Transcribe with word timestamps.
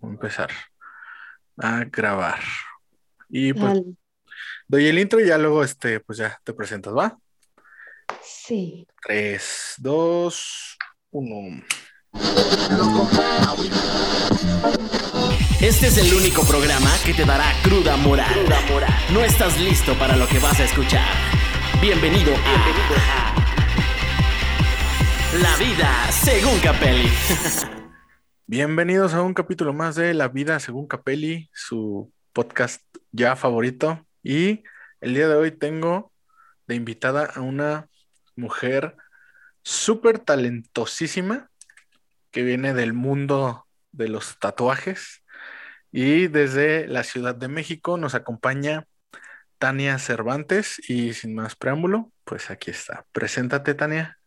Voy 0.00 0.10
a 0.10 0.14
empezar 0.14 0.50
a 1.58 1.84
grabar. 1.84 2.40
Y 3.28 3.52
pues 3.52 3.80
doy 4.66 4.86
el 4.86 4.98
intro 4.98 5.20
y 5.20 5.26
ya 5.26 5.38
luego 5.38 5.62
este, 5.62 6.00
pues 6.00 6.18
ya 6.18 6.40
te 6.44 6.52
presentas, 6.52 6.94
¿va? 6.96 7.18
Sí. 8.22 8.86
3, 9.02 9.74
2, 9.78 10.78
1. 11.10 11.64
Este 15.60 15.88
es 15.88 15.98
el 15.98 16.14
único 16.14 16.44
programa 16.46 16.90
que 17.04 17.12
te 17.12 17.24
dará 17.24 17.52
cruda 17.62 17.96
moral. 17.96 18.46
No 19.12 19.24
estás 19.24 19.60
listo 19.60 19.98
para 19.98 20.16
lo 20.16 20.26
que 20.26 20.38
vas 20.38 20.58
a 20.60 20.64
escuchar. 20.64 21.08
Bienvenido 21.80 22.34
a 22.34 23.34
La 25.42 25.56
vida 25.56 26.10
según 26.10 26.58
Capelli. 26.60 27.10
Bienvenidos 28.50 29.12
a 29.12 29.20
un 29.20 29.34
capítulo 29.34 29.74
más 29.74 29.94
de 29.94 30.14
La 30.14 30.28
vida 30.28 30.58
según 30.58 30.86
Capelli, 30.86 31.50
su 31.52 32.10
podcast 32.32 32.82
ya 33.12 33.36
favorito. 33.36 34.06
Y 34.22 34.62
el 35.02 35.12
día 35.12 35.28
de 35.28 35.34
hoy 35.34 35.50
tengo 35.50 36.12
de 36.66 36.74
invitada 36.74 37.26
a 37.26 37.42
una 37.42 37.90
mujer 38.36 38.96
súper 39.62 40.18
talentosísima 40.18 41.50
que 42.30 42.42
viene 42.42 42.72
del 42.72 42.94
mundo 42.94 43.66
de 43.92 44.08
los 44.08 44.38
tatuajes. 44.38 45.22
Y 45.92 46.28
desde 46.28 46.88
la 46.88 47.04
Ciudad 47.04 47.34
de 47.34 47.48
México 47.48 47.98
nos 47.98 48.14
acompaña 48.14 48.86
Tania 49.58 49.98
Cervantes. 49.98 50.80
Y 50.88 51.12
sin 51.12 51.34
más 51.34 51.54
preámbulo, 51.54 52.12
pues 52.24 52.50
aquí 52.50 52.70
está. 52.70 53.04
Preséntate, 53.12 53.74
Tania. 53.74 54.18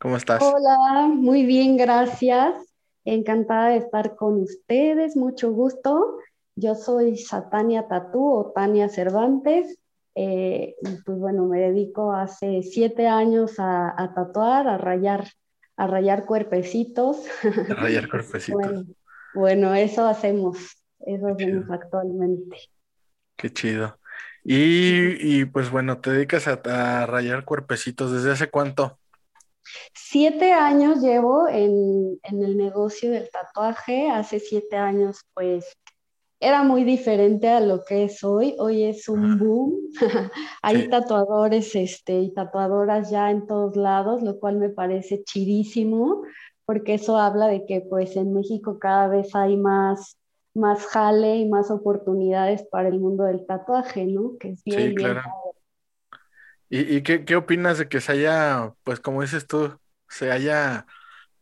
¿Cómo 0.00 0.16
estás? 0.16 0.42
Hola, 0.42 1.06
muy 1.06 1.46
bien, 1.46 1.76
gracias. 1.76 2.69
Encantada 3.10 3.70
de 3.70 3.78
estar 3.78 4.14
con 4.14 4.40
ustedes, 4.40 5.16
mucho 5.16 5.50
gusto. 5.50 6.18
Yo 6.54 6.76
soy 6.76 7.16
Satania 7.16 7.88
Tatú 7.88 8.24
o 8.32 8.52
Tania 8.52 8.88
Cervantes. 8.88 9.80
Eh, 10.14 10.76
pues 11.04 11.18
bueno, 11.18 11.46
me 11.46 11.58
dedico 11.58 12.12
hace 12.12 12.62
siete 12.62 13.08
años 13.08 13.56
a, 13.58 14.12
tatuar, 14.14 14.68
a 14.68 14.78
rayar, 14.78 15.26
a 15.76 15.88
rayar 15.88 16.24
cuerpecitos. 16.24 17.26
A 17.68 17.74
rayar 17.74 18.08
cuerpecitos. 18.10 18.84
bueno, 19.34 19.74
eso 19.74 20.06
hacemos, 20.06 20.80
eso 21.00 21.26
hacemos 21.26 21.68
actualmente. 21.68 22.58
Qué 23.34 23.52
chido. 23.52 23.98
Y, 24.44 25.46
pues 25.46 25.68
bueno, 25.68 26.00
te 26.00 26.12
dedicas 26.12 26.46
a, 26.46 26.60
a 26.64 27.06
rayar 27.06 27.44
cuerpecitos. 27.44 28.12
¿Desde 28.12 28.30
hace 28.30 28.50
cuánto? 28.50 28.99
Siete 29.94 30.52
años 30.52 31.00
llevo 31.00 31.48
en, 31.48 32.18
el 32.22 32.56
negocio 32.56 33.10
del 33.10 33.30
tatuaje. 33.30 34.10
Hace 34.10 34.40
siete 34.40 34.76
años, 34.76 35.24
pues, 35.34 35.76
era 36.40 36.62
muy 36.62 36.84
diferente 36.84 37.48
a 37.48 37.60
lo 37.60 37.84
que 37.84 38.04
es 38.04 38.24
hoy. 38.24 38.54
Hoy 38.58 38.84
es 38.84 39.08
un 39.08 39.38
boom. 39.38 39.74
Hay 40.62 40.88
tatuadores 40.88 41.74
este, 41.74 42.20
y 42.20 42.32
tatuadoras 42.32 43.10
ya 43.10 43.30
en 43.30 43.46
todos 43.46 43.76
lados, 43.76 44.22
lo 44.22 44.38
cual 44.38 44.56
me 44.56 44.70
parece 44.70 45.22
chidísimo, 45.24 46.22
porque 46.64 46.94
eso 46.94 47.18
habla 47.18 47.46
de 47.46 47.66
que, 47.66 47.80
pues, 47.80 48.16
en 48.16 48.32
México 48.32 48.78
cada 48.78 49.08
vez 49.08 49.34
hay 49.34 49.56
más 49.56 50.16
más 50.54 50.84
jale 50.86 51.36
y 51.36 51.48
más 51.48 51.70
oportunidades 51.70 52.64
para 52.70 52.88
el 52.88 52.98
mundo 52.98 53.24
del 53.24 53.46
tatuaje, 53.46 54.06
¿no? 54.06 54.36
Que 54.38 54.50
es 54.50 54.64
bien, 54.64 54.90
sí, 54.90 54.94
claro. 54.94 55.22
¿Y, 56.72 57.02
qué, 57.02 57.34
opinas 57.34 57.78
de 57.78 57.88
que 57.88 58.00
se 58.00 58.12
haya, 58.12 58.72
pues 58.84 59.00
como 59.00 59.22
dices 59.22 59.44
tú, 59.48 59.76
se 60.08 60.30
haya 60.30 60.86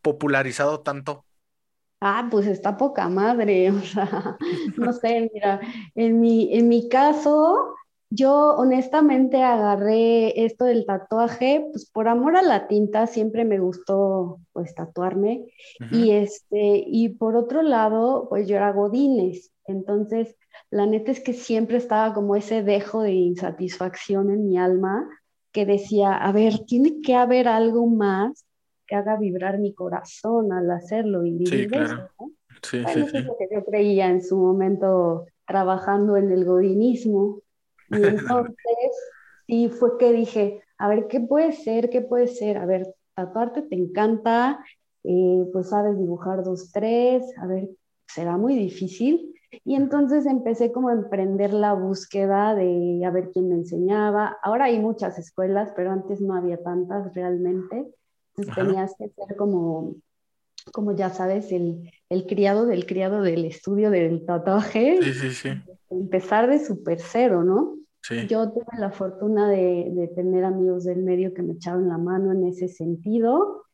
popularizado 0.01 0.81
tanto? 0.81 1.27
Ah, 2.01 2.29
pues 2.31 2.47
está 2.47 2.79
poca 2.79 3.11
madre, 3.11 3.71
o 3.71 3.81
sea, 3.81 4.39
no 4.77 4.93
sé, 4.95 5.31
mira, 5.35 5.61
en 5.95 6.19
mi, 6.19 6.55
en 6.57 6.69
mi 6.69 6.89
caso, 6.89 7.75
yo 8.09 8.55
honestamente 8.57 9.43
agarré 9.43 10.47
esto 10.47 10.65
del 10.65 10.87
tatuaje, 10.87 11.67
pues 11.73 11.91
por 11.91 12.09
amor 12.09 12.39
a 12.39 12.43
la 12.43 12.67
tinta, 12.67 13.07
siempre 13.07 13.45
me 13.45 13.59
gustó 13.59 14.41
pues 14.55 14.75
tatuarme, 14.75 15.45
y 15.91 16.13
este, 16.13 16.85
y 16.87 17.11
por 17.11 17.37
otro 17.37 17.61
lado, 17.61 18.29
pues 18.31 18.49
yo 18.49 18.57
era 18.57 18.73
godines, 18.73 19.53
entonces 19.67 20.37
la 20.71 20.87
neta 20.87 21.11
es 21.11 21.21
que 21.21 21.35
siempre 21.35 21.77
estaba 21.77 22.15
como 22.15 22.35
ese 22.35 22.63
dejo 22.63 23.03
de 23.03 23.13
insatisfacción 23.13 24.31
en 24.31 24.49
mi 24.49 24.59
alma 24.59 25.07
que 25.59 25.67
decía, 25.67 26.15
a 26.15 26.31
ver, 26.31 26.61
tiene 26.67 27.01
que 27.03 27.17
haber 27.17 27.49
algo 27.49 27.89
más 27.89 28.47
que 28.87 28.95
haga 28.95 29.17
vibrar 29.19 29.59
mi 29.59 29.75
corazón 29.75 30.53
al 30.53 30.71
hacerlo 30.71 31.27
y 31.27 31.33
vivir 31.33 31.51
sí, 31.51 31.67
claro. 31.67 32.09
Sí, 32.63 32.87
sí, 32.87 33.01
eso 33.01 33.19
es 33.19 33.25
lo 33.25 33.37
que 33.37 33.49
yo 33.53 33.65
creía 33.65 34.09
en 34.09 34.23
su 34.23 34.37
momento 34.37 35.27
trabajando 35.49 36.17
en 36.17 36.31
el 36.31 36.45
godinismo. 36.45 37.41
Y 37.89 37.97
entonces, 38.07 38.55
sí, 39.49 39.69
fue 39.69 39.99
que 39.99 40.13
dije, 40.13 40.63
a 40.79 40.89
ver, 40.89 41.09
¿qué 41.09 41.19
puede 41.19 41.51
ser? 41.51 41.91
¿Qué 41.91 42.03
puede 42.03 42.29
ser? 42.29 42.57
A 42.59 42.65
ver, 42.65 42.87
tatuarte 43.15 43.63
te 43.63 43.75
encanta, 43.75 44.65
eh, 45.03 45.45
pues 45.53 45.71
sabes 45.71 45.99
dibujar 45.99 46.45
dos, 46.45 46.71
tres, 46.71 47.25
a 47.39 47.49
ver, 47.49 47.69
será 48.07 48.37
muy 48.37 48.55
difícil. 48.55 49.35
Y 49.65 49.75
entonces 49.75 50.27
empecé 50.27 50.73
como 50.73 50.89
a 50.89 50.93
emprender 50.93 51.53
la 51.53 51.73
búsqueda 51.73 52.55
de 52.55 53.03
a 53.05 53.11
ver 53.11 53.31
quién 53.33 53.49
me 53.49 53.55
enseñaba. 53.55 54.37
Ahora 54.43 54.67
hay 54.67 54.79
muchas 54.79 55.19
escuelas, 55.19 55.73
pero 55.75 55.91
antes 55.91 56.21
no 56.21 56.35
había 56.35 56.63
tantas 56.63 57.15
realmente. 57.15 57.87
Entonces 58.37 58.55
tenías 58.55 58.95
que 58.99 59.09
ser 59.09 59.37
como, 59.37 59.97
como 60.73 60.93
ya 60.93 61.11
sabes, 61.11 61.51
el, 61.51 61.91
el, 62.09 62.27
criado 62.27 62.67
del 62.67 62.87
criado 62.87 63.23
del 63.23 63.45
estudio 63.45 63.91
del 63.91 64.27
tatuaje. 64.27 64.99
Sí, 65.03 65.15
sí, 65.15 65.31
sí. 65.31 65.49
Empezar 65.91 66.49
de 66.49 66.59
super 66.65 67.01
cero, 67.01 67.43
¿no? 67.43 67.77
Sí. 68.03 68.27
Yo 68.27 68.51
tuve 68.51 68.79
la 68.79 68.91
fortuna 68.91 69.51
de, 69.51 69.91
de 69.93 70.09
tener 70.09 70.45
amigos 70.45 70.85
del 70.85 71.03
medio 71.03 71.35
que 71.35 71.43
me 71.43 71.55
echaron 71.55 71.89
la 71.89 71.99
mano 71.99 72.33
en 72.33 72.47
ese 72.47 72.69
sentido 72.69 73.65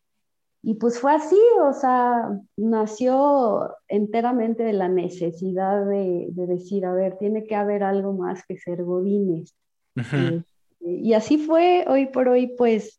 y 0.67 0.75
pues 0.75 0.99
fue 0.99 1.13
así, 1.13 1.39
o 1.63 1.75
sea, 1.75 2.41
nació 2.57 3.71
enteramente 3.87 4.63
de 4.63 4.73
la 4.73 4.89
necesidad 4.89 5.85
de, 5.85 6.29
decir, 6.31 6.87
a 6.87 6.95
ver, 6.95 7.19
tiene 7.19 7.45
que 7.45 7.55
haber 7.55 7.83
algo 7.83 8.15
más 8.15 8.47
que 8.47 8.57
ser 8.57 8.83
godines. 8.83 9.55
Eh, 9.95 10.43
y 10.81 11.13
así 11.13 11.37
fue, 11.37 11.85
hoy 11.87 12.07
por 12.07 12.29
hoy, 12.29 12.55
pues 12.57 12.99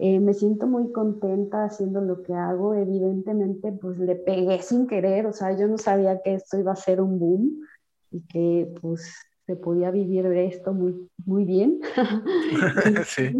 eh, 0.00 0.18
me 0.18 0.34
siento 0.34 0.66
muy 0.66 0.90
contenta 0.90 1.64
haciendo 1.64 2.00
lo 2.00 2.20
que 2.24 2.34
hago. 2.34 2.74
Evidentemente, 2.74 3.70
pues 3.70 3.96
le 3.98 4.16
pegué 4.16 4.60
sin 4.60 4.88
querer, 4.88 5.26
o 5.26 5.32
sea, 5.32 5.56
yo 5.56 5.68
no 5.68 5.78
sabía 5.78 6.20
que 6.20 6.34
esto 6.34 6.58
iba 6.58 6.72
a 6.72 6.76
ser 6.76 7.00
un 7.00 7.20
boom 7.20 7.60
y 8.10 8.22
que 8.26 8.74
pues 8.80 9.14
se 9.46 9.56
podía 9.56 9.90
vivir 9.90 10.26
de 10.28 10.46
esto 10.46 10.72
muy, 10.72 11.08
muy 11.24 11.44
bien. 11.44 11.80
sí. 13.06 13.30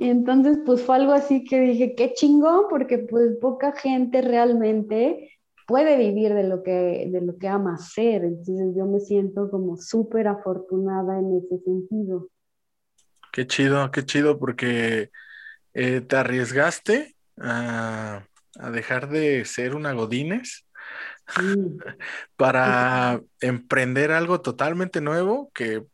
Y 0.00 0.08
entonces, 0.08 0.58
pues 0.66 0.82
fue 0.82 0.96
algo 0.96 1.12
así 1.12 1.44
que 1.44 1.60
dije, 1.60 1.94
qué 1.94 2.12
chingón, 2.14 2.66
porque 2.68 2.98
pues 2.98 3.36
poca 3.40 3.72
gente 3.72 4.22
realmente 4.22 5.30
puede 5.66 5.96
vivir 5.96 6.34
de 6.34 6.44
lo 6.44 6.62
que, 6.62 7.08
de 7.10 7.20
lo 7.20 7.38
que 7.38 7.48
ama 7.48 7.74
hacer. 7.74 8.24
Entonces 8.24 8.74
yo 8.76 8.86
me 8.86 9.00
siento 9.00 9.50
como 9.50 9.76
súper 9.76 10.28
afortunada 10.28 11.18
en 11.18 11.36
ese 11.38 11.62
sentido. 11.64 12.28
Qué 13.32 13.46
chido, 13.46 13.90
qué 13.90 14.04
chido, 14.04 14.38
porque 14.38 15.10
eh, 15.74 16.00
te 16.00 16.16
arriesgaste 16.16 17.14
a, 17.38 18.26
a, 18.58 18.70
dejar 18.70 19.08
de 19.08 19.44
ser 19.44 19.74
una 19.74 19.92
Godines 19.92 20.66
para 22.36 23.20
emprender 23.40 24.12
algo 24.12 24.40
totalmente 24.40 25.00
nuevo 25.00 25.50
que 25.54 25.84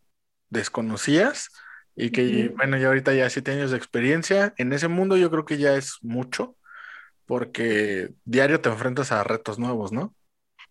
desconocías 0.49 1.51
y 1.97 2.11
que, 2.11 2.53
bueno, 2.57 2.79
ya 2.79 2.89
ahorita 2.89 3.13
ya 3.15 3.29
siete 3.29 3.53
años 3.53 3.71
de 3.71 3.77
experiencia 3.77 4.55
en 4.57 4.73
ese 4.73 4.89
mundo 4.89 5.17
yo 5.17 5.31
creo 5.31 5.45
que 5.45 5.59
ya 5.59 5.77
es 5.77 5.99
mucho 6.03 6.57
porque 7.27 8.11
diario 8.25 8.61
te 8.61 8.69
enfrentas 8.69 9.13
a 9.13 9.23
retos 9.23 9.59
nuevos, 9.59 9.93
¿no? 9.93 10.15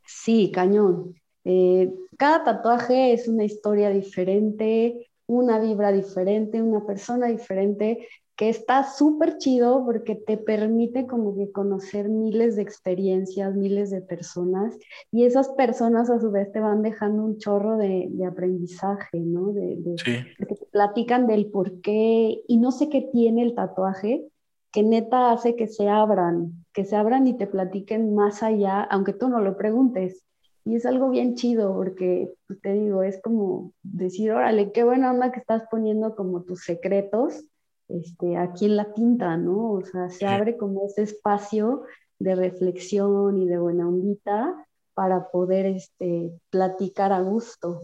Sí, 0.06 0.52
cañón. 0.54 1.16
Eh, 1.46 1.90
cada 2.18 2.44
tatuaje 2.44 3.14
es 3.14 3.28
una 3.28 3.46
historia 3.46 3.90
diferente, 3.92 5.10
una 5.26 5.60
vibra 5.60 5.92
diferente, 5.92 6.62
una 6.62 6.86
persona 6.86 7.28
diferente 7.28 8.10
que 8.40 8.48
está 8.48 8.86
súper 8.86 9.38
chido 9.38 9.84
porque 9.84 10.16
te 10.16 10.38
permite 10.38 11.06
como 11.06 11.36
que 11.36 11.52
conocer 11.52 12.08
miles 12.08 12.56
de 12.56 12.62
experiencias, 12.62 13.54
miles 13.54 13.92
de 13.92 14.00
personas 14.00 14.78
y 15.12 15.26
esas 15.26 15.50
personas 15.50 16.10
a 16.10 16.22
su 16.22 16.32
vez 16.32 16.50
te 16.54 16.62
van 16.62 16.82
dejando 16.82 17.26
un 17.26 17.38
chorro 17.38 17.76
de, 17.76 18.08
de 18.10 18.26
aprendizaje, 18.26 19.20
¿no? 19.20 19.52
De, 19.52 19.76
de, 19.76 19.96
que 20.38 20.56
te 20.56 20.66
platican 20.72 21.28
del 21.28 21.48
por 21.48 21.82
qué 21.82 22.42
y 22.48 22.56
no 22.56 22.72
sé 22.72 22.88
qué 22.88 23.10
tiene 23.12 23.44
el 23.44 23.56
tatuaje 23.56 24.26
que 24.72 24.84
neta 24.84 25.34
hace 25.34 25.58
que 25.58 25.68
se 25.68 25.90
abran, 25.90 26.64
que 26.72 26.86
se 26.86 26.96
abran 26.96 27.28
y 27.28 27.36
te 27.36 27.46
platiquen 27.46 28.16
más 28.16 28.42
allá, 28.42 28.84
aunque 28.84 29.12
tú 29.12 29.28
no 29.28 29.42
lo 29.42 29.58
preguntes. 29.58 30.24
Y 30.64 30.76
es 30.76 30.86
algo 30.86 31.10
bien 31.10 31.36
chido 31.36 31.76
porque, 31.76 32.32
pues, 32.48 32.62
te 32.62 32.72
digo, 32.72 33.04
es 33.04 33.22
como 33.22 33.74
decir, 33.84 34.32
órale, 34.32 34.72
qué 34.72 34.86
buena 34.86 35.12
onda 35.12 35.34
que 35.34 35.42
estás 35.42 35.64
poniendo 35.70 36.16
como 36.16 36.44
tus 36.44 36.64
secretos 36.64 37.44
este, 37.90 38.38
aquí 38.38 38.66
en 38.66 38.78
la 38.78 38.94
tinta, 38.94 39.36
¿no? 39.38 39.74
O 39.74 39.84
sea, 39.84 40.10
se 40.10 40.26
abre 40.26 40.58
como 40.58 40.86
ese 40.86 41.04
espacio 41.04 41.84
de 42.20 42.36
reflexión 42.36 43.42
y 43.42 43.48
de 43.48 43.58
buena 43.58 43.88
ondita 43.88 44.66
para 44.94 45.30
poder 45.30 45.66
este, 45.66 46.32
platicar 46.50 47.12
a 47.14 47.22
gusto. 47.22 47.82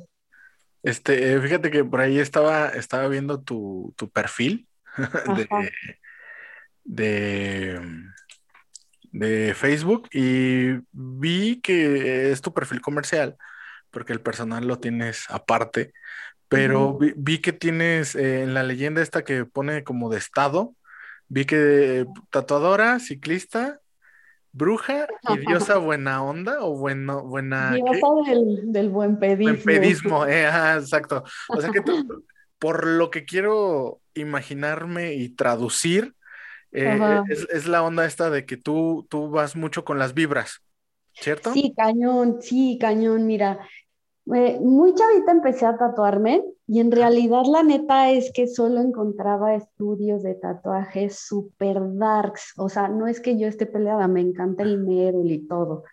Este, 0.84 1.34
eh, 1.34 1.42
fíjate 1.42 1.72
que 1.72 1.84
por 1.84 2.02
ahí 2.02 2.20
estaba, 2.20 2.70
estaba 2.70 3.08
viendo 3.08 3.42
tu, 3.42 3.94
tu 3.98 4.10
perfil 4.10 4.68
de, 5.36 5.72
de, 6.84 7.82
de, 9.12 9.54
Facebook 9.56 10.08
y 10.12 10.74
vi 10.92 11.60
que 11.62 12.32
es 12.32 12.42
tu 12.42 12.54
perfil 12.54 12.82
comercial, 12.82 13.36
porque 13.90 14.14
el 14.14 14.22
personal 14.22 14.68
lo 14.68 14.78
tienes 14.78 15.26
aparte, 15.30 15.94
pero 16.56 16.98
vi, 17.16 17.40
que 17.40 17.54
tienes 17.54 18.16
eh, 18.16 18.44
en 18.44 18.54
la 18.54 18.64
leyenda 18.64 19.02
esta 19.02 19.24
que 19.24 19.46
pone 19.46 19.84
como 19.84 20.10
de 20.10 20.18
estado, 20.18 20.74
vi 21.28 21.46
que 21.46 22.06
tatuadora, 22.30 23.00
ciclista, 23.00 23.80
bruja 24.52 25.08
y 25.30 25.38
diosa 25.48 25.78
buena 25.78 26.24
onda 26.24 26.64
o 26.64 26.76
bueno, 26.76 27.24
buena... 27.24 27.74
Diosa 27.74 28.08
del, 28.26 28.90
buen 28.90 29.20
pedismo. 29.20 29.54
Buen 29.54 29.64
pedismo, 29.64 30.26
eh, 30.28 30.46
exacto. 30.78 31.24
O 31.50 31.62
sea 31.62 31.72
que 31.72 31.82
por 32.60 32.88
lo 32.88 33.12
que 33.12 33.26
quiero 33.26 34.00
imaginarme 34.14 35.14
y 35.14 35.30
traducir, 35.30 36.16
eh, 36.72 37.22
es, 37.30 37.68
la 37.68 37.84
onda 37.84 38.06
esta 38.06 38.30
de 38.30 38.46
que 38.46 38.58
tú, 38.58 39.08
tú 39.10 39.30
vas 39.30 39.56
mucho 39.56 39.86
con 39.86 39.98
las 39.98 40.14
vibras, 40.14 40.62
¿cierto? 41.14 41.54
Sí, 41.54 41.74
cañón, 41.76 42.42
sí, 42.42 42.78
cañón. 42.80 43.26
Mira, 43.28 43.60
muy 44.26 44.94
chavita 44.96 45.32
empecé 45.32 45.66
a 45.66 45.78
tatuarme 45.78 46.44
y 46.68 46.80
en 46.80 46.92
realidad 46.92 47.44
la 47.46 47.62
neta 47.62 48.10
es 48.12 48.32
que 48.34 48.48
solo 48.48 48.82
encontraba 48.82 49.54
estudios 49.54 50.24
de 50.24 50.34
tatuajes 50.34 51.20
super 51.20 51.80
darks, 51.96 52.54
o 52.58 52.68
sea, 52.68 52.88
no 52.88 53.06
es 53.08 53.22
que 53.22 53.38
yo 53.38 53.48
esté 53.48 53.68
peleada, 53.68 54.08
me 54.08 54.22
encanta 54.22 54.64
el 54.64 54.80
Merul 54.80 55.32
y 55.32 55.48
todo, 55.48 55.84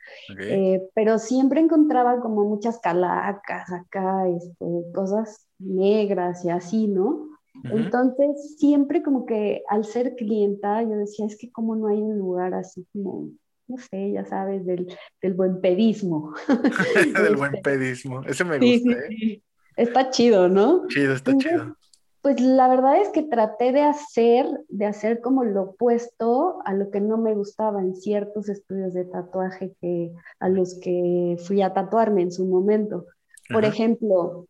eh, 0.40 0.82
pero 0.94 1.19
siempre 1.19 1.61
encontraba 1.61 2.20
como 2.20 2.44
muchas 2.44 2.79
calacas 2.79 3.70
acá, 3.70 4.26
este, 4.29 4.67
cosas 4.94 5.46
negras 5.58 6.43
y 6.44 6.50
así, 6.50 6.88
¿no? 6.88 7.29
Entonces, 7.64 8.56
siempre 8.58 9.02
como 9.02 9.26
que 9.26 9.62
al 9.69 9.84
ser 9.84 10.17
clienta, 10.17 10.82
yo 10.82 10.96
decía, 10.96 11.26
es 11.26 11.37
que 11.37 11.52
como 11.52 11.76
no 11.76 11.88
hay 11.88 12.00
un 12.00 12.19
lugar 12.19 12.55
así 12.55 12.87
como 12.94 13.29
no 13.68 13.78
sé, 13.78 14.12
ya 14.12 14.24
sabes, 14.24 14.64
del, 14.66 14.86
buen 15.34 15.60
pedismo. 15.60 16.34
del 17.22 17.36
buen 17.36 17.54
este, 17.54 17.70
pedismo, 17.70 18.22
ese 18.24 18.44
me 18.44 18.58
gusta. 18.58 18.98
¿eh? 19.08 19.42
Está 19.76 20.10
chido, 20.10 20.48
¿no? 20.48 20.86
Chido, 20.88 21.14
está 21.14 21.36
chido. 21.36 21.76
Pues 22.22 22.40
la 22.40 22.68
verdad 22.68 23.00
es 23.00 23.08
que 23.08 23.24
traté 23.24 23.72
de 23.72 23.82
hacer, 23.82 24.46
de 24.68 24.86
hacer 24.86 25.20
como 25.20 25.42
lo 25.42 25.62
opuesto 25.62 26.60
a 26.64 26.72
lo 26.72 26.90
que 26.90 27.00
no 27.00 27.18
me 27.18 27.34
gustaba 27.34 27.80
en 27.80 27.96
ciertos 27.96 28.48
estudios 28.48 28.94
de 28.94 29.04
tatuaje 29.04 29.74
que, 29.80 30.12
a 30.38 30.48
los 30.48 30.78
que 30.78 31.36
fui 31.44 31.62
a 31.62 31.72
tatuarme 31.72 32.22
en 32.22 32.30
su 32.30 32.46
momento. 32.46 33.06
Por 33.52 33.64
ejemplo, 33.64 34.46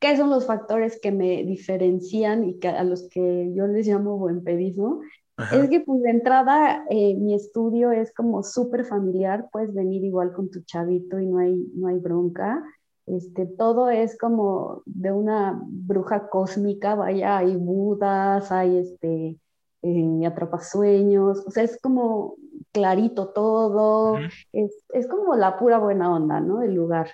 ¿qué 0.00 0.18
son 0.18 0.28
los 0.28 0.46
factores 0.46 1.00
que 1.00 1.12
me 1.12 1.44
diferencian 1.44 2.44
y 2.44 2.58
que, 2.58 2.68
a 2.68 2.84
los 2.84 3.08
que 3.08 3.50
yo 3.54 3.66
les 3.68 3.86
llamo 3.86 4.18
buen 4.18 4.44
pedismo? 4.44 5.00
Es 5.36 5.68
que 5.68 5.80
pues 5.80 6.00
de 6.02 6.10
entrada 6.10 6.84
eh, 6.90 7.16
mi 7.16 7.34
estudio 7.34 7.90
es 7.90 8.14
como 8.14 8.42
súper 8.42 8.84
familiar, 8.84 9.48
puedes 9.50 9.74
venir 9.74 10.04
igual 10.04 10.32
con 10.32 10.50
tu 10.50 10.60
chavito 10.62 11.18
y 11.18 11.26
no 11.26 11.38
hay, 11.38 11.56
no 11.74 11.88
hay 11.88 11.98
bronca. 11.98 12.62
Este, 13.06 13.46
todo 13.46 13.90
es 13.90 14.16
como 14.16 14.82
de 14.86 15.12
una 15.12 15.60
bruja 15.62 16.28
cósmica, 16.28 16.94
vaya, 16.94 17.38
hay 17.38 17.56
budas, 17.56 18.50
hay 18.50 18.78
este, 18.78 19.38
eh, 19.82 20.26
atrapasueños, 20.26 21.44
o 21.46 21.50
sea, 21.50 21.64
es 21.64 21.78
como 21.82 22.36
clarito 22.72 23.28
todo, 23.28 24.18
es, 24.52 24.84
es, 24.94 25.06
como 25.06 25.36
la 25.36 25.58
pura 25.58 25.78
buena 25.78 26.12
onda, 26.12 26.40
¿no? 26.40 26.62
El 26.62 26.74
lugar. 26.74 27.10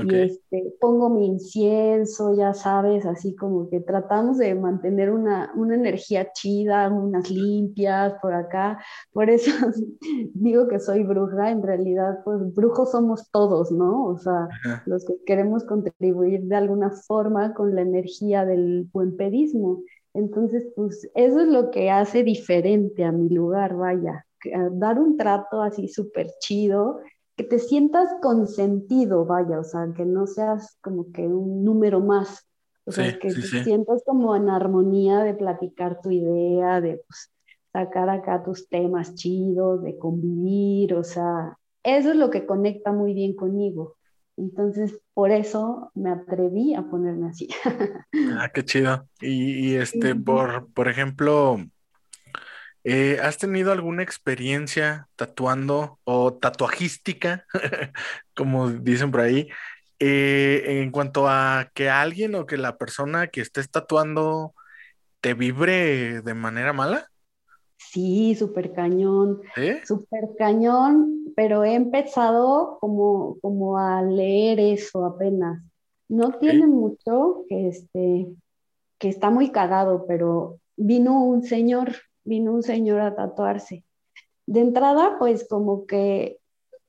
Y 0.00 0.14
este, 0.14 0.74
pongo 0.80 1.10
mi 1.10 1.26
incienso, 1.26 2.34
ya 2.34 2.54
sabes, 2.54 3.04
así 3.04 3.34
como 3.34 3.68
que 3.68 3.80
tratamos 3.80 4.38
de 4.38 4.54
mantener 4.54 5.10
una, 5.10 5.52
una, 5.54 5.74
energía 5.74 6.32
chida, 6.32 6.88
unas 6.88 7.30
limpias 7.30 8.14
por 8.22 8.32
acá. 8.32 8.78
Por 9.12 9.28
eso 9.28 9.50
digo 10.34 10.68
que 10.68 10.78
soy 10.78 11.02
bruja, 11.02 11.50
en 11.50 11.62
realidad, 11.62 12.20
pues 12.24 12.54
brujos 12.54 12.92
somos 12.92 13.30
todos, 13.30 13.70
¿no? 13.70 14.06
O 14.06 14.18
sea, 14.18 14.48
los 14.86 15.04
que 15.04 15.14
queremos 15.26 15.64
contribuir 15.64 16.42
de 16.44 16.56
alguna 16.56 16.90
forma 16.90 17.52
con 17.52 17.74
la 17.74 17.82
energía 17.82 18.46
del 18.46 18.88
buen 18.92 19.16
pedismo. 19.16 19.82
Entonces, 20.14 20.70
pues 20.74 21.10
eso 21.14 21.40
es 21.40 21.48
lo 21.48 21.70
que 21.70 21.90
hace 21.90 22.22
diferente 22.22 23.04
a 23.04 23.12
mi 23.12 23.28
lugar, 23.28 23.76
vaya, 23.76 24.26
dar 24.72 24.98
un 24.98 25.16
trato 25.16 25.62
así 25.62 25.88
súper 25.88 26.28
chido 26.40 27.00
que 27.42 27.48
te 27.48 27.58
sientas 27.58 28.08
consentido, 28.20 29.24
vaya, 29.24 29.58
o 29.58 29.64
sea, 29.64 29.92
que 29.96 30.04
no 30.04 30.26
seas 30.26 30.78
como 30.80 31.10
que 31.12 31.26
un 31.26 31.64
número 31.64 32.00
más, 32.00 32.46
o 32.84 32.92
sea, 32.92 33.18
que 33.18 33.28
te 33.28 33.64
sientas 33.64 34.02
como 34.06 34.36
en 34.36 34.48
armonía 34.48 35.20
de 35.20 35.34
platicar 35.34 36.00
tu 36.00 36.10
idea, 36.10 36.80
de 36.80 37.02
pues, 37.06 37.32
sacar 37.72 38.08
acá 38.10 38.42
tus 38.42 38.68
temas 38.68 39.14
chidos, 39.14 39.82
de 39.82 39.96
convivir, 39.98 40.94
o 40.94 41.04
sea, 41.04 41.58
eso 41.82 42.10
es 42.10 42.16
lo 42.16 42.30
que 42.30 42.46
conecta 42.46 42.92
muy 42.92 43.14
bien 43.14 43.34
conmigo. 43.34 43.96
Entonces, 44.36 44.98
por 45.12 45.30
eso 45.30 45.90
me 45.94 46.10
atreví 46.10 46.74
a 46.74 46.82
ponerme 46.82 47.28
así. 47.28 47.48
ah, 48.38 48.50
qué 48.52 48.64
chido. 48.64 49.06
Y, 49.20 49.74
este, 49.74 50.14
por, 50.14 50.72
por 50.72 50.88
ejemplo, 50.88 51.58
eh, 52.84 53.18
¿Has 53.22 53.38
tenido 53.38 53.70
alguna 53.72 54.02
experiencia 54.02 55.08
tatuando 55.16 55.98
o 56.04 56.34
tatuajística, 56.34 57.46
como 58.34 58.70
dicen 58.70 59.10
por 59.10 59.20
ahí, 59.20 59.48
eh, 59.98 60.80
en 60.82 60.90
cuanto 60.90 61.28
a 61.28 61.70
que 61.74 61.88
alguien 61.88 62.34
o 62.34 62.46
que 62.46 62.56
la 62.56 62.76
persona 62.76 63.28
que 63.28 63.40
estés 63.40 63.70
tatuando 63.70 64.54
te 65.20 65.34
vibre 65.34 66.22
de 66.22 66.34
manera 66.34 66.72
mala? 66.72 67.06
Sí, 67.76 68.34
súper 68.34 68.72
cañón, 68.72 69.42
súper 69.84 70.30
cañón, 70.38 71.32
pero 71.36 71.62
he 71.64 71.74
empezado 71.74 72.78
como, 72.80 73.38
como 73.40 73.78
a 73.78 74.02
leer 74.02 74.58
eso 74.60 75.04
apenas. 75.04 75.62
No 76.08 76.32
tiene 76.32 76.66
mucho 76.66 77.44
que, 77.48 77.68
este, 77.68 78.26
que 78.98 79.08
está 79.08 79.30
muy 79.30 79.50
cagado, 79.50 80.04
pero 80.06 80.58
vino 80.76 81.24
un 81.24 81.42
señor 81.42 81.92
vino 82.24 82.52
un 82.52 82.62
señor 82.62 83.00
a 83.00 83.14
tatuarse. 83.14 83.84
De 84.46 84.60
entrada, 84.60 85.16
pues 85.18 85.46
como 85.48 85.86
que 85.86 86.38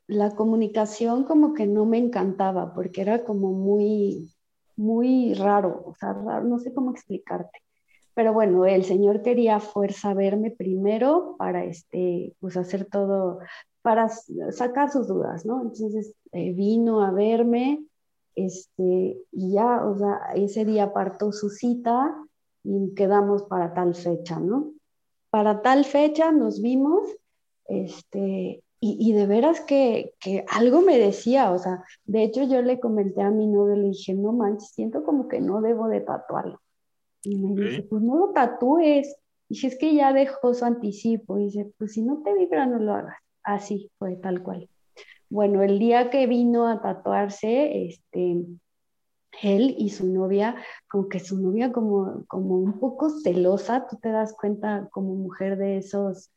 la 0.07 0.31
comunicación 0.31 1.23
como 1.23 1.53
que 1.53 1.67
no 1.67 1.85
me 1.85 1.97
encantaba 1.97 2.73
porque 2.73 3.01
era 3.01 3.23
como 3.23 3.51
muy, 3.53 4.33
muy 4.75 5.33
raro, 5.33 5.83
o 5.85 5.95
sea, 5.95 6.13
raro, 6.13 6.45
no 6.45 6.59
sé 6.59 6.73
cómo 6.73 6.91
explicarte. 6.91 7.59
Pero 8.15 8.33
bueno, 8.33 8.65
el 8.65 8.83
señor 8.83 9.21
quería 9.21 9.59
fuerza 9.59 10.13
verme 10.13 10.51
primero 10.51 11.35
para 11.37 11.63
este, 11.63 12.35
pues 12.39 12.57
hacer 12.57 12.85
todo, 12.85 13.39
para 13.81 14.09
sacar 14.51 14.91
sus 14.91 15.07
dudas, 15.07 15.45
¿no? 15.45 15.61
Entonces 15.61 16.13
eh, 16.31 16.53
vino 16.53 17.03
a 17.03 17.11
verme, 17.11 17.83
este, 18.35 19.17
y 19.31 19.53
ya, 19.53 19.85
o 19.85 19.97
sea, 19.97 20.19
ese 20.35 20.65
día 20.65 20.85
apartó 20.85 21.31
su 21.31 21.49
cita 21.49 22.15
y 22.63 22.93
quedamos 22.95 23.43
para 23.43 23.73
tal 23.73 23.95
fecha, 23.95 24.39
¿no? 24.39 24.72
Para 25.33 25.63
tal 25.63 25.83
fecha 25.83 26.31
nos 26.31 26.61
vimos, 26.61 27.09
este, 27.65 28.63
y, 28.79 29.13
de 29.13 29.25
veras 29.25 29.61
que, 29.61 30.13
algo 30.47 30.81
me 30.81 30.99
decía, 30.99 31.51
o 31.51 31.57
sea, 31.57 31.83
de 32.05 32.23
hecho 32.23 32.43
yo 32.43 32.61
le 32.61 32.79
comenté 32.79 33.23
a 33.23 33.31
mi 33.31 33.47
novio, 33.47 33.75
le 33.75 33.87
dije, 33.87 34.13
no 34.13 34.31
manches, 34.31 34.69
siento 34.75 35.03
como 35.03 35.27
que 35.27 35.41
no 35.41 35.59
debo 35.61 35.87
de 35.87 36.01
tatuarlo. 36.01 36.61
Y 37.23 37.35
me 37.37 37.59
dice, 37.59 37.81
pues 37.81 38.03
no 38.03 38.15
lo 38.17 38.29
tatúes. 38.29 39.15
Dije, 39.49 39.67
es 39.67 39.77
que 39.79 39.95
ya 39.95 40.13
dejó 40.13 40.53
su 40.53 40.65
anticipo. 40.65 41.39
Y 41.39 41.45
dice, 41.45 41.71
pues 41.79 41.93
si 41.93 42.03
no 42.03 42.21
te 42.21 42.37
vibra, 42.37 42.67
no 42.67 42.77
lo 42.77 42.93
hagas. 42.93 43.17
Así 43.41 43.89
fue, 43.97 44.17
tal 44.17 44.43
cual. 44.43 44.69
Bueno, 45.29 45.63
el 45.63 45.79
día 45.79 46.11
que 46.11 46.27
vino 46.27 46.67
a 46.67 46.79
tatuarse, 46.79 47.87
este, 47.87 48.45
él 49.41 49.75
y 49.77 49.89
su 49.89 50.07
novia, 50.07 50.55
como 50.87 51.09
que 51.09 51.19
su 51.19 51.39
novia 51.41 51.71
como, 51.71 52.25
como 52.27 52.59
un 52.59 52.79
poco 52.79 53.09
celosa, 53.09 53.87
tú 53.87 53.97
te 53.97 54.09
das 54.09 54.33
cuenta 54.33 54.87
como 54.91 55.15
mujer 55.15 55.57
de 55.57 55.77
esos 55.77 56.29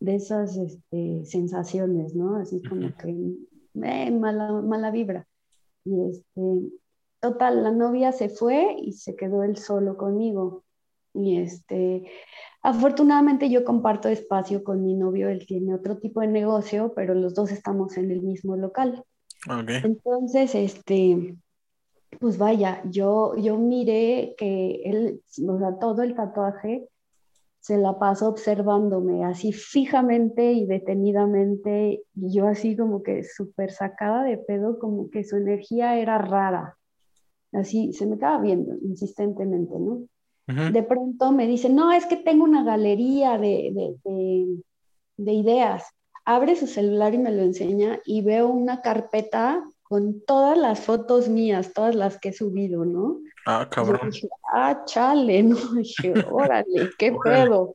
de 0.00 0.14
esas 0.14 0.56
este, 0.56 1.24
sensaciones, 1.24 2.14
¿no? 2.14 2.36
Así 2.36 2.62
como 2.62 2.94
que 2.96 3.10
eh, 3.82 4.10
mala, 4.10 4.52
mala 4.52 4.90
vibra. 4.90 5.26
Y 5.84 6.10
este, 6.10 6.70
total, 7.20 7.64
la 7.64 7.72
novia 7.72 8.12
se 8.12 8.28
fue 8.28 8.76
y 8.80 8.92
se 8.92 9.16
quedó 9.16 9.42
él 9.42 9.56
solo 9.56 9.96
conmigo. 9.96 10.64
Y 11.14 11.38
este, 11.38 12.04
afortunadamente 12.62 13.50
yo 13.50 13.64
comparto 13.64 14.08
espacio 14.08 14.62
con 14.62 14.84
mi 14.84 14.94
novio, 14.94 15.28
él 15.28 15.46
tiene 15.46 15.74
otro 15.74 15.98
tipo 15.98 16.20
de 16.20 16.28
negocio, 16.28 16.92
pero 16.94 17.14
los 17.14 17.34
dos 17.34 17.50
estamos 17.50 17.96
en 17.96 18.10
el 18.10 18.22
mismo 18.22 18.56
local. 18.56 19.04
Okay. 19.48 19.80
Entonces, 19.82 20.54
este, 20.54 21.36
pues 22.20 22.38
vaya, 22.38 22.82
yo, 22.84 23.36
yo 23.36 23.56
miré 23.58 24.34
que 24.36 24.82
él, 24.84 25.22
o 25.48 25.58
sea, 25.58 25.78
todo 25.78 26.02
el 26.02 26.14
tatuaje 26.14 26.88
se 27.60 27.76
la 27.76 27.98
pasó 27.98 28.28
observándome 28.28 29.24
así 29.24 29.52
fijamente 29.52 30.52
y 30.52 30.66
detenidamente, 30.66 32.02
y 32.14 32.32
yo 32.32 32.46
así 32.46 32.76
como 32.76 33.02
que 33.02 33.24
súper 33.24 33.72
sacada 33.72 34.22
de 34.24 34.38
pedo, 34.38 34.78
como 34.78 35.10
que 35.10 35.24
su 35.24 35.36
energía 35.36 35.98
era 35.98 36.18
rara. 36.18 36.76
Así 37.52 37.92
se 37.92 38.06
me 38.06 38.14
estaba 38.14 38.40
viendo 38.40 38.74
insistentemente, 38.82 39.74
¿no? 39.78 40.02
De 40.72 40.82
pronto 40.82 41.30
me 41.30 41.46
dice, 41.46 41.68
no, 41.68 41.92
es 41.92 42.06
que 42.06 42.16
tengo 42.16 42.44
una 42.44 42.64
galería 42.64 43.36
de, 43.36 43.70
de, 43.74 43.96
de, 44.02 44.62
de 45.18 45.32
ideas. 45.34 45.84
Abre 46.24 46.56
su 46.56 46.66
celular 46.66 47.12
y 47.12 47.18
me 47.18 47.30
lo 47.30 47.42
enseña 47.42 48.00
y 48.06 48.22
veo 48.22 48.48
una 48.48 48.80
carpeta 48.80 49.62
con 49.88 50.20
todas 50.20 50.58
las 50.58 50.80
fotos 50.80 51.28
mías, 51.28 51.72
todas 51.72 51.94
las 51.94 52.18
que 52.18 52.28
he 52.28 52.32
subido, 52.32 52.84
¿no? 52.84 53.20
Ah, 53.46 53.66
cabrón. 53.70 54.10
dije, 54.10 54.28
ah, 54.52 54.82
chale, 54.84 55.42
¿no? 55.42 55.56
Dije, 55.74 56.14
órale, 56.30 56.90
qué 56.98 57.12
pedo. 57.24 57.74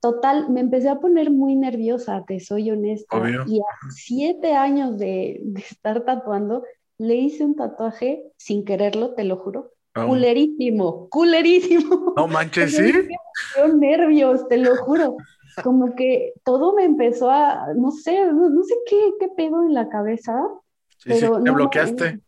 Total, 0.00 0.50
me 0.50 0.60
empecé 0.60 0.90
a 0.90 1.00
poner 1.00 1.30
muy 1.30 1.56
nerviosa, 1.56 2.22
te 2.26 2.38
soy 2.38 2.70
honesta. 2.70 3.16
Y 3.46 3.60
a 3.60 3.90
siete 3.90 4.52
años 4.52 4.98
de, 4.98 5.42
estar 5.56 6.04
tatuando, 6.04 6.64
le 6.98 7.16
hice 7.16 7.44
un 7.44 7.56
tatuaje 7.56 8.22
sin 8.36 8.64
quererlo, 8.64 9.14
te 9.14 9.24
lo 9.24 9.38
juro. 9.38 9.72
Ah, 9.94 10.06
culerísimo, 10.06 11.08
culerísimo. 11.08 12.12
No 12.14 12.28
manches, 12.28 12.76
¿sí? 12.76 12.92
Me 13.56 13.74
nervios, 13.74 14.46
te 14.48 14.58
lo 14.58 14.76
juro. 14.76 15.16
Como 15.64 15.94
que 15.94 16.34
todo 16.44 16.74
me 16.74 16.84
empezó 16.84 17.30
a, 17.30 17.72
no 17.74 17.90
sé, 17.90 18.26
no, 18.26 18.62
sé 18.62 18.74
qué, 18.86 19.14
qué 19.18 19.28
pedo 19.34 19.62
en 19.62 19.72
la 19.72 19.88
cabeza. 19.88 20.34
Sí, 21.06 21.12
pero 21.20 21.42
¿Te 21.42 21.50
bloqueaste? 21.50 22.20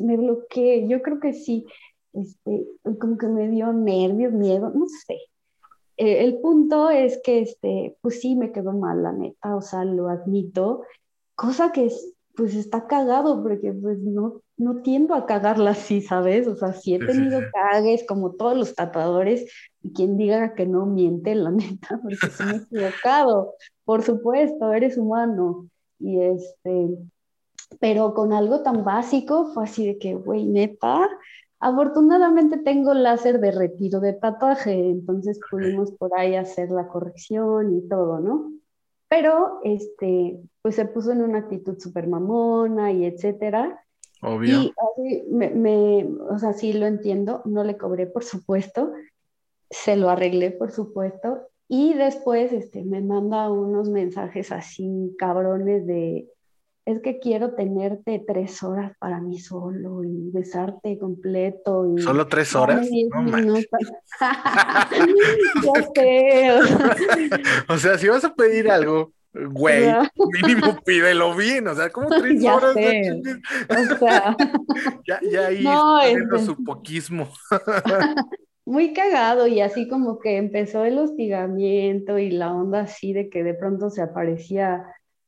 me 0.00 0.16
bloqueé, 0.16 0.88
yo 0.88 1.02
creo 1.02 1.20
que 1.20 1.32
sí, 1.32 1.66
este, 2.12 2.66
como 2.98 3.18
que 3.18 3.26
me 3.26 3.48
dio 3.48 3.72
nervios, 3.72 4.32
miedo, 4.32 4.70
no 4.74 4.86
sé. 5.06 5.18
Eh, 5.96 6.24
el 6.24 6.38
punto 6.38 6.90
es 6.90 7.20
que, 7.22 7.40
este, 7.42 7.96
pues 8.00 8.20
sí, 8.20 8.34
me 8.34 8.50
quedó 8.50 8.72
mal, 8.72 9.02
la 9.02 9.12
neta, 9.12 9.54
o 9.54 9.60
sea, 9.60 9.84
lo 9.84 10.08
admito, 10.08 10.82
cosa 11.34 11.70
que 11.70 11.86
es, 11.86 12.14
pues 12.34 12.54
está 12.54 12.86
cagado, 12.86 13.42
porque 13.42 13.72
pues 13.72 13.98
no, 14.00 14.40
no 14.56 14.82
tiendo 14.82 15.14
a 15.14 15.26
cagarla 15.26 15.70
así, 15.70 16.00
¿sabes? 16.00 16.48
O 16.48 16.56
sea, 16.56 16.72
sí 16.72 16.94
he 16.94 16.98
tenido 16.98 17.40
cagues 17.52 18.04
como 18.08 18.32
todos 18.32 18.56
los 18.56 18.74
tatuadores, 18.74 19.48
y 19.82 19.92
quien 19.92 20.16
diga 20.16 20.54
que 20.54 20.66
no 20.66 20.86
miente, 20.86 21.34
la 21.34 21.50
neta, 21.52 22.00
porque 22.02 22.16
se 22.16 22.44
me 22.44 22.52
he 22.54 22.56
equivocado, 22.56 23.54
por 23.84 24.02
supuesto, 24.02 24.72
eres 24.72 24.96
humano, 24.96 25.68
y 26.00 26.20
este, 26.20 26.88
pero 27.80 28.14
con 28.14 28.32
algo 28.32 28.62
tan 28.62 28.84
básico 28.84 29.52
fue 29.52 29.64
así 29.64 29.86
de 29.86 29.98
que, 29.98 30.14
güey, 30.14 30.44
neta, 30.44 31.08
afortunadamente 31.60 32.58
tengo 32.58 32.94
láser 32.94 33.40
de 33.40 33.50
retiro 33.50 34.00
de 34.00 34.12
tatuaje, 34.12 34.90
entonces 34.90 35.40
pudimos 35.50 35.92
por 35.92 36.10
ahí 36.18 36.34
hacer 36.36 36.70
la 36.70 36.88
corrección 36.88 37.78
y 37.78 37.88
todo, 37.88 38.20
¿no? 38.20 38.52
Pero, 39.08 39.60
este, 39.64 40.40
pues 40.62 40.74
se 40.74 40.86
puso 40.86 41.12
en 41.12 41.22
una 41.22 41.38
actitud 41.38 41.78
súper 41.78 42.08
mamona 42.08 42.92
y 42.92 43.04
etcétera. 43.04 43.84
Obvio. 44.22 44.62
Y 44.96 45.22
me, 45.30 45.50
me, 45.50 46.08
o 46.30 46.38
sea, 46.38 46.52
sí 46.52 46.72
lo 46.72 46.86
entiendo, 46.86 47.42
no 47.44 47.64
le 47.64 47.76
cobré, 47.76 48.06
por 48.06 48.24
supuesto, 48.24 48.92
se 49.70 49.96
lo 49.96 50.10
arreglé, 50.10 50.50
por 50.50 50.70
supuesto, 50.70 51.48
y 51.68 51.94
después 51.94 52.52
este, 52.52 52.84
me 52.84 53.00
manda 53.00 53.50
unos 53.50 53.88
mensajes 53.88 54.52
así 54.52 55.14
cabrones 55.18 55.86
de, 55.86 56.28
es 56.86 57.00
que 57.00 57.18
quiero 57.18 57.54
tenerte 57.54 58.22
tres 58.26 58.62
horas 58.62 58.92
para 58.98 59.20
mí 59.20 59.38
solo 59.38 60.04
y 60.04 60.30
besarte 60.30 60.98
completo. 60.98 61.94
Y 61.96 62.02
¿Solo 62.02 62.26
tres 62.26 62.54
horas? 62.54 62.86
No 62.90 63.24
o 67.68 67.78
sea, 67.78 67.96
si 67.96 68.08
vas 68.08 68.24
a 68.24 68.34
pedir 68.34 68.70
algo, 68.70 69.12
güey, 69.32 69.94
mínimo 70.32 70.78
pídelo 70.84 71.34
bien, 71.34 71.66
o 71.68 71.74
sea, 71.74 71.88
como 71.88 72.08
tres 72.20 72.42
ya 72.42 72.56
horas. 72.56 72.74
Sé. 72.74 73.22
o 73.70 73.98
sea, 73.98 74.36
ya, 75.06 75.20
ya 75.30 75.46
ahí 75.46 75.64
no, 75.64 76.02
está 76.02 76.38
su 76.38 76.62
poquismo. 76.62 77.30
Muy 78.66 78.92
cagado 78.92 79.46
y 79.46 79.60
así 79.60 79.88
como 79.88 80.18
que 80.18 80.36
empezó 80.36 80.84
el 80.84 80.98
hostigamiento 80.98 82.18
y 82.18 82.30
la 82.30 82.52
onda 82.52 82.80
así 82.80 83.14
de 83.14 83.30
que 83.30 83.42
de 83.42 83.54
pronto 83.54 83.88
se 83.90 84.02
aparecía 84.02 84.84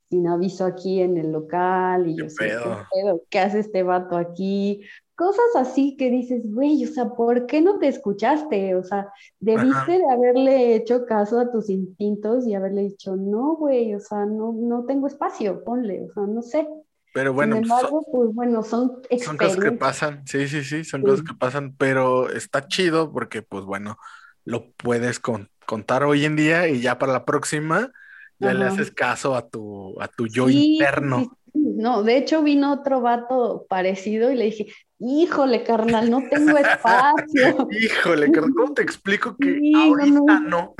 sin 0.09 0.27
aviso 0.27 0.65
aquí 0.65 1.01
en 1.01 1.17
el 1.17 1.31
local 1.31 2.07
y 2.07 2.15
yo 2.15 2.29
sé, 2.29 2.49
¿qué, 2.93 3.15
¿qué 3.29 3.39
hace 3.39 3.59
este 3.59 3.83
vato 3.83 4.15
aquí? 4.15 4.81
Cosas 5.15 5.55
así 5.55 5.97
que 5.97 6.09
dices, 6.09 6.43
güey, 6.45 6.85
o 6.85 6.87
sea, 6.87 7.09
¿por 7.09 7.47
qué 7.47 7.61
no 7.61 7.79
te 7.79 7.87
escuchaste? 7.87 8.75
O 8.75 8.83
sea, 8.83 9.11
debiste 9.39 9.93
de 9.93 10.09
haberle 10.11 10.75
hecho 10.75 11.05
caso 11.05 11.39
a 11.39 11.51
tus 11.51 11.69
instintos 11.69 12.45
y 12.47 12.53
haberle 12.53 12.83
dicho, 12.83 13.15
no, 13.15 13.55
güey, 13.55 13.95
o 13.95 13.99
sea, 13.99 14.25
no, 14.25 14.53
no 14.53 14.85
tengo 14.85 15.07
espacio, 15.07 15.63
ponle, 15.63 16.03
o 16.03 16.13
sea, 16.13 16.23
no 16.23 16.41
sé. 16.41 16.67
Pero 17.13 17.33
bueno, 17.33 17.55
Sin 17.55 17.63
embargo, 17.63 18.03
son, 18.03 18.11
pues 18.11 18.35
bueno, 18.35 18.63
son 18.63 19.01
Son 19.23 19.37
cosas 19.37 19.57
que 19.57 19.71
pasan, 19.71 20.21
sí, 20.27 20.47
sí, 20.47 20.63
sí, 20.63 20.83
son 20.83 21.01
cosas 21.01 21.23
que 21.23 21.33
pasan, 21.33 21.75
pero 21.75 22.29
está 22.29 22.67
chido 22.67 23.11
porque, 23.11 23.41
pues 23.41 23.65
bueno, 23.65 23.97
lo 24.45 24.71
puedes 24.73 25.19
contar 25.19 26.03
hoy 26.03 26.25
en 26.25 26.35
día 26.35 26.67
y 26.67 26.79
ya 26.79 26.99
para 26.99 27.11
la 27.13 27.25
próxima 27.25 27.91
ya 28.39 28.53
le 28.53 28.65
haces 28.65 28.91
caso 28.91 29.35
a 29.35 29.47
tu, 29.47 29.99
a 30.01 30.07
tu 30.07 30.27
yo 30.27 30.49
interno. 30.49 31.37
No, 31.53 32.03
de 32.03 32.17
hecho 32.17 32.43
vino 32.43 32.73
otro 32.73 33.01
vato 33.01 33.65
parecido 33.67 34.31
y 34.31 34.35
le 34.35 34.45
dije, 34.45 34.67
híjole, 34.99 35.63
carnal, 35.63 36.09
no 36.09 36.23
tengo 36.29 36.57
espacio. 36.57 37.67
híjole, 37.71 38.31
carnal, 38.31 38.53
¿cómo 38.55 38.73
te 38.73 38.81
explico 38.81 39.35
que 39.37 39.59
ahorita 39.75 40.39
no? 40.41 40.75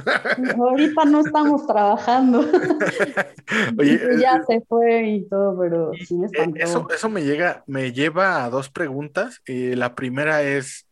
ahorita 0.58 1.06
no 1.06 1.22
estamos 1.22 1.68
trabajando. 1.68 2.40
Oye, 3.78 4.00
ya 4.20 4.42
se 4.48 4.62
fue 4.62 5.08
y 5.08 5.28
todo, 5.28 5.58
pero 5.60 5.92
sí 6.06 6.16
me 6.16 6.28
eh, 6.28 6.54
Eso, 6.56 6.88
eso 6.94 7.10
me 7.10 7.24
llega, 7.24 7.64
me 7.68 7.92
lleva 7.92 8.44
a 8.44 8.50
dos 8.50 8.70
preguntas. 8.70 9.42
Eh, 9.46 9.76
la 9.76 9.96
primera 9.96 10.42
es 10.44 10.88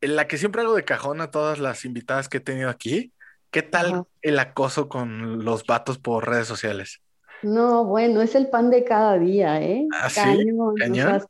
la 0.00 0.26
que 0.26 0.38
siempre 0.38 0.62
hago 0.62 0.74
de 0.74 0.84
cajón 0.84 1.20
a 1.20 1.30
todas 1.30 1.58
las 1.58 1.84
invitadas 1.84 2.28
que 2.28 2.38
he 2.38 2.40
tenido 2.40 2.70
aquí. 2.70 3.12
¿Qué 3.50 3.62
tal 3.62 4.04
el 4.22 4.38
acoso 4.38 4.88
con 4.88 5.44
los 5.44 5.66
vatos 5.66 5.98
por 5.98 6.28
redes 6.28 6.46
sociales? 6.46 7.00
No, 7.42 7.84
bueno, 7.84 8.20
es 8.20 8.34
el 8.34 8.48
pan 8.48 8.70
de 8.70 8.84
cada 8.84 9.18
día, 9.18 9.62
¿eh? 9.62 9.86
¿Ah, 9.92 10.08
Cañón, 10.14 10.76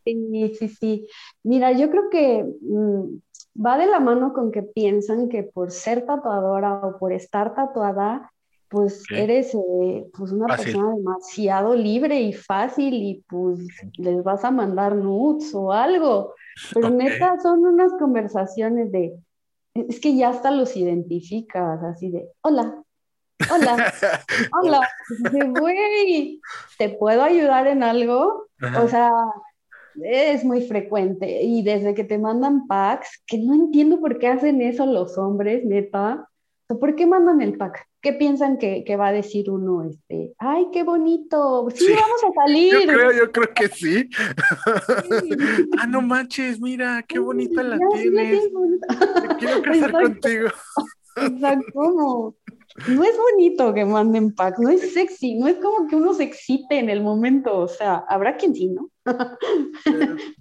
sí? 0.04 0.54
sí, 0.58 0.68
sí, 0.68 1.08
Mira, 1.44 1.72
yo 1.72 1.88
creo 1.90 2.10
que 2.10 2.44
mm, 2.60 3.64
va 3.64 3.78
de 3.78 3.86
la 3.86 4.00
mano 4.00 4.32
con 4.32 4.50
que 4.50 4.62
piensan 4.62 5.28
que 5.28 5.44
por 5.44 5.70
ser 5.70 6.04
tatuadora 6.06 6.74
o 6.74 6.98
por 6.98 7.12
estar 7.12 7.54
tatuada, 7.54 8.32
pues 8.68 9.04
eres 9.14 9.54
eh, 9.54 10.06
pues 10.16 10.30
una 10.30 10.46
persona 10.56 10.94
demasiado 10.94 11.74
libre 11.74 12.20
y 12.20 12.32
fácil 12.32 12.94
y 12.94 13.24
pues 13.28 13.58
les 13.96 14.22
vas 14.22 14.44
a 14.44 14.50
mandar 14.50 14.94
nudes 14.94 15.52
o 15.54 15.72
algo. 15.72 16.34
Pero 16.72 16.90
neta, 16.90 17.38
son 17.40 17.64
unas 17.66 17.92
conversaciones 17.98 18.92
de, 18.92 19.14
es 19.74 20.00
que 20.00 20.16
ya 20.16 20.30
hasta 20.30 20.50
los 20.50 20.76
identificas, 20.76 21.82
así 21.82 22.10
de, 22.10 22.28
hola, 22.42 22.82
hola, 23.52 23.92
hola, 24.62 24.88
güey, 25.60 26.40
¿te 26.78 26.88
puedo 26.90 27.22
ayudar 27.22 27.66
en 27.66 27.82
algo? 27.82 28.48
O 28.78 28.88
sea, 28.88 29.10
es 30.02 30.44
muy 30.44 30.62
frecuente. 30.62 31.42
Y 31.42 31.62
desde 31.62 31.94
que 31.94 32.04
te 32.04 32.18
mandan 32.18 32.66
packs, 32.66 33.22
que 33.26 33.38
no 33.38 33.54
entiendo 33.54 34.00
por 34.00 34.18
qué 34.18 34.28
hacen 34.28 34.60
eso 34.60 34.86
los 34.86 35.16
hombres, 35.18 35.64
neta, 35.64 36.28
¿por 36.78 36.94
qué 36.94 37.06
mandan 37.06 37.40
el 37.42 37.56
pack? 37.56 37.86
¿Qué 38.00 38.12
piensan 38.12 38.58
que, 38.58 38.84
va 38.96 39.08
a 39.08 39.12
decir 39.12 39.50
uno? 39.50 39.84
Este, 39.84 40.32
ay, 40.38 40.68
qué 40.72 40.82
bonito, 40.84 41.68
sí, 41.74 41.86
vamos 41.92 42.24
a 42.24 42.32
salir. 42.44 42.72
Yo 42.72 42.92
creo, 42.92 43.12
yo 43.12 43.32
creo 43.32 43.48
que 43.54 43.68
sí. 43.68 44.08
ah, 45.80 45.86
no 45.86 46.02
manches, 46.02 46.60
mira, 46.60 47.04
qué 47.06 47.18
bonita 47.18 47.62
la 47.62 47.78
tienes. 47.92 48.48
quiero 49.38 49.62
casar 49.62 49.92
contigo. 49.92 50.48
Exacto, 51.16 52.36
no 52.88 53.04
es 53.04 53.16
bonito 53.16 53.74
que 53.74 53.84
manden 53.84 54.32
pack, 54.32 54.58
no 54.60 54.68
es 54.70 54.94
sexy, 54.94 55.34
no 55.34 55.48
es 55.48 55.56
como 55.56 55.88
que 55.88 55.96
uno 55.96 56.14
se 56.14 56.22
excite 56.22 56.78
en 56.78 56.88
el 56.88 57.02
momento, 57.02 57.58
o 57.58 57.68
sea, 57.68 58.04
habrá 58.08 58.36
quien 58.36 58.54
sí, 58.54 58.68
¿no? 58.68 58.90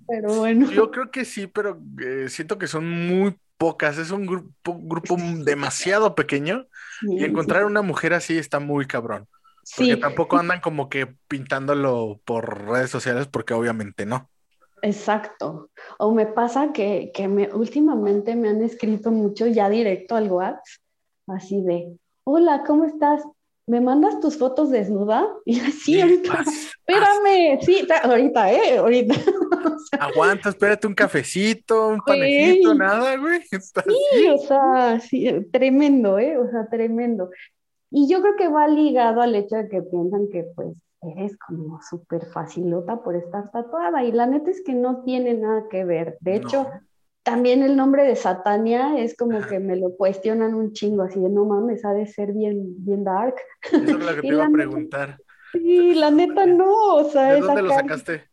pero 0.07 0.35
bueno. 0.35 0.69
Yo 0.71 0.91
creo 0.91 1.09
que 1.09 1.25
sí, 1.25 1.47
pero 1.47 1.81
eh, 1.99 2.27
siento 2.29 2.57
que 2.57 2.67
son 2.67 2.87
muy 3.07 3.35
pocas, 3.59 3.97
es 3.97 4.09
un 4.09 4.25
grupo, 4.25 4.79
grupo 4.79 5.17
demasiado 5.43 6.15
pequeño 6.15 6.65
y 7.01 7.25
encontrar 7.25 7.65
una 7.65 7.81
mujer 7.81 8.13
así 8.13 8.37
está 8.37 8.59
muy 8.59 8.87
cabrón. 8.87 9.27
Porque 9.75 9.97
tampoco 9.97 10.37
andan 10.37 10.61
como 10.61 10.89
que 10.89 11.13
pintándolo 11.27 12.19
por 12.25 12.67
redes 12.67 12.89
sociales 12.89 13.27
porque 13.27 13.53
obviamente 13.53 14.05
no. 14.05 14.29
Exacto. 14.81 15.69
O 15.99 16.13
me 16.13 16.25
pasa 16.25 16.71
que, 16.71 17.11
que 17.13 17.27
me, 17.27 17.53
últimamente 17.53 18.35
me 18.35 18.49
han 18.49 18.63
escrito 18.63 19.11
mucho 19.11 19.45
ya 19.45 19.69
directo 19.69 20.15
al 20.15 20.31
WhatsApp, 20.31 20.63
así 21.27 21.61
de, 21.61 21.97
hola, 22.23 22.63
¿cómo 22.65 22.85
estás? 22.85 23.21
¿Me 23.67 23.81
mandas 23.81 24.21
tus 24.21 24.37
fotos 24.37 24.71
desnuda? 24.71 25.27
Y 25.45 25.59
así, 25.59 25.99
ahorita, 25.99 26.45
espérame, 26.89 27.61
sí, 27.61 27.87
ahorita, 28.03 28.51
¿eh? 28.51 28.77
Ahorita. 28.77 29.15
Aguanta, 29.99 30.49
espérate 30.49 30.87
un 30.87 30.95
cafecito, 30.95 31.89
un 31.89 32.01
panecito, 32.01 32.73
nada, 32.75 33.15
güey. 33.17 33.41
Sí, 33.51 34.27
o 34.29 34.37
sea, 34.37 34.99
sí, 34.99 35.29
tremendo, 35.51 36.19
¿eh? 36.19 36.37
O 36.37 36.49
sea, 36.49 36.67
tremendo. 36.69 37.29
Y 37.91 38.07
yo 38.07 38.21
creo 38.21 38.35
que 38.35 38.47
va 38.47 38.67
ligado 38.67 39.21
al 39.21 39.35
hecho 39.35 39.55
de 39.55 39.67
que 39.67 39.81
piensan 39.81 40.29
que 40.29 40.43
pues 40.55 40.77
eres 41.01 41.37
como 41.37 41.79
súper 41.81 42.25
facilota 42.27 43.01
por 43.01 43.15
estar 43.15 43.49
tatuada. 43.51 44.03
Y 44.03 44.11
la 44.11 44.25
neta 44.25 44.51
es 44.51 44.61
que 44.63 44.73
no 44.73 45.03
tiene 45.03 45.33
nada 45.33 45.65
que 45.69 45.85
ver. 45.85 46.17
De 46.21 46.35
hecho, 46.35 46.67
también 47.23 47.63
el 47.63 47.75
nombre 47.75 48.03
de 48.03 48.15
Satania 48.15 48.97
es 48.99 49.15
como 49.15 49.39
que 49.41 49.59
me 49.59 49.75
lo 49.75 49.95
cuestionan 49.95 50.53
un 50.53 50.73
chingo, 50.73 51.03
así 51.03 51.19
de 51.19 51.29
no 51.29 51.45
mames, 51.45 51.85
ha 51.85 51.93
de 51.93 52.05
ser 52.05 52.33
bien, 52.33 52.83
bien 52.85 53.03
dark. 53.03 53.35
Eso 53.63 53.77
es 53.77 53.89
lo 53.89 54.15
que 54.15 54.21
te 54.21 54.27
iba 54.27 54.45
a 54.45 54.49
preguntar. 54.49 55.17
Sí, 55.51 55.95
la 55.95 56.11
neta 56.11 56.45
no, 56.45 56.95
o 56.95 57.03
sea, 57.05 57.33
¿De 57.33 57.41
dónde 57.41 57.61
lo 57.63 57.69
sacaste? 57.71 58.29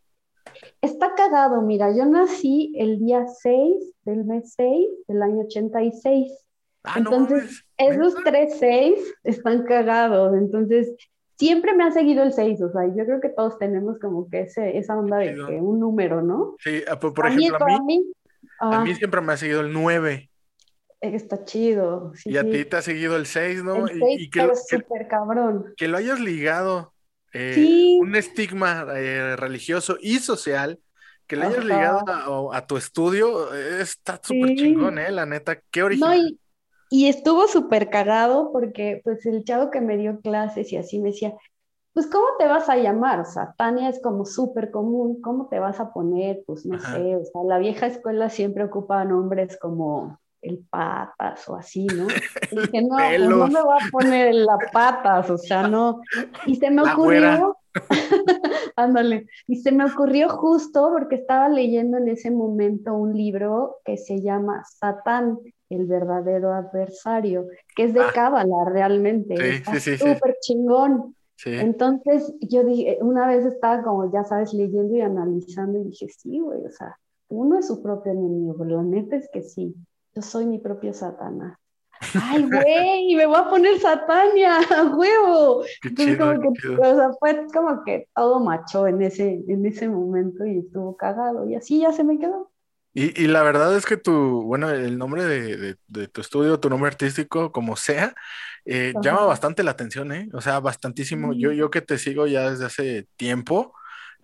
Está 0.80 1.14
cagado, 1.14 1.62
mira, 1.62 1.94
yo 1.94 2.04
nací 2.06 2.72
el 2.76 2.98
día 2.98 3.26
6 3.26 3.94
del 4.04 4.24
mes 4.24 4.54
6 4.56 4.88
del 5.08 5.22
año 5.22 5.40
86. 5.40 6.32
Ah, 6.84 6.94
entonces, 6.98 7.64
esos 7.76 8.14
tres 8.24 8.56
6 8.58 9.14
están 9.24 9.64
cagados, 9.64 10.36
entonces 10.36 10.94
siempre 11.36 11.74
me 11.74 11.84
ha 11.84 11.90
seguido 11.90 12.22
el 12.22 12.32
6, 12.32 12.62
o 12.62 12.70
sea, 12.70 12.86
yo 12.86 13.04
creo 13.04 13.20
que 13.20 13.28
todos 13.30 13.58
tenemos 13.58 13.98
como 13.98 14.28
que 14.30 14.42
ese, 14.42 14.78
esa 14.78 14.96
onda 14.96 15.18
de 15.18 15.34
que 15.34 15.60
un 15.60 15.80
número, 15.80 16.22
¿no? 16.22 16.54
Sí, 16.60 16.82
ah, 16.88 16.98
por, 16.98 17.26
ejemplo, 17.26 17.58
a 17.60 17.82
mí, 17.82 18.12
a 18.60 18.84
mí, 18.84 18.94
siempre 18.94 19.20
me 19.20 19.32
ha 19.32 19.36
seguido 19.36 19.60
el 19.60 19.72
9. 19.72 20.30
Está 21.00 21.44
chido. 21.44 22.12
y 22.24 22.36
a 22.36 22.42
ti 22.42 22.64
te 22.64 22.76
ha 22.76 22.82
seguido 22.82 23.16
el 23.16 23.26
6, 23.26 23.64
¿no? 23.64 23.86
El 23.86 24.00
6 24.00 24.20
y, 24.20 24.30
que, 24.30 24.44
es 24.44 24.66
súper 24.68 25.08
cabrón. 25.08 25.74
Que 25.76 25.88
lo 25.88 25.98
hayas 25.98 26.20
ligado 26.20 26.94
eh, 27.32 27.98
un 28.00 28.14
estigma 28.14 28.86
eh, 28.94 29.36
religioso 29.36 29.96
y 30.00 30.18
social 30.18 30.78
que 31.26 31.36
le 31.36 31.46
hayas 31.46 31.64
ligado 31.64 32.52
a, 32.52 32.66
tu 32.66 32.76
estudio, 32.76 33.52
eh, 33.54 33.80
está 33.80 34.20
súper 34.22 34.54
chingón, 34.54 34.98
¿eh? 34.98 35.10
La 35.10 35.26
neta, 35.26 35.60
qué 35.70 35.82
original. 35.82 36.22
No, 36.22 36.38
y, 36.88 37.08
estuvo 37.08 37.48
súper 37.48 37.90
cagado 37.90 38.52
porque, 38.52 39.00
pues, 39.02 39.26
el 39.26 39.44
chavo 39.44 39.72
que 39.72 39.80
me 39.80 39.96
dio 39.96 40.20
clases 40.20 40.72
y 40.72 40.76
así 40.76 41.00
me 41.00 41.10
decía, 41.10 41.34
pues, 41.92 42.06
¿cómo 42.06 42.26
te 42.38 42.46
vas 42.46 42.68
a 42.68 42.76
llamar? 42.76 43.20
O 43.20 43.24
sea, 43.24 43.54
Tania 43.58 43.88
es 43.88 44.00
como 44.00 44.24
súper 44.24 44.70
común, 44.70 45.20
¿cómo 45.20 45.48
te 45.48 45.58
vas 45.58 45.80
a 45.80 45.92
poner? 45.92 46.44
Pues, 46.46 46.64
no 46.64 46.78
sé, 46.78 47.16
o 47.16 47.24
sea, 47.24 47.42
la 47.44 47.58
vieja 47.58 47.86
escuela 47.86 48.30
siempre 48.30 48.64
ocupaba 48.64 49.04
nombres 49.04 49.58
como 49.60 50.20
el 50.46 50.64
patas 50.70 51.48
o 51.48 51.56
así, 51.56 51.86
¿no? 51.86 52.06
Y 52.52 52.56
dije, 52.56 52.82
no, 52.82 52.96
pues 52.96 53.20
no 53.20 53.46
me 53.48 53.62
voy 53.62 53.78
a 53.80 53.90
poner 53.90 54.34
la 54.34 54.58
patas, 54.72 55.30
o 55.30 55.38
sea, 55.38 55.66
no. 55.66 56.00
Y 56.46 56.56
se 56.56 56.70
me 56.70 56.82
ocurrió, 56.90 57.56
ándale, 58.76 59.26
y 59.46 59.56
se 59.56 59.72
me 59.72 59.84
ocurrió 59.84 60.28
justo 60.28 60.90
porque 60.92 61.16
estaba 61.16 61.48
leyendo 61.48 61.98
en 61.98 62.08
ese 62.08 62.30
momento 62.30 62.94
un 62.94 63.16
libro 63.16 63.78
que 63.84 63.96
se 63.96 64.22
llama 64.22 64.64
Satán, 64.64 65.38
el 65.68 65.86
verdadero 65.86 66.52
adversario, 66.52 67.46
que 67.74 67.84
es 67.84 67.94
de 67.94 68.00
ah. 68.00 68.10
Cábala 68.14 68.64
realmente, 68.70 69.64
sí, 69.64 69.80
sí, 69.80 69.98
súper 69.98 70.36
chingón. 70.40 71.14
Entonces 71.44 72.32
yo 72.40 72.64
dije, 72.64 72.96
una 73.02 73.26
vez 73.26 73.44
estaba 73.44 73.82
como, 73.82 74.10
ya 74.10 74.24
sabes, 74.24 74.54
leyendo 74.54 74.96
y 74.96 75.02
analizando 75.02 75.78
y 75.78 75.84
dije, 75.84 76.08
sí, 76.08 76.40
güey, 76.40 76.64
o 76.64 76.70
sea, 76.70 76.96
uno 77.28 77.58
es 77.58 77.66
su 77.66 77.82
propio 77.82 78.12
enemigo, 78.12 78.64
la 78.64 78.82
neta 78.82 79.16
es 79.16 79.28
que 79.30 79.42
sí 79.42 79.74
yo 80.16 80.22
soy 80.22 80.46
mi 80.46 80.58
propio 80.58 80.94
Satanás. 80.94 81.58
Ay, 82.20 82.42
güey, 82.42 83.14
me 83.14 83.26
voy 83.26 83.36
a 83.36 83.48
poner 83.48 83.78
Satania, 83.78 84.58
huevo. 84.96 85.64
Entonces, 85.82 86.18
como 86.18 86.40
que, 86.40 86.68
o 86.68 86.96
sea, 86.96 87.10
fue 87.18 87.46
como 87.52 87.84
que 87.84 88.08
todo 88.14 88.40
macho 88.40 88.86
en 88.86 89.02
ese, 89.02 89.44
en 89.46 89.66
ese 89.66 89.88
momento 89.88 90.44
y 90.46 90.58
estuvo 90.58 90.96
cagado. 90.96 91.48
Y 91.48 91.54
así 91.54 91.80
ya 91.80 91.92
se 91.92 92.02
me 92.02 92.18
quedó. 92.18 92.50
Y, 92.94 93.22
y 93.22 93.26
la 93.26 93.42
verdad 93.42 93.76
es 93.76 93.84
que 93.84 93.98
tu, 93.98 94.42
bueno, 94.42 94.70
el 94.70 94.96
nombre 94.96 95.24
de, 95.24 95.76
de, 95.86 96.08
tu 96.08 96.22
estudio, 96.22 96.58
tu 96.58 96.70
nombre 96.70 96.88
artístico, 96.88 97.52
como 97.52 97.76
sea, 97.76 98.14
eh, 98.64 98.94
llama 99.02 99.26
bastante 99.26 99.62
la 99.62 99.72
atención, 99.72 100.12
¿eh? 100.12 100.30
O 100.32 100.40
sea, 100.40 100.60
bastantísimo. 100.60 101.34
Yo, 101.34 101.52
yo 101.52 101.70
que 101.70 101.82
te 101.82 101.98
sigo 101.98 102.26
ya 102.26 102.50
desde 102.50 102.64
hace 102.64 103.06
tiempo, 103.16 103.74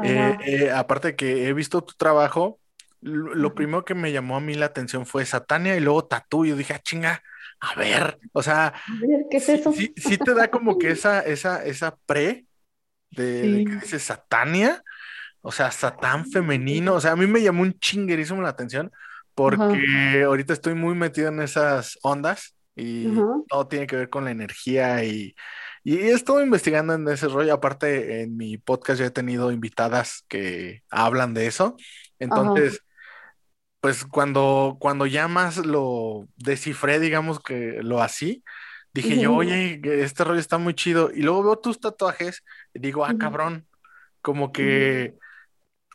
eh, 0.03 0.39
eh, 0.47 0.71
aparte 0.71 1.17
que 1.17 1.49
he 1.49 1.53
visto 1.53 1.83
tu 1.83 1.95
trabajo, 1.95 2.59
lo, 3.03 3.55
primero 3.55 3.85
que 3.85 3.95
me 3.95 4.13
llamó 4.13 4.37
a 4.37 4.41
mí 4.41 4.55
la 4.55 4.67
atención 4.67 5.07
fue 5.07 5.27
Satania 5.27 5.77
y 5.77 5.81
luego 5.81 6.05
Tatú. 6.05 6.47
Yo 6.47 6.57
dije, 6.57 6.73
ah, 6.75 6.81
chinga, 6.83 7.23
a 7.61 7.75
ver, 7.75 8.19
o 8.33 8.43
sea, 8.43 8.73
¿qué 9.31 9.37
es 9.37 9.49
eso? 9.49 9.73
Sí, 9.73 9.93
sí, 9.97 10.19
te 10.19 10.35
da 10.35 10.49
como 10.49 10.79
que 10.79 10.91
esa, 10.93 11.21
esa, 11.21 11.65
esa 11.65 11.97
pre 12.07 12.47
de, 13.11 13.65
que 13.67 13.77
dice 13.77 13.99
Satania, 13.99 14.83
o 15.41 15.53
sea, 15.53 15.71
Satán 15.71 16.31
femenino, 16.31 16.95
o 16.95 17.01
sea, 17.01 17.13
a 17.13 17.17
mí 17.17 17.27
me 17.27 17.43
llamó 17.43 17.63
un 17.63 17.79
chinguerísimo 17.79 18.41
la 18.41 18.51
atención 18.51 18.91
porque 19.35 20.23
ahorita 20.25 20.53
estoy 20.53 20.75
muy 20.75 20.95
metido 20.95 21.29
en 21.29 21.41
esas 21.41 21.99
ondas 22.03 22.55
y 22.77 23.07
todo 23.49 23.67
tiene 23.67 23.87
que 23.87 23.97
ver 23.97 24.11
con 24.11 24.25
la 24.25 24.31
energía 24.31 25.05
y, 25.05 25.35
y 25.85 25.97
he 25.97 26.13
estado 26.13 26.43
investigando 26.43 26.95
en 26.95 27.09
ese 27.09 27.29
rollo. 27.29 27.55
Aparte, 27.55 28.23
en 28.23 28.37
mi 28.37 28.59
podcast 28.59 29.01
ya 29.01 29.07
he 29.07 29.11
tenido 29.11 29.51
invitadas 29.51 30.25
que 30.29 30.83
hablan 30.91 31.35
de 31.35 31.47
eso. 31.47 31.77
Entonces, 32.19 32.83
pues 33.83 34.05
cuando, 34.05 34.77
cuando 34.79 35.07
ya 35.07 35.27
más 35.27 35.57
lo 35.59 36.29
descifré, 36.37 37.01
digamos 37.01 37.41
que 37.41 37.81
lo 37.83 38.01
así, 38.01 38.45
dije 38.95 39.19
yo, 39.19 39.35
oye, 39.35 39.81
este 39.83 40.23
rollo 40.23 40.39
está 40.39 40.57
muy 40.57 40.73
chido. 40.75 41.11
Y 41.13 41.23
luego 41.23 41.43
veo 41.43 41.59
tus 41.59 41.81
tatuajes 41.81 42.45
y 42.73 42.79
digo, 42.79 43.05
ah, 43.05 43.15
cabrón, 43.19 43.67
como 44.23 44.53
que 44.53 45.17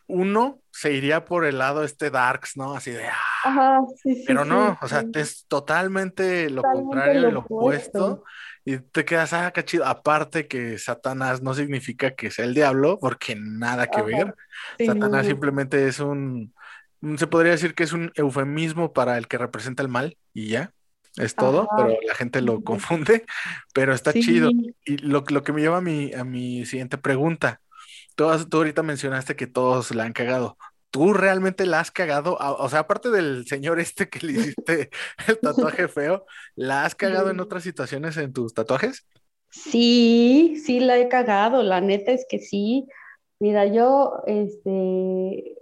uno 0.06 0.60
se 0.69 0.91
iría 0.91 1.23
por 1.23 1.45
el 1.45 1.60
lado 1.60 1.86
este 1.86 2.10
darks, 2.10 2.58
¿no? 2.58 2.73
Así 2.73 2.91
de, 2.91 3.08
ah, 3.45 3.80
pero 4.28 4.43
no, 4.43 4.78
o 4.82 4.88
sea, 4.89 5.06
es 5.13 5.45
totalmente 5.47 6.50
lo 6.50 6.63
contrario, 6.63 7.32
lo 7.32 7.39
opuesto. 7.39 8.26
Y 8.65 8.80
te 8.80 9.06
quedas, 9.06 9.32
ah, 9.32 9.52
qué 9.56 9.63
chido. 9.63 9.86
Aparte 9.86 10.45
que 10.45 10.78
Satanás 10.78 11.41
no 11.41 11.54
significa 11.54 12.15
que 12.15 12.32
sea 12.32 12.43
el 12.43 12.54
diablo, 12.54 13.00
porque 13.00 13.34
nada 13.39 13.88
que 13.88 14.02
ver. 14.02 14.36
Satanás 14.86 15.26
simplemente 15.26 15.88
es 15.88 16.02
un, 16.02 16.54
se 17.18 17.28
podría 17.28 17.52
decir 17.52 17.76
que 17.76 17.84
es 17.84 17.94
un 17.94 18.12
eufemismo 18.16 18.94
para 18.94 19.18
el 19.18 19.28
que 19.28 19.38
representa 19.38 19.84
el 19.84 19.90
mal 19.90 20.18
y 20.34 20.50
ya, 20.50 20.74
es 21.18 21.36
todo, 21.36 21.68
pero 21.76 21.98
la 22.06 22.14
gente 22.14 22.42
lo 22.42 22.64
confunde, 22.64 23.26
pero 23.74 23.94
está 23.94 24.14
chido. 24.14 24.52
Y 24.86 24.98
lo, 24.98 25.24
lo, 25.28 25.44
que 25.44 25.54
me 25.54 25.62
lleva 25.62 25.78
a 25.78 25.82
mi, 25.82 26.14
a 26.14 26.24
mi 26.24 26.66
siguiente 26.66 26.98
pregunta, 26.98 27.62
tú, 28.16 28.28
tú 28.50 28.58
ahorita 28.58 28.84
mencionaste 28.84 29.36
que 29.36 29.48
todos 29.48 29.94
la 29.94 30.04
han 30.04 30.14
cagado. 30.14 30.58
¿Tú 30.90 31.14
realmente 31.14 31.66
la 31.66 31.80
has 31.80 31.92
cagado? 31.92 32.38
O 32.40 32.70
sea, 32.70 32.80
aparte 32.80 33.10
del 33.10 33.46
señor 33.46 33.80
este 33.80 34.10
que 34.10 34.26
le 34.26 34.34
hiciste 34.34 34.90
el 35.28 35.40
tatuaje 35.40 35.88
feo, 35.88 36.26
¿la 36.56 36.86
has 36.86 36.96
cagado 36.96 37.30
en 37.30 37.40
otras 37.40 37.64
situaciones 37.64 38.18
en 38.18 38.34
tus 38.34 38.54
tatuajes? 38.54 39.06
Sí, 39.50 40.62
sí 40.64 40.80
la 40.80 40.98
he 40.98 41.08
cagado, 41.08 41.64
la 41.64 41.82
neta 41.82 42.12
es 42.12 42.26
que 42.30 42.40
sí. 42.40 42.88
Mira, 43.40 43.66
yo, 43.66 44.24
este, 44.26 45.56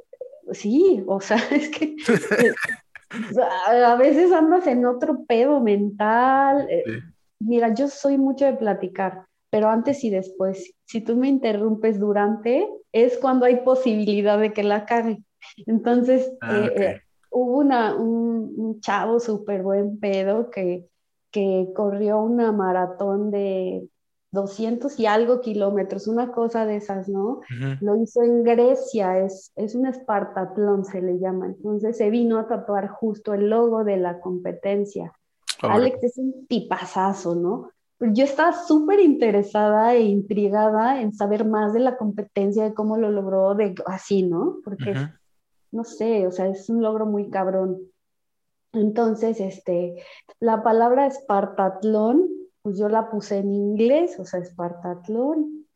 sí, 0.52 1.04
o 1.08 1.20
sea, 1.20 1.38
es 1.52 1.70
que 1.70 1.96
eh, 2.36 3.84
a 3.84 3.96
veces 3.96 4.32
andas 4.32 4.68
en 4.68 4.86
otro 4.86 5.26
pedo 5.26 5.60
mental. 5.62 6.68
Eh, 6.70 6.84
mira, 7.40 7.74
yo 7.74 7.88
soy 7.88 8.18
mucho 8.18 8.46
de 8.46 8.54
platicar, 8.54 9.26
pero 9.50 9.70
antes 9.70 10.04
y 10.04 10.10
después, 10.10 10.74
si 10.86 11.02
tú 11.02 11.16
me 11.16 11.28
interrumpes 11.28 12.00
durante, 12.00 12.68
es 12.92 13.18
cuando 13.18 13.46
hay 13.46 13.58
posibilidad 13.58 14.40
de 14.40 14.54
que 14.54 14.64
la 14.64 14.86
cague. 14.86 15.24
Entonces, 15.66 16.32
ah, 16.42 16.68
eh, 16.76 17.02
hubo 17.30 17.60
una, 17.60 17.96
un, 17.96 18.80
chavo 18.82 19.20
súper 19.20 19.64
buen 19.64 20.00
pedo 20.00 20.50
que, 20.50 20.88
que 21.32 21.68
corrió 21.76 22.20
una 22.20 22.52
maratón 22.52 23.32
de 23.32 23.88
200 24.36 25.00
y 25.00 25.08
algo 25.08 25.42
kilómetros, 25.42 26.08
una 26.08 26.32
cosa 26.32 26.68
de 26.68 26.76
esas, 26.76 27.10
¿no? 27.10 27.42
Lo 27.82 27.96
hizo 27.96 28.22
en 28.22 28.44
Grecia, 28.44 29.18
es, 29.18 29.52
es 29.56 29.74
un 29.74 29.88
espartatlón, 29.88 30.86
se 30.86 31.02
le 31.02 31.18
llama. 31.18 31.48
Entonces 31.48 31.98
se 31.98 32.12
vino 32.12 32.38
a 32.38 32.48
tatuar 32.48 32.90
justo 32.90 33.34
el 33.34 33.50
logo 33.50 33.84
de 33.84 33.98
la 33.98 34.20
competencia. 34.20 35.12
Alex 35.62 36.04
es 36.04 36.18
un 36.20 36.46
tipazazo, 36.48 37.34
¿no? 37.34 37.72
Yo 38.00 38.26
estaba 38.26 38.54
súper 38.54 39.00
interesada 39.00 39.96
e 39.96 40.02
intrigada 40.02 41.02
en 41.02 41.14
saber 41.14 41.46
más 41.46 41.74
de 41.74 41.80
la 41.80 41.98
competencia, 41.98 42.66
de 42.66 42.74
cómo 42.74 42.98
lo 42.98 43.10
logró, 43.10 43.56
de 43.56 43.74
así, 43.88 44.22
¿no? 44.22 44.58
Porque, 44.64 44.94
no 45.72 45.84
sé, 45.84 46.28
o 46.28 46.32
sea, 46.32 46.48
es 46.48 46.70
un 46.70 46.84
logro 46.84 47.06
muy 47.06 47.30
cabrón. 47.30 47.80
Entonces, 48.74 49.40
este, 49.40 50.04
la 50.40 50.62
palabra 50.62 51.08
espartatlón 51.08 52.28
pues 52.66 52.80
yo 52.80 52.90
la 52.90 53.12
puse 53.12 53.38
en 53.38 53.54
inglés, 53.54 54.18
o 54.18 54.26
sea, 54.26 54.40
Espartatlón, 54.40 55.68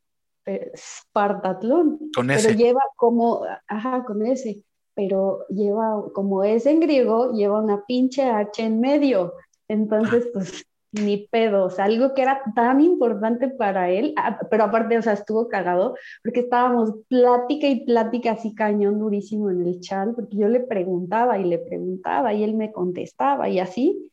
Espartatlón, 0.44 2.00
con 2.16 2.32
ese. 2.32 2.48
pero 2.48 2.58
lleva 2.58 2.82
como, 2.96 3.44
ajá, 3.68 4.04
con 4.06 4.26
ese, 4.26 4.64
pero 4.96 5.46
lleva, 5.50 6.04
como 6.16 6.44
es 6.44 6.66
en 6.66 6.80
griego, 6.80 7.32
lleva 7.32 7.62
una 7.62 7.86
pinche 7.86 8.24
H 8.24 8.64
en 8.64 8.82
medio, 8.82 9.36
entonces, 9.68 10.30
pues, 10.34 10.66
ni 10.92 11.28
pedo, 11.28 11.66
o 11.66 11.70
sea, 11.70 11.86
algo 11.86 12.16
que 12.16 12.24
era 12.24 12.42
tan 12.56 12.82
importante 12.82 13.50
para 13.50 13.92
él, 13.92 14.16
ah, 14.18 14.40
pero 14.50 14.64
aparte, 14.64 14.98
o 14.98 15.04
sea, 15.04 15.14
estuvo 15.14 15.48
cagado, 15.48 15.94
porque 16.24 16.40
estábamos 16.40 16.92
plática 17.08 17.68
y 17.68 17.86
plática 17.86 18.32
así 18.32 18.56
cañón 18.56 18.98
durísimo 18.98 19.52
en 19.52 19.62
el 19.62 19.80
chat, 19.80 20.10
porque 20.16 20.38
yo 20.38 20.48
le 20.48 20.62
preguntaba 20.62 21.38
y 21.38 21.44
le 21.44 21.60
preguntaba 21.60 22.34
y 22.34 22.44
él 22.44 22.56
me 22.56 22.72
contestaba 22.72 23.48
y 23.48 23.60
así, 23.60 24.12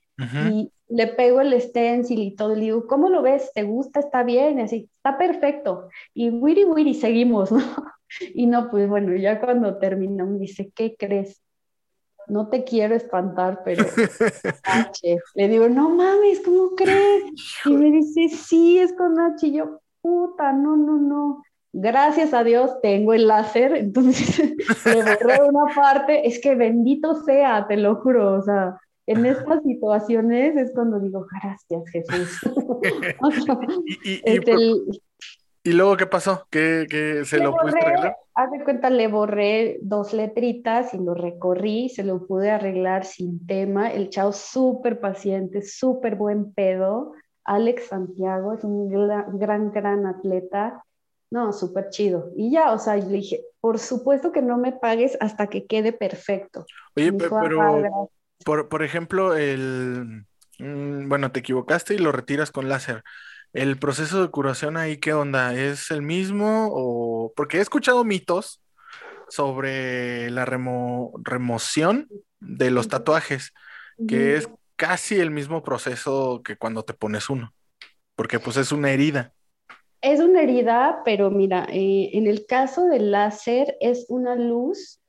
y 0.50 0.70
le 0.88 1.06
pego 1.08 1.40
el 1.40 1.60
stencil 1.60 2.20
y 2.20 2.34
todo, 2.36 2.52
y 2.52 2.56
le 2.56 2.62
digo, 2.62 2.86
¿cómo 2.86 3.08
lo 3.08 3.22
ves? 3.22 3.50
¿Te 3.54 3.64
gusta? 3.64 4.00
¿Está 4.00 4.22
bien? 4.22 4.58
Y 4.58 4.62
así, 4.62 4.90
está 4.94 5.18
perfecto. 5.18 5.88
Y 6.14 6.30
wiri 6.30 6.64
wiri 6.64 6.94
seguimos, 6.94 7.50
¿no? 7.52 7.62
Y 8.34 8.46
no, 8.46 8.70
pues 8.70 8.88
bueno, 8.88 9.14
ya 9.16 9.40
cuando 9.40 9.78
terminó 9.78 10.26
dice, 10.38 10.70
¿qué 10.74 10.96
crees? 10.96 11.42
no 12.28 12.48
te 12.48 12.64
quiero 12.64 12.94
espantar, 12.94 13.62
pero 13.64 13.84
H. 14.64 15.18
Le 15.34 15.48
digo, 15.48 15.68
no 15.68 15.90
mames, 15.90 16.40
¿cómo 16.44 16.70
crees? 16.76 17.24
Y 17.64 17.70
me 17.70 17.90
dice, 17.90 18.28
sí, 18.28 18.78
es 18.78 18.92
con 18.94 19.18
H. 19.18 19.46
Y 19.46 19.52
yo, 19.52 19.80
puta, 20.00 20.52
no, 20.52 20.76
no, 20.76 20.98
no. 20.98 21.42
Gracias 21.72 22.32
a 22.32 22.42
Dios 22.42 22.80
tengo 22.80 23.12
el 23.12 23.26
láser, 23.26 23.76
entonces 23.76 24.38
le 24.86 25.02
borré 25.02 25.42
una 25.42 25.74
parte. 25.74 26.26
Es 26.26 26.40
que 26.40 26.54
bendito 26.54 27.22
sea, 27.22 27.66
te 27.66 27.76
lo 27.76 27.96
juro. 27.96 28.38
O 28.38 28.42
sea, 28.42 28.80
en 29.06 29.24
estas 29.24 29.62
situaciones 29.62 30.56
es 30.56 30.72
cuando 30.74 30.98
digo, 30.98 31.26
gracias, 31.30 31.82
Jesús. 31.90 32.40
y, 34.04 34.20
y, 35.64 35.72
luego 35.72 35.96
qué 35.96 36.06
pasó? 36.06 36.46
¿Qué, 36.50 37.22
se 37.24 37.38
lo 37.38 37.56
pudiste 37.56 37.80
arreglar? 37.80 38.16
Haz 38.34 38.50
de 38.50 38.64
cuenta, 38.64 38.90
le 38.90 39.08
borré 39.08 39.78
dos 39.80 40.12
letritas 40.12 40.92
y 40.92 40.98
lo 40.98 41.14
recorrí, 41.14 41.88
se 41.88 42.04
lo 42.04 42.26
pude 42.26 42.50
arreglar 42.50 43.04
sin 43.04 43.46
tema. 43.46 43.90
El 43.90 44.10
chao 44.10 44.32
súper 44.32 45.00
paciente, 45.00 45.62
súper 45.62 46.16
buen 46.16 46.52
pedo. 46.52 47.12
Alex 47.44 47.86
Santiago 47.86 48.54
es 48.54 48.64
un 48.64 48.90
gran, 49.38 49.70
gran, 49.70 50.06
atleta. 50.06 50.84
No, 51.30 51.52
súper 51.52 51.90
chido. 51.90 52.30
Y 52.36 52.50
ya, 52.50 52.72
o 52.72 52.78
sea, 52.78 52.96
le 52.96 53.06
dije, 53.06 53.40
por 53.60 53.78
supuesto 53.78 54.32
que 54.32 54.42
no 54.42 54.58
me 54.58 54.72
pagues 54.72 55.16
hasta 55.20 55.46
que 55.46 55.66
quede 55.66 55.92
perfecto. 55.92 56.66
Oye, 56.96 57.12
pero, 57.12 58.10
por, 58.44 58.68
por, 58.68 58.82
ejemplo, 58.82 59.34
el, 59.34 60.26
mm, 60.58 61.08
bueno, 61.08 61.32
te 61.32 61.40
equivocaste 61.40 61.94
y 61.94 61.98
lo 61.98 62.12
retiras 62.12 62.50
con 62.50 62.68
láser. 62.68 63.02
¿El 63.52 63.78
proceso 63.78 64.22
de 64.22 64.30
curación 64.30 64.76
ahí 64.76 64.98
qué 64.98 65.12
onda? 65.12 65.54
¿Es 65.54 65.90
el 65.90 66.02
mismo 66.02 66.68
o...? 66.70 67.32
Porque 67.34 67.58
he 67.58 67.60
escuchado 67.60 68.04
mitos 68.04 68.62
sobre 69.28 70.30
la 70.30 70.44
remoción 70.44 72.08
de 72.40 72.70
los 72.70 72.88
tatuajes, 72.88 73.52
que 74.06 74.36
es 74.36 74.48
casi 74.76 75.18
el 75.18 75.30
mismo 75.30 75.62
proceso 75.62 76.42
que 76.44 76.56
cuando 76.56 76.84
te 76.84 76.94
pones 76.94 77.30
uno, 77.30 77.52
porque 78.14 78.38
pues 78.38 78.56
es 78.56 78.72
una 78.72 78.90
herida. 78.90 79.32
Es 80.02 80.20
una 80.20 80.42
herida, 80.42 81.00
pero 81.04 81.30
mira, 81.30 81.66
eh, 81.70 82.10
en 82.12 82.26
el 82.26 82.46
caso 82.46 82.84
del 82.86 83.10
láser 83.10 83.76
es 83.80 84.06
una 84.08 84.36
luz 84.36 85.00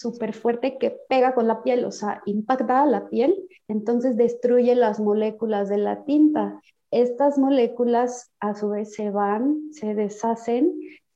súper 0.00 0.32
fuerte 0.32 0.78
que 0.78 0.96
pega 1.08 1.34
con 1.34 1.46
la 1.46 1.62
piel, 1.62 1.84
o 1.84 1.92
sea, 1.92 2.22
impacta 2.26 2.82
a 2.82 2.86
la 2.86 3.08
piel, 3.08 3.34
entonces 3.68 4.16
destruye 4.16 4.74
las 4.74 4.98
moléculas 4.98 5.68
de 5.68 5.78
la 5.78 6.04
tinta 6.04 6.60
estas 6.90 7.38
moléculas 7.38 8.32
a 8.40 8.54
su 8.54 8.70
vez 8.70 8.94
se 8.94 9.10
van, 9.10 9.72
se 9.72 9.94
deshacen 9.94 10.72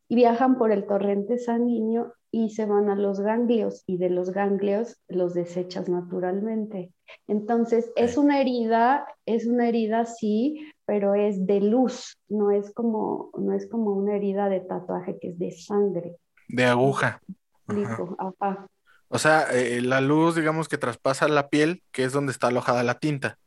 y 0.08 0.14
viajan 0.14 0.56
por 0.56 0.70
el 0.70 0.86
torrente 0.86 1.38
sanguíneo 1.38 2.12
y 2.30 2.50
se 2.50 2.66
van 2.66 2.90
a 2.90 2.94
los 2.94 3.20
ganglios 3.20 3.82
y 3.86 3.96
de 3.96 4.10
los 4.10 4.30
ganglios 4.30 5.00
los 5.08 5.34
desechas 5.34 5.88
naturalmente. 5.88 6.92
Entonces, 7.26 7.92
es 7.96 8.16
una 8.16 8.40
herida, 8.40 9.06
es 9.26 9.46
una 9.46 9.68
herida 9.68 10.04
sí, 10.04 10.72
pero 10.84 11.14
es 11.14 11.46
de 11.46 11.60
luz, 11.60 12.18
no 12.28 12.50
es 12.50 12.72
como, 12.72 13.30
no 13.38 13.52
es 13.52 13.68
como 13.68 13.92
una 13.92 14.16
herida 14.16 14.48
de 14.48 14.60
tatuaje 14.60 15.18
que 15.20 15.28
es 15.28 15.38
de 15.38 15.50
sangre. 15.52 16.16
De 16.48 16.64
aguja. 16.64 17.20
O 19.14 19.18
sea, 19.18 19.46
eh, 19.52 19.80
la 19.80 20.00
luz, 20.00 20.34
digamos 20.34 20.68
que 20.68 20.76
traspasa 20.76 21.28
la 21.28 21.48
piel, 21.48 21.82
que 21.92 22.04
es 22.04 22.12
donde 22.12 22.32
está 22.32 22.48
alojada 22.48 22.82
la 22.82 22.98
tinta. 22.98 23.38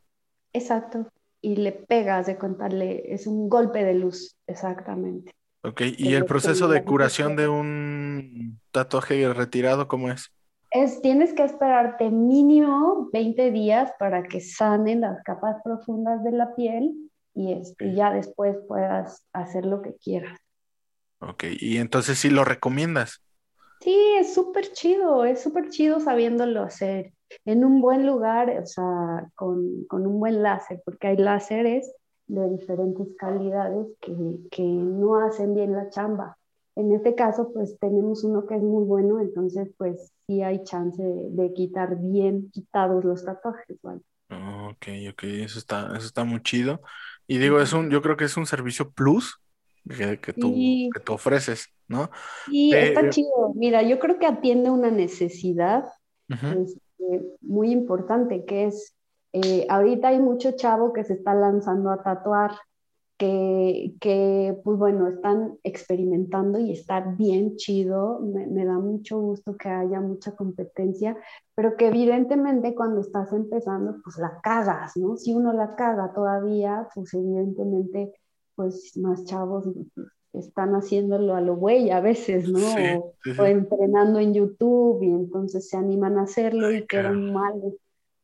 Exacto 0.52 1.06
y 1.40 1.56
le 1.56 1.72
pegas 1.72 2.26
de 2.26 2.36
contarle, 2.36 3.12
es 3.12 3.26
un 3.26 3.48
golpe 3.48 3.84
de 3.84 3.94
luz, 3.94 4.36
exactamente. 4.46 5.32
Ok, 5.62 5.82
¿y 5.96 6.14
el 6.14 6.24
proceso 6.24 6.68
de 6.68 6.84
curación 6.84 7.36
de 7.36 7.48
un 7.48 8.60
tatuaje 8.70 9.32
retirado 9.32 9.88
cómo 9.88 10.10
es? 10.10 10.30
Es, 10.70 11.00
tienes 11.00 11.32
que 11.32 11.44
esperarte 11.44 12.10
mínimo 12.10 13.08
20 13.12 13.50
días 13.50 13.92
para 13.98 14.22
que 14.22 14.40
sanen 14.40 15.00
las 15.00 15.22
capas 15.22 15.56
profundas 15.64 16.22
de 16.22 16.32
la 16.32 16.54
piel 16.54 17.10
y 17.34 17.52
este, 17.52 17.94
ya 17.94 18.12
después 18.12 18.56
puedas 18.66 19.24
hacer 19.32 19.64
lo 19.64 19.82
que 19.82 19.94
quieras. 19.96 20.38
Ok, 21.20 21.44
y 21.58 21.78
entonces 21.78 22.18
sí 22.18 22.30
lo 22.30 22.44
recomiendas. 22.44 23.22
Sí, 23.80 23.96
es 24.18 24.34
súper 24.34 24.72
chido, 24.72 25.24
es 25.24 25.42
súper 25.42 25.68
chido 25.70 26.00
sabiéndolo 26.00 26.62
hacer 26.62 27.12
en 27.44 27.64
un 27.64 27.80
buen 27.80 28.06
lugar, 28.06 28.50
o 28.60 28.66
sea, 28.66 29.28
con, 29.34 29.84
con 29.84 30.06
un 30.06 30.18
buen 30.18 30.42
láser, 30.42 30.80
porque 30.84 31.08
hay 31.08 31.16
láseres 31.16 31.92
de 32.26 32.48
diferentes 32.50 33.08
calidades 33.16 33.86
que, 34.00 34.14
que, 34.50 34.62
no 34.62 35.16
hacen 35.20 35.54
bien 35.54 35.72
la 35.72 35.88
chamba. 35.90 36.36
En 36.76 36.92
este 36.92 37.14
caso, 37.14 37.50
pues 37.52 37.76
tenemos 37.80 38.22
uno 38.24 38.46
que 38.46 38.56
es 38.56 38.62
muy 38.62 38.84
bueno, 38.84 39.20
entonces 39.20 39.70
pues 39.76 40.12
sí 40.26 40.42
hay 40.42 40.62
chance 40.64 41.02
de, 41.02 41.52
quitar 41.54 41.96
bien 41.98 42.50
quitados 42.50 43.04
los 43.04 43.24
tatuajes, 43.24 43.78
¿vale? 43.82 44.00
ok, 44.30 44.86
ok, 45.12 45.22
eso 45.24 45.58
está, 45.58 45.88
eso 45.96 46.06
está 46.06 46.24
muy 46.24 46.42
chido. 46.42 46.80
Y 47.26 47.38
digo, 47.38 47.60
es 47.60 47.72
un, 47.72 47.90
yo 47.90 48.02
creo 48.02 48.16
que 48.16 48.24
es 48.24 48.36
un 48.36 48.46
servicio 48.46 48.90
plus 48.90 49.40
que, 49.88 50.20
que, 50.20 50.32
tú, 50.32 50.52
que 50.92 51.00
tú 51.00 51.12
ofreces, 51.12 51.68
¿no? 51.86 52.10
Sí, 52.46 52.72
está 52.74 53.02
eh, 53.02 53.10
chido. 53.10 53.52
Mira, 53.54 53.82
yo 53.82 53.98
creo 53.98 54.18
que 54.18 54.26
atiende 54.26 54.70
una 54.70 54.90
necesidad. 54.90 55.84
Eh, 56.28 57.36
muy 57.40 57.70
importante, 57.70 58.44
que 58.44 58.66
es, 58.66 58.94
eh, 59.32 59.66
ahorita 59.68 60.08
hay 60.08 60.20
mucho 60.20 60.52
chavo 60.52 60.92
que 60.92 61.04
se 61.04 61.14
está 61.14 61.34
lanzando 61.34 61.90
a 61.90 62.02
tatuar, 62.02 62.52
que, 63.18 63.94
que, 64.00 64.56
pues 64.62 64.78
bueno, 64.78 65.08
están 65.08 65.58
experimentando 65.64 66.58
y 66.60 66.72
está 66.72 67.00
bien 67.00 67.56
chido, 67.56 68.20
me, 68.20 68.46
me, 68.46 68.64
da 68.64 68.78
mucho 68.78 69.18
gusto 69.20 69.56
que 69.56 69.68
haya 69.68 70.00
mucha 70.00 70.36
competencia, 70.36 71.16
pero 71.54 71.76
que 71.76 71.88
evidentemente 71.88 72.76
cuando 72.76 73.00
estás 73.00 73.32
empezando, 73.32 73.96
pues 74.04 74.18
la 74.18 74.40
cagas, 74.40 74.96
¿no? 74.96 75.16
Si 75.16 75.34
uno 75.34 75.52
la 75.52 75.74
caga 75.74 76.12
todavía, 76.14 76.88
pues 76.94 77.12
evidentemente, 77.12 78.12
pues 78.58 78.96
más 78.96 79.24
chavos 79.24 79.66
están 80.32 80.74
haciéndolo 80.74 81.36
a 81.36 81.40
lo 81.40 81.54
güey 81.54 81.90
a 81.90 82.00
veces, 82.00 82.48
¿no? 82.48 82.58
o, 83.38 83.44
entrenando 83.44 84.18
en 84.18 84.34
YouTube 84.34 85.00
y 85.04 85.10
entonces 85.10 85.68
se 85.68 85.76
animan 85.76 86.18
a 86.18 86.22
hacerlo 86.22 86.72
y 86.72 86.84
queda 86.84 87.12
un 87.12 87.32
mal, 87.32 87.54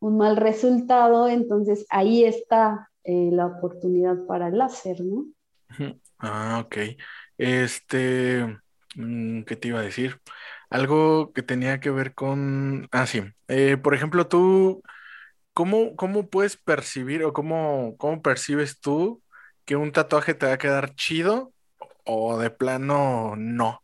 un 0.00 0.16
mal 0.16 0.36
resultado, 0.36 1.28
entonces 1.28 1.86
ahí 1.88 2.24
está 2.24 2.90
eh, 3.04 3.30
la 3.30 3.46
oportunidad 3.46 4.26
para 4.26 4.48
el 4.48 4.58
láser, 4.58 5.02
¿no? 5.04 5.26
Ah, 6.18 6.62
ok. 6.64 6.78
Este, 7.38 8.58
mm, 8.96 9.42
¿qué 9.42 9.54
te 9.54 9.68
iba 9.68 9.78
a 9.78 9.84
decir? 9.84 10.18
Algo 10.68 11.32
que 11.32 11.42
tenía 11.42 11.78
que 11.78 11.90
ver 11.90 12.12
con, 12.12 12.88
ah, 12.90 13.06
sí, 13.06 13.22
eh, 13.46 13.76
por 13.76 13.94
ejemplo, 13.94 14.26
tú, 14.26 14.82
¿cómo, 15.52 15.94
cómo 15.94 16.28
puedes 16.28 16.56
percibir 16.56 17.22
o 17.22 17.32
cómo, 17.32 17.94
cómo 17.98 18.20
percibes 18.20 18.80
tú 18.80 19.22
que 19.64 19.76
un 19.76 19.92
tatuaje 19.92 20.34
te 20.34 20.46
va 20.46 20.52
a 20.52 20.58
quedar 20.58 20.94
chido 20.94 21.52
o 22.04 22.38
de 22.38 22.50
plano 22.50 23.34
no? 23.36 23.80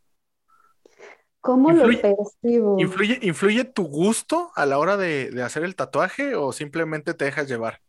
¿Cómo 1.41 1.71
lo 1.71 1.87
percibo? 1.99 2.79
Influye, 2.79 3.19
¿Influye 3.23 3.63
tu 3.63 3.83
gusto 3.83 4.51
a 4.55 4.65
la 4.65 4.77
hora 4.77 4.95
de, 4.95 5.31
de 5.31 5.41
hacer 5.41 5.63
el 5.63 5.75
tatuaje 5.75 6.35
o 6.35 6.51
simplemente 6.51 7.13
te 7.13 7.25
dejas 7.25 7.47
llevar? 7.47 7.81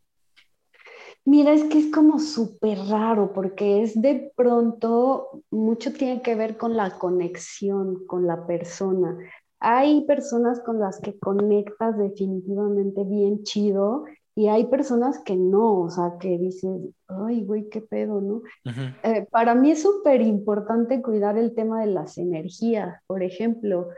Mira, 1.24 1.52
es 1.52 1.64
que 1.64 1.78
es 1.78 1.92
como 1.92 2.18
súper 2.18 2.78
raro 2.88 3.33
porque 3.33 3.83
es 3.83 4.00
de 4.00 4.33
pronto, 4.35 5.42
mucho 5.50 5.92
tiene 5.92 6.20
que 6.20 6.35
ver 6.35 6.57
con 6.57 6.76
la 6.76 6.98
conexión 6.98 8.07
con 8.07 8.26
la 8.26 8.46
persona. 8.46 9.16
Hay 9.61 10.05
personas 10.07 10.61
con 10.61 10.81
las 10.81 10.98
que 10.98 11.16
conectas 11.20 11.96
definitivamente 11.96 13.05
bien 13.05 13.44
chido 13.44 14.05
y 14.34 14.48
hay 14.48 14.66
personas 14.66 15.18
que 15.18 15.36
no, 15.36 15.80
o 15.80 15.90
sea, 15.90 16.14
que 16.18 16.38
dicen, 16.38 16.94
ay, 17.06 17.44
güey, 17.44 17.68
qué 17.68 17.82
pedo, 17.82 18.20
¿no? 18.20 18.42
Eh, 19.02 19.26
para 19.30 19.54
mí 19.54 19.72
es 19.72 19.82
súper 19.82 20.22
importante 20.22 21.02
cuidar 21.02 21.36
el 21.36 21.54
tema 21.54 21.80
de 21.80 21.88
las 21.88 22.16
energías. 22.16 22.98
Por 23.06 23.22
ejemplo, 23.22 23.88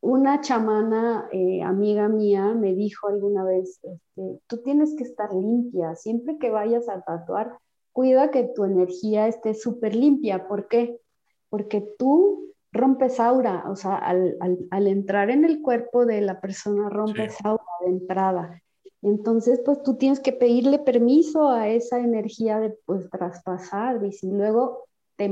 una 0.00 0.40
chamana 0.40 1.28
eh, 1.32 1.62
amiga 1.62 2.08
mía 2.08 2.54
me 2.54 2.74
dijo 2.74 3.08
alguna 3.08 3.44
vez, 3.44 3.80
este, 3.82 4.40
tú 4.46 4.58
tienes 4.58 4.94
que 4.96 5.02
estar 5.02 5.32
limpia, 5.32 5.96
siempre 5.96 6.38
que 6.38 6.50
vayas 6.50 6.88
a 6.88 7.00
tatuar, 7.02 7.58
cuida 7.92 8.30
que 8.30 8.44
tu 8.44 8.64
energía 8.64 9.26
esté 9.26 9.54
súper 9.54 9.96
limpia. 9.96 10.46
¿Por 10.46 10.68
qué? 10.68 11.00
Porque 11.48 11.84
tú 11.98 12.52
rompes 12.70 13.18
aura, 13.18 13.64
o 13.68 13.76
sea, 13.76 13.96
al, 13.96 14.36
al, 14.70 14.86
entrar 14.86 15.28
en 15.28 15.44
el 15.44 15.60
cuerpo 15.60 16.06
de 16.06 16.20
la 16.20 16.40
persona 16.40 16.88
rompes 16.88 17.36
aura 17.44 17.64
de 17.84 17.90
entrada. 17.90 18.62
Entonces, 19.02 19.60
pues 19.64 19.82
tú 19.82 19.96
tienes 19.96 20.20
que 20.20 20.32
pedirle 20.32 20.78
permiso 20.78 21.48
a 21.48 21.68
esa 21.68 21.98
energía 21.98 22.60
de 22.60 22.70
pues 22.86 23.10
traspasar 23.10 24.04
y 24.04 24.12
si 24.12 24.30
luego 24.30 24.84
te, 25.16 25.28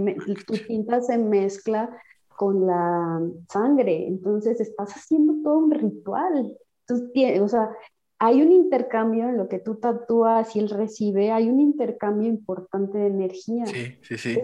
tu 0.47 0.55
tinta 0.67 1.01
se 1.01 1.17
mezcla 1.19 1.97
con 2.37 2.67
la 2.67 3.21
sangre, 3.49 4.09
entonces 4.09 4.61
estás 4.61 4.91
haciendo 4.93 5.35
todo 5.45 5.59
un 5.59 5.71
ritual. 5.71 6.57
Entonces, 6.89 7.41
o 7.41 7.49
sea, 7.49 7.71
hay 8.19 8.43
un 8.43 8.51
intercambio 8.51 9.29
en 9.29 9.37
lo 9.37 9.49
que 9.49 9.61
tú 9.61 9.77
tatúas 9.77 10.55
y 10.57 10.61
él 10.61 10.69
recibe, 10.69 11.31
hay 11.31 11.49
un 11.49 11.61
intercambio 11.61 12.29
importante 12.29 12.99
de 12.99 13.07
energía. 13.07 13.67
Sí, 13.67 13.97
sí, 14.03 14.19
sí. 14.19 14.41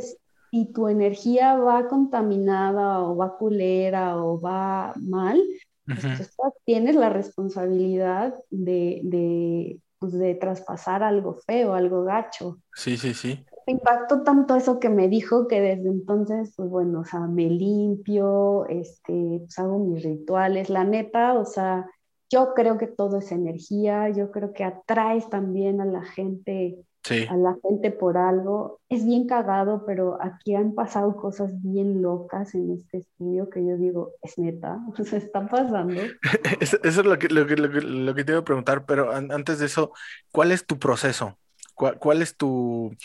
si 0.50 0.72
tu 0.72 0.88
energía 0.88 1.56
va 1.56 1.88
contaminada 1.88 3.02
o 3.02 3.16
va 3.16 3.36
culera 3.36 4.22
o 4.22 4.40
va 4.40 4.94
mal, 4.96 5.42
pues 5.86 6.32
tienes 6.64 6.96
la 6.96 7.08
responsabilidad 7.08 8.34
de, 8.50 9.80
pues, 9.98 10.12
de, 10.12 10.34
traspasar 10.34 11.02
algo 11.02 11.34
feo, 11.46 11.74
algo 11.74 12.04
gacho. 12.04 12.58
Sí, 12.74 12.96
sí, 12.96 13.14
sí. 13.14 13.44
Me 13.66 13.74
impactó 13.74 14.22
tanto 14.22 14.54
eso 14.54 14.78
que 14.78 14.88
me 14.88 15.08
dijo 15.08 15.48
que 15.48 15.60
desde 15.60 15.88
entonces, 15.88 16.52
pues 16.56 16.68
bueno, 16.68 17.00
o 17.00 17.04
sea, 17.04 17.20
me 17.20 17.50
limpio, 17.50 18.66
este, 18.66 19.40
pues 19.40 19.58
hago 19.58 19.78
mis 19.78 20.04
rituales, 20.04 20.70
la 20.70 20.84
neta, 20.84 21.34
o 21.34 21.44
sea, 21.44 21.86
yo 22.30 22.54
creo 22.54 22.78
que 22.78 22.86
todo 22.86 23.18
es 23.18 23.32
energía, 23.32 24.08
yo 24.10 24.30
creo 24.30 24.52
que 24.52 24.64
atraes 24.64 25.28
también 25.28 25.80
a 25.80 25.84
la 25.84 26.02
gente 26.02 26.78
a 27.10 27.36
la 27.36 27.56
gente 27.62 27.90
por 27.90 28.16
algo. 28.16 28.80
Es 28.88 29.04
bien 29.04 29.26
cagado, 29.26 29.84
pero 29.86 30.18
aquí 30.20 30.54
han 30.54 30.74
pasado 30.74 31.16
cosas 31.16 31.50
bien 31.62 32.02
locas 32.02 32.54
en 32.54 32.72
este 32.72 32.98
estudio 32.98 33.48
que 33.50 33.64
yo 33.64 33.76
digo, 33.76 34.12
es 34.22 34.38
neta, 34.38 34.78
se 35.04 35.16
está 35.16 35.46
pasando. 35.46 36.00
eso, 36.60 36.78
es 36.82 36.96
lo 36.96 37.18
que, 37.18 37.28
lo, 37.28 37.46
que, 37.46 37.56
lo, 37.56 38.14
que, 38.14 38.24
te 38.24 38.32
iba 38.32 38.40
a 38.40 38.44
preguntar, 38.44 38.84
pero 38.86 39.12
antes 39.12 39.58
de 39.58 39.66
eso, 39.66 39.92
¿cuál 40.32 40.52
es 40.52 40.66
tu 40.66 40.78
proceso? 40.78 41.38
¿Cuál, 41.74 42.22
es 42.22 42.36
tu, 42.36 42.96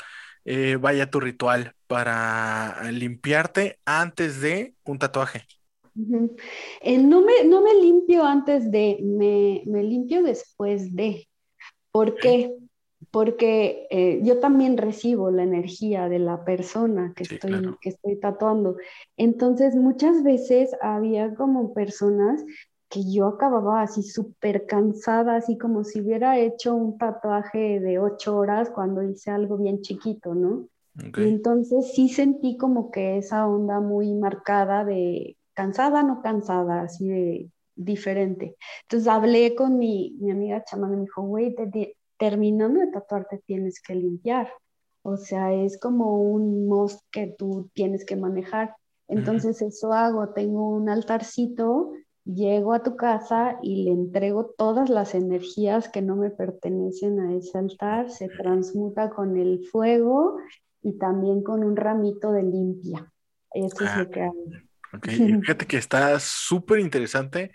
eh, 0.45 0.77
vaya, 0.79 1.09
tu 1.09 1.19
ritual 1.19 1.75
para 1.87 2.89
limpiarte 2.91 3.79
antes 3.85 4.39
de 4.39 4.75
un 4.85 4.97
tatuaje? 4.97 5.45
Eh, 6.81 6.97
no, 6.97 7.21
me, 7.21 7.43
no 7.43 7.61
me 7.61 7.73
limpio 7.73 8.23
antes 8.23 8.71
de, 8.71 8.97
me, 9.03 9.61
me 9.65 9.83
limpio 9.83 10.23
después 10.23 10.95
de. 10.95 11.27
¿Por 11.91 12.15
qué? 12.15 12.55
Porque 13.12 13.88
eh, 13.89 14.21
yo 14.24 14.39
también 14.39 14.78
recibo 14.78 15.32
la 15.32 15.43
energía 15.43 16.08
de 16.08 16.19
la 16.19 16.45
persona 16.45 17.13
que, 17.15 17.24
estoy, 17.24 17.76
que 17.82 17.89
estoy 17.89 18.15
tatuando. 18.17 18.78
Entonces, 19.17 19.76
muchas 19.76 20.24
veces 20.24 20.71
había 20.82 21.36
como 21.36 21.74
personas 21.74 22.43
que 22.88 23.10
yo 23.10 23.28
acababa 23.28 23.82
así 23.82 24.04
súper 24.04 24.65
cansada, 24.65 25.36
así 25.36 25.58
como 25.58 25.84
si 25.84 26.02
hubiera 26.02 26.38
hecho 26.39 26.76
un 26.76 26.97
tatuaje 26.97 27.80
de 27.80 28.00
ocho 28.00 28.38
horas 28.38 28.69
cuando 28.69 29.04
hice 29.04 29.32
algo 29.32 29.58
bien 29.58 29.82
chiquito, 29.82 30.34
¿no? 30.36 30.67
Y 31.17 31.24
entonces 31.24 31.93
sí 31.93 32.10
sentí 32.10 32.58
como 32.58 32.91
que 32.91 33.17
esa 33.17 33.47
onda 33.47 33.80
muy 33.80 34.13
marcada 34.13 34.84
de 34.84 35.38
cansada, 35.54 36.04
no 36.04 36.21
cansada, 36.21 36.82
así 36.82 37.08
de 37.08 37.50
diferente. 37.76 38.58
Entonces 38.84 39.08
hablé 39.08 39.56
con 39.56 39.78
mi, 39.78 40.17
mi 40.19 40.32
amiga 40.32 40.63
chamana 40.65 40.93
y 40.93 40.97
me 40.97 41.04
dijo, 41.04 41.21
güey, 41.21 41.56
te, 41.56 41.95
terminando 42.21 42.79
de 42.79 42.91
tatuarte 42.91 43.41
tienes 43.47 43.81
que 43.81 43.95
limpiar. 43.95 44.47
O 45.01 45.17
sea, 45.17 45.51
es 45.51 45.79
como 45.79 46.21
un 46.21 46.67
must 46.67 47.01
que 47.12 47.34
tú 47.36 47.71
tienes 47.73 48.05
que 48.05 48.15
manejar. 48.15 48.75
Entonces 49.07 49.60
eso 49.63 49.91
hago, 49.91 50.29
tengo 50.29 50.69
un 50.69 50.88
altarcito, 50.88 51.93
llego 52.23 52.73
a 52.73 52.84
tu 52.84 52.95
casa 52.95 53.57
y 53.63 53.86
le 53.86 53.91
entrego 53.91 54.53
todas 54.55 54.91
las 54.91 55.15
energías 55.15 55.89
que 55.89 56.03
no 56.03 56.15
me 56.15 56.29
pertenecen 56.29 57.19
a 57.19 57.36
ese 57.36 57.57
altar, 57.57 58.12
se 58.12 58.29
transmuta 58.29 59.10
con 59.10 59.36
el 59.36 59.65
fuego 59.71 60.38
y 60.84 60.99
también 60.99 61.41
con 61.41 61.63
un 61.63 61.75
ramito 61.75 62.31
de 62.31 62.43
limpia. 62.43 63.12
Eso 63.51 63.84
es 63.84 63.97
lo 63.97 64.12
que 64.12 64.21
hago. 64.21 64.45
Ok, 64.93 65.07
fíjate 65.41 65.65
que 65.65 65.77
está 65.77 66.19
súper 66.19 66.81
interesante 66.81 67.51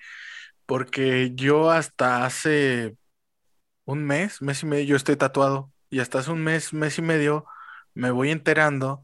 porque 0.67 1.31
yo 1.37 1.71
hasta 1.71 2.27
hace 2.27 2.97
un 3.87 4.05
mes, 4.05 4.43
mes 4.43 4.63
y 4.63 4.67
medio, 4.67 4.85
yo 4.85 4.97
estoy 4.97 5.17
tatuado 5.17 5.73
y 5.89 6.01
hasta 6.01 6.19
hace 6.19 6.31
un 6.31 6.43
mes, 6.45 6.75
mes 6.75 6.99
y 6.99 7.03
medio 7.03 7.47
me 7.95 8.11
voy 8.11 8.31
enterando 8.31 9.03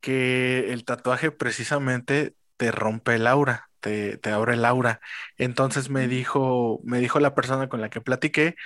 que 0.00 0.72
el 0.72 0.84
tatuaje 0.84 1.30
precisamente 1.30 2.34
te 2.58 2.70
rompe 2.70 3.14
el 3.14 3.26
aura, 3.26 3.70
te, 3.80 4.20
abre 4.30 4.54
el 4.54 4.64
aura. 4.64 5.00
Entonces 5.38 5.88
me 5.90 6.08
dijo, 6.08 6.80
me 6.84 6.98
dijo 6.98 7.20
la 7.20 7.34
persona 7.34 7.68
con 7.68 7.80
la 7.80 7.88
que 7.88 8.00
platiqué 8.00 8.56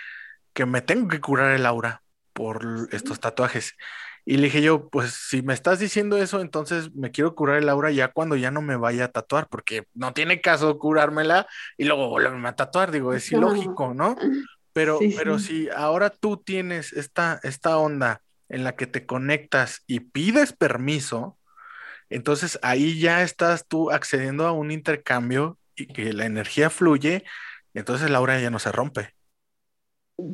que 0.52 0.66
me 0.66 0.82
tengo 0.82 1.08
que 1.08 1.20
curar 1.20 1.52
el 1.52 1.66
aura 1.66 2.02
por 2.32 2.88
estos 2.90 3.20
tatuajes. 3.20 3.76
Y 4.24 4.36
le 4.36 4.44
dije 4.44 4.62
yo, 4.62 4.88
pues 4.88 5.12
si 5.12 5.42
me 5.42 5.54
estás 5.54 5.78
diciendo 5.78 6.18
eso, 6.18 6.40
entonces 6.40 6.92
me 6.94 7.10
quiero 7.10 7.34
curar 7.34 7.56
el 7.58 7.68
aura 7.68 7.90
ya 7.90 8.08
cuando 8.08 8.36
ya 8.36 8.50
no 8.50 8.62
me 8.62 8.76
vaya 8.76 9.06
a 9.06 9.08
tatuar, 9.08 9.48
porque 9.48 9.84
no 9.94 10.12
tiene 10.12 10.40
caso 10.40 10.78
curármela 10.78 11.46
y 11.76 11.84
luego 11.84 12.08
volverme 12.08 12.48
a 12.48 12.56
tatuar, 12.56 12.90
digo, 12.90 13.14
es 13.14 13.30
ilógico, 13.30 13.94
¿no? 13.94 14.16
Pero, 14.80 14.98
pero 15.14 15.38
si 15.38 15.68
ahora 15.76 16.08
tú 16.08 16.38
tienes 16.38 16.94
esta, 16.94 17.38
esta 17.42 17.76
onda 17.76 18.22
en 18.48 18.64
la 18.64 18.76
que 18.76 18.86
te 18.86 19.04
conectas 19.04 19.82
y 19.86 20.00
pides 20.00 20.54
permiso, 20.54 21.36
entonces 22.08 22.58
ahí 22.62 22.98
ya 22.98 23.22
estás 23.22 23.66
tú 23.68 23.90
accediendo 23.90 24.46
a 24.46 24.52
un 24.52 24.70
intercambio 24.70 25.58
y 25.76 25.86
que 25.86 26.14
la 26.14 26.24
energía 26.24 26.70
fluye, 26.70 27.24
entonces 27.74 28.08
la 28.08 28.22
hora 28.22 28.40
ya 28.40 28.48
no 28.48 28.58
se 28.58 28.72
rompe. 28.72 29.10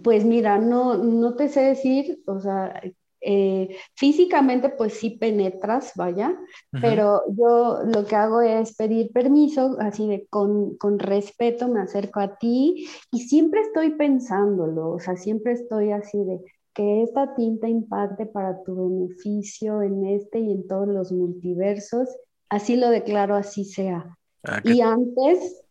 Pues 0.05 0.25
mira, 0.25 0.59
no, 0.59 0.97
no 0.97 1.35
te 1.35 1.49
sé 1.49 1.63
decir, 1.63 2.21
o 2.27 2.39
sea, 2.39 2.81
eh, 3.21 3.77
físicamente 3.95 4.69
pues 4.69 4.95
sí 4.95 5.11
penetras, 5.11 5.93
vaya, 5.97 6.39
pero 6.71 7.23
yo 7.29 7.81
lo 7.85 8.05
que 8.05 8.15
hago 8.15 8.41
es 8.41 8.77
pedir 8.77 9.11
permiso, 9.13 9.77
así 9.81 10.07
de 10.07 10.27
con, 10.29 10.77
con, 10.77 10.99
respeto 10.99 11.69
me 11.69 11.81
acerco 11.81 12.21
a 12.21 12.37
ti 12.37 12.87
y 13.11 13.21
siempre 13.21 13.63
estoy 13.63 13.91
pensándolo, 13.91 14.91
o 14.91 15.01
sea, 15.01 15.17
siempre 15.17 15.53
estoy 15.53 15.93
así 15.93 16.19
de 16.25 16.41
que 16.77 17.03
esta 17.03 17.35
tinta 17.35 17.69
impacte 17.69 18.27
para 18.27 18.63
tu 18.63 18.77
beneficio 18.77 19.81
en 19.81 20.07
este 20.07 20.41
y 20.41 20.53
en 20.53 20.69
todos 20.69 20.87
los 20.87 21.11
multiversos, 21.11 22.09
así 22.51 22.77
lo 22.77 22.91
declaro, 22.91 23.35
así 23.35 23.65
sea. 23.65 24.15
Ah, 24.45 24.61
y 24.63 24.83
antes, 24.83 25.65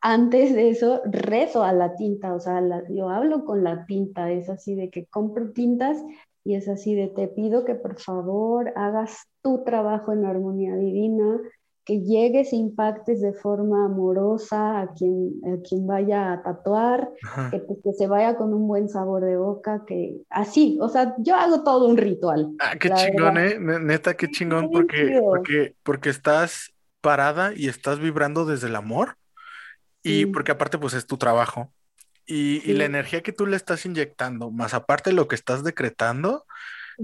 antes 0.00 0.52
de 0.54 0.70
eso, 0.70 1.00
rezo 1.04 1.62
a 1.62 1.72
la 1.72 1.94
tinta, 1.94 2.34
o 2.34 2.40
sea, 2.40 2.60
yo 2.90 3.08
hablo 3.08 3.44
con 3.44 3.62
la 3.62 3.86
tinta, 3.86 4.32
es 4.32 4.50
así 4.50 4.74
de 4.74 4.90
que 4.90 5.06
compro 5.06 5.52
tintas 5.52 6.02
y 6.44 6.54
es 6.54 6.68
así 6.68 6.94
de 6.94 7.08
te 7.08 7.28
pido 7.28 7.64
que 7.64 7.74
por 7.74 8.00
favor 8.00 8.72
hagas 8.76 9.26
tu 9.42 9.64
trabajo 9.64 10.12
en 10.12 10.24
armonía 10.24 10.76
divina, 10.76 11.40
que 11.84 12.02
llegues 12.02 12.52
e 12.52 12.56
impactes 12.56 13.22
de 13.22 13.32
forma 13.32 13.86
amorosa 13.86 14.80
a 14.80 14.92
quien, 14.92 15.40
a 15.44 15.62
quien 15.66 15.86
vaya 15.86 16.32
a 16.32 16.42
tatuar, 16.42 17.08
que, 17.50 17.60
pues, 17.60 17.78
que, 17.82 17.92
se 17.94 18.06
vaya 18.06 18.36
con 18.36 18.52
un 18.52 18.68
buen 18.68 18.90
sabor 18.90 19.24
de 19.24 19.38
boca, 19.38 19.84
que 19.86 20.20
así, 20.28 20.78
o 20.82 20.88
sea, 20.90 21.14
yo 21.18 21.34
hago 21.34 21.64
todo 21.64 21.88
un 21.88 21.96
ritual. 21.96 22.50
Ah, 22.60 22.76
qué 22.78 22.90
chingón, 22.90 23.38
¿eh? 23.38 23.58
Neta, 23.58 24.14
qué 24.14 24.30
chingón, 24.30 24.70
porque, 24.70 25.18
porque, 25.24 25.74
porque 25.82 26.10
estás 26.10 26.74
parada 27.00 27.52
y 27.54 27.68
estás 27.68 28.00
vibrando 28.00 28.44
desde 28.44 28.66
el 28.66 28.76
amor 28.76 29.16
y 30.02 30.26
porque 30.26 30.52
aparte 30.52 30.78
pues 30.78 30.94
es 30.94 31.06
tu 31.06 31.16
trabajo. 31.16 31.72
Y, 32.30 32.74
la 32.74 32.84
energía 32.84 33.22
que 33.22 33.32
tú 33.32 33.46
le 33.46 33.56
estás 33.56 33.86
inyectando, 33.86 34.50
más 34.50 34.74
aparte 34.74 35.10
de 35.10 35.16
lo 35.16 35.28
que 35.28 35.34
estás 35.34 35.64
decretando, 35.64 36.44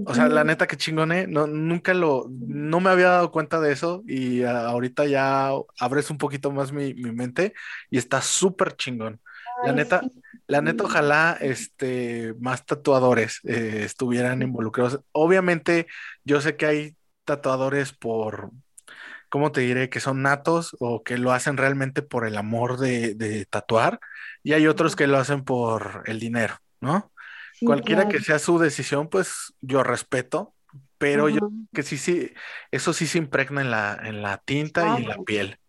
o 0.05 0.13
sea, 0.13 0.27
la 0.27 0.43
neta 0.43 0.67
que 0.67 0.77
chingone, 0.77 1.25
no, 1.25 1.47
nunca 1.47 1.95
lo, 1.95 2.27
no 2.29 2.79
me 2.79 2.91
había 2.91 3.09
dado 3.09 3.31
cuenta 3.31 3.59
de 3.59 3.71
eso 3.71 4.03
y 4.05 4.43
ahorita 4.43 5.05
ya 5.05 5.49
abres 5.79 6.11
un 6.11 6.19
poquito 6.19 6.51
más 6.51 6.71
mi, 6.71 6.93
mente 6.93 7.53
y 7.89 7.97
está 7.97 8.21
súper 8.21 8.75
chingón. 8.75 9.19
La 9.65 9.71
neta, 9.71 10.01
la 10.45 10.61
neta, 10.61 10.83
ojalá 10.83 11.37
este, 11.41 12.35
más 12.39 12.65
tatuadores 12.65 13.39
eh, 13.45 13.81
estuvieran 13.83 14.43
involucrados. 14.43 14.99
Obviamente, 15.11 15.87
yo 16.23 16.39
sé 16.39 16.55
que 16.55 16.65
hay 16.67 16.95
tatuadores 17.23 17.93
por, 17.93 18.51
¿cómo 19.35 19.51
te 19.51 19.59
diré? 19.59 19.89
Que 19.89 19.99
son 19.99 20.21
natos 20.21 20.77
o 20.79 21.03
que 21.03 21.17
lo 21.17 21.33
hacen 21.33 21.57
realmente 21.57 22.01
por 22.01 22.25
el 22.25 22.37
amor 22.37 22.79
de, 22.79 23.45
tatuar 23.49 23.99
y 24.43 24.53
hay 24.53 24.65
otros 24.65 24.95
que 24.95 25.07
lo 25.07 25.17
hacen 25.17 25.43
por 25.43 26.03
el 26.05 26.21
dinero, 26.21 26.55
¿no? 26.79 27.11
Cualquiera 27.59 28.07
que 28.07 28.21
sea 28.21 28.39
su 28.39 28.59
decisión, 28.59 29.09
pues 29.09 29.53
yo 29.59 29.83
respeto, 29.83 30.55
pero 30.97 31.27
yo 31.27 31.49
que 31.73 31.83
sí, 31.83 31.97
sí, 31.97 32.31
eso 32.71 32.93
sí 32.93 33.07
se 33.07 33.17
impregna 33.17 33.59
en 33.59 33.71
la, 33.71 33.99
en 34.05 34.21
la 34.21 34.37
tinta 34.37 34.95
y 34.97 35.03
en 35.03 35.09
la 35.09 35.17
piel. 35.17 35.59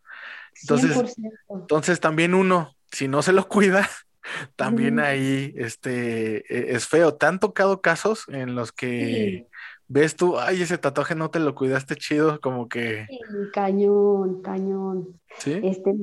Entonces, 0.63 1.17
entonces 1.49 1.99
también 1.99 2.35
uno, 2.35 2.77
si 2.93 3.09
no 3.09 3.21
se 3.21 3.33
lo 3.33 3.49
cuida, 3.49 3.91
también 4.55 5.01
ahí 5.01 5.53
este, 5.57 6.37
e, 6.55 6.77
es 6.77 6.87
feo. 6.87 7.17
¿Te 7.17 7.27
han 7.27 7.41
tocado 7.41 7.81
casos 7.81 8.27
en 8.29 8.55
los 8.55 8.71
que 8.71 9.49
ves 9.89 10.17
tú, 10.17 10.39
ay, 10.39 10.63
ese 10.63 10.79
tatuaje 10.79 11.15
no 11.15 11.31
te 11.31 11.39
lo 11.39 11.55
cuidaste 11.55 11.97
chido, 11.97 12.41
como 12.41 12.69
que... 12.69 13.07
Sí, 13.09 13.21
cañón, 13.53 14.43
cañón. 14.43 15.21
¿Sí? 15.39 15.61
Este, 15.63 15.95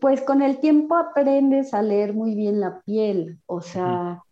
pues 0.00 0.22
con 0.22 0.42
el 0.42 0.60
tiempo 0.60 0.96
aprendes 0.96 1.74
a 1.74 1.82
leer 1.82 2.14
muy 2.14 2.34
bien 2.34 2.60
la 2.60 2.80
piel, 2.82 3.38
o 3.46 3.60
sea, 3.60 4.22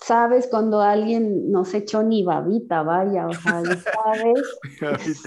sabes 0.00 0.46
cuando 0.46 0.80
alguien 0.80 1.50
no 1.50 1.64
se 1.64 1.78
echó 1.78 2.02
ni 2.02 2.24
babita, 2.24 2.82
vaya, 2.82 3.26
o 3.26 3.34
sea, 3.34 3.62
sabes, 3.94 5.22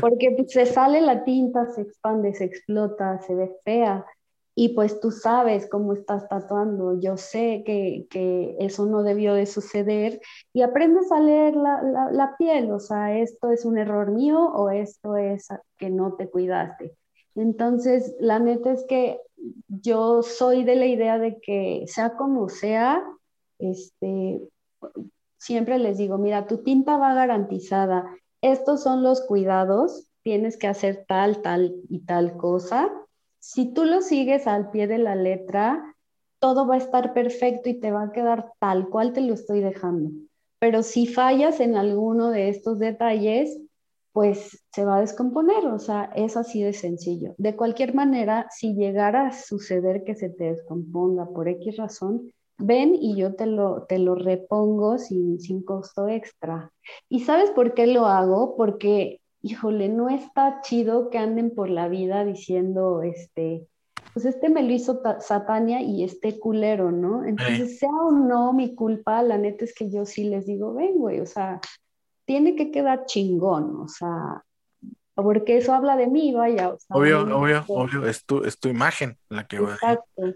porque 0.00 0.44
se 0.48 0.66
sale 0.66 1.00
la 1.00 1.24
tinta, 1.24 1.66
se 1.72 1.82
expande, 1.82 2.34
se 2.34 2.44
explota, 2.44 3.20
se 3.20 3.34
ve 3.34 3.50
fea 3.64 4.04
y 4.54 4.70
pues 4.74 5.00
tú 5.00 5.10
sabes 5.10 5.68
cómo 5.70 5.94
estás 5.94 6.28
tatuando, 6.28 7.00
yo 7.00 7.16
sé 7.16 7.62
que, 7.64 8.06
que, 8.10 8.56
eso 8.60 8.84
no 8.86 9.02
debió 9.02 9.34
de 9.34 9.46
suceder 9.46 10.20
y 10.52 10.62
aprendes 10.62 11.10
a 11.10 11.20
leer 11.20 11.56
la, 11.56 12.10
la, 12.12 12.36
piel, 12.36 12.70
o 12.70 12.78
sea, 12.78 13.16
esto 13.18 13.50
es 13.50 13.64
un 13.64 13.78
error 13.78 14.10
mío 14.10 14.38
o 14.38 14.68
esto 14.68 15.16
es 15.16 15.48
que 15.78 15.88
no 15.88 16.14
te 16.14 16.28
cuidaste. 16.28 16.94
Entonces, 17.34 18.14
la 18.20 18.38
neta 18.40 18.72
es 18.72 18.84
que 18.86 19.18
yo 19.68 20.22
soy 20.22 20.64
de 20.64 20.76
la 20.76 20.86
idea 20.86 21.18
de 21.18 21.40
que 21.40 21.84
sea 21.86 22.10
como 22.16 22.50
sea, 22.50 23.02
este, 23.58 24.42
siempre 25.38 25.78
les 25.78 25.96
digo, 25.96 26.18
mira, 26.18 26.46
tu 26.46 26.58
tinta 26.58 26.98
va 26.98 27.14
garantizada, 27.14 28.04
estos 28.42 28.82
son 28.82 29.02
los 29.02 29.22
cuidados, 29.22 30.10
tienes 30.22 30.58
que 30.58 30.66
hacer 30.66 31.06
tal, 31.08 31.40
tal 31.40 31.74
y 31.88 32.00
tal 32.00 32.36
cosa 32.36 32.92
si 33.42 33.74
tú 33.74 33.84
lo 33.84 34.02
sigues 34.02 34.46
al 34.46 34.70
pie 34.70 34.86
de 34.86 34.98
la 34.98 35.16
letra, 35.16 35.96
todo 36.38 36.64
va 36.64 36.76
a 36.76 36.78
estar 36.78 37.12
perfecto 37.12 37.68
y 37.68 37.80
te 37.80 37.90
va 37.90 38.04
a 38.04 38.12
quedar 38.12 38.52
tal 38.60 38.88
cual 38.88 39.12
te 39.12 39.20
lo 39.20 39.34
estoy 39.34 39.60
dejando. 39.60 40.12
Pero 40.60 40.84
si 40.84 41.08
fallas 41.08 41.58
en 41.58 41.74
alguno 41.74 42.30
de 42.30 42.48
estos 42.48 42.78
detalles, 42.78 43.60
pues 44.12 44.62
se 44.72 44.84
va 44.84 44.98
a 44.98 45.00
descomponer, 45.00 45.66
o 45.66 45.80
sea, 45.80 46.04
es 46.14 46.36
así 46.36 46.62
de 46.62 46.72
sencillo. 46.72 47.34
De 47.36 47.56
cualquier 47.56 47.94
manera, 47.94 48.46
si 48.50 48.74
llegara 48.74 49.26
a 49.26 49.32
suceder 49.32 50.04
que 50.04 50.14
se 50.14 50.30
te 50.30 50.44
descomponga 50.44 51.26
por 51.26 51.48
X 51.48 51.76
razón, 51.78 52.30
ven 52.58 52.94
y 52.94 53.16
yo 53.16 53.34
te 53.34 53.46
lo, 53.46 53.86
te 53.88 53.98
lo 53.98 54.14
repongo 54.14 54.98
sin, 54.98 55.40
sin 55.40 55.64
costo 55.64 56.06
extra. 56.06 56.70
¿Y 57.08 57.20
sabes 57.20 57.50
por 57.50 57.74
qué 57.74 57.88
lo 57.88 58.06
hago? 58.06 58.54
Porque 58.56 59.21
híjole, 59.42 59.88
no 59.88 60.08
está 60.08 60.60
chido 60.62 61.10
que 61.10 61.18
anden 61.18 61.54
por 61.54 61.68
la 61.68 61.88
vida 61.88 62.24
diciendo, 62.24 63.02
este, 63.02 63.66
pues 64.14 64.24
este 64.24 64.48
me 64.48 64.62
lo 64.62 64.72
hizo 64.72 65.02
Satania 65.20 65.82
y 65.82 66.04
este 66.04 66.38
culero, 66.38 66.92
¿no? 66.92 67.24
Entonces, 67.24 67.78
sea 67.78 67.90
o 67.90 68.12
no 68.12 68.52
mi 68.52 68.74
culpa, 68.74 69.22
la 69.22 69.38
neta 69.38 69.64
es 69.64 69.74
que 69.74 69.90
yo 69.90 70.06
sí 70.06 70.24
les 70.24 70.46
digo, 70.46 70.74
ven, 70.74 70.94
güey, 70.94 71.20
o 71.20 71.26
sea, 71.26 71.60
tiene 72.24 72.54
que 72.54 72.70
quedar 72.70 73.04
chingón, 73.06 73.80
o 73.80 73.88
sea, 73.88 74.44
porque 75.14 75.56
eso 75.56 75.74
habla 75.74 75.96
de 75.96 76.06
mí, 76.06 76.32
vaya. 76.32 76.70
O 76.70 76.78
sea, 76.78 76.96
obvio, 76.96 77.22
obvio, 77.22 77.64
obvio, 77.68 78.06
es 78.06 78.24
tu, 78.24 78.44
es 78.44 78.58
tu 78.58 78.68
imagen 78.68 79.18
la 79.28 79.46
que 79.46 79.58
va. 79.58 79.76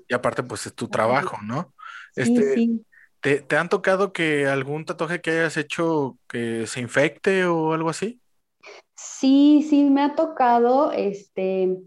Y 0.08 0.14
aparte, 0.14 0.42
pues 0.42 0.66
es 0.66 0.74
tu 0.74 0.88
trabajo, 0.88 1.38
¿no? 1.42 1.72
Este, 2.14 2.54
sí. 2.54 2.84
¿te, 3.20 3.40
¿Te 3.40 3.56
han 3.56 3.68
tocado 3.68 4.12
que 4.12 4.46
algún 4.46 4.84
tatuaje 4.84 5.20
que 5.20 5.30
hayas 5.30 5.56
hecho 5.56 6.18
que 6.28 6.66
se 6.66 6.80
infecte 6.80 7.46
o 7.46 7.72
algo 7.72 7.90
así? 7.90 8.20
Sí, 8.96 9.66
sí, 9.68 9.84
me 9.84 10.02
ha 10.02 10.14
tocado, 10.14 10.90
este, 10.92 11.78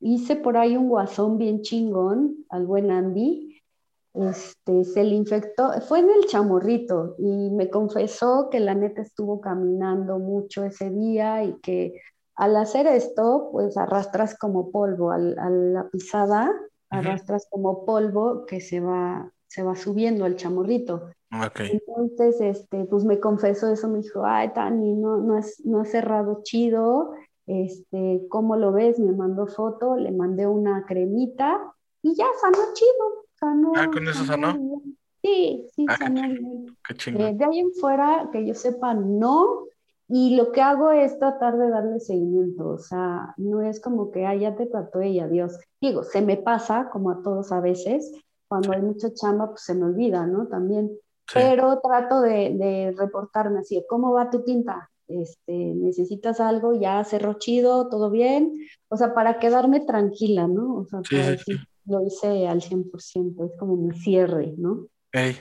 hice 0.00 0.36
por 0.36 0.56
ahí 0.56 0.76
un 0.76 0.88
guasón 0.88 1.38
bien 1.38 1.62
chingón 1.62 2.44
al 2.50 2.66
buen 2.66 2.90
Andy, 2.90 3.62
este, 4.12 4.84
se 4.84 5.02
le 5.02 5.16
infectó, 5.16 5.72
fue 5.80 5.98
en 5.98 6.10
el 6.10 6.26
chamorrito 6.26 7.16
y 7.18 7.50
me 7.50 7.68
confesó 7.68 8.48
que 8.50 8.60
la 8.60 8.74
neta 8.74 9.02
estuvo 9.02 9.40
caminando 9.40 10.18
mucho 10.18 10.64
ese 10.64 10.90
día 10.90 11.42
y 11.42 11.54
que 11.60 12.00
al 12.36 12.56
hacer 12.56 12.86
esto, 12.86 13.48
pues 13.50 13.76
arrastras 13.76 14.36
como 14.38 14.70
polvo, 14.70 15.10
a 15.10 15.18
la 15.18 15.88
pisada, 15.88 16.52
arrastras 16.90 17.46
como 17.50 17.84
polvo 17.84 18.44
que 18.46 18.60
se 18.60 18.80
va, 18.80 19.32
se 19.46 19.62
va 19.62 19.74
subiendo 19.76 20.24
al 20.24 20.36
chamorrito. 20.36 21.10
Entonces, 21.58 22.40
este, 22.40 22.84
pues 22.84 23.04
me 23.04 23.20
confesó 23.20 23.70
eso, 23.70 23.88
me 23.88 24.00
dijo, 24.00 24.24
ay, 24.24 24.52
Tani, 24.52 24.94
no, 24.94 25.18
no, 25.18 25.38
es, 25.38 25.64
no 25.64 25.80
ha 25.80 25.84
cerrado 25.84 26.40
chido, 26.42 27.12
este, 27.46 28.22
¿cómo 28.28 28.56
lo 28.56 28.72
ves? 28.72 28.98
Me 28.98 29.12
mandó 29.12 29.46
foto, 29.46 29.96
le 29.96 30.12
mandé 30.12 30.46
una 30.46 30.84
cremita 30.86 31.60
y 32.02 32.14
ya 32.14 32.26
sanó 32.40 32.58
chido, 32.74 33.26
sanó. 33.34 33.72
Ah, 33.76 33.90
con 33.92 34.06
eso 34.08 34.24
sanó. 34.24 34.80
Sí, 35.22 35.66
sí, 35.74 35.86
ah, 35.88 35.96
sanó 35.98 36.22
bien. 36.22 36.66
Eh, 37.06 37.34
de 37.34 37.44
ahí 37.44 37.58
en 37.58 37.72
fuera, 37.74 38.28
que 38.32 38.46
yo 38.46 38.54
sepa, 38.54 38.94
no. 38.94 39.66
Y 40.08 40.36
lo 40.36 40.52
que 40.52 40.60
hago 40.60 40.90
es 40.90 41.18
tratar 41.18 41.56
de 41.56 41.70
darle 41.70 41.98
seguimiento, 41.98 42.68
o 42.68 42.78
sea, 42.78 43.34
no 43.38 43.62
es 43.62 43.80
como 43.80 44.10
que, 44.10 44.26
ah, 44.26 44.34
ya 44.34 44.54
te 44.54 44.66
tatué 44.66 45.08
y 45.08 45.20
adiós. 45.20 45.58
Digo, 45.80 46.02
se 46.02 46.20
me 46.20 46.36
pasa, 46.36 46.90
como 46.90 47.10
a 47.10 47.22
todos 47.22 47.52
a 47.52 47.60
veces, 47.60 48.12
cuando 48.46 48.72
hay 48.72 48.82
mucha 48.82 49.12
chamba, 49.14 49.48
pues 49.48 49.62
se 49.62 49.74
me 49.74 49.84
olvida, 49.84 50.26
¿no? 50.26 50.46
También 50.48 50.90
pero 51.32 51.80
trato 51.80 52.20
de, 52.20 52.94
reportarme 52.96 53.60
así, 53.60 53.84
¿cómo 53.88 54.12
va 54.12 54.30
tu 54.30 54.44
tinta? 54.44 54.90
Este, 55.06 55.52
¿Necesitas 55.52 56.40
algo? 56.40 56.78
¿Ya 56.78 57.02
cerró 57.04 57.34
chido? 57.38 57.88
¿Todo 57.88 58.10
bien? 58.10 58.66
O 58.88 58.96
sea, 58.96 59.14
para 59.14 59.38
quedarme 59.38 59.80
tranquila, 59.80 60.48
¿no? 60.48 60.76
O 60.76 60.86
sea, 60.86 61.00
sí, 61.36 61.56
lo 61.86 62.06
hice 62.06 62.48
al 62.48 62.60
100%, 62.60 63.46
es 63.46 63.58
como 63.58 63.76
mi 63.76 63.94
cierre, 63.98 64.54
¿no? 64.56 64.86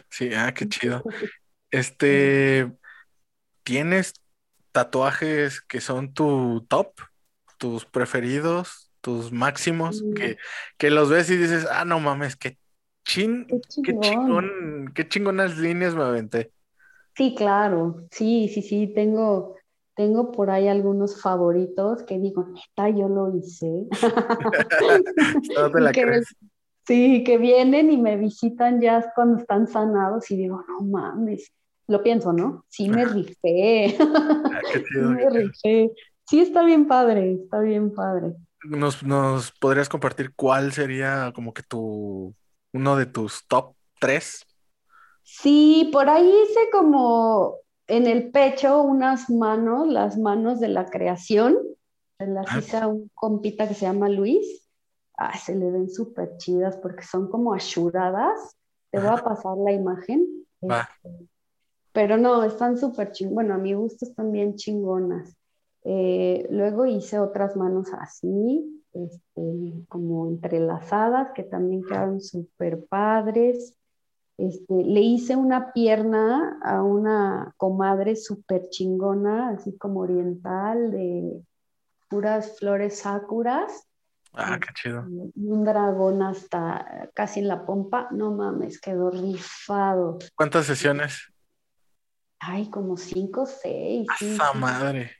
sí, 0.10 0.30
ah, 0.36 0.54
qué 0.54 0.68
chido. 0.68 1.04
Este, 1.72 2.72
¿tienes 3.64 4.14
tatuajes 4.72 5.60
que 5.60 5.82
son 5.82 6.14
tu 6.14 6.64
top, 6.70 6.92
tus 7.58 7.86
preferidos, 7.86 8.92
tus 9.02 9.32
máximos, 9.32 10.04
mm. 10.04 10.14
que, 10.14 10.38
que 10.78 10.92
los 10.92 11.10
ves 11.10 11.32
y 11.32 11.38
dices, 11.38 11.66
ah, 11.72 11.84
no 11.84 12.00
mames, 12.00 12.36
qué 12.36 12.60
Chin, 13.06 13.46
qué, 13.48 13.60
chingón, 13.68 14.92
qué 14.96 15.08
chingonas 15.08 15.58
líneas 15.58 15.96
me 15.96 16.04
aventé. 16.04 16.52
Sí, 17.16 17.36
claro, 17.36 18.08
sí, 18.12 18.50
sí, 18.50 18.62
sí, 18.62 18.92
tengo, 18.94 19.56
tengo 19.96 20.32
por 20.32 20.50
ahí 20.50 20.68
algunos 20.68 21.22
favoritos 21.22 22.04
que 22.04 22.18
digo, 22.18 22.46
neta, 22.46 22.90
yo 22.90 23.08
lo 23.08 23.36
hice. 23.36 23.86
no 25.56 25.72
te 25.72 25.80
la 25.82 25.92
crees. 25.92 26.26
Sí, 26.86 27.24
que 27.24 27.38
vienen 27.38 27.92
y 27.92 27.98
me 27.98 28.18
visitan 28.18 28.82
ya 28.82 29.12
cuando 29.16 29.40
están 29.40 29.68
sanados 29.68 30.30
y 30.32 30.36
digo, 30.36 30.64
no 30.68 30.82
mames, 30.82 31.52
lo 31.88 32.04
pienso, 32.04 32.34
¿no? 32.34 32.66
Sí 32.68 32.90
me 32.90 33.06
rifé. 33.06 33.96
Ah, 34.00 34.60
sí 34.74 35.00
me 35.00 35.30
rifé. 35.30 35.92
Sí, 36.26 36.40
está 36.40 36.64
bien 36.64 36.88
padre, 36.88 37.34
está 37.34 37.60
bien 37.60 37.94
padre. 37.94 38.34
¿Nos, 38.66 39.04
¿Nos 39.04 39.52
podrías 39.52 39.88
compartir 39.88 40.34
cuál 40.36 40.72
sería 40.74 41.32
como 41.34 41.54
que 41.54 41.64
tu 41.64 42.36
uno 42.74 42.96
de 42.96 43.06
tus 43.06 43.48
top 43.48 43.76
tres. 44.00 44.46
Sí, 45.24 45.90
por 45.94 46.10
ahí 46.10 46.28
hice 46.28 46.70
como 46.72 47.58
en 47.88 48.08
el 48.08 48.32
pecho 48.32 48.82
unas 48.82 49.30
manos, 49.30 49.88
las 49.88 50.18
manos 50.18 50.60
de 50.60 50.68
la 50.68 50.86
creación. 50.86 51.58
Las 52.20 52.48
ah. 52.50 52.60
hice 52.60 52.78
a 52.78 52.88
un 52.88 53.10
compita 53.14 53.68
que 53.68 53.74
se 53.74 53.86
llama 53.86 54.10
Luis. 54.10 54.70
Ah, 55.18 55.38
se 55.38 55.56
le 55.56 55.72
ven 55.72 55.90
súper 55.90 56.38
chidas 56.38 56.78
porque 56.78 57.04
son 57.04 57.30
como 57.30 57.54
ashuradas. 57.54 58.58
Te 58.92 59.00
voy 59.00 59.10
a 59.10 59.24
pasar 59.24 59.58
la 59.58 59.72
imagen. 59.72 60.46
Este, 60.62 61.28
pero 61.92 62.18
no, 62.18 62.44
están 62.44 62.78
súper 62.78 63.12
chingonas. 63.12 63.36
Bueno, 63.36 63.54
a 63.56 63.58
mi 63.58 63.74
gusto 63.74 64.06
están 64.06 64.32
bien 64.32 64.56
chingonas. 64.56 65.36
Eh, 65.84 66.48
luego 66.50 66.86
hice 66.86 67.20
otras 67.20 67.56
manos 67.56 67.90
así, 67.94 68.83
este, 68.94 69.86
como 69.88 70.28
entrelazadas, 70.28 71.32
que 71.34 71.44
también 71.44 71.84
quedaron 71.84 72.22
súper 72.22 72.86
padres. 72.86 73.76
Este, 74.38 74.74
le 74.74 75.02
hice 75.02 75.36
una 75.36 75.74
pierna 75.74 76.60
a 76.64 76.82
una 76.82 77.54
comadre 77.58 78.16
súper 78.16 78.70
chingona, 78.70 79.50
así 79.50 79.78
como 79.78 80.02
oriental, 80.02 80.92
de 80.92 81.42
puras 82.10 82.58
flores 82.58 83.00
sakuras. 83.00 83.88
Ah, 84.34 84.60
qué 84.60 84.74
chido. 84.74 85.06
Y 85.36 85.48
un 85.48 85.64
dragón 85.64 86.24
hasta 86.24 87.10
casi 87.14 87.40
en 87.42 87.48
la 87.48 87.66
pompa. 87.66 88.08
No 88.12 88.32
mames, 88.32 88.82
quedó 88.82 89.12
rifado. 89.12 90.18
¿Cuántas 90.36 90.66
sesiones? 90.66 91.32
Ay, 92.40 92.70
como 92.70 92.98
cinco 92.98 93.44
o 93.44 93.46
seis. 93.46 94.08
¡Esa 94.20 94.54
madre! 94.54 95.12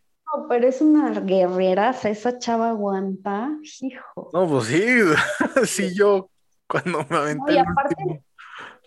Pero 0.48 0.68
es 0.68 0.82
una 0.82 1.12
guerrera, 1.20 1.92
esa 2.04 2.38
chava 2.38 2.70
aguanta, 2.70 3.52
hijo. 3.82 4.30
No, 4.34 4.48
pues 4.48 4.66
sí, 4.66 4.84
sí, 5.66 5.96
yo 5.96 6.30
cuando 6.68 7.06
me 7.10 7.18
aventé. 7.18 7.54
y 7.54 7.58
aparte, 7.58 8.24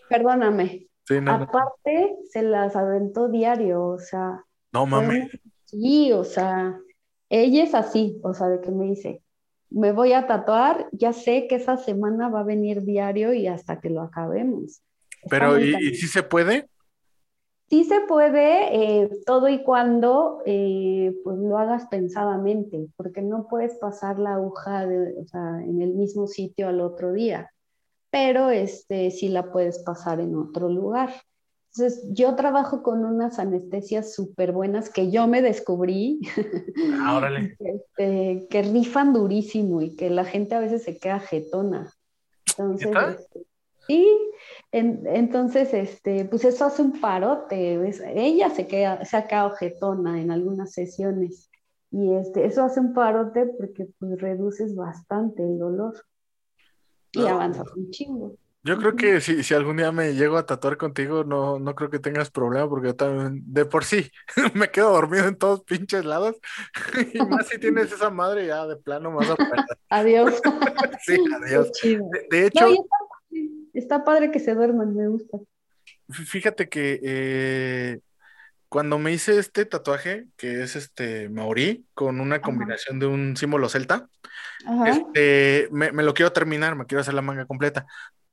perdóname, 0.09 0.87
aparte 1.27 2.15
se 2.29 2.41
las 2.43 2.75
aventó 2.75 3.29
diario, 3.29 3.83
o 3.85 3.99
sea. 3.99 4.43
No 4.73 4.85
mames. 4.85 5.29
Sí, 5.65 6.11
o 6.11 6.23
sea, 6.23 6.77
ella 7.29 7.63
es 7.63 7.73
así, 7.73 8.19
o 8.23 8.33
sea, 8.33 8.47
de 8.47 8.61
que 8.61 8.71
me 8.71 8.85
dice, 8.85 9.21
me 9.69 9.91
voy 9.91 10.13
a 10.13 10.27
tatuar, 10.27 10.87
ya 10.91 11.13
sé 11.13 11.47
que 11.47 11.55
esa 11.55 11.77
semana 11.77 12.29
va 12.29 12.41
a 12.41 12.43
venir 12.43 12.83
diario 12.83 13.33
y 13.33 13.47
hasta 13.47 13.79
que 13.79 13.89
lo 13.89 14.01
acabemos. 14.01 14.81
Pero, 15.29 15.59
¿y, 15.59 15.75
¿y 15.75 15.95
si 15.95 16.07
se 16.07 16.23
puede? 16.23 16.69
Sí 17.69 17.83
se 17.83 17.99
puede, 18.07 19.03
eh, 19.03 19.09
todo 19.25 19.49
y 19.49 19.61
cuando 19.61 20.41
eh, 20.45 21.13
pues 21.23 21.37
lo 21.37 21.57
hagas 21.57 21.87
pensadamente, 21.87 22.87
porque 22.95 23.21
no 23.21 23.47
puedes 23.49 23.75
pasar 23.75 24.19
la 24.19 24.35
aguja 24.35 24.83
en 24.83 25.81
el 25.81 25.93
mismo 25.93 26.27
sitio 26.27 26.69
al 26.69 26.79
otro 26.79 27.11
día, 27.11 27.51
pero 28.09 28.51
este, 28.51 29.11
sí 29.11 29.27
la 29.27 29.51
puedes 29.51 29.79
pasar 29.79 30.21
en 30.21 30.35
otro 30.35 30.69
lugar. 30.69 31.09
Entonces, 31.77 32.05
yo 32.09 32.35
trabajo 32.35 32.81
con 32.81 33.05
unas 33.05 33.37
anestesias 33.37 34.15
súper 34.15 34.51
buenas 34.51 34.89
que 34.89 35.11
yo 35.11 35.27
me 35.27 35.41
descubrí, 35.41 36.21
ah, 36.93 37.21
este, 37.59 38.47
que 38.49 38.61
rifan 38.63 39.13
durísimo 39.13 39.81
y 39.81 39.95
que 39.95 40.09
la 40.09 40.25
gente 40.25 40.55
a 40.55 40.59
veces 40.59 40.83
se 40.83 40.97
queda 40.97 41.19
jetona. 41.19 41.93
Entonces, 42.57 43.19
este, 43.19 43.45
sí, 43.87 44.05
entonces, 44.71 45.73
este, 45.73 46.25
pues 46.25 46.45
eso 46.45 46.65
hace 46.65 46.81
un 46.81 46.99
parote. 46.99 47.79
Ella 48.15 48.49
se, 48.49 48.67
queda, 48.67 49.03
se 49.05 49.17
ha 49.17 49.27
quedado 49.27 49.51
jetona 49.51 50.21
en 50.21 50.31
algunas 50.31 50.73
sesiones 50.73 51.49
y 51.91 52.13
este, 52.13 52.45
eso 52.45 52.63
hace 52.63 52.79
un 52.79 52.93
parote 52.93 53.45
porque 53.57 53.87
pues, 53.97 54.19
reduces 54.19 54.75
bastante 54.75 55.43
el 55.43 55.57
dolor 55.57 55.95
y 57.13 57.25
avanzas 57.25 57.67
un 57.75 57.89
chingo. 57.91 58.35
Yo 58.63 58.77
creo 58.77 58.97
que 58.97 59.21
si, 59.21 59.43
si 59.43 59.53
algún 59.53 59.77
día 59.77 59.93
me 59.93 60.13
llego 60.13 60.35
a 60.35 60.45
tatuar 60.45 60.75
contigo, 60.75 61.23
no, 61.23 61.57
no 61.57 61.73
creo 61.73 61.89
que 61.89 61.99
tengas 61.99 62.29
problema, 62.29 62.67
porque 62.67 62.93
también, 62.93 63.41
de 63.45 63.63
por 63.63 63.85
sí, 63.85 64.11
me 64.55 64.69
quedo 64.69 64.91
dormido 64.91 65.25
en 65.25 65.37
todos 65.37 65.63
pinches 65.63 66.03
lados. 66.03 66.35
y 67.13 67.19
más 67.19 67.47
si 67.47 67.59
tienes 67.59 67.93
esa 67.93 68.09
madre 68.09 68.45
ya 68.47 68.67
de 68.67 68.75
plano 68.75 69.11
más 69.11 69.29
a 69.29 69.37
Adiós. 69.89 70.41
sí, 71.05 71.17
adiós. 71.33 71.71
De, 72.29 72.47
hecho. 72.47 72.67
Está, 73.77 74.03
padre 74.03 74.31
que 74.31 74.39
se 74.39 74.53
duerman, 74.53 74.95
me 74.95 75.07
gusta. 75.07 75.37
Fíjate 76.09 76.69
que 76.69 76.99
eh, 77.03 77.99
cuando 78.69 78.97
me 78.99 79.11
hice 79.11 79.39
este 79.39 79.65
tatuaje, 79.65 80.27
que 80.35 80.63
es 80.63 80.75
este 80.75 81.29
Maori, 81.29 81.85
con 81.93 82.19
una 82.19 82.41
combinación 82.41 82.99
de 82.99 83.05
un 83.05 83.37
símbolo 83.37 83.69
celta, 83.69 84.09
este, 84.85 85.69
me, 85.71 85.91
me, 85.91 86.03
lo 86.03 86.13
quiero 86.13 86.33
terminar, 86.33 86.75
me 86.75 86.85
quiero 86.85 87.01
hacer 87.01 87.13
la 87.13 87.21
manga 87.21 87.45
completa 87.45 87.85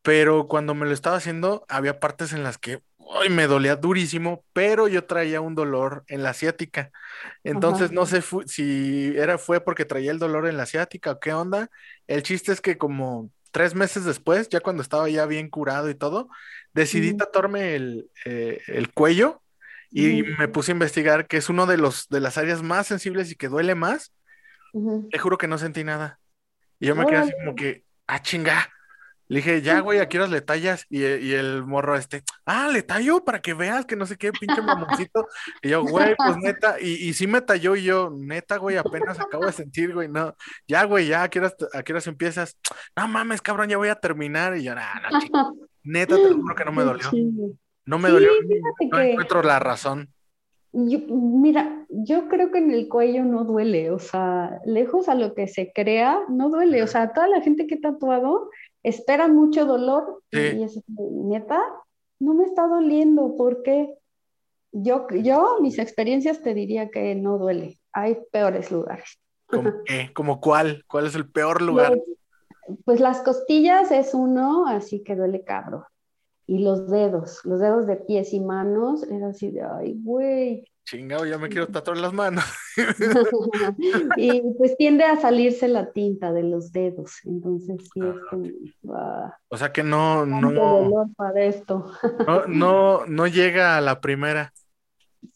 pero 0.04 0.48
cuando 0.48 0.74
me 0.74 0.84
lo 0.84 0.92
estaba 0.92 1.16
haciendo, 1.16 1.64
había 1.66 1.98
partes 1.98 2.34
en 2.34 2.42
las 2.42 2.58
que 2.58 2.82
hoy 2.98 3.30
me 3.30 3.46
dolía 3.46 3.76
durísimo, 3.76 4.44
pero 4.52 4.86
yo 4.86 5.04
traía 5.04 5.40
un 5.40 5.54
dolor 5.54 6.04
en 6.08 6.22
la 6.22 6.30
asiática. 6.30 6.92
Entonces, 7.42 7.90
no 7.90 8.04
sé 8.04 8.22
si 8.44 9.14
era 9.16 9.38
fue 9.38 9.62
porque 9.62 9.86
traía 9.86 10.10
el 10.10 10.18
dolor 10.18 10.46
en 10.46 10.58
la 10.58 10.64
asiática 10.64 11.12
o 11.12 11.20
qué 11.20 11.32
onda. 11.32 11.70
El 12.06 12.22
chiste 12.22 12.52
es 12.52 12.60
que 12.60 12.76
como 12.76 13.30
tres 13.54 13.76
meses 13.76 14.04
después, 14.04 14.48
ya 14.48 14.58
cuando 14.58 14.82
estaba 14.82 15.08
ya 15.08 15.26
bien 15.26 15.48
curado 15.48 15.88
y 15.88 15.94
todo, 15.94 16.28
decidí 16.72 17.16
tatuarme 17.16 17.76
el, 17.76 18.10
eh, 18.24 18.60
el 18.66 18.92
cuello 18.92 19.42
y 19.92 20.24
me 20.24 20.48
puse 20.48 20.72
a 20.72 20.74
investigar 20.74 21.28
que 21.28 21.36
es 21.36 21.48
uno 21.48 21.66
de 21.66 21.76
los 21.76 22.08
de 22.08 22.18
las 22.18 22.36
áreas 22.36 22.64
más 22.64 22.88
sensibles 22.88 23.30
y 23.30 23.36
que 23.36 23.46
duele 23.46 23.76
más. 23.76 24.12
Te 25.08 25.18
juro 25.18 25.38
que 25.38 25.46
no 25.46 25.56
sentí 25.56 25.84
nada. 25.84 26.18
Y 26.80 26.88
yo 26.88 26.96
me 26.96 27.06
quedé 27.06 27.18
así 27.18 27.32
como 27.38 27.54
que, 27.54 27.84
ah, 28.08 28.20
chinga, 28.20 28.68
le 29.28 29.36
dije, 29.38 29.62
ya, 29.62 29.80
güey, 29.80 30.00
¿a 30.00 30.08
qué 30.08 30.18
horas 30.18 30.30
le 30.30 30.42
tallas? 30.42 30.86
Y, 30.90 31.02
el 31.02 31.64
morro 31.64 31.96
este, 31.96 32.22
ah, 32.44 32.68
le 32.70 32.82
tallo 32.82 33.24
para 33.24 33.40
que 33.40 33.54
veas 33.54 33.86
que 33.86 33.96
no 33.96 34.04
sé 34.04 34.16
qué, 34.16 34.32
pinche 34.32 34.60
mamoncito. 34.60 35.26
Y 35.62 35.70
yo, 35.70 35.82
güey, 35.82 36.14
pues 36.16 36.36
neta, 36.38 36.76
y, 36.80 37.08
y 37.08 37.14
sí 37.14 37.26
me 37.26 37.40
talló 37.40 37.74
y 37.74 37.84
yo, 37.84 38.10
neta, 38.14 38.58
güey, 38.58 38.76
apenas 38.76 39.18
acabo 39.18 39.46
de 39.46 39.52
sentir, 39.52 39.94
güey, 39.94 40.08
no, 40.08 40.34
ya, 40.68 40.84
güey, 40.84 41.08
ya, 41.08 41.22
¿a 41.22 41.30
qué 41.30 41.38
horas, 41.38 41.56
a 41.72 41.82
qué 41.82 41.92
horas 41.92 42.06
empiezas? 42.06 42.58
No 42.96 43.08
mames, 43.08 43.40
cabrón, 43.40 43.68
ya 43.68 43.78
voy 43.78 43.88
a 43.88 43.94
terminar. 43.94 44.56
Y 44.56 44.64
yo, 44.64 44.74
nah, 44.74 45.00
no, 45.10 45.20
chico. 45.20 45.56
neta, 45.82 46.16
te 46.16 46.32
juro 46.32 46.54
que 46.54 46.64
no 46.64 46.72
me 46.72 46.84
dolió. 46.84 47.10
No 47.86 47.98
me 47.98 48.08
dolió, 48.08 48.30
no 48.90 48.98
encuentro 49.00 49.42
la 49.42 49.58
razón. 49.58 50.08
mira, 50.72 51.86
yo 51.88 52.28
creo 52.28 52.50
que 52.50 52.58
en 52.58 52.70
el 52.70 52.88
cuello 52.88 53.24
no 53.24 53.44
duele, 53.44 53.90
o 53.90 53.98
sea, 53.98 54.58
lejos 54.64 55.08
a 55.08 55.14
lo 55.14 55.34
que 55.34 55.48
se 55.48 55.72
crea, 55.72 56.20
no 56.28 56.48
duele, 56.48 56.82
o 56.82 56.86
sea, 56.86 57.12
toda 57.12 57.28
la 57.28 57.42
gente 57.42 57.66
que 57.66 57.74
he 57.74 57.80
tatuado 57.80 58.50
espera 58.84 59.26
mucho 59.26 59.64
dolor 59.64 60.22
y 60.30 60.62
es 60.62 60.80
neta, 60.86 61.60
no 62.20 62.34
me 62.34 62.44
está 62.44 62.68
doliendo, 62.68 63.34
porque 63.36 63.94
yo, 64.70 65.06
yo, 65.10 65.58
mis 65.60 65.78
experiencias 65.78 66.42
te 66.42 66.54
diría 66.54 66.90
que 66.90 67.14
no 67.14 67.38
duele, 67.38 67.80
hay 67.92 68.18
peores 68.30 68.70
lugares. 68.70 69.18
¿Cómo 70.14 70.40
cuál? 70.40 70.84
¿Cuál 70.86 71.06
es 71.06 71.14
el 71.14 71.30
peor 71.30 71.62
lugar? 71.62 71.98
Pues, 72.84 73.00
las 73.00 73.20
costillas 73.22 73.90
es 73.90 74.14
uno, 74.14 74.66
así 74.66 75.02
que 75.02 75.16
duele 75.16 75.44
cabro. 75.44 75.86
Y 76.46 76.58
los 76.58 76.90
dedos, 76.90 77.40
los 77.44 77.60
dedos 77.60 77.86
de 77.86 77.96
pies 77.96 78.34
y 78.34 78.40
manos, 78.40 79.02
es 79.04 79.22
así 79.22 79.50
de, 79.50 79.62
ay, 79.62 79.94
güey, 80.02 80.64
Chingado, 80.84 81.24
ya 81.24 81.38
me 81.38 81.48
quiero 81.48 81.66
tatuar 81.68 81.96
las 81.96 82.12
manos. 82.12 82.44
y 84.18 84.42
pues 84.58 84.76
tiende 84.76 85.04
a 85.04 85.18
salirse 85.18 85.66
la 85.66 85.92
tinta 85.92 86.30
de 86.32 86.42
los 86.42 86.72
dedos, 86.72 87.24
entonces 87.24 87.76
sí 87.92 88.00
es 88.00 88.14
ah, 88.14 88.20
como... 88.28 89.32
o 89.48 89.56
sea 89.56 89.72
que 89.72 89.82
no, 89.82 90.26
no, 90.26 91.10
para 91.16 91.44
esto. 91.44 91.90
no, 92.48 93.06
no, 93.06 93.26
llega 93.26 93.78
a 93.78 93.80
la 93.80 94.00
primera. 94.02 94.52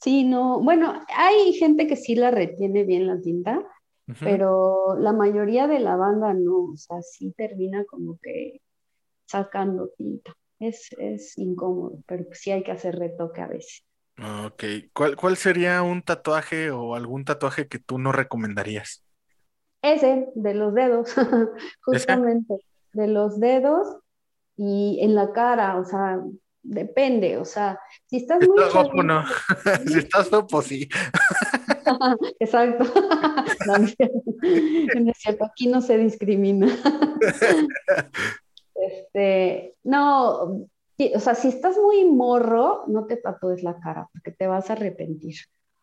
Sí, 0.01 0.25
no, 0.25 0.61
bueno, 0.61 1.03
hay 1.17 1.55
gente 1.55 1.87
que 1.87 1.97
sí 1.97 2.15
la 2.15 2.31
retiene 2.31 2.85
bien 2.85 3.07
la 3.07 3.19
tinta, 3.19 3.67
pero 4.21 4.97
la 4.99 5.15
mayoría 5.15 5.67
de 5.67 5.81
la 5.81 5.97
banda 5.97 6.35
no, 6.35 6.73
o 6.73 6.77
sea, 6.77 7.01
sí 7.01 7.33
termina 7.37 7.85
como 7.87 8.19
que 8.23 8.61
sacando 9.27 9.89
tinta. 9.97 10.35
Es, 10.61 10.91
es 10.99 11.39
incómodo, 11.39 12.03
pero 12.07 12.25
sí 12.33 12.51
hay 12.51 12.63
que 12.63 12.73
hacer 12.73 12.99
retoque 12.99 13.41
a 13.41 13.47
veces. 13.47 13.88
Ok, 14.19 14.65
¿Cuál, 14.93 15.15
¿cuál 15.15 15.37
sería 15.37 15.83
un 15.83 16.03
tatuaje 16.03 16.73
o 16.73 16.97
algún 16.97 17.25
tatuaje 17.25 17.69
que 17.69 17.79
tú 17.79 17.99
no 17.99 18.11
recomendarías? 18.11 19.05
Ese, 19.81 20.27
de 20.35 20.55
los 20.55 20.75
dedos, 20.75 21.15
justamente, 21.83 22.55
de 22.93 23.07
los 23.07 23.39
dedos 23.39 23.99
y 24.57 24.99
en 25.03 25.15
la 25.15 25.33
cara, 25.33 25.77
o 25.77 25.85
sea, 25.85 26.21
depende, 26.63 27.37
o 27.39 27.45
sea, 27.45 27.79
si 28.07 28.17
estás 28.17 28.41
muy... 28.41 28.61
Guapo, 28.73 29.05
no. 29.05 29.23
si 29.87 29.99
estás 29.99 30.29
guapo, 30.31 30.63
sí. 30.63 30.89
Exacto. 32.41 32.85
no, 33.67 33.77
es 33.77 35.17
cierto, 35.17 35.45
aquí 35.45 35.69
no 35.69 35.81
se 35.81 35.97
discrimina. 35.97 36.67
este, 38.75 39.75
no, 39.85 40.69
o 41.15 41.21
sea, 41.21 41.35
si 41.35 41.49
estás 41.49 41.77
muy 41.77 42.05
morro, 42.05 42.85
no 42.89 43.07
te 43.07 43.17
tatúes 43.17 43.63
la 43.63 43.79
cara 43.79 44.09
porque 44.13 44.33
te 44.33 44.47
vas 44.47 44.69
a 44.69 44.73
arrepentir. 44.73 45.37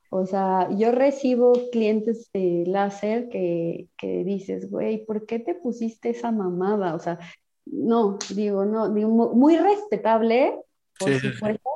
O 0.09 0.25
sea, 0.25 0.69
yo 0.71 0.91
recibo 0.91 1.53
clientes 1.71 2.29
de 2.33 2.63
láser 2.67 3.29
que, 3.29 3.87
que 3.97 4.23
dices, 4.23 4.69
güey, 4.69 5.05
¿por 5.05 5.25
qué 5.25 5.39
te 5.39 5.55
pusiste 5.55 6.09
esa 6.09 6.31
mamada? 6.31 6.95
O 6.95 6.99
sea, 6.99 7.19
no, 7.65 8.17
digo, 8.33 8.65
no, 8.65 8.89
digo, 8.89 9.09
muy 9.33 9.57
respetable, 9.57 10.59
por 10.99 11.13
supuesto, 11.19 11.69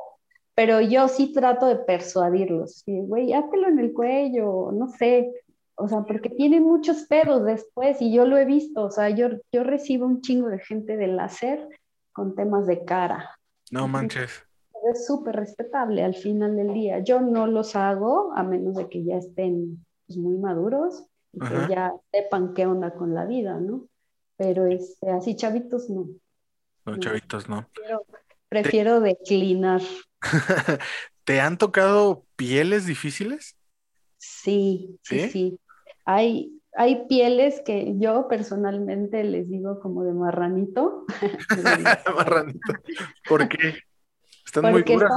pero 0.54 0.80
yo 0.80 1.08
sí 1.08 1.32
trato 1.32 1.66
de 1.66 1.76
persuadirlos. 1.76 2.82
Güey, 2.86 3.32
háztelo 3.32 3.68
en 3.68 3.78
el 3.78 3.92
cuello, 3.92 4.70
no 4.72 4.88
sé. 4.88 5.32
O 5.74 5.88
sea, 5.88 6.02
porque 6.02 6.28
tiene 6.28 6.60
muchos 6.60 7.04
pedos 7.04 7.44
después 7.44 8.00
y 8.02 8.12
yo 8.12 8.26
lo 8.26 8.36
he 8.36 8.44
visto. 8.44 8.84
O 8.84 8.90
sea, 8.90 9.08
yo, 9.08 9.28
yo 9.50 9.64
recibo 9.64 10.06
un 10.06 10.20
chingo 10.20 10.48
de 10.48 10.58
gente 10.58 10.96
de 10.96 11.06
láser 11.06 11.66
con 12.12 12.34
temas 12.34 12.66
de 12.66 12.84
cara. 12.84 13.38
No 13.70 13.88
manches. 13.88 14.44
Es 14.92 15.06
súper 15.06 15.36
respetable 15.36 16.02
al 16.02 16.14
final 16.14 16.56
del 16.56 16.72
día. 16.72 17.00
Yo 17.00 17.20
no 17.20 17.46
los 17.46 17.76
hago 17.76 18.32
a 18.34 18.42
menos 18.42 18.76
de 18.76 18.88
que 18.88 19.04
ya 19.04 19.16
estén 19.16 19.84
pues, 20.06 20.18
muy 20.18 20.36
maduros 20.38 21.04
y 21.32 21.40
que 21.40 21.68
ya 21.68 21.92
sepan 22.10 22.54
qué 22.54 22.66
onda 22.66 22.92
con 22.94 23.14
la 23.14 23.24
vida, 23.26 23.60
¿no? 23.60 23.86
Pero 24.36 24.66
este, 24.66 25.10
así 25.10 25.36
chavitos 25.36 25.90
no. 25.90 26.08
No, 26.86 26.96
chavitos 26.98 27.48
no. 27.48 27.68
Prefiero, 28.48 29.00
declinar. 29.00 29.82
¿Te 31.24 31.40
han 31.40 31.58
tocado 31.58 32.24
pieles 32.36 32.86
difíciles? 32.86 33.56
Sí, 34.16 34.98
sí, 35.02 35.28
sí. 35.28 35.60
Hay, 36.04 36.59
hay 36.74 37.06
pieles 37.06 37.60
que 37.64 37.94
yo 37.98 38.28
personalmente 38.28 39.24
les 39.24 39.48
digo 39.48 39.80
como 39.80 40.04
de 40.04 40.12
marranito. 40.12 41.04
marranito. 42.16 42.72
¿Por 43.28 43.48
qué? 43.48 43.74
¿Están 44.44 44.70
muy 44.72 44.82
duras 44.82 45.10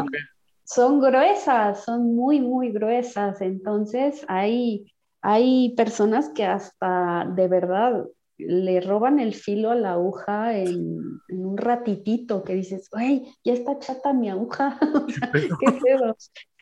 son, 0.66 1.00
gruesas, 1.00 1.84
son 1.84 2.16
muy, 2.16 2.40
muy 2.40 2.72
gruesas. 2.72 3.42
Entonces 3.42 4.26
hay, 4.28 4.92
hay 5.22 5.74
personas 5.76 6.30
que 6.30 6.46
hasta 6.46 7.26
de 7.36 7.48
verdad 7.48 8.06
le 8.38 8.82
roban 8.82 9.20
el 9.20 9.36
filo 9.36 9.72
a 9.72 9.76
la 9.76 9.94
aguja 9.94 10.58
en, 10.58 11.22
un 11.30 11.58
ratitito 11.58 12.44
que 12.44 12.56
dices, 12.56 12.90
¡ay, 12.94 13.32
ya 13.44 13.54
está 13.54 13.78
chata 13.80 14.14
mi 14.14 14.30
aguja! 14.30 14.80
¿Qué 15.60 15.72
pedo? 15.84 16.16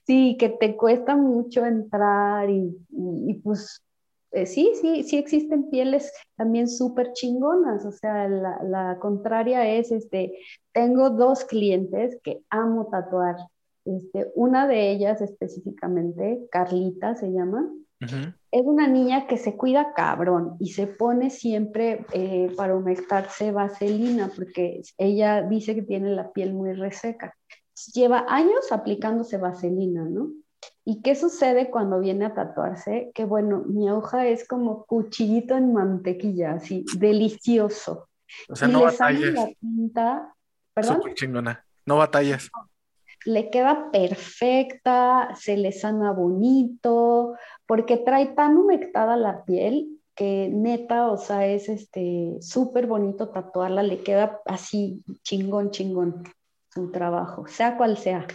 Sí, 0.06 0.36
que 0.38 0.50
te 0.50 0.76
cuesta 0.76 1.16
mucho 1.16 1.66
entrar 1.66 2.50
y, 2.50 2.76
y 3.28 3.34
pues 3.36 3.84
eh, 4.32 4.46
sí, 4.46 4.72
sí, 4.80 5.04
sí 5.04 5.18
existen 5.18 5.70
pieles 5.70 6.12
también 6.36 6.68
súper 6.70 7.14
chingonas, 7.14 7.86
o 7.86 7.92
sea, 7.92 8.28
la, 8.28 8.62
la, 8.64 8.98
contraria 9.00 9.68
es, 9.68 9.92
este, 9.92 10.38
tengo 10.72 11.10
dos 11.10 11.44
clientes 11.44 12.18
que 12.24 12.42
amo 12.50 12.88
tatuar, 12.90 13.36
este, 13.86 14.32
una 14.36 14.68
de 14.68 14.92
ellas 14.92 15.22
específicamente, 15.22 16.48
Carlita 16.52 17.16
se 17.16 17.32
llama, 17.32 17.70
es 18.52 18.66
una 18.66 18.88
niña 18.88 19.28
que 19.28 19.38
se 19.38 19.56
cuida 19.56 19.94
cabrón 19.94 20.56
y 20.60 20.72
se 20.72 20.88
pone 20.88 21.30
siempre 21.30 22.04
eh, 22.14 22.52
para 22.58 22.76
humectarse 22.76 23.52
vaselina 23.52 24.32
porque 24.36 24.82
ella 24.98 25.44
dice 25.44 25.76
que 25.76 25.84
tiene 25.84 26.10
la 26.10 26.32
piel 26.32 26.54
muy 26.54 26.74
reseca. 26.74 27.36
Lleva 27.94 28.26
años 28.28 28.72
aplicándose 28.72 29.38
vaselina, 29.38 30.04
¿no? 30.04 30.32
¿Y 30.84 31.01
qué 31.01 31.16
sucede 31.16 31.70
cuando 31.70 31.99
viene 31.99 32.26
a 32.26 32.34
tatuarse? 32.34 33.12
Que 33.14 33.26
bueno, 33.26 33.64
mi 33.66 33.89
hoja 33.89 34.28
es 34.28 34.47
como 34.47 34.86
cuchillito 34.86 35.55
en 35.55 35.74
mantequilla, 35.74 36.53
así, 36.53 36.86
delicioso. 36.97 38.09
O 38.49 38.55
sea, 38.55 38.68
no 38.68 38.84
batallas. 38.84 39.34
La 39.34 39.49
tinta, 39.59 40.36
¿Perdón? 40.74 41.01
chingona. 41.16 41.66
No 41.86 41.97
batallas. 41.97 42.49
Le 43.26 43.49
queda 43.49 43.91
perfecta, 43.91 45.30
se 45.36 45.57
le 45.57 45.72
sana 45.72 46.12
bonito, 46.12 47.36
porque 47.68 47.97
trae 47.97 48.28
tan 48.28 48.57
humectada 48.57 49.16
la 49.18 49.45
piel 49.45 49.99
que 50.16 50.49
neta, 50.51 51.12
o 51.12 51.18
sea, 51.18 51.45
es 51.45 51.70
este 51.70 52.38
súper 52.41 52.88
bonito 52.88 53.30
tatuarla, 53.30 53.84
le 53.84 54.01
queda 54.03 54.41
así 54.45 55.03
chingón, 55.24 55.72
chingón 55.72 56.24
su 56.70 56.91
trabajo, 56.91 57.47
sea 57.47 57.78
cual 57.78 57.97
sea. 57.97 58.28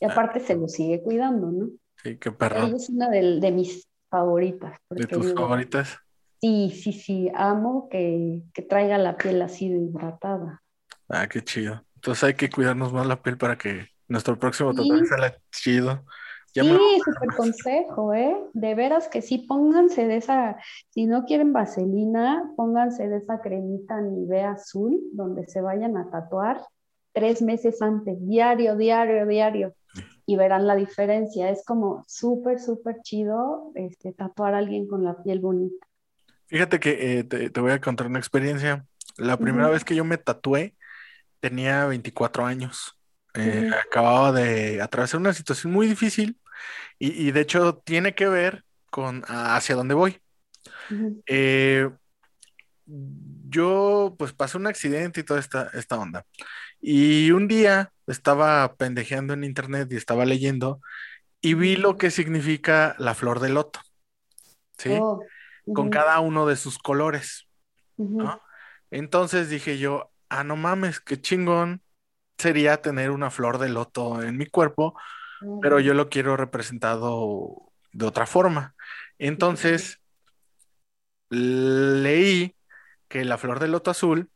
Y 0.00 0.04
ah. 0.04 0.12
aparte 0.12 0.40
se 0.40 0.54
lo 0.54 0.68
sigue 0.68 1.02
cuidando, 1.02 1.50
¿no? 1.50 1.70
Sí, 2.02 2.16
qué 2.18 2.30
perro. 2.30 2.66
es 2.66 2.88
una 2.88 3.08
de, 3.08 3.50
mis 3.52 3.88
favoritas. 4.10 4.78
¿De 4.90 5.06
tus 5.06 5.34
favoritas? 5.34 5.98
Sí, 6.40 6.70
sí, 6.70 6.92
sí, 6.92 7.30
amo 7.34 7.88
que, 7.88 8.42
traiga 8.68 8.98
la 8.98 9.16
piel 9.16 9.40
así 9.42 9.68
de 9.68 9.78
hidratada. 9.78 10.62
Ah, 11.08 11.26
qué 11.26 11.42
chido. 11.42 11.82
Entonces 11.96 12.24
hay 12.24 12.34
que 12.34 12.50
cuidarnos 12.50 12.92
más 12.92 13.06
la 13.06 13.22
piel 13.22 13.38
para 13.38 13.56
que 13.56 13.88
nuestro 14.06 14.38
próximo 14.38 14.72
tatuaje 14.74 15.06
sea 15.06 15.36
chido. 15.50 16.04
sí, 16.52 17.00
súper 17.04 17.36
consejo, 17.36 18.14
¿eh? 18.14 18.36
De 18.52 18.74
veras 18.74 19.08
que 19.08 19.22
sí, 19.22 19.38
pónganse 19.38 20.06
de 20.06 20.16
esa, 20.18 20.56
si 20.90 21.06
no 21.06 21.24
quieren 21.24 21.52
vaselina, 21.52 22.52
pónganse 22.56 23.08
de 23.08 23.16
esa 23.16 23.40
cremita 23.40 24.00
Nivea 24.00 24.52
azul, 24.52 24.96
donde 25.12 25.46
se 25.46 25.60
vayan 25.60 25.96
a 25.96 26.10
tatuar 26.10 26.60
tres 27.16 27.40
meses 27.40 27.80
antes, 27.80 28.14
diario, 28.20 28.76
diario, 28.76 29.26
diario 29.26 29.74
y 30.26 30.36
verán 30.36 30.66
la 30.66 30.76
diferencia. 30.76 31.48
Es 31.48 31.64
como 31.64 32.04
súper, 32.06 32.60
súper 32.60 32.96
chido 33.02 33.72
este, 33.74 34.12
tatuar 34.12 34.54
a 34.54 34.58
alguien 34.58 34.86
con 34.86 35.02
la 35.02 35.22
piel 35.22 35.40
bonita. 35.40 35.86
Fíjate 36.46 36.78
que 36.78 37.18
eh, 37.18 37.24
te, 37.24 37.60
voy 37.60 37.72
a 37.72 37.80
contar 37.80 38.08
una 38.08 38.18
experiencia. 38.18 38.84
La 39.16 39.38
primera 39.38 39.70
vez 39.70 39.82
que 39.82 39.96
yo 39.96 40.04
me 40.04 40.18
tatué 40.18 40.74
tenía 41.40 41.86
24 41.86 42.44
años. 42.44 42.98
Eh, 43.32 43.70
acababa 43.86 44.32
de 44.32 44.82
atravesar 44.82 45.18
una 45.18 45.32
situación 45.32 45.72
muy 45.72 45.86
difícil 45.86 46.38
y, 46.98 47.30
de 47.30 47.40
hecho 47.40 47.76
tiene 47.84 48.14
que 48.14 48.28
ver 48.28 48.64
con 48.90 49.22
hacia 49.26 49.74
dónde 49.74 49.94
voy. 49.94 50.20
Eh, 51.26 51.88
yo 53.48 54.14
pues 54.18 54.32
pasé 54.32 54.58
un 54.58 54.66
accidente 54.66 55.20
y 55.20 55.24
toda 55.24 55.40
esta, 55.40 55.70
esta 55.72 55.98
onda. 55.98 56.26
Y 56.88 57.32
un 57.32 57.48
día 57.48 57.92
estaba 58.06 58.76
pendejeando 58.76 59.34
en 59.34 59.42
internet 59.42 59.88
y 59.90 59.96
estaba 59.96 60.24
leyendo 60.24 60.80
y 61.40 61.54
vi 61.54 61.74
lo 61.74 61.96
que 61.96 62.12
significa 62.12 62.94
la 63.00 63.16
flor 63.16 63.40
de 63.40 63.48
loto, 63.48 63.80
¿sí? 64.78 64.96
Oh, 65.02 65.20
Con 65.74 65.90
cada 65.90 66.20
uno 66.20 66.46
de 66.46 66.54
sus 66.54 66.78
colores, 66.78 67.48
¿no? 67.96 68.40
Entonces 68.92 69.50
dije 69.50 69.78
yo, 69.78 70.12
ah, 70.28 70.44
no 70.44 70.54
mames, 70.54 71.00
qué 71.00 71.20
chingón 71.20 71.82
sería 72.38 72.80
tener 72.82 73.10
una 73.10 73.32
flor 73.32 73.58
de 73.58 73.68
loto 73.68 74.22
en 74.22 74.36
mi 74.36 74.46
cuerpo, 74.46 74.96
pero 75.60 75.80
yo 75.80 75.92
lo 75.92 76.08
quiero 76.08 76.36
representado 76.36 77.72
de 77.90 78.06
otra 78.06 78.26
forma. 78.26 78.76
Entonces, 79.18 80.00
leí 81.30 82.54
que 83.08 83.24
la 83.24 83.38
flor 83.38 83.58
de 83.58 83.66
loto 83.66 83.90
azul 83.90 84.30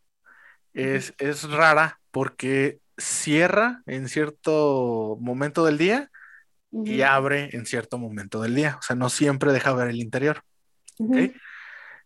es, 0.73 1.15
es 1.19 1.49
rara 1.49 2.00
porque 2.11 2.81
cierra 2.97 3.83
en 3.87 4.09
cierto 4.09 5.17
momento 5.21 5.65
del 5.65 5.79
día 5.79 6.11
y 6.73 7.03
abre 7.03 7.51
en 7.53 7.67
cierto 7.67 7.99
momento 7.99 8.41
del 8.41 8.55
día. 8.55 8.77
O 8.79 8.83
sea, 8.83 8.97
no 8.97 9.09
siempre 9.09 9.53
deja 9.53 9.73
ver 9.75 9.89
el 9.89 10.01
interior. 10.01 10.43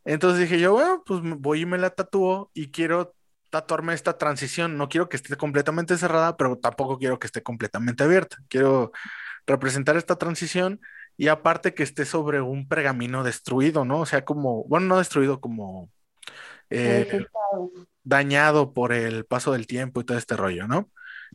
Entonces 0.04 0.40
dije 0.40 0.60
yo, 0.60 0.72
bueno, 0.72 1.02
pues 1.04 1.20
voy 1.22 1.62
y 1.62 1.66
me 1.66 1.78
la 1.78 1.90
tatúo 1.90 2.50
y 2.54 2.70
quiero 2.70 3.14
tatuarme 3.50 3.94
esta 3.94 4.18
transición. 4.18 4.76
No 4.76 4.88
quiero 4.88 5.08
que 5.08 5.16
esté 5.16 5.36
completamente 5.36 5.96
cerrada, 5.96 6.36
pero 6.36 6.56
tampoco 6.58 6.98
quiero 6.98 7.18
que 7.18 7.26
esté 7.26 7.42
completamente 7.42 8.04
abierta. 8.04 8.36
Quiero 8.48 8.92
representar 9.46 9.96
esta 9.96 10.16
transición 10.16 10.80
y 11.16 11.28
aparte 11.28 11.74
que 11.74 11.82
esté 11.82 12.04
sobre 12.04 12.40
un 12.40 12.66
pergamino 12.66 13.22
destruido, 13.22 13.84
¿no? 13.84 14.00
O 14.00 14.06
sea, 14.06 14.24
como, 14.24 14.64
bueno, 14.64 14.86
no 14.86 14.98
destruido, 14.98 15.40
como 15.40 15.90
eh, 16.70 17.26
dañado 18.02 18.72
por 18.72 18.92
el 18.92 19.24
paso 19.24 19.52
del 19.52 19.66
tiempo 19.66 20.00
y 20.00 20.04
todo 20.04 20.18
este 20.18 20.36
rollo, 20.36 20.66
¿no? 20.66 20.90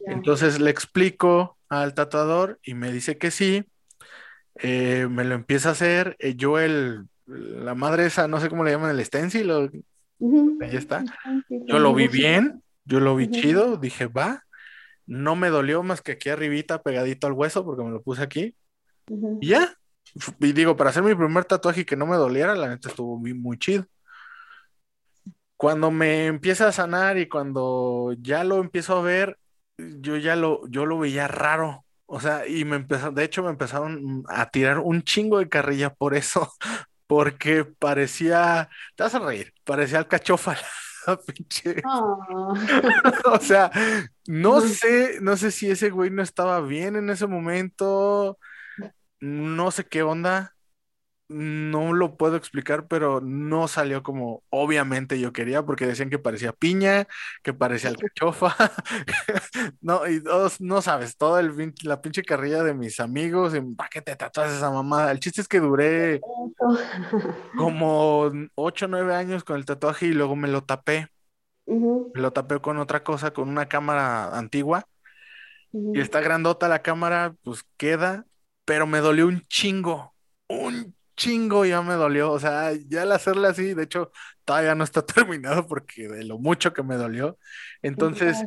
Entonces 0.05 0.59
le 0.59 0.69
explico 0.69 1.57
al 1.67 1.93
tatuador 1.93 2.59
y 2.63 2.73
me 2.73 2.91
dice 2.91 3.17
que 3.17 3.31
sí, 3.31 3.65
eh, 4.55 5.07
me 5.09 5.23
lo 5.23 5.35
empieza 5.35 5.69
a 5.69 5.71
hacer, 5.73 6.15
eh, 6.19 6.35
yo 6.35 6.59
el, 6.59 7.05
la 7.25 7.75
madre 7.75 8.05
esa, 8.05 8.27
no 8.27 8.39
sé 8.39 8.49
cómo 8.49 8.63
le 8.63 8.71
llaman, 8.71 8.91
el 8.91 9.05
stencil, 9.05 9.51
ahí 9.51 10.75
está, 10.75 11.03
yo 11.49 11.79
lo 11.79 11.93
vi 11.93 12.07
bien, 12.07 12.63
yo 12.85 12.99
lo 12.99 13.15
vi 13.15 13.29
chido, 13.29 13.77
dije, 13.77 14.07
va, 14.07 14.43
no 15.05 15.35
me 15.35 15.49
dolió 15.49 15.83
más 15.83 16.01
que 16.01 16.13
aquí 16.13 16.29
arribita, 16.29 16.81
pegadito 16.81 17.27
al 17.27 17.33
hueso, 17.33 17.65
porque 17.65 17.83
me 17.83 17.91
lo 17.91 18.01
puse 18.01 18.21
aquí, 18.21 18.55
y 19.41 19.47
ya, 19.47 19.73
y 20.39 20.53
digo, 20.53 20.75
para 20.75 20.89
hacer 20.89 21.03
mi 21.03 21.13
primer 21.13 21.45
tatuaje 21.45 21.81
y 21.81 21.85
que 21.85 21.95
no 21.95 22.05
me 22.05 22.15
doliera, 22.15 22.55
la 22.55 22.69
neta 22.69 22.89
estuvo 22.89 23.17
muy, 23.17 23.33
muy 23.33 23.57
chido 23.57 23.85
cuando 25.59 25.91
me 25.91 26.27
empieza 26.27 26.69
a 26.69 26.71
sanar 26.71 27.17
y 27.17 27.27
cuando 27.27 28.15
ya 28.21 28.45
lo 28.45 28.61
empiezo 28.61 28.95
a 28.95 29.01
ver, 29.01 29.37
yo 29.77 30.15
ya 30.15 30.37
lo, 30.37 30.65
yo 30.69 30.85
lo 30.85 30.97
veía 30.97 31.27
raro. 31.27 31.83
O 32.05 32.21
sea, 32.21 32.47
y 32.47 32.63
me 32.63 32.77
empezaron, 32.77 33.13
de 33.13 33.25
hecho 33.25 33.43
me 33.43 33.49
empezaron 33.49 34.23
a 34.29 34.49
tirar 34.51 34.79
un 34.79 35.01
chingo 35.01 35.37
de 35.37 35.49
carrilla 35.49 35.93
por 35.93 36.15
eso, 36.15 36.53
porque 37.07 37.65
parecía, 37.65 38.69
te 38.95 39.03
vas 39.03 39.15
a 39.15 39.19
reír, 39.19 39.53
parecía 39.65 39.97
alcachofa. 39.97 40.55
Pinche. 41.27 41.81
Ah. 41.83 42.53
o 43.25 43.39
sea, 43.41 43.69
no 44.27 44.61
sé, 44.61 45.19
no 45.19 45.35
sé 45.35 45.51
si 45.51 45.69
ese 45.69 45.89
güey 45.89 46.09
no 46.09 46.23
estaba 46.23 46.61
bien 46.61 46.95
en 46.95 47.09
ese 47.09 47.27
momento, 47.27 48.39
no 49.19 49.71
sé 49.71 49.83
qué 49.87 50.03
onda, 50.03 50.55
no 51.29 51.93
lo 51.93 52.17
puedo 52.17 52.35
explicar, 52.35 52.87
pero 52.87 53.21
no 53.21 53.67
salió 53.67 54.01
como 54.01 54.43
obviamente 54.49 55.19
yo 55.19 55.31
quería, 55.31 55.63
porque 55.63 55.85
decían 55.85 56.09
que 56.09 56.17
parecía 56.17 56.53
piña, 56.53 57.07
que 57.43 57.53
parecía 57.53 57.91
alcachofa. 57.91 58.55
no, 59.81 60.07
y 60.07 60.23
no 60.59 60.81
sabes, 60.81 61.17
todo 61.17 61.39
el 61.39 61.73
la 61.83 62.01
pinche 62.01 62.23
carrilla 62.23 62.63
de 62.63 62.73
mis 62.73 62.99
amigos, 62.99 63.53
¿para 63.77 63.89
qué 63.89 64.01
te 64.01 64.15
tatuas 64.15 64.51
esa 64.51 64.71
mamada? 64.71 65.11
El 65.11 65.19
chiste 65.19 65.41
es 65.41 65.47
que 65.47 65.59
duré 65.59 66.19
como 67.55 68.31
8 68.55 68.85
o 68.85 68.87
9 68.89 69.15
años 69.15 69.43
con 69.43 69.57
el 69.57 69.65
tatuaje 69.65 70.07
y 70.07 70.13
luego 70.13 70.35
me 70.35 70.47
lo 70.47 70.63
tapé. 70.63 71.09
Me 71.67 72.21
lo 72.21 72.33
tapé 72.33 72.59
con 72.59 72.77
otra 72.77 73.03
cosa, 73.03 73.31
con 73.31 73.47
una 73.47 73.67
cámara 73.67 74.35
antigua. 74.35 74.85
Y 75.71 75.99
está 75.99 76.19
grandota 76.19 76.67
la 76.67 76.81
cámara, 76.81 77.35
pues 77.43 77.63
queda, 77.77 78.25
pero 78.65 78.87
me 78.87 78.99
dolió 78.99 79.27
un 79.27 79.45
chingo, 79.47 80.15
un 80.47 80.95
chingo 81.19 81.65
ya 81.65 81.81
me 81.81 81.93
dolió. 81.93 82.31
O 82.31 82.39
sea, 82.39 82.71
ya 82.87 83.03
al 83.03 83.11
hacerle 83.11 83.49
así, 83.49 83.73
de 83.73 83.83
hecho, 83.83 84.11
todavía 84.45 84.73
no 84.73 84.83
está 84.83 85.05
terminado 85.05 85.67
porque 85.67 86.07
de 86.07 86.23
lo 86.23 86.39
mucho 86.39 86.73
que 86.73 86.81
me 86.81 86.95
dolió. 86.95 87.37
Entonces, 87.83 88.37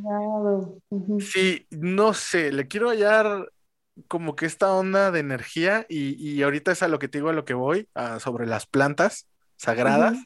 sí, 1.20 1.66
no 1.70 2.14
sé, 2.14 2.50
le 2.50 2.66
quiero 2.66 2.88
hallar 2.88 3.52
como 4.08 4.34
que 4.34 4.46
esta 4.46 4.72
onda 4.72 5.10
de 5.10 5.20
energía 5.20 5.84
y, 5.88 6.42
ahorita 6.42 6.72
es 6.72 6.82
a 6.82 6.88
lo 6.88 6.98
que 6.98 7.08
te 7.08 7.18
digo, 7.18 7.28
a 7.28 7.34
lo 7.34 7.44
que 7.44 7.54
voy, 7.54 7.88
sobre 8.18 8.46
las 8.46 8.66
plantas 8.66 9.28
sagradas. 9.56 10.16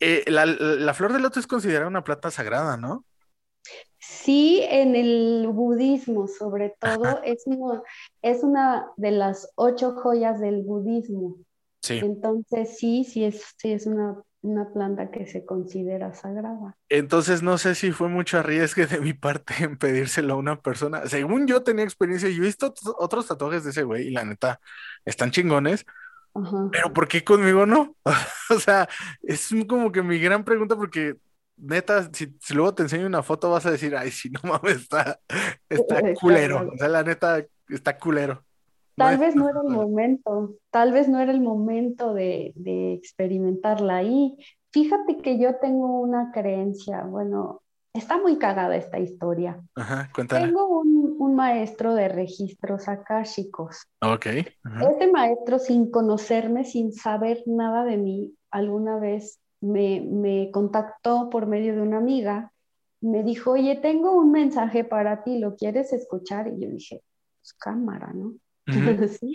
Eh, 0.00 0.24
la, 0.26 0.44
la, 0.44 0.92
flor 0.92 1.12
de 1.12 1.20
loto 1.20 1.38
es 1.38 1.46
considerada 1.46 1.86
una 1.86 2.04
planta 2.04 2.30
sagrada, 2.32 2.76
¿no? 2.76 3.06
Sí, 4.06 4.60
en 4.68 4.96
el 4.96 5.48
budismo 5.48 6.28
sobre 6.28 6.74
todo, 6.78 7.22
es, 7.22 7.44
es 8.22 8.42
una 8.42 8.90
de 8.96 9.10
las 9.10 9.50
ocho 9.54 9.92
joyas 9.92 10.40
del 10.40 10.62
budismo. 10.62 11.36
Sí. 11.82 11.98
Entonces 12.02 12.78
sí, 12.78 13.04
sí 13.04 13.24
es, 13.24 13.54
sí 13.56 13.72
es 13.72 13.86
una, 13.86 14.22
planta 14.72 15.10
que 15.10 15.26
se 15.26 15.44
considera 15.44 16.12
sagrada. 16.14 16.76
Entonces 16.90 17.42
no 17.42 17.56
sé 17.56 17.74
si 17.74 17.92
fue 17.92 18.08
mucho 18.08 18.38
arriesgue 18.38 18.86
de 18.86 19.00
mi 19.00 19.14
parte 19.14 19.54
en 19.64 19.78
pedírselo 19.78 20.34
a 20.34 20.36
una 20.36 20.60
persona. 20.60 21.06
Según 21.06 21.46
yo 21.46 21.62
tenía 21.62 21.84
experiencia, 21.84 22.28
yo 22.28 22.42
he 22.42 22.46
visto 22.46 22.74
otros 22.98 23.26
tatuajes 23.26 23.64
de 23.64 23.70
ese 23.70 23.84
güey 23.84 24.08
y 24.08 24.10
la 24.10 24.24
neta 24.24 24.60
están 25.04 25.30
chingones, 25.30 25.86
Ajá. 26.34 26.68
pero 26.72 26.92
¿por 26.92 27.08
qué 27.08 27.24
conmigo 27.24 27.64
no? 27.66 27.96
O 28.50 28.58
sea, 28.58 28.88
es 29.22 29.48
como 29.66 29.90
que 29.92 30.02
mi 30.02 30.18
gran 30.18 30.44
pregunta 30.44 30.76
porque 30.76 31.16
neta, 31.56 32.10
si, 32.12 32.36
si 32.40 32.54
luego 32.54 32.74
te 32.74 32.82
enseño 32.82 33.06
una 33.06 33.22
foto 33.22 33.50
vas 33.50 33.66
a 33.66 33.70
decir, 33.70 33.96
ay, 33.96 34.10
sí, 34.10 34.30
no 34.30 34.40
mames, 34.48 34.82
está, 34.82 35.20
está 35.68 36.14
culero. 36.14 36.70
O 36.74 36.78
sea, 36.78 36.88
la 36.88 37.02
neta, 37.02 37.44
está 37.68 37.98
culero. 37.98 38.44
Tal 38.96 39.14
No 39.14 39.20
vez 39.20 39.34
no 39.34 39.48
era 39.48 39.60
el 39.60 39.70
momento, 39.70 40.54
tal 40.70 40.92
vez 40.92 41.08
no 41.08 41.18
era 41.20 41.32
el 41.32 41.40
momento 41.40 42.14
de, 42.14 42.52
de 42.54 42.94
experimentarla 42.94 43.96
ahí. 43.96 44.36
Fíjate 44.72 45.16
que 45.18 45.38
yo 45.38 45.56
tengo 45.56 46.00
una 46.00 46.30
creencia, 46.32 47.02
bueno, 47.02 47.62
está 47.92 48.18
muy 48.18 48.38
cagada 48.38 48.76
esta 48.76 48.98
historia. 48.98 49.60
Ajá. 49.74 50.10
Tengo 50.28 50.80
un, 50.80 51.16
un 51.18 51.34
maestro 51.34 51.94
de 51.94 52.08
registros 52.08 52.88
akáshicos. 52.88 53.86
Ok. 54.00 54.26
ajá. 54.64 54.90
Este 54.90 55.10
maestro, 55.10 55.58
sin 55.58 55.90
conocerme, 55.90 56.64
sin 56.64 56.92
saber 56.92 57.42
nada 57.46 57.84
de 57.84 57.96
mí, 57.96 58.34
alguna 58.50 58.98
vez 58.98 59.40
me, 59.64 60.00
me 60.00 60.50
contactó 60.50 61.30
por 61.30 61.46
medio 61.46 61.74
de 61.74 61.82
una 61.82 61.98
amiga, 61.98 62.52
me 63.00 63.22
dijo, 63.22 63.52
oye, 63.52 63.76
tengo 63.76 64.12
un 64.12 64.30
mensaje 64.30 64.84
para 64.84 65.22
ti, 65.24 65.38
¿lo 65.38 65.56
quieres 65.56 65.92
escuchar? 65.92 66.48
Y 66.48 66.60
yo 66.60 66.70
dije, 66.70 67.02
pues 67.40 67.52
cámara, 67.54 68.12
¿no? 68.14 68.34
Sí. 69.08 69.32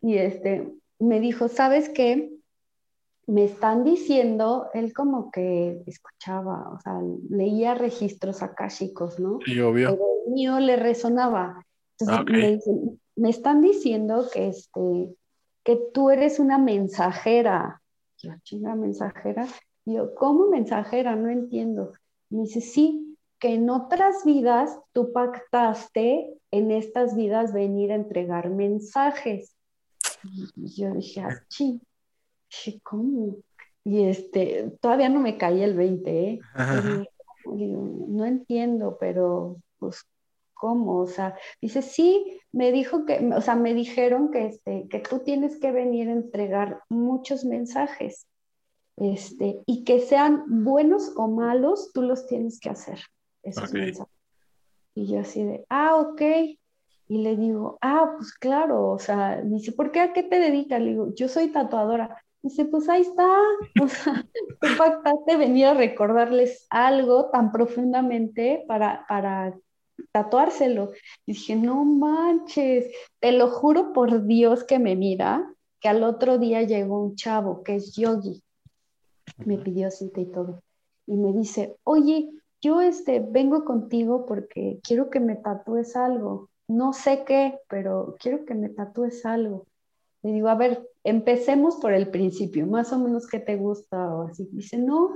Y 0.00 0.16
este, 0.16 0.72
me 0.98 1.20
dijo, 1.20 1.48
¿sabes 1.48 1.88
qué? 1.88 2.30
Me 3.26 3.44
están 3.44 3.84
diciendo, 3.84 4.68
él 4.74 4.92
como 4.92 5.30
que 5.30 5.82
escuchaba, 5.86 6.70
o 6.70 6.80
sea, 6.80 7.00
leía 7.30 7.74
registros 7.74 8.42
akáshicos, 8.42 9.18
¿no? 9.18 9.38
Sí, 9.44 9.60
obvio. 9.60 9.90
pero 9.90 10.04
el 10.26 10.32
mío 10.32 10.60
le 10.60 10.76
resonaba. 10.76 11.64
Entonces 11.98 12.26
me 12.26 12.52
dicen, 12.52 13.00
me 13.16 13.30
están 13.30 13.60
diciendo 13.60 14.26
que, 14.32 14.48
este, 14.48 15.14
que 15.62 15.78
tú 15.92 16.10
eres 16.10 16.38
una 16.38 16.58
mensajera. 16.58 17.80
Yo, 18.24 18.32
chinga, 18.42 18.74
mensajera. 18.74 19.46
Y 19.84 19.94
yo, 19.94 20.14
¿cómo 20.14 20.48
mensajera? 20.48 21.14
No 21.14 21.30
entiendo. 21.30 21.92
Me 22.30 22.42
dice, 22.42 22.60
sí, 22.60 23.16
que 23.38 23.54
en 23.54 23.68
otras 23.68 24.24
vidas 24.24 24.78
tú 24.92 25.12
pactaste 25.12 26.38
en 26.50 26.70
estas 26.70 27.14
vidas 27.14 27.52
venir 27.52 27.92
a 27.92 27.96
entregar 27.96 28.48
mensajes. 28.48 29.54
Y 30.56 30.68
yo 30.74 30.94
dije, 30.94 31.20
ah, 31.20 31.42
sí. 31.48 31.80
¿cómo? 32.82 33.36
Y 33.84 34.04
este, 34.04 34.72
todavía 34.80 35.08
no 35.08 35.20
me 35.20 35.36
caía 35.36 35.66
el 35.66 35.74
20, 35.74 36.28
¿eh? 36.30 36.40
Digo, 37.52 38.06
no 38.08 38.24
entiendo, 38.24 38.96
pero 38.98 39.56
pues, 39.78 40.06
¿cómo? 40.64 40.96
O 40.96 41.06
sea, 41.06 41.36
dice, 41.60 41.82
sí, 41.82 42.40
me 42.50 42.72
dijo 42.72 43.04
que, 43.04 43.18
o 43.36 43.40
sea, 43.42 43.54
me 43.54 43.74
dijeron 43.74 44.30
que, 44.30 44.46
este, 44.46 44.88
que 44.88 44.98
tú 45.00 45.18
tienes 45.18 45.60
que 45.60 45.72
venir 45.72 46.08
a 46.08 46.12
entregar 46.12 46.80
muchos 46.88 47.44
mensajes, 47.44 48.26
este, 48.96 49.60
y 49.66 49.84
que 49.84 50.00
sean 50.00 50.64
buenos 50.64 51.12
o 51.18 51.28
malos, 51.28 51.92
tú 51.92 52.00
los 52.00 52.26
tienes 52.26 52.60
que 52.60 52.70
hacer, 52.70 52.98
esos 53.42 53.68
Ok. 53.68 53.74
mensajes. 53.74 54.14
Y 54.94 55.06
yo 55.06 55.20
así 55.20 55.44
de, 55.44 55.66
ah, 55.68 55.96
ok. 55.96 56.22
Y 57.08 57.18
le 57.18 57.36
digo, 57.36 57.76
ah, 57.82 58.14
pues 58.16 58.32
claro, 58.32 58.88
o 58.88 58.98
sea, 58.98 59.42
dice, 59.42 59.72
¿por 59.72 59.92
qué 59.92 60.00
a 60.00 60.14
qué 60.14 60.22
te 60.22 60.38
dedicas? 60.38 60.80
Le 60.80 60.92
digo, 60.92 61.12
yo 61.14 61.28
soy 61.28 61.48
tatuadora. 61.48 62.24
Dice, 62.40 62.64
pues 62.64 62.88
ahí 62.88 63.02
está, 63.02 63.28
o 63.82 63.88
sea, 63.88 64.24
tú 64.62 64.68
pactaste 64.78 65.36
venir 65.36 65.66
a 65.66 65.74
recordarles 65.74 66.66
algo 66.70 67.28
tan 67.28 67.52
profundamente 67.52 68.64
para, 68.66 69.04
para 69.06 69.54
tatuárselo. 70.12 70.92
Y 71.26 71.32
dije, 71.32 71.56
no 71.56 71.84
manches, 71.84 72.86
te 73.20 73.32
lo 73.32 73.50
juro 73.50 73.92
por 73.92 74.26
Dios 74.26 74.64
que 74.64 74.78
me 74.78 74.96
mira, 74.96 75.48
que 75.80 75.88
al 75.88 76.02
otro 76.02 76.38
día 76.38 76.62
llegó 76.62 77.02
un 77.02 77.16
chavo 77.16 77.62
que 77.62 77.76
es 77.76 77.94
yogi, 77.94 78.42
me 79.44 79.58
pidió 79.58 79.90
cita 79.90 80.20
y 80.20 80.26
todo, 80.26 80.62
y 81.06 81.16
me 81.16 81.32
dice, 81.32 81.76
oye, 81.84 82.30
yo 82.64 82.80
este, 82.80 83.20
vengo 83.20 83.66
contigo 83.66 84.24
porque 84.24 84.80
quiero 84.82 85.10
que 85.10 85.20
me 85.20 85.36
tatúes 85.36 85.96
algo. 85.96 86.48
No 86.66 86.94
sé 86.94 87.24
qué, 87.26 87.58
pero 87.68 88.16
quiero 88.18 88.46
que 88.46 88.54
me 88.54 88.70
tatúes 88.70 89.26
algo. 89.26 89.66
Le 90.22 90.32
digo, 90.32 90.48
a 90.48 90.54
ver, 90.54 90.88
empecemos 91.04 91.76
por 91.76 91.92
el 91.92 92.10
principio, 92.10 92.66
más 92.66 92.90
o 92.94 92.98
menos 92.98 93.26
qué 93.26 93.38
te 93.38 93.56
gusta 93.56 94.14
o 94.14 94.28
así. 94.28 94.48
Dice, 94.50 94.78
no, 94.78 95.10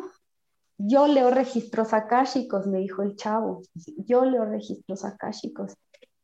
yo 0.78 1.08
leo 1.08 1.30
registros 1.30 1.92
akáshicos, 1.92 2.66
me 2.66 2.78
dijo 2.78 3.02
el 3.02 3.16
chavo. 3.16 3.62
Yo 4.06 4.24
leo 4.24 4.44
registros 4.44 5.04
akáshicos. 5.04 5.74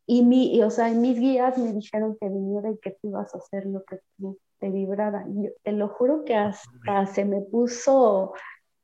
Y, 0.06 0.22
mi, 0.24 0.54
y, 0.54 0.62
o 0.62 0.70
sea, 0.70 0.88
mis 0.90 1.18
guías 1.18 1.58
me 1.58 1.72
dijeron 1.72 2.16
que 2.20 2.28
viniera 2.28 2.70
y 2.70 2.78
que 2.78 2.92
tú 2.92 3.08
ibas 3.08 3.34
a 3.34 3.38
hacer 3.38 3.66
lo 3.66 3.82
que 3.84 3.98
tú 4.18 4.38
te 4.60 4.70
vibrara. 4.70 5.24
Yo 5.28 5.50
te 5.62 5.72
lo 5.72 5.88
juro 5.88 6.24
que 6.24 6.36
hasta 6.36 7.06
se 7.06 7.24
me 7.24 7.40
puso 7.40 8.32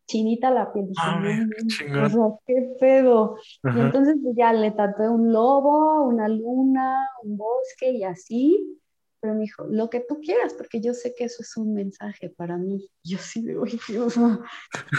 chinita 0.07 0.51
la 0.51 0.73
piel. 0.73 0.89
Dije, 0.89 1.87
qué 1.87 2.01
o 2.01 2.09
sea, 2.09 2.39
qué 2.47 2.77
pedo. 2.81 3.37
Y 3.63 3.81
entonces 3.81 4.17
pues, 4.23 4.35
ya 4.37 4.53
le 4.53 4.73
tatué 4.73 5.09
un 5.09 5.33
lobo, 5.33 6.05
una 6.05 6.29
luna, 6.29 6.97
un 7.23 7.37
bosque 7.37 7.93
y 7.93 8.03
así. 8.03 8.80
Pero 9.21 9.35
me 9.35 9.41
dijo, 9.43 9.65
lo 9.69 9.91
que 9.91 10.01
tú 10.01 10.21
quieras, 10.21 10.55
porque 10.55 10.81
yo 10.81 10.95
sé 10.95 11.15
que 11.17 11.25
eso 11.25 11.43
es 11.43 11.57
un 11.57 11.75
mensaje 11.75 12.31
para 12.31 12.57
mí. 12.57 12.89
Yo 13.05 13.19
sí 13.19 13.45
oye, 13.55 13.79
Dios, 13.89 14.17
no". 14.19 14.41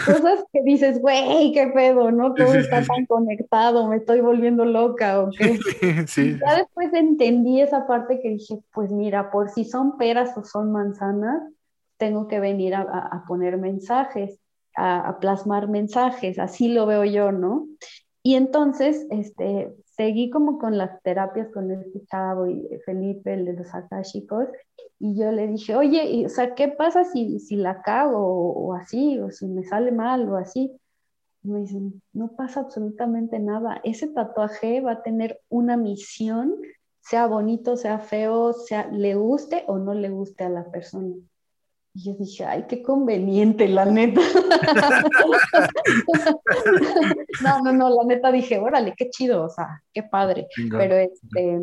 cosas 0.04 0.44
que 0.52 0.62
dices, 0.64 1.00
güey, 1.00 1.52
qué 1.52 1.68
pedo, 1.74 2.10
¿no? 2.10 2.34
Todo 2.34 2.52
sí, 2.52 2.58
está 2.60 2.82
sí, 2.82 2.88
tan 2.88 3.06
conectado, 3.06 3.88
me 3.88 3.96
estoy 3.96 4.20
volviendo 4.20 4.64
loca, 4.64 5.20
¿o 5.20 5.30
qué? 5.30 5.58
Sí, 6.06 6.06
sí. 6.06 6.38
Ya 6.44 6.56
después 6.58 6.92
entendí 6.94 7.60
esa 7.60 7.86
parte 7.86 8.20
que 8.20 8.30
dije, 8.30 8.58
pues 8.72 8.90
mira, 8.90 9.30
por 9.30 9.50
si 9.50 9.64
son 9.64 9.96
peras 9.98 10.36
o 10.36 10.44
son 10.44 10.72
manzanas, 10.72 11.42
tengo 11.96 12.28
que 12.28 12.40
venir 12.40 12.74
a, 12.74 12.82
a- 12.82 13.08
a 13.18 13.24
poner 13.26 13.58
mensajes, 13.58 14.38
a, 14.76 15.08
a 15.08 15.20
plasmar 15.20 15.68
mensajes, 15.68 16.38
así 16.38 16.68
lo 16.68 16.86
veo 16.86 17.04
yo, 17.04 17.32
¿no? 17.32 17.68
Y 18.22 18.34
entonces, 18.36 19.06
este, 19.10 19.72
seguí 19.96 20.30
como 20.30 20.58
con 20.58 20.78
las 20.78 21.02
terapias 21.02 21.48
con 21.52 21.70
este 21.70 22.04
chavo 22.06 22.46
y 22.46 22.68
Felipe, 22.84 23.34
el 23.34 23.44
de 23.44 23.52
los 23.54 23.74
akáshicos, 23.74 24.48
y 24.98 25.16
yo 25.16 25.32
le 25.32 25.48
dije, 25.48 25.74
oye, 25.76 26.04
y, 26.10 26.26
o 26.26 26.28
sea, 26.28 26.54
¿qué 26.54 26.68
pasa 26.68 27.04
si, 27.04 27.40
si 27.40 27.56
la 27.56 27.82
cago 27.82 28.20
o, 28.20 28.74
así, 28.74 29.18
o 29.18 29.30
si 29.30 29.46
me 29.46 29.64
sale 29.64 29.90
mal 29.92 30.28
o 30.28 30.36
así? 30.36 30.72
Me 31.42 31.60
dicen, 31.60 32.00
no 32.12 32.28
pasa 32.36 32.60
absolutamente 32.60 33.40
nada. 33.40 33.80
Ese 33.82 34.06
tatuaje 34.08 34.80
va 34.80 34.92
a 34.92 35.02
tener 35.02 35.40
una 35.48 35.76
misión, 35.76 36.54
sea 37.00 37.26
bonito, 37.26 37.76
sea 37.76 37.98
feo, 37.98 38.52
sea 38.52 38.86
le 38.92 39.16
guste 39.16 39.64
o 39.66 39.78
no 39.78 39.92
le 39.92 40.08
guste 40.08 40.44
a 40.44 40.50
la 40.50 40.70
persona. 40.70 41.16
Y 41.94 42.04
yo 42.04 42.14
dije, 42.14 42.44
ay, 42.44 42.64
qué 42.68 42.82
conveniente, 42.82 43.68
la 43.68 43.84
neta. 43.84 44.20
no, 47.42 47.62
no, 47.62 47.72
no, 47.72 47.90
la 47.90 48.04
neta 48.04 48.32
dije, 48.32 48.58
órale, 48.58 48.94
qué 48.96 49.10
chido, 49.10 49.44
o 49.44 49.48
sea, 49.50 49.82
qué 49.92 50.02
padre. 50.02 50.48
Pero 50.70 50.96
este, 50.96 51.60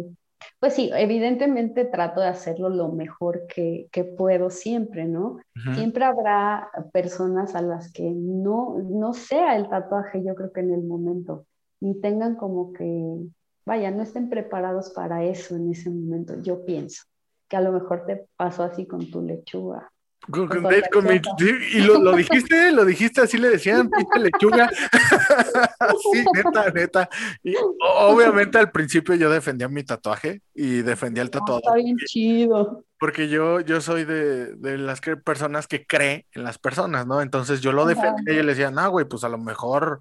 pues 0.59 0.73
sí, 0.73 0.89
evidentemente 0.93 1.85
trato 1.85 2.21
de 2.21 2.27
hacerlo 2.27 2.69
lo 2.69 2.89
mejor 2.89 3.45
que, 3.47 3.87
que 3.91 4.03
puedo 4.03 4.49
siempre, 4.49 5.05
¿no? 5.05 5.39
Siempre 5.73 6.05
habrá 6.05 6.69
personas 6.91 7.55
a 7.55 7.61
las 7.61 7.91
que 7.91 8.11
no, 8.11 8.77
no 8.89 9.13
sea 9.13 9.55
el 9.55 9.69
tatuaje, 9.69 10.23
yo 10.23 10.35
creo 10.35 10.51
que 10.51 10.61
en 10.61 10.73
el 10.73 10.83
momento, 10.83 11.45
ni 11.79 11.99
tengan 11.99 12.35
como 12.35 12.73
que, 12.73 13.17
vaya, 13.65 13.91
no 13.91 14.03
estén 14.03 14.29
preparados 14.29 14.91
para 14.91 15.23
eso 15.23 15.55
en 15.55 15.71
ese 15.71 15.89
momento, 15.89 16.41
yo 16.41 16.65
pienso, 16.65 17.03
que 17.47 17.57
a 17.57 17.61
lo 17.61 17.71
mejor 17.71 18.05
te 18.05 18.27
pasó 18.35 18.63
así 18.63 18.85
con 18.85 19.09
tu 19.09 19.21
lechuga. 19.21 19.91
Con, 20.31 20.47
con- 20.47 20.61
con 20.63 20.71
de- 20.71 20.83
con 20.91 21.03
mi- 21.05 21.13
lechuga. 21.13 21.35
sí, 21.39 21.55
y 21.73 21.81
lo, 21.81 21.99
lo 22.01 22.15
dijiste, 22.15 22.71
lo 22.71 22.85
dijiste, 22.85 23.21
así 23.21 23.37
le 23.37 23.49
decían, 23.49 23.89
pinche 23.89 24.19
lechuga. 24.19 24.69
sí, 26.13 26.25
neta, 26.33 26.71
neta. 26.71 27.09
Y 27.43 27.55
obviamente 27.79 28.57
al 28.57 28.71
principio 28.71 29.15
yo 29.15 29.29
defendía 29.29 29.67
mi 29.67 29.83
tatuaje 29.83 30.41
y 30.53 30.81
defendía 30.81 31.23
el 31.23 31.29
Ah, 31.29 31.31
tatuador. 31.31 31.61
está 31.63 31.75
bien 31.75 31.97
chido. 32.05 32.83
Porque 32.99 33.29
yo, 33.29 33.61
yo 33.61 33.79
soy 33.81 34.03
de, 34.05 34.55
de 34.55 34.77
las 34.77 34.99
que- 35.01 35.15
personas 35.17 35.67
que 35.67 35.85
cree 35.85 36.25
en 36.33 36.43
las 36.43 36.57
personas, 36.57 37.07
¿no? 37.07 37.21
Entonces 37.21 37.61
yo 37.61 37.71
lo 37.71 37.83
Ajá. 37.83 37.89
defendía 37.89 38.33
y 38.33 38.37
yo 38.37 38.43
le 38.43 38.49
decía, 38.53 38.71
no, 38.71 38.89
güey, 38.89 39.05
pues 39.05 39.23
a 39.23 39.29
lo 39.29 39.37
mejor, 39.37 39.99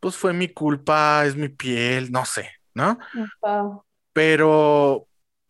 pues 0.00 0.16
fue 0.16 0.32
mi 0.32 0.48
culpa, 0.48 1.24
es 1.26 1.36
mi 1.36 1.48
piel, 1.50 2.10
no 2.10 2.24
sé, 2.24 2.50
¿no? 2.74 2.98
Ajá. 3.42 3.80
Pero, 4.14 5.07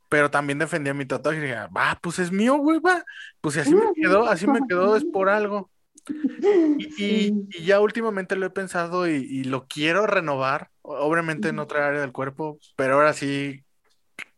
pero 0.08 0.30
también 0.30 0.58
defendía 0.58 0.94
mi 0.94 1.06
tatuaje 1.06 1.38
y 1.38 1.42
decía, 1.42 1.68
va, 1.68 1.98
pues 2.02 2.18
es 2.18 2.32
mío, 2.32 2.56
güey, 2.58 2.78
va. 2.80 3.04
Pues 3.40 3.56
así 3.56 3.74
me 3.74 3.82
quedó, 3.94 4.26
así 4.26 4.46
me 4.46 4.60
quedó, 4.68 4.96
es 4.96 5.04
por 5.04 5.28
algo. 5.28 5.70
Y, 6.08 6.86
y- 6.86 6.92
Sí. 7.28 7.48
y 7.50 7.64
ya 7.64 7.80
últimamente 7.80 8.36
lo 8.36 8.46
he 8.46 8.50
pensado 8.50 9.06
y, 9.08 9.14
y 9.16 9.44
lo 9.44 9.66
quiero 9.66 10.06
renovar, 10.06 10.70
obviamente 10.82 11.48
en 11.48 11.58
otra 11.58 11.86
área 11.88 12.00
del 12.00 12.12
cuerpo, 12.12 12.58
pero 12.76 12.94
ahora 12.94 13.12
sí 13.12 13.62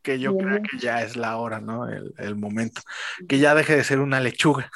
que 0.03 0.19
yo 0.19 0.33
Bien 0.33 0.47
creo 0.47 0.63
que 0.63 0.79
ya 0.79 1.03
es 1.03 1.15
la 1.17 1.37
hora, 1.37 1.61
¿no? 1.61 1.89
El, 1.89 2.13
el 2.19 2.35
momento. 2.35 2.81
Que 3.29 3.39
ya 3.39 3.55
deje 3.55 3.77
de 3.77 3.85
ser 3.85 4.01
una 4.01 4.19
lechuga. 4.21 4.71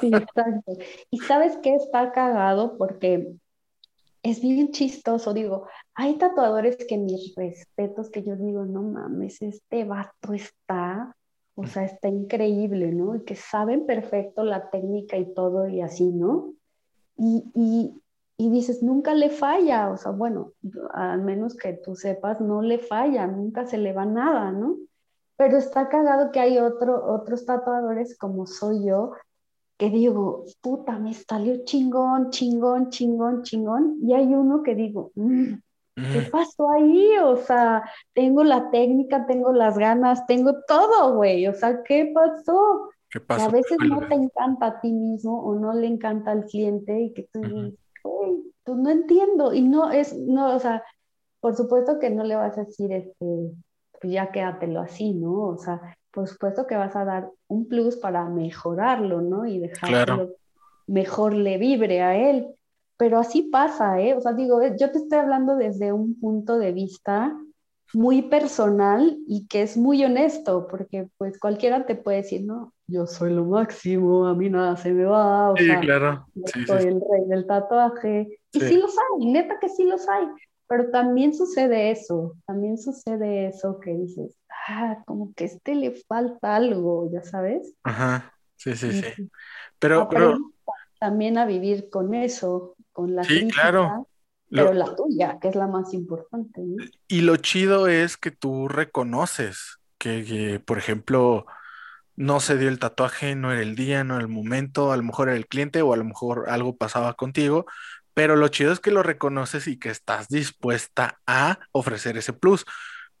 Sí, 0.00 0.10
exacto. 0.12 0.72
Y 1.10 1.18
sabes 1.20 1.58
qué 1.62 1.74
está 1.74 2.12
cagado 2.12 2.76
porque 2.76 3.28
es 4.22 4.40
bien 4.40 4.70
chistoso, 4.70 5.34
digo, 5.34 5.66
hay 5.94 6.16
tatuadores 6.16 6.76
que 6.76 6.96
mis 6.96 7.34
respetos, 7.34 8.10
que 8.10 8.22
yo 8.22 8.36
digo, 8.36 8.64
no 8.64 8.82
mames, 8.82 9.42
este 9.42 9.84
vato 9.84 10.32
está, 10.32 11.16
o 11.56 11.66
sea, 11.66 11.84
está 11.84 12.08
increíble, 12.08 12.92
¿no? 12.92 13.16
Y 13.16 13.24
que 13.24 13.34
saben 13.34 13.84
perfecto 13.84 14.44
la 14.44 14.70
técnica 14.70 15.16
y 15.16 15.34
todo 15.34 15.68
y 15.68 15.80
así, 15.80 16.12
¿no? 16.12 16.54
Y, 17.16 17.44
y, 17.54 18.00
y 18.36 18.50
dices, 18.50 18.82
nunca 18.82 19.14
le 19.14 19.28
falla, 19.28 19.90
o 19.90 19.96
sea, 19.96 20.12
bueno, 20.12 20.52
al 20.94 21.22
menos 21.22 21.56
que 21.56 21.72
tú 21.74 21.96
sepas, 21.96 22.40
no 22.40 22.62
le 22.62 22.78
falla, 22.78 23.26
nunca 23.26 23.66
se 23.66 23.76
le 23.78 23.92
va 23.92 24.06
nada, 24.06 24.52
¿no? 24.52 24.76
Pero 25.36 25.56
está 25.56 25.88
cagado 25.88 26.30
que 26.30 26.38
hay 26.38 26.58
otro, 26.58 27.12
otros 27.12 27.44
tatuadores 27.44 28.16
como 28.16 28.46
soy 28.46 28.86
yo, 28.86 29.12
que 29.82 29.90
digo, 29.90 30.44
puta, 30.60 30.96
me 31.00 31.12
salió 31.12 31.64
chingón, 31.64 32.30
chingón, 32.30 32.90
chingón, 32.90 33.42
chingón, 33.42 33.98
y 34.00 34.14
hay 34.14 34.32
uno 34.32 34.62
que 34.62 34.76
digo, 34.76 35.10
mm, 35.16 35.54
¿qué 35.96 36.22
pasó 36.30 36.70
ahí? 36.70 37.18
O 37.20 37.36
sea, 37.38 37.82
tengo 38.14 38.44
la 38.44 38.70
técnica, 38.70 39.26
tengo 39.26 39.52
las 39.52 39.76
ganas, 39.76 40.24
tengo 40.28 40.54
todo, 40.68 41.16
güey, 41.16 41.48
o 41.48 41.54
sea, 41.54 41.82
¿qué 41.82 42.12
pasó? 42.14 42.90
¿Qué 43.10 43.18
Que 43.26 43.42
a 43.42 43.48
veces 43.48 43.76
no 43.88 44.06
te 44.06 44.14
encanta 44.14 44.66
a 44.66 44.80
ti 44.80 44.92
mismo 44.92 45.42
o 45.42 45.56
no 45.56 45.72
le 45.72 45.88
encanta 45.88 46.30
al 46.30 46.44
cliente 46.44 47.00
y 47.00 47.12
que 47.12 47.28
tú 47.32 47.40
dices, 47.40 47.74
"Güey, 48.04 48.36
pues 48.62 48.78
no 48.78 48.88
entiendo, 48.88 49.52
y 49.52 49.62
no 49.62 49.90
es, 49.90 50.16
no, 50.16 50.54
o 50.54 50.60
sea, 50.60 50.84
por 51.40 51.56
supuesto 51.56 51.98
que 51.98 52.08
no 52.08 52.22
le 52.22 52.36
vas 52.36 52.56
a 52.56 52.62
decir, 52.62 52.92
este, 52.92 53.50
pues 54.00 54.12
ya 54.12 54.30
quédatelo 54.30 54.80
así, 54.80 55.12
¿no? 55.12 55.48
O 55.48 55.58
sea, 55.58 55.96
por 56.12 56.28
supuesto 56.28 56.66
que 56.66 56.76
vas 56.76 56.94
a 56.96 57.04
dar 57.04 57.30
un 57.48 57.66
plus 57.68 57.96
para 57.96 58.24
mejorarlo, 58.28 59.20
¿no? 59.20 59.46
Y 59.46 59.58
dejar 59.58 59.88
que 59.88 60.04
Claro. 60.04 60.30
mejor 60.86 61.34
le 61.34 61.58
vibre 61.58 62.02
a 62.02 62.16
él. 62.16 62.48
Pero 62.96 63.18
así 63.18 63.42
pasa, 63.42 64.00
¿eh? 64.00 64.14
O 64.14 64.20
sea, 64.20 64.32
digo, 64.32 64.60
yo 64.78 64.90
te 64.92 64.98
estoy 64.98 65.18
hablando 65.18 65.56
desde 65.56 65.92
un 65.92 66.18
punto 66.20 66.58
de 66.58 66.72
vista 66.72 67.36
muy 67.94 68.22
personal 68.22 69.18
y 69.26 69.46
que 69.48 69.62
es 69.62 69.76
muy 69.76 70.02
honesto, 70.04 70.66
porque 70.68 71.08
pues 71.18 71.38
cualquiera 71.38 71.84
te 71.84 71.94
puede 71.94 72.18
decir, 72.18 72.44
no, 72.44 72.72
yo 72.86 73.06
soy 73.06 73.32
lo 73.34 73.44
máximo, 73.44 74.26
a 74.26 74.34
mí 74.34 74.48
nada 74.48 74.76
se 74.76 74.92
me 74.92 75.04
va, 75.04 75.50
o 75.50 75.56
Sí, 75.56 75.66
sea, 75.66 75.80
claro. 75.80 76.26
yo 76.34 76.46
Sí, 76.46 76.64
soy 76.66 76.82
sí. 76.82 76.88
el 76.88 77.00
rey 77.10 77.28
del 77.28 77.46
tatuaje. 77.46 78.40
Y 78.52 78.60
Sí. 78.60 78.66
sí 78.68 78.76
los 78.76 78.94
hay, 78.96 79.26
neta 79.32 79.58
que 79.60 79.68
sí 79.68 79.84
los 79.84 80.08
hay. 80.08 80.26
Pero 80.72 80.90
también 80.90 81.34
sucede 81.34 81.90
eso, 81.92 82.34
también 82.46 82.78
sucede 82.78 83.48
eso 83.48 83.78
que 83.80 83.92
dices, 83.94 84.36
ah, 84.68 85.02
como 85.06 85.34
que 85.34 85.44
a 85.44 85.46
este 85.48 85.74
le 85.76 85.92
falta 85.92 86.56
algo, 86.56 87.10
ya 87.12 87.22
sabes. 87.24 87.74
Ajá. 87.84 88.34
Sí, 88.56 88.76
sí, 88.76 88.92
sí. 88.92 89.06
Pero, 89.78 90.08
pero, 90.08 90.44
también 90.98 91.38
a 91.38 91.46
vivir 91.46 91.90
con 91.90 92.14
eso, 92.14 92.76
con 92.92 93.14
la 93.16 93.28
Sí, 93.28 93.32
crítica, 93.32 93.54
claro. 93.54 94.08
pero 94.54 94.72
lo- 94.72 94.74
la 94.74 94.94
tuya, 94.96 95.38
que 95.40 95.48
es 95.48 95.56
la 95.56 95.66
más 95.66 95.92
importante, 95.94 96.62
¿no? 96.62 96.88
y 97.08 97.20
lo 97.22 97.36
chido 97.36 97.88
es 97.88 98.16
que 98.16 98.30
tú 98.30 98.68
reconoces 98.68 99.78
que, 99.98 100.24
que, 100.24 100.60
por 100.60 100.78
ejemplo, 100.78 101.46
no 102.16 102.40
se 102.40 102.58
dio 102.58 102.68
el 102.68 102.78
tatuaje, 102.78 103.34
no 103.36 103.52
era 103.52 103.62
el 103.62 103.76
día, 103.76 104.04
no 104.04 104.14
era 104.16 104.22
el 104.24 104.28
momento, 104.28 104.92
a 104.92 104.96
lo 104.96 105.02
mejor 105.02 105.28
era 105.28 105.36
el 105.38 105.46
cliente 105.48 105.82
o 105.82 105.92
a 105.92 105.96
lo 105.96 106.04
mejor 106.04 106.46
algo 106.50 106.76
pasaba 106.76 107.14
contigo, 107.14 107.66
pero 108.14 108.36
lo 108.36 108.48
chido 108.48 108.72
es 108.72 108.80
que 108.80 108.90
lo 108.90 109.02
reconoces 109.02 109.66
y 109.66 109.78
que 109.78 109.90
estás 109.90 110.28
dispuesta 110.28 111.20
a 111.26 111.58
ofrecer 111.72 112.16
ese 112.16 112.32
plus. 112.32 112.64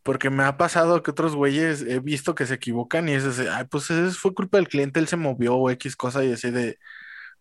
Porque 0.02 0.30
me 0.30 0.42
ha 0.42 0.56
pasado 0.56 1.02
que 1.02 1.12
otros 1.12 1.36
güeyes 1.36 1.82
he 1.82 2.00
visto 2.00 2.34
que 2.34 2.46
se 2.46 2.54
equivocan 2.54 3.08
y 3.08 3.12
es 3.12 3.24
así, 3.24 3.44
ay, 3.50 3.64
pues 3.70 3.88
eso 3.90 4.18
fue 4.18 4.34
culpa 4.34 4.58
del 4.58 4.68
cliente, 4.68 4.98
él 4.98 5.06
se 5.08 5.16
movió 5.16 5.56
o 5.56 5.70
X 5.70 5.94
cosa 5.96 6.24
y 6.24 6.32
así 6.32 6.50
de, 6.50 6.78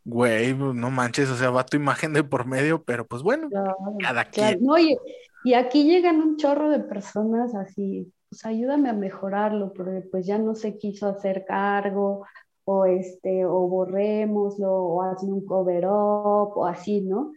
güey, 0.03 0.53
pues, 0.53 0.75
no 0.75 0.91
manches, 0.91 1.29
o 1.29 1.35
sea, 1.37 1.49
va 1.49 1.65
tu 1.65 1.77
imagen 1.77 2.13
de 2.13 2.23
por 2.23 2.45
medio, 2.45 2.83
pero 2.83 3.07
pues 3.07 3.23
bueno, 3.23 3.49
Claro, 3.49 3.75
cada 3.99 4.25
claro. 4.25 4.57
quien. 4.57 4.65
No, 4.67 4.77
y, 4.77 4.97
y 5.43 5.53
aquí 5.55 5.85
llegan 5.85 6.17
un 6.21 6.37
chorro 6.37 6.69
de 6.69 6.79
personas 6.79 7.55
así, 7.55 8.13
pues 8.29 8.45
ayúdame 8.45 8.89
a 8.89 8.93
mejorarlo, 8.93 9.73
porque 9.73 10.01
pues 10.11 10.25
ya 10.27 10.37
no 10.37 10.55
se 10.55 10.77
quiso 10.77 11.07
hacer 11.07 11.45
cargo, 11.47 12.25
o 12.63 12.85
este, 12.85 13.45
o 13.45 13.67
borrémoslo, 13.67 14.71
o 14.71 15.01
hazme 15.01 15.33
un 15.33 15.45
cover 15.45 15.85
up, 15.87 16.57
o 16.57 16.65
así, 16.67 17.01
¿no? 17.01 17.33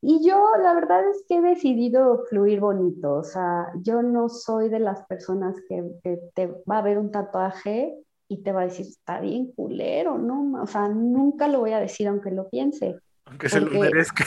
Y 0.00 0.24
yo 0.26 0.40
la 0.62 0.74
verdad 0.74 1.08
es 1.10 1.24
que 1.28 1.36
he 1.38 1.40
decidido 1.40 2.24
fluir 2.28 2.60
bonito, 2.60 3.14
o 3.14 3.24
sea, 3.24 3.66
yo 3.82 4.00
no 4.02 4.28
soy 4.28 4.68
de 4.68 4.78
las 4.78 5.04
personas 5.06 5.56
que, 5.68 5.84
que 6.04 6.20
te 6.34 6.46
va 6.70 6.78
a 6.78 6.82
ver 6.82 6.98
un 6.98 7.10
tatuaje 7.10 7.96
y 8.28 8.42
te 8.42 8.52
va 8.52 8.60
a 8.60 8.64
decir, 8.64 8.86
está 8.86 9.20
bien 9.20 9.50
culero, 9.52 10.16
¿no? 10.18 10.62
O 10.62 10.66
sea, 10.66 10.88
nunca 10.88 11.48
lo 11.48 11.60
voy 11.60 11.72
a 11.72 11.80
decir 11.80 12.06
aunque 12.06 12.30
lo 12.30 12.48
piense. 12.48 12.96
Aunque 13.26 13.48
se 13.48 13.58
lo 13.60 13.66
Porque- 13.66 13.80
merezca. 13.80 14.24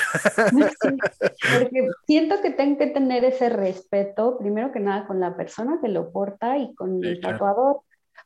Sí, 0.50 0.58
porque 1.60 1.88
siento 2.06 2.36
que 2.42 2.52
tengo 2.52 2.78
que 2.78 2.88
tener 2.88 3.24
ese 3.24 3.50
respeto, 3.50 4.38
primero 4.38 4.72
que 4.72 4.80
nada, 4.80 5.08
con 5.08 5.20
la 5.20 5.36
persona 5.38 5.80
que 5.82 5.88
lo 5.88 6.12
porta 6.12 6.58
y 6.58 6.74
con 6.76 7.00
Sí, 7.00 7.08
el 7.08 7.20
claro. 7.20 7.36
tatuador, 7.38 7.80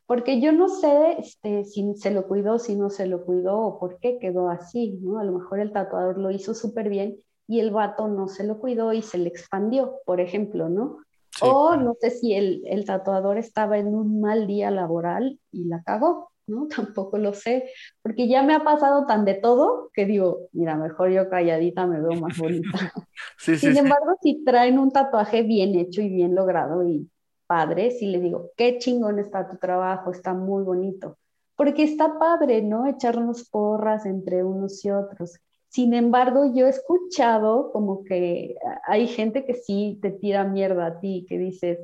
porque 0.08 0.42
yo 0.42 0.52
no 0.52 0.68
sé 0.68 1.18
este, 1.20 1.64
si 1.66 1.94
se 1.96 2.12
lo 2.12 2.28
cuidó, 2.28 2.58
si 2.60 2.76
no 2.76 2.90
se 2.90 3.06
lo 3.06 3.24
cuidó 3.24 3.60
o 3.60 3.80
por 3.80 4.00
qué 4.00 4.18
quedó 4.20 4.50
así, 4.50 4.98
¿no? 5.02 5.20
A 5.20 5.24
lo 5.24 5.32
mejor 5.34 5.60
el 5.60 5.72
tatuador 5.72 6.18
lo 6.18 6.32
hizo 6.32 6.54
súper 6.54 6.90
bien 6.90 7.18
y 7.48 7.60
el 7.60 7.72
vato 7.72 8.08
no 8.08 8.28
se 8.28 8.44
lo 8.46 8.60
cuidó 8.60 8.94
y 8.94 9.02
se 9.02 9.18
le 9.18 9.30
expandió, 9.30 10.00
por 10.06 10.20
ejemplo, 10.22 10.70
¿no? 10.70 10.98
Sí, 11.32 11.46
O 11.46 11.76
no 11.76 11.96
sé 12.00 12.12
si 12.12 12.34
el, 12.34 12.64
el 12.66 12.86
tatuador 12.86 13.38
estaba 13.38 13.78
en 13.78 13.94
un 13.96 14.22
mal 14.22 14.48
día 14.48 14.72
laboral 14.72 15.40
y 15.52 15.66
la 15.66 15.84
cagó, 15.84 16.32
¿no? 16.48 16.68
Tampoco 16.96 17.18
lo 17.18 17.34
sé, 17.34 17.70
porque 18.02 18.28
ya 18.28 18.44
me 18.44 18.56
ha 18.56 18.64
pasado 18.64 19.06
tan 19.06 19.26
de 19.26 19.36
todo 19.36 19.90
que 19.94 20.06
digo, 20.06 20.48
mira, 20.54 20.76
mejor 20.76 21.12
yo 21.12 21.30
calladita 21.30 21.86
me 21.88 22.02
veo 22.02 22.16
más 22.16 22.36
bonita. 22.38 22.80
Sí, 23.38 23.58
Sin 23.58 23.78
sí. 23.78 23.78
embargo, 23.78 24.18
si 24.22 24.44
traen 24.44 24.80
un 24.80 24.92
tatuaje 24.92 25.44
bien 25.44 25.76
hecho 25.76 26.02
y 26.02 26.10
bien 26.10 26.36
logrado 26.36 26.88
y 26.88 27.10
padre, 27.48 27.92
sí 27.92 28.08
le 28.08 28.20
digo, 28.20 28.52
qué 28.58 28.78
chingón 28.80 29.20
está 29.20 29.48
tu 29.50 29.58
trabajo, 29.58 30.12
está 30.12 30.34
muy 30.34 30.64
bonito. 30.64 31.18
Porque 31.56 31.84
está 31.84 32.20
padre, 32.20 32.62
¿no? 32.62 32.86
Echarnos 32.88 33.50
porras 33.50 34.06
entre 34.06 34.44
unos 34.44 34.84
y 34.86 34.92
otros. 34.92 35.40
Sin 35.76 35.94
embargo, 35.94 36.54
yo 36.56 36.68
he 36.68 36.70
escuchado 36.70 37.74
como 37.74 38.06
que 38.06 38.56
hay 38.88 39.08
gente 39.08 39.44
que 39.44 39.56
sí 39.56 40.00
te 40.02 40.10
tira 40.10 40.46
mierda 40.46 40.86
a 40.86 41.00
ti, 41.02 41.26
que 41.28 41.38
dices, 41.38 41.80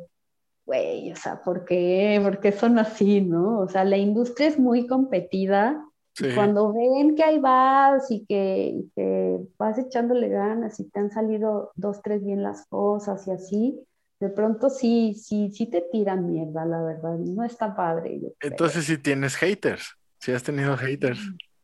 güey, 0.65 1.11
o 1.11 1.15
sea, 1.17 1.43
¿por 1.43 1.65
qué? 1.65 2.17
¿Por 2.23 2.39
qué 2.39 2.53
son 2.53 2.79
así, 2.79 3.19
no? 3.19 3.59
O 3.59 3.67
sea, 3.67 3.83
la 3.83 3.97
industria 3.97 4.47
es 4.47 4.57
muy 4.57 4.87
competida 4.87 5.85
Sí. 6.13 6.27
y 6.27 6.35
cuando 6.35 6.71
ven 6.71 7.15
que 7.15 7.23
ahí 7.23 7.39
vas 7.39 8.09
y 8.11 8.25
que, 8.25 8.73
y 8.75 8.91
que 8.95 9.39
vas 9.57 9.77
echándole 9.77 10.29
ganas 10.29 10.79
y 10.79 10.89
te 10.89 10.99
han 11.01 11.11
salido 11.11 11.71
dos, 11.75 12.01
tres 12.01 12.23
bien 12.23 12.43
las 12.43 12.65
cosas 12.67 13.27
y 13.27 13.31
así, 13.31 13.79
de 14.21 14.29
pronto 14.29 14.69
sí, 14.69 15.15
sí, 15.15 15.51
sí 15.51 15.65
te 15.65 15.81
tiran 15.91 16.31
mierda, 16.31 16.63
la 16.65 16.81
verdad. 16.81 17.17
No 17.17 17.43
está 17.43 17.75
padre. 17.75 18.21
Entonces 18.39 18.85
sí 18.85 18.97
tienes 18.97 19.35
haters. 19.35 19.97
Sí 20.19 20.31
has 20.31 20.43
tenido 20.43 20.77
haters. 20.77 21.19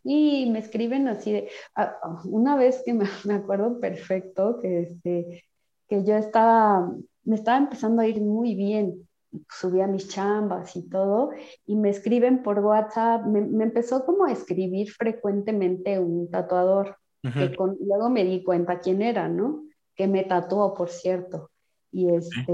Y 0.10 0.50
me 0.52 0.60
escriben 0.60 1.08
así 1.10 1.34
de, 1.34 1.50
ah, 1.76 1.94
ah, 2.02 2.22
una 2.26 2.56
vez 2.56 2.82
que 2.86 2.94
me, 2.94 3.06
me 3.26 3.34
acuerdo 3.36 3.80
perfecto 3.80 4.60
que, 4.62 4.82
este, 4.84 5.44
que 5.90 6.04
yo 6.06 6.16
estaba, 6.16 6.92
me 7.24 7.36
estaba 7.36 7.58
empezando 7.58 8.02
a 8.02 8.08
ir 8.08 8.22
muy 8.22 8.56
bien, 8.56 9.08
subía 9.50 9.86
mis 9.88 10.08
chambas 10.08 10.76
y 10.78 10.88
todo, 10.90 11.32
y 11.66 11.76
me 11.76 11.90
escriben 11.90 12.42
por 12.44 12.60
WhatsApp, 12.60 13.26
me, 13.26 13.42
me 13.42 13.66
empezó 13.66 14.06
como 14.06 14.26
a 14.26 14.32
escribir 14.32 14.90
frecuentemente 14.92 16.00
un 16.00 16.30
tatuador, 16.32 16.98
Ujú. 17.24 17.40
que 17.40 17.54
con- 17.56 17.78
luego 17.82 18.10
me 18.10 18.24
di 18.24 18.44
cuenta 18.44 18.80
quién 18.80 19.02
era, 19.02 19.28
¿no? 19.28 19.66
Que 19.96 20.08
me 20.08 20.24
tatuó, 20.24 20.74
por 20.74 20.90
cierto. 20.90 21.52
Y 21.92 22.10
este, 22.14 22.54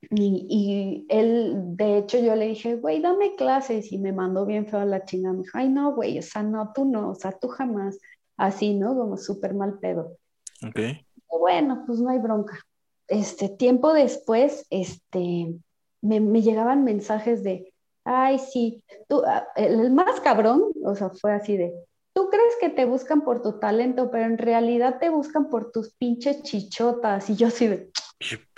y, 0.00 0.46
y 0.48 1.06
él, 1.08 1.76
de 1.76 1.98
hecho, 1.98 2.18
yo 2.18 2.36
le 2.36 2.46
dije, 2.46 2.76
güey, 2.76 3.00
dame 3.00 3.34
clases 3.34 3.92
y 3.92 3.98
me 3.98 4.12
mandó 4.12 4.46
bien 4.46 4.66
feo 4.66 4.80
a 4.80 4.84
la 4.84 5.04
chinga. 5.04 5.32
Me 5.32 5.42
dijo, 5.42 5.58
ay, 5.58 5.68
no, 5.68 5.94
güey, 5.94 6.18
o 6.18 6.22
sea, 6.22 6.42
no, 6.42 6.72
tú 6.74 6.84
no, 6.84 7.10
o 7.10 7.14
sea, 7.14 7.32
tú 7.32 7.48
jamás. 7.48 7.98
Así, 8.36 8.74
¿no? 8.74 8.96
Como 8.96 9.16
súper 9.16 9.54
mal 9.54 9.78
pedo. 9.80 10.16
Ok. 10.64 10.78
Y 10.78 11.38
bueno, 11.38 11.82
pues 11.86 11.98
no 12.00 12.10
hay 12.10 12.20
bronca. 12.20 12.60
Este, 13.08 13.48
tiempo 13.48 13.92
después, 13.92 14.66
este, 14.70 15.54
me, 16.00 16.20
me 16.20 16.42
llegaban 16.42 16.84
mensajes 16.84 17.42
de, 17.42 17.72
ay, 18.04 18.38
sí, 18.38 18.84
tú, 19.08 19.22
ah, 19.26 19.48
el, 19.56 19.90
más 19.90 20.20
cabrón, 20.20 20.62
o 20.84 20.94
sea, 20.94 21.10
fue 21.10 21.32
así 21.32 21.56
de, 21.56 21.74
tú 22.12 22.28
crees 22.30 22.54
que 22.60 22.70
te 22.70 22.84
buscan 22.84 23.22
por 23.22 23.42
tu 23.42 23.58
talento, 23.58 24.10
pero 24.10 24.26
en 24.26 24.38
realidad 24.38 24.98
te 25.00 25.08
buscan 25.10 25.48
por 25.50 25.72
tus 25.72 25.92
pinches 25.94 26.42
chichotas. 26.42 27.28
Y 27.30 27.34
yo 27.34 27.48
así 27.48 27.66
de, 27.66 27.90
¿Qué 27.90 27.92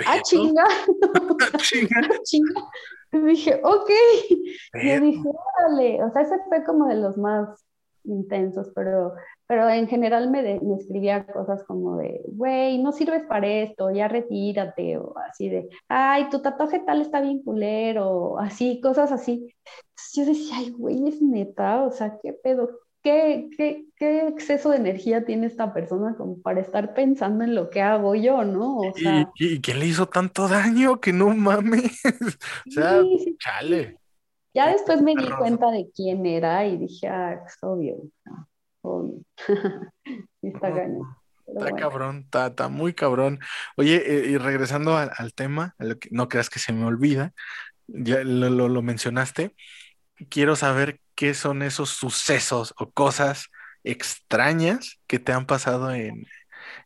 ah, 0.06 0.22
pedo? 0.22 0.22
chinga, 0.24 0.64
Chinga. 1.58 2.00
chinga. 2.24 2.62
Dije, 3.12 3.60
ok. 3.64 3.90
Yo 4.84 5.00
dije, 5.00 5.22
órale, 5.58 6.02
o 6.04 6.12
sea, 6.12 6.22
ese 6.22 6.36
fue 6.48 6.64
como 6.64 6.86
de 6.86 6.94
los 6.96 7.16
más 7.18 7.66
intensos, 8.04 8.70
pero, 8.74 9.14
pero 9.46 9.68
en 9.68 9.88
general 9.88 10.30
me, 10.30 10.42
de- 10.42 10.60
me 10.60 10.76
escribía 10.76 11.26
cosas 11.26 11.64
como 11.64 11.96
de, 11.98 12.22
güey, 12.28 12.78
no 12.82 12.92
sirves 12.92 13.24
para 13.24 13.46
esto, 13.48 13.90
ya 13.90 14.08
retírate, 14.08 14.96
o 14.96 15.14
así 15.18 15.48
de, 15.48 15.68
ay, 15.88 16.28
tu 16.30 16.40
tatuaje 16.40 16.78
tal 16.80 17.00
está 17.02 17.20
bien 17.20 17.42
culero, 17.42 18.08
o 18.10 18.38
así, 18.38 18.80
cosas 18.80 19.10
así. 19.12 19.52
Entonces 19.64 20.12
yo 20.14 20.24
decía, 20.24 20.54
ay, 20.58 20.70
güey, 20.70 21.08
es 21.08 21.20
neta, 21.20 21.82
o 21.84 21.90
sea, 21.90 22.18
qué 22.22 22.32
pedo, 22.32 22.70
qué, 23.02 23.48
qué, 23.56 23.84
qué 23.96 24.28
exceso 24.28 24.70
de 24.70 24.76
energía 24.76 25.24
tiene 25.24 25.46
esta 25.46 25.72
persona 25.72 26.14
como 26.16 26.40
para 26.40 26.60
estar 26.60 26.94
pensando 26.94 27.44
en 27.44 27.54
lo 27.54 27.70
que 27.70 27.80
hago 27.80 28.14
yo, 28.14 28.44
¿no? 28.44 28.78
O 28.78 28.92
¿Y, 28.96 29.00
sea, 29.00 29.30
y 29.36 29.60
quién 29.60 29.78
le 29.78 29.86
hizo 29.86 30.06
tanto 30.06 30.48
daño 30.48 31.00
que 31.00 31.12
no 31.12 31.34
mames? 31.34 32.02
O 32.66 32.70
sea, 32.70 33.00
sí, 33.02 33.18
sí, 33.24 33.36
chale. 33.38 33.96
Ya 34.52 34.72
después 34.72 35.00
me 35.02 35.14
di 35.14 35.30
cuenta 35.38 35.70
de 35.70 35.88
quién 35.94 36.26
era 36.26 36.66
y 36.66 36.76
dije, 36.76 37.06
ah, 37.08 37.40
es 37.46 37.56
obvio, 37.62 37.96
obvio. 38.82 39.22
está 40.42 40.70
Está 41.56 41.74
cabrón, 41.74 42.28
está, 42.32 42.68
muy 42.68 42.94
cabrón. 42.94 43.40
Oye, 43.76 43.96
eh, 44.06 44.30
y 44.30 44.38
regresando 44.38 44.96
al, 44.96 45.34
tema, 45.34 45.74
no 46.10 46.28
creas 46.28 46.48
que 46.48 46.58
se 46.58 46.72
me 46.72 46.84
olvida, 46.84 47.32
ya 47.86 48.22
lo, 48.22 48.68
lo, 48.68 48.82
mencionaste, 48.82 49.54
quiero 50.28 50.56
saber 50.56 51.00
qué 51.14 51.34
son 51.34 51.62
esos 51.62 51.90
sucesos 51.90 52.74
o 52.78 52.90
cosas 52.90 53.46
extrañas 53.84 55.00
que 55.06 55.18
te 55.18 55.32
han 55.32 55.46
pasado 55.46 55.90
en, 55.92 56.26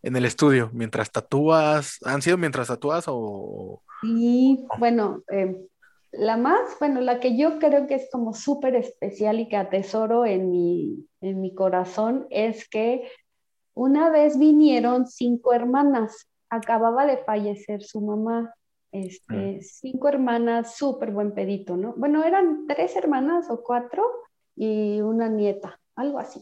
en 0.03 0.17
el 0.17 0.25
estudio 0.25 0.71
mientras 0.73 1.11
tatúas. 1.11 1.99
¿Han 2.05 2.23
sido 2.23 2.39
mientras 2.39 2.69
tatúas 2.69 3.05
o...? 3.09 3.83
Sí, 4.03 4.67
bueno, 4.79 5.23
eh, 5.31 5.57
la 6.13 6.37
más, 6.37 6.77
bueno, 6.79 7.01
la 7.01 7.21
que 7.21 7.37
yo 7.37 7.59
creo 7.59 7.87
que 7.87 7.95
es 7.95 8.09
como 8.13 8.35
súper 8.35 8.77
especial 8.77 9.41
y 9.41 9.49
que 9.49 9.57
atesoro 9.57 10.27
en 10.27 10.51
mi, 10.51 11.09
en 11.21 11.41
mi 11.41 11.55
corazón 11.55 12.27
es 12.31 12.69
que 12.69 13.11
una 13.75 14.11
vez 14.11 14.39
vinieron 14.39 15.07
cinco 15.07 15.53
hermanas, 15.53 16.29
acababa 16.49 17.07
de 17.07 17.19
fallecer 17.19 17.83
su 17.83 18.01
mamá, 18.01 18.55
este, 18.95 19.61
cinco 19.61 20.09
hermanas, 20.09 20.77
súper 20.77 21.11
buen 21.11 21.35
pedito, 21.35 21.77
¿no? 21.77 21.95
Bueno, 21.97 22.23
eran 22.23 22.67
tres 22.69 22.95
hermanas 22.95 23.51
o 23.51 23.61
cuatro 23.63 24.05
y 24.55 25.01
una 25.01 25.29
nieta, 25.29 25.81
algo 25.97 26.21
así, 26.21 26.41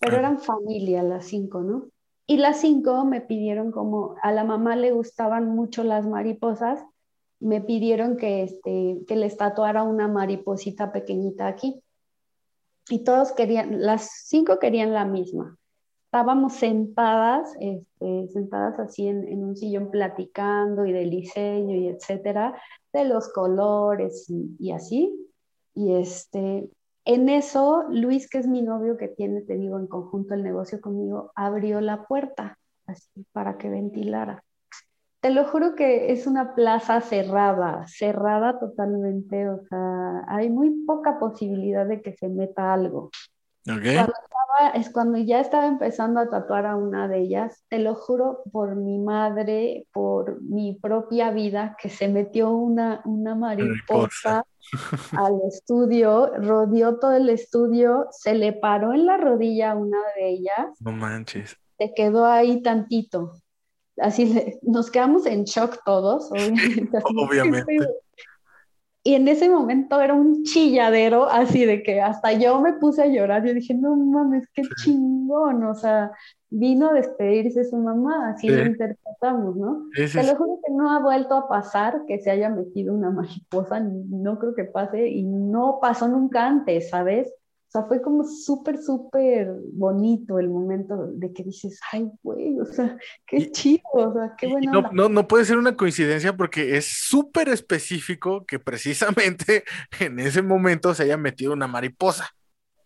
pero 0.00 0.16
eran 0.16 0.38
familia 0.38 1.02
las 1.02 1.26
cinco, 1.26 1.62
¿no? 1.62 1.88
Y 2.28 2.36
las 2.36 2.60
cinco 2.60 3.04
me 3.04 3.20
pidieron 3.20 3.72
como, 3.72 4.14
a 4.22 4.30
la 4.30 4.44
mamá 4.44 4.76
le 4.76 4.92
gustaban 4.92 5.48
mucho 5.48 5.82
las 5.82 6.06
mariposas, 6.06 6.80
me 7.40 7.60
pidieron 7.60 8.16
que, 8.16 8.44
este, 8.44 9.00
que 9.08 9.16
les 9.16 9.36
tatuara 9.36 9.82
una 9.82 10.06
mariposita 10.06 10.92
pequeñita 10.92 11.48
aquí. 11.48 11.82
Y 12.88 13.02
todos 13.02 13.32
querían, 13.32 13.82
las 13.82 14.26
cinco 14.26 14.60
querían 14.60 14.92
la 14.92 15.04
misma 15.06 15.58
estábamos 16.10 16.54
sentadas, 16.54 17.54
este, 17.60 18.26
sentadas 18.32 18.80
así 18.80 19.06
en, 19.06 19.44
un 19.44 19.56
sillón 19.56 19.92
platicando 19.92 20.84
y 20.84 20.92
del 20.92 21.08
diseño 21.08 21.76
y 21.76 21.86
etcétera, 21.86 22.60
de 22.92 23.04
los 23.04 23.28
colores 23.32 24.26
y, 24.28 24.72
así. 24.72 25.30
Y 25.72 25.94
este, 25.94 26.68
en 27.04 27.28
eso, 27.28 27.84
Luis, 27.90 28.28
que 28.28 28.38
es 28.38 28.48
mi 28.48 28.60
novio 28.60 28.96
que 28.96 29.06
tiene, 29.06 29.42
te 29.42 29.56
digo, 29.56 29.78
en 29.78 29.86
conjunto 29.86 30.34
el 30.34 30.42
negocio 30.42 30.80
conmigo, 30.80 31.30
abrió 31.36 31.80
la 31.80 32.04
puerta 32.08 32.58
así 32.88 33.24
para 33.30 33.56
que 33.56 33.70
ventilara. 33.70 34.42
Te 35.20 35.30
lo 35.30 35.44
juro 35.44 35.76
que 35.76 36.10
es 36.10 36.26
una 36.26 36.56
plaza 36.56 37.00
cerrada, 37.02 37.86
cerrada 37.86 38.58
totalmente, 38.58 39.48
o 39.48 39.62
sea, 39.68 40.24
hay 40.26 40.50
muy 40.50 40.70
poca 40.84 41.20
posibilidad 41.20 41.86
de 41.86 42.02
que 42.02 42.16
se 42.16 42.28
meta 42.28 42.72
algo. 42.72 43.10
Okay 43.64 43.98
es 44.74 44.90
cuando 44.90 45.18
ya 45.18 45.40
estaba 45.40 45.66
empezando 45.66 46.20
a 46.20 46.28
tatuar 46.28 46.66
a 46.66 46.76
una 46.76 47.08
de 47.08 47.20
ellas, 47.20 47.64
te 47.68 47.78
lo 47.78 47.94
juro 47.94 48.42
por 48.52 48.76
mi 48.76 48.98
madre, 48.98 49.86
por 49.92 50.42
mi 50.42 50.78
propia 50.80 51.30
vida, 51.30 51.76
que 51.80 51.88
se 51.88 52.08
metió 52.08 52.50
una, 52.50 53.02
una 53.04 53.34
mariposa 53.34 54.44
al 55.16 55.40
estudio, 55.48 56.32
rodeó 56.36 56.98
todo 56.98 57.14
el 57.14 57.28
estudio, 57.28 58.08
se 58.10 58.34
le 58.34 58.52
paró 58.52 58.92
en 58.92 59.06
la 59.06 59.16
rodilla 59.16 59.72
a 59.72 59.76
una 59.76 59.98
de 60.16 60.30
ellas. 60.30 60.68
No 60.80 60.92
manches. 60.92 61.56
Se 61.78 61.94
quedó 61.94 62.26
ahí 62.26 62.62
tantito. 62.62 63.40
Así 63.98 64.58
nos 64.62 64.90
quedamos 64.90 65.26
en 65.26 65.44
shock 65.44 65.82
todos, 65.84 66.30
obviamente. 66.32 66.98
obviamente. 67.04 67.88
Y 69.02 69.14
en 69.14 69.28
ese 69.28 69.48
momento 69.48 70.00
era 70.00 70.12
un 70.12 70.42
chilladero, 70.44 71.28
así 71.28 71.64
de 71.64 71.82
que 71.82 72.02
hasta 72.02 72.32
yo 72.32 72.60
me 72.60 72.74
puse 72.74 73.02
a 73.02 73.06
llorar. 73.06 73.46
Yo 73.46 73.54
dije, 73.54 73.74
no 73.74 73.96
mames, 73.96 74.46
qué 74.52 74.62
chingón. 74.82 75.64
O 75.64 75.74
sea, 75.74 76.12
vino 76.50 76.90
a 76.90 76.94
despedirse 76.94 77.64
su 77.64 77.76
mamá, 77.76 78.30
así 78.30 78.48
lo 78.48 78.66
interpretamos, 78.66 79.56
¿no? 79.56 79.86
Te 79.94 80.22
lo 80.22 80.36
juro 80.36 80.58
que 80.64 80.72
no 80.72 80.90
ha 80.90 80.98
vuelto 80.98 81.34
a 81.34 81.48
pasar 81.48 82.02
que 82.06 82.18
se 82.18 82.30
haya 82.30 82.50
metido 82.50 82.92
una 82.92 83.10
mariposa, 83.10 83.80
no 83.80 84.38
creo 84.38 84.54
que 84.54 84.64
pase 84.64 85.08
y 85.08 85.22
no 85.22 85.78
pasó 85.80 86.08
nunca 86.08 86.46
antes, 86.46 86.90
¿sabes? 86.90 87.32
O 87.70 87.72
sea, 87.72 87.84
fue 87.84 88.02
como 88.02 88.24
súper, 88.24 88.78
súper 88.78 89.48
bonito 89.72 90.40
el 90.40 90.48
momento 90.48 91.06
de 91.06 91.32
que 91.32 91.44
dices, 91.44 91.78
ay, 91.92 92.10
güey, 92.20 92.58
o 92.58 92.64
sea, 92.64 92.98
qué 93.24 93.48
chido, 93.52 93.80
o 93.92 94.12
sea, 94.12 94.34
qué 94.36 94.48
buena. 94.48 94.72
No, 94.72 94.90
no, 94.90 95.08
no, 95.08 95.28
puede 95.28 95.44
ser 95.44 95.56
una 95.56 95.76
coincidencia 95.76 96.36
porque 96.36 96.76
es 96.76 96.86
súper 96.86 97.48
específico 97.48 98.44
que 98.44 98.58
precisamente 98.58 99.62
en 100.00 100.18
ese 100.18 100.42
momento 100.42 100.92
se 100.94 101.04
haya 101.04 101.16
metido 101.16 101.52
una 101.52 101.68
mariposa. 101.68 102.28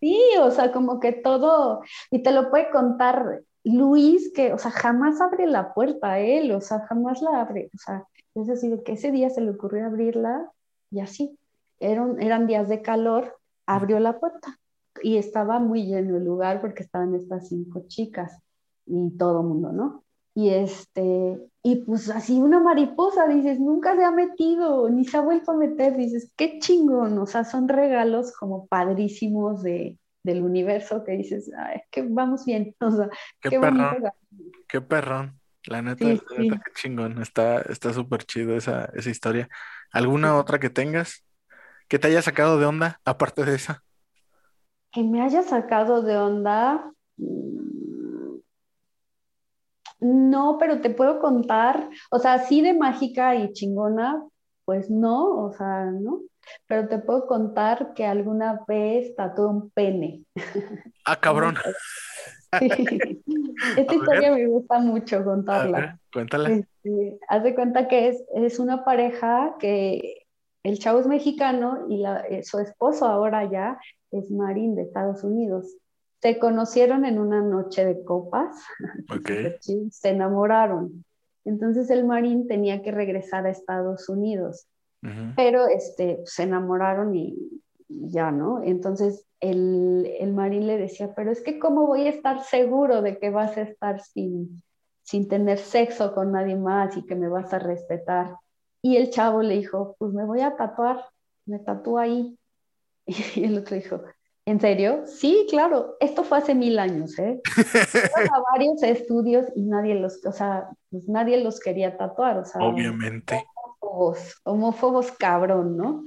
Sí, 0.01 0.21
o 0.39 0.51
sea, 0.51 0.71
como 0.71 1.01
que 1.01 1.13
todo, 1.13 1.81
y 2.11 2.23
te 2.23 2.31
lo 2.33 2.51
puede 2.51 2.69
contar 2.69 3.41
Luis, 3.65 4.35
que, 4.35 4.53
o 4.53 4.59
sea, 4.59 4.71
jamás 4.71 5.19
abre 5.19 5.47
la 5.47 5.73
puerta 5.73 6.13
a 6.13 6.19
él, 6.19 6.53
o 6.53 6.61
sea, 6.61 6.81
jamás 6.81 7.23
la 7.23 7.41
abre, 7.41 7.71
o 7.75 7.79
sea, 7.79 8.05
es 8.35 8.49
decir, 8.49 8.83
que 8.85 8.93
ese 8.93 9.13
día 9.13 9.31
se 9.31 9.41
le 9.41 9.53
ocurrió 9.53 9.87
abrirla 9.87 10.53
y 10.91 11.01
así, 11.01 11.39
eran, 11.81 12.21
eran 12.21 12.47
días 12.47 12.69
de 12.69 12.83
calor, 12.83 13.39
abrió 13.65 13.99
la 13.99 14.21
puerta 14.21 14.61
y 15.05 15.19
estaba 15.19 15.59
muy 15.59 15.85
lleno 15.85 16.17
el 16.17 16.25
lugar 16.25 16.63
porque 16.63 16.83
estaban 16.83 17.15
estas 17.15 17.49
cinco 17.51 17.85
chicas 17.89 18.41
y 18.87 19.11
todo 19.19 19.43
el 19.43 19.47
mundo, 19.47 19.71
¿no? 19.71 20.03
Y 20.35 20.49
este, 20.49 21.39
y 21.63 21.77
pues 21.85 22.09
así 22.09 22.41
una 22.41 22.59
mariposa, 22.59 23.29
dices, 23.29 23.61
nunca 23.61 23.95
se 23.97 24.03
ha 24.03 24.11
metido, 24.11 24.89
ni 24.89 25.05
se 25.05 25.19
ha 25.19 25.21
vuelto 25.21 25.53
a 25.53 25.57
meter, 25.57 25.95
dices, 25.99 26.33
qué 26.39 26.59
chingón, 26.59 27.19
o 27.19 27.27
sea, 27.27 27.45
son 27.45 27.69
regalos 27.69 28.33
como 28.33 28.67
padrísimos 28.67 29.63
de, 29.63 29.99
del 30.23 30.43
universo 30.43 31.05
que 31.05 31.13
dices, 31.13 31.51
Ay, 31.55 31.83
que 31.91 32.01
vamos 32.01 32.47
bien, 32.47 32.75
o 32.81 32.91
sea, 32.91 33.11
qué, 33.43 33.51
qué 33.51 33.61
perrón, 33.61 34.05
qué 34.67 34.81
perrón, 34.81 35.39
la 35.67 35.83
neta, 35.83 36.07
la 36.07 36.15
neta 36.15 36.63
qué 36.65 36.73
chingón, 36.75 37.21
está 37.21 37.93
súper 37.93 38.25
chido 38.25 38.57
esa, 38.57 38.87
esa 38.95 39.11
historia. 39.11 39.51
¿Alguna 39.93 40.39
otra 40.39 40.59
que 40.59 40.71
tengas 40.71 41.27
que 41.89 41.99
te 41.99 42.09
haya 42.09 42.23
sacado 42.23 42.59
de 42.59 42.65
onda, 42.65 43.01
aparte 43.05 43.45
de 43.45 43.55
esa? 43.55 43.84
Que 44.95 45.03
me 45.03 45.21
haya 45.21 45.43
sacado 45.43 46.03
de 46.03 46.17
onda. 46.17 46.93
No, 50.01 50.57
pero 50.59 50.81
te 50.81 50.91
puedo 50.91 51.19
contar, 51.19 51.89
o 52.11 52.19
sea, 52.19 52.39
sí 52.39 52.61
de 52.61 52.75
mágica 52.75 53.35
y 53.35 53.53
chingona, 53.53 54.23
pues 54.65 54.91
no, 54.91 55.45
o 55.45 55.53
sea, 55.53 55.87
¿no? 55.87 56.21
Pero 56.67 56.89
te 56.89 56.99
puedo 56.99 57.27
contar 57.27 57.95
que 57.95 58.05
alguna 58.05 58.61
vez 58.69 59.15
tatué 59.17 59.47
un 59.47 59.71
pene. 59.71 60.25
Ah, 61.07 61.17
cabrón. 61.17 61.57
Esta 63.77 63.95
historia 63.95 64.33
me 64.33 64.47
gusta 64.47 64.79
mucho 64.79 65.25
contarla. 65.25 65.99
cuéntala. 66.13 66.51
Este, 66.51 67.19
haz 67.29 67.43
de 67.43 67.55
cuenta 67.55 67.89
que 67.89 68.09
es, 68.09 68.23
es 68.35 68.59
una 68.59 68.85
pareja 68.85 69.57
que 69.59 70.24
el 70.65 70.79
chavo 70.79 70.99
es 70.99 71.07
mexicano 71.07 71.87
y 71.89 71.99
la, 71.99 72.21
eh, 72.21 72.43
su 72.43 72.59
esposo 72.59 73.07
ahora 73.07 73.49
ya 73.51 73.79
es 74.11 74.31
Marín 74.31 74.75
de 74.75 74.83
Estados 74.83 75.23
Unidos. 75.23 75.77
Se 76.23 76.39
conocieron 76.39 77.05
en 77.05 77.19
una 77.19 77.43
noche 77.43 77.85
de 77.85 78.03
copas, 78.03 78.57
se 79.91 80.09
enamoraron. 80.09 81.05
Entonces 81.45 81.91
el 81.91 82.07
Marín 82.07 82.49
tenía 82.49 82.83
que 82.83 82.91
regresar 82.91 83.45
a 83.45 83.51
Estados 83.51 84.09
Unidos, 84.09 84.67
pero 85.37 85.67
este, 85.67 86.23
se 86.25 86.45
enamoraron 86.45 87.15
y, 87.15 87.37
ya, 87.89 88.31
¿no? 88.31 88.63
Entonces 88.63 89.27
el, 89.41 90.11
el, 90.19 90.33
Marín 90.33 90.67
le 90.67 90.79
decía, 90.79 91.15
pero 91.15 91.31
es 91.31 91.43
que 91.43 91.59
¿cómo 91.59 91.87
voy 91.87 92.07
a 92.07 92.09
estar 92.11 92.43
seguro 92.43 93.03
de 93.03 93.19
que 93.19 93.29
vas 93.29 93.59
a 93.59 93.63
estar 93.63 94.01
sin, 94.01 94.63
sin 95.03 95.29
tener 95.29 95.59
sexo 95.59 96.15
con 96.15 96.33
nadie 96.33 96.57
más 96.57 96.97
y 96.97 97.05
que 97.05 97.17
me 97.17 97.29
vas 97.29 97.53
a 97.53 97.59
respetar? 97.59 98.35
Y 98.85 98.99
el 98.99 99.09
chavo 99.09 99.41
le 99.41 99.57
dijo, 99.57 99.97
pues 99.99 100.13
me 100.13 100.27
voy 100.27 100.43
a 100.43 100.57
tatuar, 100.57 101.07
me 101.47 101.59
tatúo 101.59 101.99
ahí. 101.99 102.39
Y 103.35 103.45
el 103.45 103.57
otro 103.57 103.77
dijo, 103.77 104.03
¿en 104.45 104.61
serio? 104.61 105.07
Sí, 105.07 105.47
claro, 105.49 105.97
esto 106.01 106.23
fue 106.23 106.37
hace 106.37 106.55
mil 106.55 106.79
años, 106.79 107.19
¿eh? 107.19 107.41
a 108.31 108.43
varios 108.53 108.83
estudios 108.83 109.47
y 109.57 109.63
nadie 109.63 109.95
los, 109.95 110.23
o 110.27 110.33
sea, 110.33 110.69
pues 110.91 111.09
nadie 111.09 111.43
los 111.43 111.61
quería 111.61 111.97
tatuar, 111.97 112.37
o 112.37 112.45
sea. 112.45 112.61
Obviamente. 112.63 113.43
Homófobos, 113.81 114.41
homófobos 114.45 115.13
cabrón, 115.13 115.79
¿no? 115.79 116.05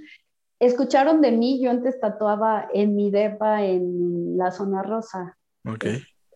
Escucharon 0.59 1.19
de 1.21 1.31
mí, 1.31 1.59
yo 1.59 1.71
antes 1.71 1.99
tatuaba 1.99 2.69
en 2.71 2.95
mi 2.95 3.09
depa 3.09 3.63
en 3.63 4.37
la 4.37 4.51
zona 4.51 4.83
rosa. 4.83 5.35
Ok. 5.65 5.85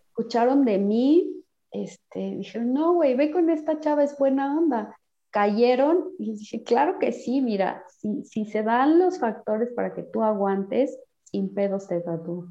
Escucharon 0.08 0.64
de 0.64 0.78
mí, 0.78 1.44
este, 1.70 2.34
dijeron, 2.38 2.74
no, 2.74 2.94
güey, 2.94 3.14
ve 3.14 3.30
con 3.30 3.48
esta 3.48 3.78
chava, 3.78 4.02
es 4.02 4.18
buena 4.18 4.58
onda 4.58 4.98
cayeron 5.32 6.10
y 6.18 6.34
dije, 6.34 6.62
claro 6.62 6.98
que 7.00 7.10
sí, 7.10 7.40
mira, 7.40 7.84
si, 7.88 8.22
si 8.24 8.44
se 8.44 8.62
dan 8.62 8.98
los 8.98 9.18
factores 9.18 9.70
para 9.74 9.94
que 9.94 10.02
tú 10.02 10.22
aguantes, 10.22 10.96
sin 11.24 11.52
pedos 11.52 11.88
te 11.88 12.00
tatúo. 12.00 12.48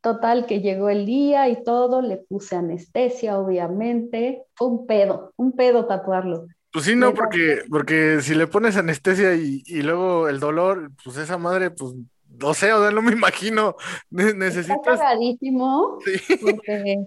Total, 0.00 0.46
que 0.46 0.60
llegó 0.60 0.88
el 0.88 1.06
día 1.06 1.48
y 1.48 1.62
todo, 1.62 2.02
le 2.02 2.16
puse 2.16 2.56
anestesia, 2.56 3.38
obviamente, 3.38 4.42
fue 4.54 4.68
un 4.68 4.86
pedo, 4.86 5.32
un 5.36 5.52
pedo 5.52 5.86
tatuarlo. 5.86 6.46
Pues 6.72 6.86
sí, 6.86 6.96
no, 6.96 7.14
porque, 7.14 7.62
porque 7.70 8.18
si 8.20 8.34
le 8.34 8.46
pones 8.46 8.76
anestesia 8.76 9.34
y, 9.34 9.62
y, 9.64 9.82
luego 9.82 10.28
el 10.28 10.40
dolor, 10.40 10.90
pues 11.02 11.16
esa 11.18 11.38
madre, 11.38 11.70
pues 11.70 11.94
no 12.40 12.52
sé, 12.52 12.72
o 12.72 12.82
sea, 12.82 12.90
no 12.90 13.00
me 13.00 13.12
imagino. 13.12 13.76
Necesitas. 14.10 14.76
Está 14.76 14.98
cagadísimo 14.98 15.98
porque 16.40 17.06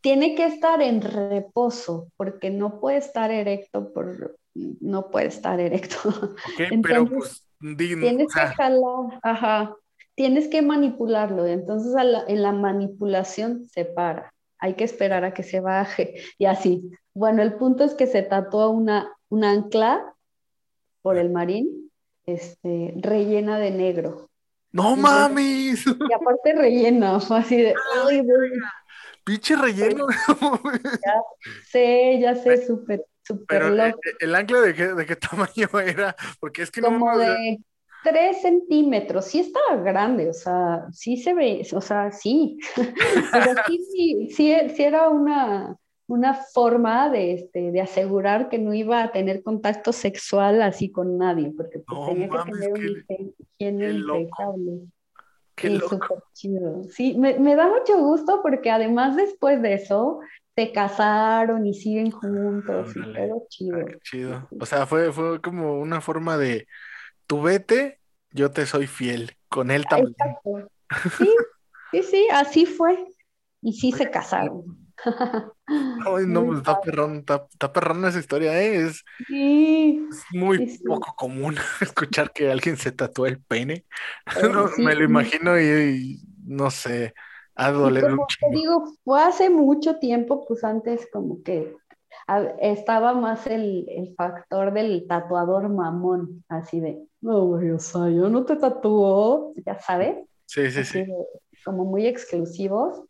tiene 0.00 0.34
que 0.34 0.46
estar 0.46 0.80
en 0.82 1.02
reposo, 1.02 2.08
porque 2.16 2.50
no 2.50 2.80
puede 2.80 2.98
estar 2.98 3.30
erecto 3.30 3.92
por 3.92 4.37
no 4.80 5.10
puede 5.10 5.26
estar 5.26 5.60
erecto. 5.60 6.36
pero 6.82 7.06
pues 7.06 7.44
tienes 7.76 8.28
que 8.32 8.40
jalar, 8.40 9.20
ajá, 9.22 9.76
tienes 10.14 10.48
que 10.48 10.62
manipularlo. 10.62 11.46
Entonces 11.46 11.94
en 12.26 12.42
la 12.42 12.52
manipulación 12.52 13.68
se 13.68 13.84
para. 13.84 14.32
Hay 14.58 14.74
que 14.74 14.84
esperar 14.84 15.24
a 15.24 15.32
que 15.32 15.42
se 15.42 15.60
baje 15.60 16.16
y 16.36 16.46
así. 16.46 16.90
Bueno, 17.14 17.42
el 17.42 17.54
punto 17.54 17.84
es 17.84 17.94
que 17.94 18.06
se 18.06 18.22
tatuó 18.22 18.70
una, 18.70 19.12
un 19.28 19.44
ancla 19.44 20.14
por 21.02 21.16
el 21.16 21.30
marín, 21.30 21.90
este, 22.26 22.94
rellena 22.96 23.58
de 23.58 23.70
negro. 23.70 24.28
¡No 24.72 24.96
mames! 24.96 25.86
Y 25.86 26.12
aparte 26.12 26.52
rellena, 26.54 27.20
fue 27.20 27.38
así 27.38 27.56
de. 27.56 27.74
¡Ay, 28.04 28.22
Pinche 29.24 29.56
relleno. 29.56 30.06
ya 30.08 31.22
sé, 31.70 32.18
ya 32.20 32.34
sé, 32.34 32.66
súper, 32.66 33.04
Pero. 33.48 33.68
¿el, 33.68 33.94
el 34.20 34.34
ancla 34.34 34.60
de 34.60 34.74
qué, 34.74 34.86
de 34.94 35.06
qué 35.06 35.16
tamaño 35.30 35.68
era? 35.80 36.14
Porque 36.40 36.62
es 36.62 36.70
que 36.70 36.80
no 36.80 36.88
Como 36.88 37.14
me- 37.16 37.24
de 37.26 37.58
tres 38.04 38.42
centímetros, 38.42 39.24
sí 39.26 39.40
estaba 39.40 39.76
grande, 39.82 40.28
o 40.30 40.32
sea, 40.32 40.86
sí 40.92 41.16
se 41.16 41.34
ve, 41.34 41.66
o 41.74 41.80
sea, 41.80 42.10
sí. 42.12 42.58
Pero 43.32 43.52
sí, 43.66 43.84
sí, 43.92 44.28
sí, 44.30 44.54
sí 44.74 44.82
era 44.84 45.08
una, 45.08 45.76
una 46.06 46.34
forma 46.34 47.10
de, 47.10 47.32
este, 47.34 47.72
de 47.72 47.80
asegurar 47.80 48.48
que 48.48 48.58
no 48.58 48.72
iba 48.72 49.02
a 49.02 49.10
tener 49.12 49.42
contacto 49.42 49.92
sexual 49.92 50.62
así 50.62 50.90
con 50.92 51.18
nadie, 51.18 51.52
porque 51.56 51.80
pues, 51.80 51.98
No 51.98 52.06
tenía 52.06 52.28
mames, 52.28 52.54
que 52.58 52.62
tener 52.68 52.80
qué- 53.08 53.14
una 53.18 53.34
higiene- 53.58 53.94
impecable. 53.98 54.72
Qué 55.56 55.68
Sí, 55.68 55.74
loco. 55.78 55.88
súper 55.96 56.18
chido. 56.34 56.84
Sí, 56.84 57.16
me, 57.18 57.36
me 57.40 57.56
da 57.56 57.66
mucho 57.68 57.98
gusto 57.98 58.40
porque 58.42 58.70
además 58.70 59.16
después 59.16 59.60
de 59.60 59.74
eso 59.74 60.20
se 60.58 60.72
casaron 60.72 61.66
y 61.66 61.74
siguen 61.74 62.10
juntos 62.10 62.96
y 62.96 63.02
todo 63.14 63.46
chido. 63.48 63.78
Ah, 63.78 63.98
chido. 64.02 64.48
O 64.58 64.66
sea, 64.66 64.86
fue, 64.86 65.12
fue 65.12 65.40
como 65.40 65.78
una 65.80 66.00
forma 66.00 66.36
de 66.36 66.66
tú 67.26 67.42
vete, 67.42 68.00
yo 68.32 68.52
te 68.52 68.66
soy 68.66 68.86
fiel. 68.86 69.36
Con 69.48 69.70
él 69.70 69.86
también. 69.86 70.14
Exacto. 70.18 70.70
Sí, 71.18 71.34
sí, 71.92 72.02
sí, 72.02 72.28
así 72.32 72.66
fue. 72.66 73.06
Y 73.62 73.72
sí 73.74 73.92
se 73.92 74.10
casaron. 74.10 74.92
Ay, 75.96 76.26
no, 76.26 76.44
pues 76.46 76.58
está 76.58 76.80
perrón, 76.80 77.16
está, 77.18 77.46
está 77.50 77.72
perrona 77.72 78.08
esa 78.08 78.18
historia, 78.20 78.60
¿eh? 78.60 78.86
Es, 78.86 79.04
Sí, 79.26 80.08
es 80.10 80.24
muy 80.30 80.58
Sí, 80.58 80.68
sí. 80.78 80.84
poco 80.84 81.14
común 81.16 81.56
escuchar 81.80 82.32
que 82.32 82.50
alguien 82.50 82.76
se 82.76 82.92
tatúe 82.92 83.26
el 83.26 83.42
pene. 83.42 83.74
eh, 83.74 83.84
No, 84.52 84.70
me 84.78 84.94
lo 84.94 85.04
imagino 85.04 85.58
y, 85.60 85.64
y 85.64 86.22
no 86.46 86.70
sé, 86.70 87.14
un 87.58 88.10
como 88.16 88.26
te 88.40 88.56
digo, 88.56 88.84
fue 89.04 89.20
hace 89.20 89.50
mucho 89.50 89.98
tiempo, 89.98 90.44
pues 90.46 90.62
antes 90.64 91.08
como 91.12 91.42
que 91.42 91.74
estaba 92.60 93.14
más 93.14 93.46
el, 93.46 93.86
el 93.88 94.14
factor 94.14 94.72
del 94.72 95.06
tatuador 95.06 95.68
mamón, 95.68 96.44
así 96.48 96.80
de, 96.80 97.06
no, 97.20 97.46
güey, 97.46 97.70
o 97.70 97.78
sea, 97.78 98.08
yo 98.10 98.28
no 98.28 98.44
te 98.44 98.56
tatúo, 98.56 99.54
ya 99.66 99.78
sabes, 99.80 100.24
Sí, 100.46 100.70
sí, 100.70 100.80
así 100.80 100.92
sí. 100.92 100.98
de- 101.04 101.26
como 101.64 101.84
muy 101.84 102.06
exclusivos. 102.06 103.02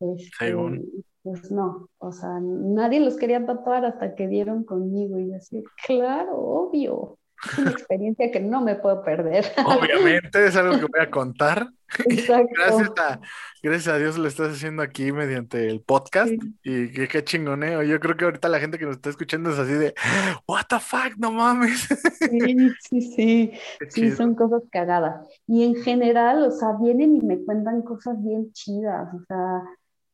Este, 0.00 0.30
Según. 0.38 1.04
pues 1.22 1.52
no, 1.52 1.88
o 1.98 2.10
sea, 2.12 2.40
nadie 2.40 3.00
los 3.00 3.16
quería 3.16 3.44
tatuar 3.44 3.84
hasta 3.84 4.14
que 4.14 4.26
dieron 4.26 4.64
conmigo 4.64 5.18
y 5.18 5.28
yo 5.30 5.36
así, 5.36 5.62
claro, 5.86 6.36
obvio, 6.38 7.18
es 7.46 7.58
una 7.58 7.70
experiencia 7.70 8.30
que 8.30 8.40
no 8.40 8.60
me 8.60 8.74
puedo 8.76 9.02
perder. 9.02 9.44
Obviamente 9.64 10.46
es 10.46 10.56
algo 10.56 10.78
que 10.78 10.86
voy 10.86 11.00
a 11.00 11.10
contar. 11.10 11.68
Exacto. 12.06 12.52
Gracias 12.56 12.90
a, 12.98 13.20
gracias 13.62 13.94
a 13.94 13.98
Dios 13.98 14.18
lo 14.18 14.28
estás 14.28 14.52
haciendo 14.52 14.82
aquí 14.82 15.12
mediante 15.12 15.68
el 15.68 15.80
podcast. 15.80 16.30
Sí. 16.30 16.56
Y 16.62 16.92
qué, 16.92 17.08
qué 17.08 17.24
chingoneo. 17.24 17.82
Yo 17.82 17.98
creo 18.00 18.16
que 18.16 18.24
ahorita 18.24 18.48
la 18.48 18.60
gente 18.60 18.78
que 18.78 18.86
nos 18.86 18.96
está 18.96 19.10
escuchando 19.10 19.50
es 19.50 19.58
así 19.58 19.72
de, 19.72 19.94
What 20.46 20.66
the 20.68 20.78
fuck, 20.78 21.16
no 21.18 21.32
mames. 21.32 21.88
Sí, 22.20 22.70
sí, 22.80 23.00
sí. 23.00 23.52
Sí, 23.88 24.10
son 24.12 24.34
cosas 24.34 24.62
cagadas. 24.70 25.26
Y 25.46 25.64
en 25.64 25.76
general, 25.76 26.44
o 26.44 26.50
sea, 26.50 26.76
vienen 26.80 27.16
y 27.16 27.20
me 27.22 27.44
cuentan 27.44 27.82
cosas 27.82 28.22
bien 28.22 28.52
chidas, 28.52 29.08
o 29.14 29.24
sea, 29.26 29.62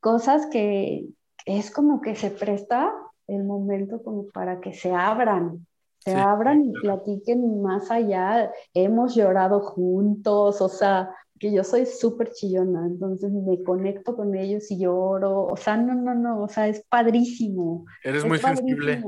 cosas 0.00 0.46
que 0.46 1.06
es 1.46 1.70
como 1.70 2.00
que 2.00 2.14
se 2.14 2.30
presta 2.30 2.92
el 3.26 3.44
momento 3.44 4.02
como 4.02 4.26
para 4.28 4.60
que 4.60 4.72
se 4.72 4.92
abran, 4.92 5.66
se 6.06 6.12
Sí, 6.12 6.16
abran 6.16 6.64
y 6.64 6.72
claro. 6.72 7.02
platiquen 7.04 7.60
más 7.62 7.90
allá. 7.90 8.52
Hemos 8.74 9.16
llorado 9.16 9.58
juntos, 9.60 10.60
o 10.60 10.68
sea, 10.68 11.10
que 11.40 11.52
yo 11.52 11.64
soy 11.64 11.84
súper 11.84 12.30
chillona, 12.32 12.86
entonces 12.86 13.32
me 13.32 13.60
conecto 13.64 14.14
con 14.16 14.34
ellos 14.36 14.70
y 14.70 14.78
lloro, 14.78 15.42
o 15.46 15.56
sea, 15.56 15.76
no, 15.76 15.94
no, 15.94 16.14
no, 16.14 16.42
o 16.44 16.48
sea, 16.48 16.68
es 16.68 16.82
padrísimo, 16.88 17.84
Eres 18.04 18.22
es 18.22 18.28
muy 18.28 18.38
sensible. 18.38 19.02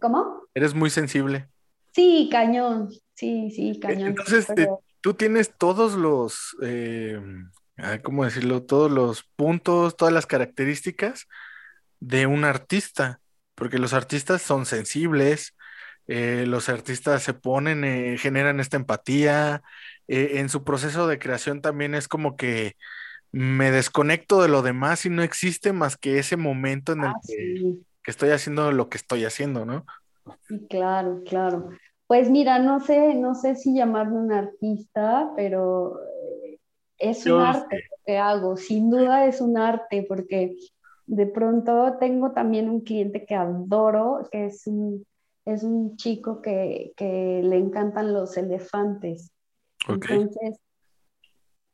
¿Cómo? 0.00 0.42
Eres 0.54 0.74
muy 0.74 0.90
sensible. 0.90 1.48
Sí, 1.92 2.28
cañón, 2.30 2.90
sí, 3.14 3.50
sí, 3.50 3.78
cañón. 3.80 4.08
Entonces, 4.08 4.46
pero- 4.54 4.80
Tú 5.00 5.14
tienes 5.14 5.54
todos 5.56 5.94
los, 5.94 6.56
eh, 6.60 7.20
¿cómo 8.02 8.24
decirlo? 8.24 8.64
Todos 8.64 8.90
los 8.90 9.22
puntos, 9.36 9.96
todas 9.96 10.12
las 10.12 10.26
características 10.26 11.28
de 12.00 12.26
un 12.26 12.44
artista, 12.44 13.20
porque 13.54 13.78
los 13.78 13.92
artistas 13.94 14.42
son 14.42 14.66
sensibles, 14.66 15.54
eh, 16.08 16.44
los 16.46 16.68
artistas 16.70 17.22
se 17.22 17.34
ponen, 17.34 17.84
eh, 17.84 18.18
generan 18.18 18.60
esta 18.60 18.76
empatía, 18.78 19.62
eh, 20.08 20.32
en 20.40 20.48
su 20.50 20.64
proceso 20.64 21.06
de 21.08 21.18
creación 21.20 21.62
también 21.62 21.94
es 21.94 22.08
como 22.08 22.36
que 22.36 22.74
me 23.32 23.70
desconecto 23.72 24.42
de 24.42 24.48
lo 24.48 24.62
demás 24.62 25.06
y 25.06 25.10
no 25.10 25.22
existe 25.22 25.72
más 25.72 25.96
que 25.98 26.18
ese 26.18 26.36
momento 26.36 26.92
en 26.92 27.04
el 27.04 27.14
Ah, 27.14 27.20
que, 27.26 27.56
sí, 27.56 27.84
que 28.04 28.10
estoy 28.12 28.30
haciendo 28.30 28.72
lo 28.72 28.88
que 28.90 28.98
estoy 28.98 29.24
haciendo, 29.26 29.66
¿no? 29.66 29.86
sí, 30.48 30.66
claro, 30.68 31.22
claro. 31.24 31.68
Pues 32.06 32.30
mira, 32.30 32.58
no 32.58 32.80
sé, 32.80 33.14
no 33.14 33.34
sé 33.34 33.54
si 33.54 33.74
llamarme 33.74 34.18
un 34.18 34.32
artista, 34.32 35.32
pero 35.36 35.98
es 36.98 37.26
un 37.26 37.40
arte 37.40 37.76
lo 37.90 37.96
que 38.06 38.18
hago, 38.18 38.56
sin 38.56 38.90
duda 38.90 39.26
es 39.26 39.40
un 39.40 39.58
arte, 39.58 40.04
porque 40.08 40.56
de 41.06 41.26
pronto 41.26 41.96
tengo 42.00 42.32
también 42.32 42.68
un 42.70 42.80
cliente 42.82 43.24
que 43.26 43.34
adoro, 43.34 44.28
que 44.32 44.46
es 44.46 44.66
un, 44.66 45.04
es 45.52 45.62
un 45.62 45.96
chico 45.96 46.42
que, 46.42 46.92
que 46.96 47.40
le 47.42 47.56
encantan 47.56 48.12
los 48.12 48.36
elefantes. 48.36 49.32
Ok. 49.88 50.04
Entonces, 50.10 50.60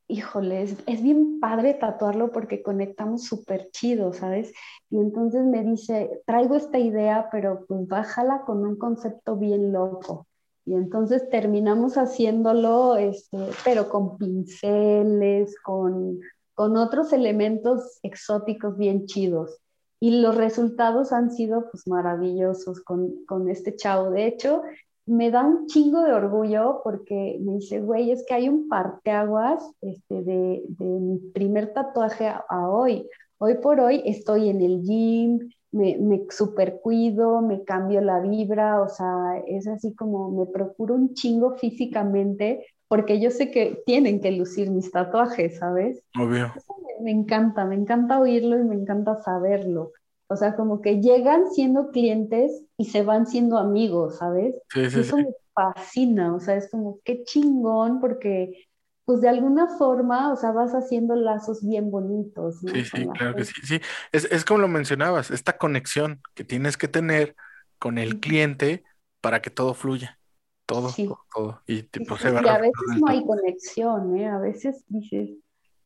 híjole, 0.06 0.62
es, 0.62 0.76
es 0.86 1.02
bien 1.02 1.40
padre 1.40 1.74
tatuarlo 1.74 2.30
porque 2.30 2.62
conectamos 2.62 3.24
súper 3.24 3.70
chido, 3.72 4.12
¿sabes? 4.12 4.52
Y 4.90 4.98
entonces 4.98 5.44
me 5.44 5.64
dice, 5.64 6.22
traigo 6.24 6.54
esta 6.54 6.78
idea, 6.78 7.28
pero 7.32 7.64
pues 7.66 7.86
bájala 7.88 8.42
con 8.46 8.64
un 8.64 8.76
concepto 8.76 9.36
bien 9.36 9.72
loco. 9.72 10.26
Y 10.66 10.74
entonces 10.74 11.28
terminamos 11.28 11.96
haciéndolo, 11.98 12.96
este, 12.96 13.38
pero 13.64 13.88
con 13.88 14.16
pinceles, 14.16 15.60
con, 15.62 16.20
con 16.54 16.76
otros 16.76 17.12
elementos 17.12 17.98
exóticos 18.02 18.78
bien 18.78 19.06
chidos. 19.06 19.60
Y 20.04 20.20
los 20.20 20.36
resultados 20.36 21.14
han 21.14 21.30
sido 21.30 21.64
pues 21.70 21.88
maravillosos 21.88 22.82
con, 22.82 23.24
con 23.24 23.48
este 23.48 23.74
chavo. 23.74 24.10
De 24.10 24.26
hecho, 24.26 24.60
me 25.06 25.30
da 25.30 25.46
un 25.46 25.66
chingo 25.66 26.02
de 26.02 26.12
orgullo 26.12 26.82
porque 26.84 27.38
me 27.40 27.54
dice, 27.54 27.80
güey, 27.80 28.10
es 28.10 28.22
que 28.28 28.34
hay 28.34 28.50
un 28.50 28.68
parteaguas 28.68 29.64
este, 29.80 30.22
de, 30.22 30.62
de 30.68 30.84
mi 30.84 31.16
primer 31.32 31.72
tatuaje 31.72 32.28
a, 32.28 32.68
hoy. 32.68 33.08
Hoy 33.38 33.54
por 33.62 33.80
hoy 33.80 34.02
estoy 34.04 34.50
en 34.50 34.60
el 34.60 34.82
gym, 34.82 35.48
me, 35.72 35.96
me 35.96 36.26
super 36.28 36.82
cuido, 36.82 37.40
me 37.40 37.64
cambio 37.64 38.02
la 38.02 38.20
vibra, 38.20 38.82
o 38.82 38.90
sea, 38.90 39.42
es 39.46 39.66
así 39.66 39.94
como 39.94 40.30
me 40.32 40.44
procuro 40.44 40.96
un 40.96 41.14
chingo 41.14 41.56
físicamente 41.56 42.66
porque 42.94 43.20
yo 43.20 43.32
sé 43.32 43.50
que 43.50 43.82
tienen 43.86 44.20
que 44.20 44.30
lucir 44.30 44.70
mis 44.70 44.92
tatuajes, 44.92 45.58
¿sabes? 45.58 46.00
Obvio. 46.16 46.52
Eso 46.54 46.76
me, 47.00 47.04
me 47.06 47.10
encanta, 47.10 47.64
me 47.64 47.74
encanta 47.74 48.20
oírlo 48.20 48.56
y 48.56 48.62
me 48.62 48.76
encanta 48.76 49.20
saberlo. 49.20 49.90
O 50.28 50.36
sea, 50.36 50.54
como 50.54 50.80
que 50.80 51.00
llegan 51.00 51.50
siendo 51.50 51.90
clientes 51.90 52.62
y 52.76 52.84
se 52.84 53.02
van 53.02 53.26
siendo 53.26 53.58
amigos, 53.58 54.18
¿sabes? 54.18 54.54
Sí, 54.68 54.88
sí, 54.88 55.00
eso 55.00 55.16
sí. 55.16 55.24
me 55.24 55.30
fascina, 55.54 56.32
o 56.36 56.38
sea, 56.38 56.54
es 56.54 56.70
como 56.70 57.00
qué 57.04 57.24
chingón 57.24 58.00
porque 58.00 58.68
pues 59.04 59.20
de 59.20 59.28
alguna 59.28 59.76
forma, 59.76 60.32
o 60.32 60.36
sea, 60.36 60.52
vas 60.52 60.72
haciendo 60.72 61.16
lazos 61.16 61.66
bien 61.66 61.90
bonitos, 61.90 62.62
¿no? 62.62 62.72
Sí, 62.72 62.84
sí, 62.84 63.06
la 63.06 63.12
claro 63.12 63.34
que 63.34 63.44
sí, 63.44 63.54
sí. 63.64 63.80
Es, 64.12 64.24
es 64.26 64.44
como 64.44 64.60
lo 64.60 64.68
mencionabas, 64.68 65.32
esta 65.32 65.58
conexión 65.58 66.22
que 66.34 66.44
tienes 66.44 66.76
que 66.76 66.86
tener 66.86 67.34
con 67.80 67.98
el 67.98 68.20
cliente 68.20 68.84
para 69.20 69.42
que 69.42 69.50
todo 69.50 69.74
fluya, 69.74 70.20
todo, 70.66 70.92
Sí. 70.94 71.06
todo, 71.06 71.26
todo. 71.34 71.62
Y 71.66 71.84
tipo 71.84 72.16
sí, 72.18 72.18
se 72.18 72.30
va 72.30 72.42
y 72.42 72.46
a 72.48 72.58
veces 72.58 72.96
no 72.96 73.08
hay 73.08 73.24
conexión, 73.26 74.16
¿eh? 74.16 74.28
A 74.28 74.38
veces 74.38 74.84
dices, 74.88 75.30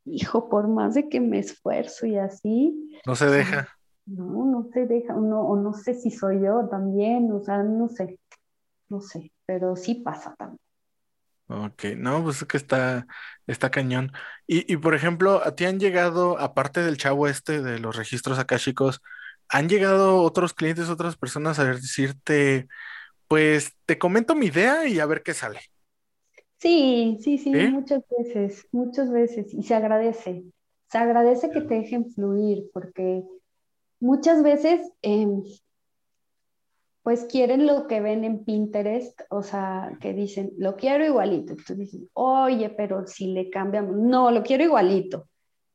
hijo, 0.04 0.48
por 0.48 0.68
más 0.68 0.94
de 0.94 1.08
que 1.08 1.20
me 1.20 1.38
esfuerzo 1.40 2.06
y 2.06 2.16
así, 2.18 3.00
No 3.06 3.16
se 3.16 3.26
deja. 3.26 3.68
no, 4.06 4.44
no 4.46 4.68
se 4.72 4.86
deja, 4.86 5.14
o 5.16 5.20
no, 5.20 5.42
o 5.42 5.56
no 5.56 5.72
sé 5.72 5.94
si 5.94 6.10
soy 6.10 6.40
yo 6.42 6.68
también, 6.68 7.30
o 7.32 7.40
sea, 7.40 7.62
no 7.62 7.88
sé, 7.88 8.18
no 8.90 9.00
sé, 9.00 9.32
pero 9.46 9.76
sí 9.76 9.96
pasa 9.96 10.34
también. 10.38 10.60
Ok, 11.50 11.84
no, 11.96 12.22
pues 12.22 12.42
es 12.42 12.44
que 12.48 12.58
está, 12.58 13.06
está 13.46 13.70
cañón. 13.70 14.12
Y, 14.46 14.70
y 14.70 14.76
por 14.76 14.94
ejemplo, 14.94 15.42
¿a 15.44 15.54
ti 15.54 15.64
han 15.64 15.80
llegado, 15.80 16.38
aparte 16.38 16.82
del 16.82 16.98
chavo 16.98 17.26
este 17.26 17.62
de 17.62 17.78
los 17.78 17.96
registros 17.96 18.38
akáshicos, 18.38 19.00
han 19.48 19.68
llegado 19.68 20.16
otros 20.22 20.52
clientes, 20.52 20.90
otras 20.90 21.16
personas 21.16 21.58
a 21.58 21.64
decirte, 21.64 22.68
pues 23.28 23.72
te 23.86 23.98
comento 23.98 24.34
mi 24.34 24.46
idea 24.46 24.86
y 24.88 24.98
a 24.98 25.06
ver 25.06 25.22
qué 25.22 25.34
sale? 25.34 25.60
Sí, 26.58 27.18
sí, 27.20 27.38
sí, 27.38 27.50
muchas 27.50 28.02
veces, 28.18 28.66
muchas 28.72 29.10
veces. 29.12 29.54
Y 29.54 29.62
se 29.62 29.74
agradece. 29.74 30.44
Se 30.90 30.98
agradece 30.98 31.50
que 31.50 31.60
te 31.60 31.74
dejen 31.74 32.10
fluir, 32.10 32.70
porque 32.72 33.22
muchas 34.00 34.42
veces 34.42 34.80
em, 35.02 35.42
pues 37.02 37.24
quieren 37.24 37.66
lo 37.66 37.86
que 37.86 38.00
ven 38.00 38.24
en 38.24 38.44
Pinterest, 38.44 39.20
o 39.30 39.42
sea, 39.42 39.96
que 40.00 40.12
dicen, 40.12 40.52
lo 40.58 40.76
quiero 40.76 41.04
igualito. 41.04 41.54
Tú 41.66 41.74
dices, 41.74 42.00
oye, 42.14 42.70
pero 42.70 43.06
si 43.06 43.28
le 43.28 43.50
cambiamos, 43.50 43.96
no, 43.96 44.30
lo 44.30 44.42
quiero 44.42 44.64
igualito. 44.64 45.28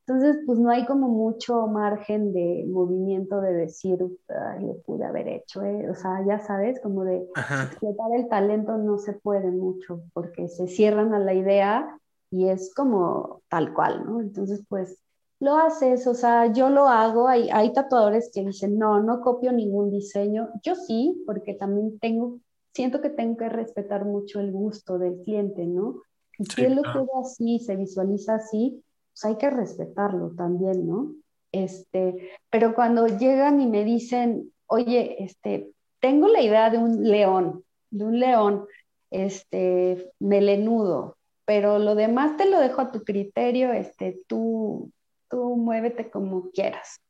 Entonces, 0.06 0.42
pues 0.46 0.58
no 0.58 0.70
hay 0.70 0.84
como 0.86 1.08
mucho 1.08 1.66
margen 1.66 2.32
de 2.34 2.64
movimiento 2.68 3.40
de 3.40 3.54
decir, 3.54 3.98
ay, 4.28 4.64
lo 4.66 4.78
pude 4.82 5.04
haber 5.06 5.28
hecho, 5.28 5.62
¿eh? 5.62 5.88
O 5.90 5.94
sea, 5.94 6.22
ya 6.26 6.40
sabes, 6.40 6.78
como 6.82 7.04
de 7.04 7.26
Ajá, 7.34 7.60
explotar 7.60 8.08
el 8.14 8.28
talento 8.28 8.76
no 8.76 8.98
se 8.98 9.14
puede 9.14 9.50
mucho 9.50 10.02
porque 10.12 10.48
se 10.48 10.66
cierran 10.68 11.14
a 11.14 11.18
la 11.20 11.32
idea 11.34 11.98
y 12.30 12.48
es 12.48 12.74
como 12.74 13.42
tal 13.48 13.72
cual, 13.72 14.04
¿no? 14.06 14.20
Entonces, 14.20 14.62
pues 14.68 14.98
lo 15.40 15.56
haces, 15.56 16.06
o 16.06 16.14
sea, 16.14 16.52
yo 16.52 16.68
lo 16.70 16.88
hago, 16.88 17.28
hay, 17.28 17.48
hay 17.50 17.72
tatuadores 17.72 18.30
que 18.32 18.42
dicen, 18.44 18.78
no, 18.78 19.02
no 19.02 19.20
copio 19.20 19.52
ningún 19.52 19.90
diseño, 19.90 20.48
yo 20.62 20.74
sí, 20.74 21.22
porque 21.26 21.54
también 21.54 21.98
tengo, 21.98 22.40
siento 22.72 23.00
que 23.00 23.10
tengo 23.10 23.36
que 23.36 23.48
respetar 23.48 24.04
mucho 24.04 24.40
el 24.40 24.52
gusto 24.52 24.98
del 24.98 25.20
cliente, 25.22 25.66
¿no? 25.66 26.02
Y 26.38 26.46
si 26.46 26.64
sí, 26.64 26.64
él 26.64 26.76
lo 26.76 26.84
quiere 26.90 27.06
claro. 27.06 27.10
así, 27.22 27.58
se 27.60 27.76
visualiza 27.76 28.36
así, 28.36 28.82
pues 29.14 29.24
hay 29.24 29.38
que 29.38 29.48
respetarlo 29.48 30.32
también, 30.36 30.88
¿no? 30.88 31.14
Este, 31.52 32.32
pero 32.50 32.74
cuando 32.74 33.06
llegan 33.06 33.60
y 33.60 33.66
me 33.66 33.84
dicen, 33.84 34.52
oye, 34.66 35.22
este, 35.22 35.70
tengo 36.00 36.26
la 36.26 36.42
idea 36.42 36.68
de 36.68 36.78
un 36.78 37.08
león, 37.08 37.64
de 37.90 38.04
un 38.04 38.18
león, 38.18 38.66
este, 39.10 40.10
melenudo, 40.18 41.16
pero 41.44 41.78
lo 41.78 41.94
demás 41.94 42.36
te 42.36 42.50
lo 42.50 42.58
dejo 42.58 42.80
a 42.80 42.90
tu 42.90 43.04
criterio, 43.04 43.72
este, 43.72 44.20
tú, 44.26 44.90
tú 45.30 45.56
muévete 45.56 46.10
como 46.10 46.50
quieras. 46.50 47.00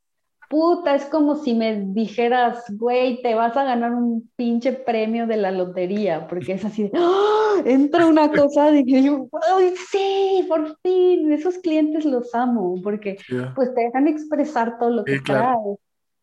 Puta, 0.54 0.94
es 0.94 1.04
como 1.06 1.34
si 1.34 1.52
me 1.52 1.80
dijeras, 1.88 2.62
güey, 2.78 3.20
te 3.22 3.34
vas 3.34 3.56
a 3.56 3.64
ganar 3.64 3.92
un 3.92 4.30
pinche 4.36 4.72
premio 4.72 5.26
de 5.26 5.36
la 5.36 5.50
lotería, 5.50 6.28
porque 6.28 6.52
es 6.52 6.64
así 6.64 6.84
de, 6.84 6.92
¡ah! 6.94 7.56
entra 7.64 8.06
una 8.06 8.32
cosa 8.32 8.70
de 8.70 8.84
que 8.84 9.02
yo, 9.02 9.28
¡ay, 9.50 9.74
sí, 9.90 10.46
por 10.48 10.78
fin! 10.80 11.32
Esos 11.32 11.58
clientes 11.58 12.04
los 12.04 12.32
amo, 12.36 12.80
porque 12.84 13.18
pues 13.52 13.74
te 13.74 13.80
dejan 13.82 14.06
expresar 14.06 14.78
todo 14.78 14.90
lo 14.90 15.08
que 15.08 15.16
Sí, 15.16 15.20
claro. 15.22 15.56
traes, 15.56 15.78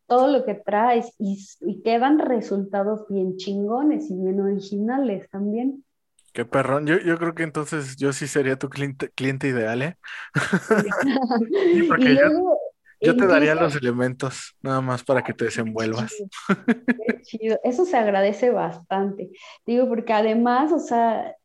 todo 0.06 0.28
lo 0.28 0.46
que 0.46 0.54
traes, 0.54 1.14
y, 1.18 1.38
y 1.60 1.82
quedan 1.82 2.18
resultados 2.18 3.06
bien 3.10 3.36
chingones 3.36 4.10
y 4.10 4.16
bien 4.16 4.40
originales 4.40 5.28
también. 5.28 5.84
Qué 6.32 6.46
perrón. 6.46 6.86
Yo, 6.86 6.98
yo 6.98 7.18
creo 7.18 7.34
que 7.34 7.42
entonces 7.42 7.96
yo 7.96 8.12
sí 8.12 8.26
sería 8.26 8.56
tu 8.58 8.70
cliente, 8.70 9.10
cliente 9.10 9.48
ideal, 9.48 9.82
¿eh? 9.82 9.98
Sí. 10.58 10.82
Y 11.96 12.08
luego, 12.08 12.58
yo 13.02 13.16
te 13.16 13.26
daría 13.26 13.54
los 13.54 13.76
elementos, 13.76 14.56
nada 14.62 14.80
más 14.80 15.02
para 15.04 15.22
que 15.22 15.32
te 15.32 15.38
qué 15.38 15.44
desenvuelvas. 15.46 16.10
chido. 16.10 16.28
Qué 17.06 17.20
chido. 17.22 17.60
Eso 17.64 17.84
se 17.84 17.96
agradece 17.96 18.50
bastante. 18.50 19.30
Digo, 19.66 19.88
porque 19.88 20.12
además, 20.12 20.72
o 20.72 20.78
sea, 20.78 21.36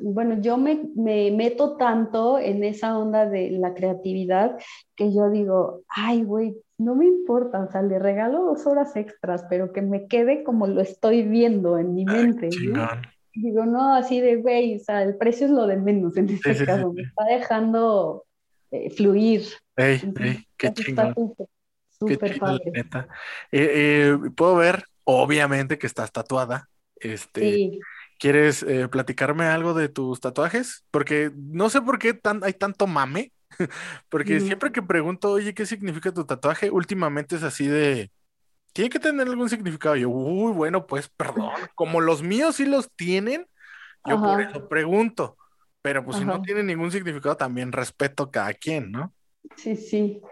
bueno, 0.00 0.40
yo 0.40 0.56
me, 0.56 0.88
me 0.96 1.30
meto 1.30 1.76
tanto 1.76 2.38
en 2.38 2.64
esa 2.64 2.98
onda 2.98 3.26
de 3.28 3.50
la 3.50 3.74
creatividad 3.74 4.58
que 4.96 5.12
yo 5.14 5.28
digo, 5.30 5.82
ay, 5.88 6.24
güey, 6.24 6.56
no 6.78 6.94
me 6.94 7.06
importa, 7.06 7.62
o 7.62 7.70
sea, 7.70 7.82
le 7.82 7.98
regalo 7.98 8.42
dos 8.44 8.66
horas 8.66 8.96
extras, 8.96 9.44
pero 9.50 9.72
que 9.72 9.82
me 9.82 10.06
quede 10.08 10.42
como 10.44 10.66
lo 10.66 10.80
estoy 10.80 11.22
viendo 11.22 11.78
en 11.78 11.94
mi 11.94 12.04
mente, 12.04 12.46
¿no? 12.46 12.50
chingón. 12.50 13.02
Digo, 13.34 13.64
no, 13.66 13.94
así 13.94 14.20
de, 14.20 14.36
güey, 14.36 14.76
o 14.76 14.78
sea, 14.78 15.02
el 15.02 15.16
precio 15.16 15.46
es 15.46 15.52
lo 15.52 15.66
de 15.66 15.76
menos 15.76 16.16
en 16.16 16.28
Sí, 16.28 16.34
este 16.34 16.54
sí, 16.54 16.60
sí. 16.60 16.66
caso, 16.66 16.92
me 16.92 17.02
está 17.02 17.24
dejando 17.24 18.24
eh, 18.70 18.90
fluir. 18.90 19.42
Ey, 19.76 20.06
ey, 20.16 20.48
qué 20.56 20.72
chingón. 20.72 21.14
Qué 22.04 22.18
súper 22.18 22.22
chido, 22.22 22.52
la 22.54 22.60
padre. 22.60 22.74
neta. 22.74 23.08
Eh, 23.52 24.12
eh, 24.26 24.30
puedo 24.36 24.56
ver, 24.56 24.84
obviamente, 25.04 25.78
que 25.78 25.86
estás 25.86 26.12
tatuada. 26.12 26.70
Este, 26.96 27.62
Sí. 27.62 27.86
¿quieres 28.18 28.62
eh, 28.64 28.88
platicarme 28.88 29.46
algo 29.46 29.74
de 29.74 29.88
tus 29.90 30.20
tatuajes? 30.20 30.84
Porque 30.90 31.32
no 31.36 31.70
sé 31.70 31.82
por 31.82 31.98
qué 32.00 32.14
tan, 32.14 32.44
hay 32.44 32.54
tanto 32.54 32.86
mame. 32.88 33.32
Porque 34.10 34.40
Ujú. 34.40 34.40
siempre 34.40 34.72
que 34.72 34.82
pregunto, 34.82 35.30
oye, 35.32 35.54
¿qué 35.54 35.66
significa 35.66 36.12
tu 36.12 36.24
tatuaje? 36.26 36.70
Últimamente 36.70 37.36
es 37.36 37.42
así 37.44 37.66
de, 37.68 38.12
tiene 38.74 38.90
que 38.90 39.00
tener 39.00 39.28
algún 39.28 39.48
significado. 39.50 39.96
Yo, 39.96 40.08
uy, 40.10 40.52
bueno, 40.52 40.86
pues 40.86 41.08
perdón, 41.10 41.38
como 41.74 42.00
los 42.00 42.22
míos 42.22 42.56
sí 42.56 42.66
los 42.66 42.90
tienen, 42.96 43.46
yo 44.04 44.22
por 44.22 44.40
Ajá, 44.40 44.42
eso 44.42 44.68
pregunto. 44.68 45.36
Pero 45.82 46.04
pues 46.04 46.18
si 46.18 46.26
no 46.26 46.32
ajá. 46.32 46.42
tiene 46.42 46.62
ningún 46.64 46.92
significado, 46.92 47.36
también 47.36 47.72
respeto 47.72 48.24
a 48.24 48.30
cada 48.32 48.54
quien, 48.54 48.92
¿no? 48.92 49.14
Sí, 49.56 49.76
sí. 49.76 50.22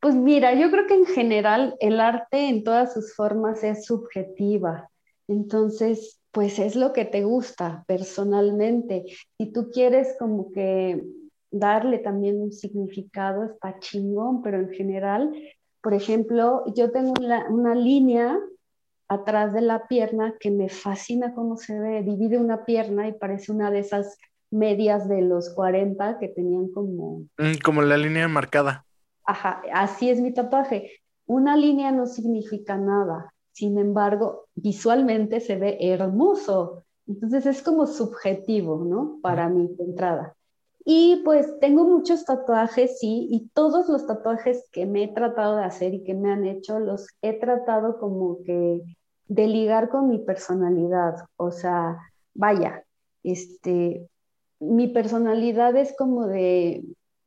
Pues 0.00 0.14
mira, 0.14 0.54
yo 0.54 0.70
creo 0.70 0.86
que 0.86 0.94
en 0.94 1.06
general 1.06 1.76
el 1.80 2.00
arte 2.00 2.48
en 2.48 2.64
todas 2.64 2.92
sus 2.94 3.14
formas 3.14 3.62
es 3.64 3.84
subjetiva. 3.86 4.90
Entonces, 5.28 6.20
pues 6.30 6.58
es 6.58 6.76
lo 6.76 6.92
que 6.92 7.04
te 7.04 7.24
gusta 7.24 7.84
personalmente. 7.86 9.04
Si 9.38 9.52
tú 9.52 9.70
quieres 9.72 10.16
como 10.18 10.52
que 10.52 11.02
darle 11.50 11.98
también 11.98 12.40
un 12.40 12.52
significado, 12.52 13.44
está 13.44 13.78
chingón, 13.78 14.42
pero 14.42 14.58
en 14.58 14.70
general, 14.70 15.32
por 15.80 15.94
ejemplo, 15.94 16.64
yo 16.74 16.90
tengo 16.92 17.14
una, 17.18 17.48
una 17.48 17.74
línea 17.74 18.38
atrás 19.08 19.52
de 19.52 19.60
la 19.62 19.86
pierna 19.86 20.34
que 20.38 20.50
me 20.50 20.68
fascina 20.68 21.34
cómo 21.34 21.56
se 21.56 21.78
ve. 21.78 22.02
Divide 22.02 22.38
una 22.38 22.64
pierna 22.64 23.08
y 23.08 23.12
parece 23.12 23.52
una 23.52 23.70
de 23.70 23.80
esas 23.80 24.18
medias 24.56 25.08
de 25.08 25.22
los 25.22 25.50
40 25.54 26.18
que 26.18 26.28
tenían 26.28 26.68
como 26.68 27.26
Mm, 27.38 27.58
como 27.64 27.82
la 27.82 27.96
línea 27.96 28.28
marcada. 28.28 28.84
Ajá, 29.24 29.62
así 29.72 30.10
es 30.10 30.20
mi 30.20 30.32
tatuaje. 30.32 30.90
Una 31.26 31.56
línea 31.56 31.90
no 31.92 32.06
significa 32.06 32.76
nada, 32.76 33.32
sin 33.52 33.78
embargo, 33.78 34.46
visualmente 34.54 35.40
se 35.40 35.56
ve 35.56 35.78
hermoso. 35.80 36.84
Entonces 37.06 37.46
es 37.46 37.62
como 37.62 37.86
subjetivo, 37.86 38.84
¿no? 38.84 39.18
Para 39.22 39.48
de 39.48 39.68
entrada. 39.78 40.34
Y 40.84 41.22
pues 41.24 41.58
tengo 41.58 41.84
muchos 41.84 42.24
tatuajes, 42.24 43.00
sí, 43.00 43.26
y 43.30 43.48
todos 43.54 43.88
los 43.88 44.06
tatuajes 44.06 44.68
que 44.70 44.86
me 44.86 45.04
he 45.04 45.08
tratado 45.08 45.56
de 45.56 45.64
hacer 45.64 45.94
y 45.94 46.04
que 46.04 46.14
me 46.14 46.30
han 46.30 46.46
hecho, 46.46 46.78
los 46.78 47.08
he 47.22 47.32
tratado 47.40 47.98
como 47.98 48.42
que 48.44 48.82
de 49.26 49.48
ligar 49.48 49.88
con 49.88 50.08
mi 50.08 50.18
personalidad. 50.18 51.16
O 51.36 51.50
sea, 51.50 51.98
vaya, 52.34 52.84
este, 53.24 54.08
mi 54.60 54.88
personalidad 54.88 55.76
es 55.76 55.94
como 55.96 56.26
de 56.26 56.82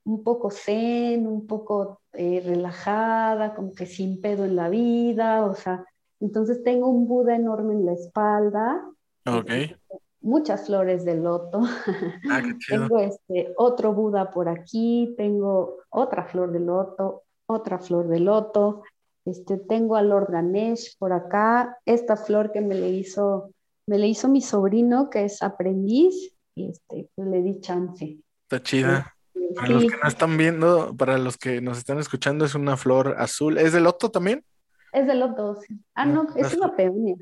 un 0.05 0.23
poco 0.23 0.49
zen, 0.49 1.27
un 1.27 1.45
poco 1.45 2.01
eh, 2.13 2.41
relajada, 2.43 3.53
como 3.53 3.73
que 3.73 3.85
sin 3.85 4.21
pedo 4.21 4.45
en 4.45 4.55
la 4.55 4.69
vida, 4.69 5.45
o 5.45 5.53
sea, 5.53 5.85
entonces 6.19 6.63
tengo 6.63 6.87
un 6.87 7.07
Buda 7.07 7.35
enorme 7.35 7.73
en 7.73 7.85
la 7.85 7.93
espalda, 7.93 8.83
Ok. 9.27 9.49
este, 9.49 9.77
muchas 10.21 10.65
flores 10.65 11.05
de 11.05 11.15
loto, 11.15 11.61
Ah, 12.31 12.41
qué 12.41 12.57
chido. 12.57 12.87
tengo 12.87 12.99
este 12.99 13.53
otro 13.57 13.93
Buda 13.93 14.31
por 14.31 14.49
aquí, 14.49 15.13
tengo 15.17 15.77
otra 15.89 16.25
flor 16.25 16.51
de 16.51 16.59
loto, 16.59 17.23
otra 17.45 17.77
flor 17.79 18.07
de 18.07 18.19
loto, 18.19 18.81
este, 19.25 19.57
tengo 19.57 19.95
a 19.95 20.01
Lord 20.01 20.31
Ganesh 20.31 20.97
por 20.97 21.13
acá, 21.13 21.77
esta 21.85 22.15
flor 22.15 22.51
que 22.51 22.61
me 22.61 22.73
le 22.75 22.89
hizo, 22.89 23.51
me 23.85 23.99
le 23.99 24.07
hizo 24.07 24.27
mi 24.27 24.41
sobrino 24.41 25.09
que 25.09 25.25
es 25.25 25.43
aprendiz, 25.43 26.33
y 26.55 26.69
este, 26.69 27.09
pues 27.15 27.27
le 27.27 27.41
di 27.41 27.59
chance. 27.61 28.17
Está 28.43 28.61
chida. 28.63 29.15
Este, 29.33 29.53
Para 29.55 29.67
los 29.69 29.83
que 29.83 29.97
no 30.01 30.07
están 30.07 30.37
viendo, 30.37 30.95
para 30.97 31.17
los 31.17 31.37
que 31.37 31.61
nos 31.61 31.77
están 31.77 31.99
escuchando, 31.99 32.45
es 32.45 32.55
una 32.55 32.77
flor 32.77 33.15
azul. 33.17 33.57
¿Es 33.57 33.73
de 33.73 33.79
loto 33.81 34.11
también? 34.11 34.43
es 34.91 35.05
de 35.05 35.15
loto. 35.15 35.55
sí. 35.61 35.79
Ah, 35.95 36.05
No, 36.05 36.23
no, 36.23 36.35
es 36.35 36.47
azul. 36.47 36.59
una 36.63 36.75
peonia. 36.75 37.15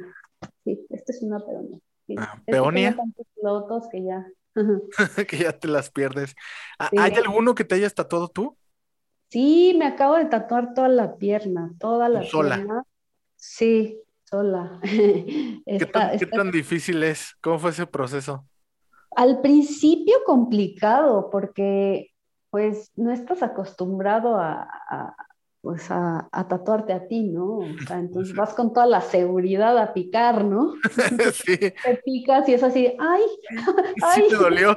Sí, 0.63 0.79
esta 0.89 1.11
es 1.11 1.21
una 1.21 1.39
peonia. 1.39 1.79
Sí. 2.07 2.15
Ah, 2.17 2.41
peonia, 2.45 2.95
tantos 2.95 3.25
lotos 3.41 3.87
que 3.91 4.03
ya. 4.03 4.25
que 5.27 5.37
ya 5.37 5.51
te 5.57 5.67
las 5.67 5.91
pierdes. 5.91 6.35
Ah, 6.79 6.87
Sí. 6.89 6.97
¿Hay 6.99 7.13
alguno 7.15 7.53
que 7.55 7.63
te 7.65 7.75
hayas 7.75 7.93
tatuado 7.93 8.27
tú? 8.29 8.57
Sí, 9.29 9.75
me 9.77 9.85
acabo 9.85 10.15
de 10.15 10.25
tatuar 10.25 10.73
toda 10.73 10.87
la 10.87 11.17
pierna, 11.17 11.73
toda 11.79 12.07
¿Tú 12.07 12.13
la 12.13 12.23
sola? 12.23 12.55
pierna. 12.55 12.83
Sí, 13.35 13.99
sola. 14.23 14.79
¿Qué 14.83 15.61
Está, 15.65 16.09
tan, 16.11 16.19
qué 16.19 16.25
tan 16.25 16.51
difícil 16.51 17.03
es? 17.03 17.35
¿Cómo 17.41 17.59
fue 17.59 17.71
ese 17.71 17.85
proceso? 17.85 18.47
Al 19.15 19.41
principio 19.41 20.15
complicado 20.25 21.29
porque 21.31 22.11
pues 22.49 22.91
no 22.95 23.11
estás 23.11 23.43
acostumbrado 23.43 24.38
a, 24.38 24.67
a- 24.89 25.15
pues 25.61 25.88
a, 25.89 26.29
tatuarte 26.47 26.93
a 26.93 27.07
ti, 27.07 27.23
¿no? 27.23 27.57
O 27.57 27.65
sea, 27.85 27.99
entonces 27.99 28.34
vas 28.34 28.53
con 28.53 28.71
toda 28.71 28.85
la 28.85 29.01
seguridad 29.01 29.77
a 29.77 29.93
picar, 29.93 30.45
¿no? 30.45 30.73
sí. 31.34 31.57
Te 31.84 32.01
picas 32.05 32.47
y 32.47 32.53
es 32.53 32.63
así, 32.63 32.95
¡ay! 32.97 33.21
¡ay! 34.01 34.21
Sí 34.23 34.29
te 34.29 34.35
dolió. 34.35 34.75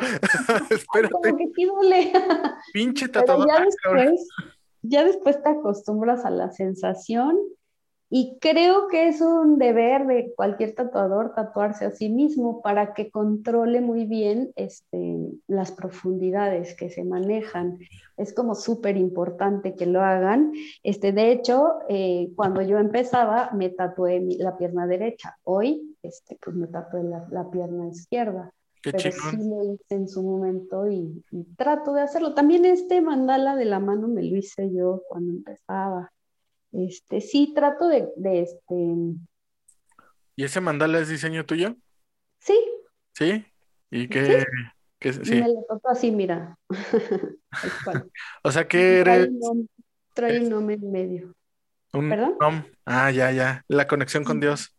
Espérate. 0.68 1.12
Como 1.12 1.36
que 1.36 1.48
sí 1.54 1.64
duele. 1.64 2.12
Pinche 2.72 3.08
tatuador. 3.08 3.46
Ya 3.46 3.64
después, 3.64 4.28
ya 4.82 5.04
después 5.04 5.42
te 5.42 5.50
acostumbras 5.50 6.24
a 6.24 6.30
la 6.30 6.50
sensación 6.50 7.38
y 8.12 8.38
creo 8.40 8.88
que 8.88 9.06
es 9.06 9.20
un 9.20 9.56
deber 9.56 10.04
de 10.08 10.34
cualquier 10.34 10.74
tatuador 10.74 11.32
tatuarse 11.32 11.84
a 11.84 11.92
sí 11.92 12.08
mismo 12.08 12.60
para 12.60 12.92
que 12.92 13.08
controle 13.08 13.80
muy 13.80 14.04
bien 14.04 14.52
este, 14.56 15.16
las 15.46 15.70
profundidades 15.70 16.74
que 16.74 16.90
se 16.90 17.04
manejan. 17.04 17.78
Es 18.16 18.34
como 18.34 18.56
súper 18.56 18.96
importante 18.96 19.76
que 19.76 19.86
lo 19.86 20.00
hagan. 20.00 20.52
Este, 20.82 21.12
de 21.12 21.30
hecho, 21.30 21.74
eh, 21.88 22.32
cuando 22.34 22.62
yo 22.62 22.78
empezaba, 22.78 23.52
me 23.52 23.68
tatué 23.68 24.20
la 24.38 24.58
pierna 24.58 24.88
derecha. 24.88 25.38
Hoy, 25.44 25.96
este, 26.02 26.36
pues 26.42 26.56
me 26.56 26.66
tatué 26.66 27.04
la, 27.04 27.48
pierna 27.48 27.86
izquierda. 27.86 28.52
pero 28.82 28.98
sí 28.98 29.36
lo 29.36 29.72
hice 29.72 29.94
en 29.94 30.08
su 30.08 30.24
momento 30.24 30.90
y, 30.90 31.22
y 31.30 31.44
trato 31.56 31.92
de 31.92 32.00
hacerlo. 32.00 32.34
También 32.34 32.64
este 32.64 33.00
mandala 33.02 33.54
de 33.54 33.66
la 33.66 33.78
mano 33.78 34.08
me 34.08 34.24
lo 34.24 34.36
hice 34.36 34.68
yo 34.72 35.02
cuando 35.08 35.32
empezaba. 35.32 36.10
Este, 36.72 37.20
sí, 37.20 37.52
trato 37.54 37.88
de, 37.88 38.08
este. 38.40 38.74
¿Y 40.36 40.44
ese 40.44 40.60
mandala 40.60 41.00
es 41.00 41.08
diseño 41.08 41.44
tuyo? 41.44 41.76
Sí. 42.38 42.58
¿Sí? 43.14 43.44
¿Y 43.90 44.08
qué? 44.08 44.44
¿Sí? 45.00 45.34
Me 45.34 45.48
lo 45.48 45.80
así, 45.84 46.10
mira. 46.10 46.58
o 48.44 48.52
sea 48.52 48.68
que 48.68 49.00
eres. 49.00 49.28
Trae 50.14 50.40
un 50.40 50.48
nombre 50.48 50.74
en 50.76 50.90
medio. 50.90 51.34
¿Perdón? 51.92 52.66
Ah, 52.84 53.10
ya, 53.10 53.32
ya. 53.32 53.64
La 53.68 53.86
conexión 53.86 54.24
con 54.24 54.40
Dios. 54.40 54.76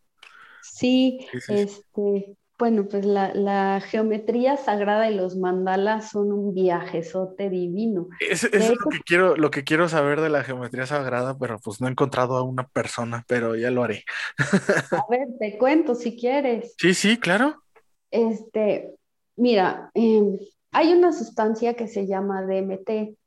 Sí, 0.61 1.27
este, 1.47 2.38
bueno, 2.62 2.88
pues 2.88 3.04
la, 3.06 3.82
geometría 3.82 4.56
sagrada 4.56 5.10
y 5.10 5.16
los 5.16 5.36
mandalas 5.36 6.12
son 6.12 6.32
un 6.32 6.54
viajezote 6.54 7.50
divino. 7.50 8.08
Eso 8.20 8.50
es 8.52 8.70
lo 8.70 8.88
que 8.92 9.00
quiero, 9.00 9.36
lo 9.36 9.50
que 9.50 9.64
quiero 9.64 9.90
saber 9.90 10.22
de 10.22 10.30
la 10.30 10.44
geometría 10.44 10.86
sagrada, 10.86 11.36
pero 11.40 11.58
pues 11.58 11.82
no 11.82 11.88
he 11.88 11.90
encontrado 11.90 12.38
a 12.38 12.44
una 12.44 12.68
persona, 12.68 13.26
pero 13.28 13.56
ya 13.56 13.72
lo 13.72 13.84
haré. 13.84 14.04
A 14.38 14.38
ver, 15.10 15.28
te 15.40 15.58
cuento 15.58 15.96
si 15.96 16.16
quieres. 16.16 16.76
Sí, 16.78 16.94
sí, 16.94 17.18
claro. 17.18 17.64
Este, 18.12 18.94
mira, 19.38 19.90
em, 19.96 20.38
hay 20.72 20.94
una 20.94 21.14
sustancia 21.14 21.74
que 21.74 21.88
se 21.88 22.06
llama 22.06 22.44
DMT. 22.44 23.18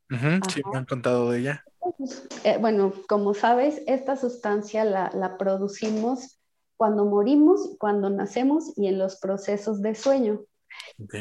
sí, 0.49 0.63
me 0.71 0.79
han 0.79 0.85
contado 0.85 1.33
de 1.33 1.41
ella. 1.41 1.65
Eh, 2.45 2.59
bueno, 2.61 2.93
como 3.09 3.35
sabes, 3.35 3.83
esta 3.89 4.15
sustancia 4.15 4.85
la, 4.85 5.11
la 5.13 5.37
producimos 5.39 6.39
cuando 6.85 7.07
morimos, 7.07 7.77
cuando 7.79 8.11
nacemos 8.11 8.77
y 8.77 8.89
en 8.89 8.99
los 8.99 9.17
procesos 9.17 9.81
de 9.81 9.95
sueño. 9.95 10.43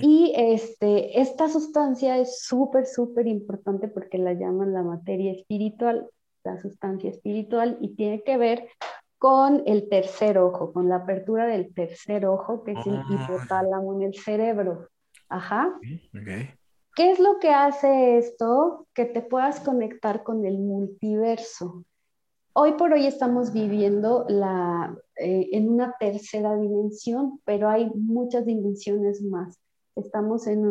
Y 0.02 0.34
este, 0.36 1.22
esta 1.22 1.48
sustancia 1.48 2.18
es 2.18 2.44
súper, 2.44 2.86
súper 2.86 3.28
importante 3.28 3.88
porque 3.88 4.18
la 4.18 4.34
llaman 4.34 4.74
la 4.74 4.84
materia 4.84 5.32
espiritual, 5.32 6.10
la 6.44 6.62
sustancia 6.62 7.10
espiritual, 7.10 7.78
y 7.80 7.96
tiene 7.96 8.24
que 8.24 8.36
ver 8.36 8.68
con 9.18 9.64
el 9.66 9.88
tercer 9.88 10.38
ojo, 10.38 10.74
con 10.74 10.90
la 10.90 10.98
apertura 10.98 11.46
del 11.48 11.74
tercer 11.74 12.26
ojo, 12.26 12.66
que 12.66 12.74
es 12.74 12.86
el 12.86 12.98
ah. 12.98 13.06
hipotálamo 13.10 13.94
en 13.94 14.02
el 14.02 14.16
cerebro. 14.16 14.90
Ajá. 15.30 15.80
¿Qué 16.94 17.10
es 17.10 17.20
lo 17.20 17.40
que 17.40 17.52
hace 17.52 18.18
esto? 18.18 18.86
Que 18.94 19.06
te 19.06 19.22
puedas 19.22 19.62
conectar 19.62 20.24
con 20.24 20.46
el 20.46 20.58
multiverso. 20.58 21.86
Hoy 22.56 22.74
por 22.74 22.94
hoy 22.94 23.08
estamos 23.08 23.52
viviendo 23.52 24.26
la, 24.30 24.96
eh, 25.16 25.50
en 25.54 25.70
una 25.70 25.96
tercera 26.00 26.56
dimensión, 26.56 27.42
pero 27.46 27.68
hay 27.68 27.90
muchas 27.96 28.46
dimensiones 28.46 29.24
más. 29.24 29.60
Estamos 29.96 30.46
en, 30.46 30.64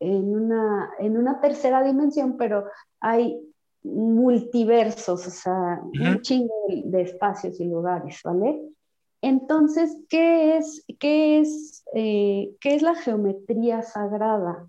una, 0.00 0.90
en 0.98 1.18
una 1.18 1.38
tercera 1.42 1.82
dimensión, 1.82 2.38
pero 2.38 2.64
hay 3.00 3.38
multiversos, 3.82 5.26
o 5.26 5.30
sea, 5.30 5.82
un 5.82 6.22
chingo 6.22 6.54
de, 6.66 7.02
espacios 7.02 7.60
y 7.60 7.64
lugares, 7.66 8.20
¿vale? 8.24 8.62
Entonces, 9.20 9.98
¿qué 10.08 10.56
es, 10.56 10.82
qué, 10.98 11.40
es, 11.40 11.84
eh, 11.92 12.54
¿qué 12.58 12.74
es 12.74 12.80
la 12.80 12.94
geometría 12.94 13.82
sagrada? 13.82 14.66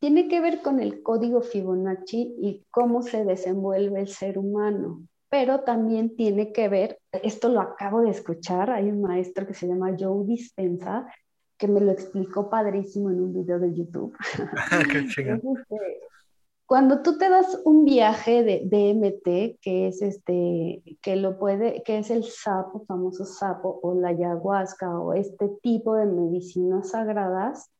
Tiene 0.00 0.28
que 0.28 0.42
ver 0.42 0.60
con 0.60 0.80
el 0.80 1.02
código 1.02 1.40
Fibonacci 1.40 2.34
y 2.38 2.66
cómo 2.70 3.00
se 3.00 3.24
desenvuelve 3.24 4.00
el 4.00 4.08
ser 4.08 4.38
humano 4.38 5.02
pero 5.34 5.62
también 5.62 6.14
tiene 6.14 6.52
que 6.52 6.68
ver, 6.68 7.00
esto 7.10 7.48
lo 7.48 7.60
acabo 7.60 8.02
de 8.02 8.10
escuchar, 8.10 8.70
hay 8.70 8.88
un 8.88 9.02
maestro 9.02 9.44
que 9.44 9.52
se 9.52 9.66
llama 9.66 9.96
Joe 9.98 10.24
Dispensa, 10.24 11.12
que 11.58 11.66
me 11.66 11.80
lo 11.80 11.90
explicó 11.90 12.48
padrísimo 12.48 13.10
en 13.10 13.20
un 13.20 13.34
video 13.34 13.58
de 13.58 13.74
YouTube. 13.74 14.16
Qué 15.16 15.40
cuando 16.66 17.02
tú 17.02 17.18
te 17.18 17.28
das 17.28 17.60
un 17.64 17.84
viaje 17.84 18.44
de 18.44 18.60
DMT, 18.62 19.58
que 19.60 19.88
es 19.88 20.02
este, 20.02 20.84
que 21.02 21.16
lo 21.16 21.36
puede, 21.36 21.82
que 21.82 21.98
es 21.98 22.10
el 22.12 22.22
sapo, 22.22 22.84
famoso 22.86 23.24
sapo, 23.24 23.80
o 23.82 23.92
la 23.92 24.10
ayahuasca, 24.10 25.00
o 25.00 25.14
este 25.14 25.48
tipo 25.60 25.96
de 25.96 26.06
medicinas 26.06 26.90
sagradas, 26.90 27.72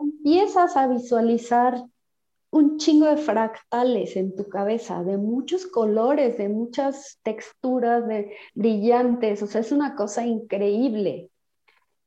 empiezas 0.00 0.74
a 0.74 0.88
visualizar 0.88 1.84
un 2.50 2.78
chingo 2.78 3.06
de 3.06 3.16
fractales 3.16 4.16
en 4.16 4.34
tu 4.34 4.48
cabeza, 4.48 5.02
de 5.04 5.16
muchos 5.16 5.66
colores, 5.66 6.38
de 6.38 6.48
muchas 6.48 7.18
texturas, 7.22 8.06
de 8.08 8.32
brillantes, 8.54 9.42
o 9.42 9.46
sea, 9.46 9.60
es 9.60 9.72
una 9.72 9.94
cosa 9.94 10.26
increíble. 10.26 11.30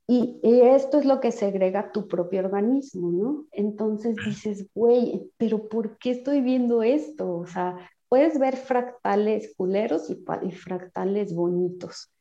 Y, 0.07 0.39
esto 0.43 0.99
es 0.99 1.05
lo 1.05 1.19
que 1.21 1.31
segrega 1.31 1.91
tu 1.91 2.07
propio 2.07 2.41
organismo, 2.41 3.11
¿no? 3.11 3.45
Entonces 3.51 4.15
dices, 4.25 4.67
güey, 4.73 5.31
pero 5.37 5.69
¿por 5.69 5.97
qué 5.99 6.11
estoy 6.11 6.41
viendo 6.41 6.83
esto? 6.83 7.37
O 7.37 7.47
sea, 7.47 7.77
puedes 8.09 8.37
ver 8.37 8.57
fractales 8.57 9.53
culeros 9.55 10.09
y, 10.09 10.21
y 10.43 10.51
fractales 10.51 11.33
bonitos. 11.33 12.11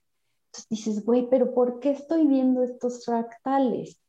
Entonces 0.47 0.69
dices, 0.69 1.05
güey, 1.05 1.29
pero 1.31 1.53
¿por 1.53 1.81
qué 1.81 1.91
estoy 1.91 2.27
viendo 2.27 2.63
estos 2.63 3.05
fractales? 3.05 4.01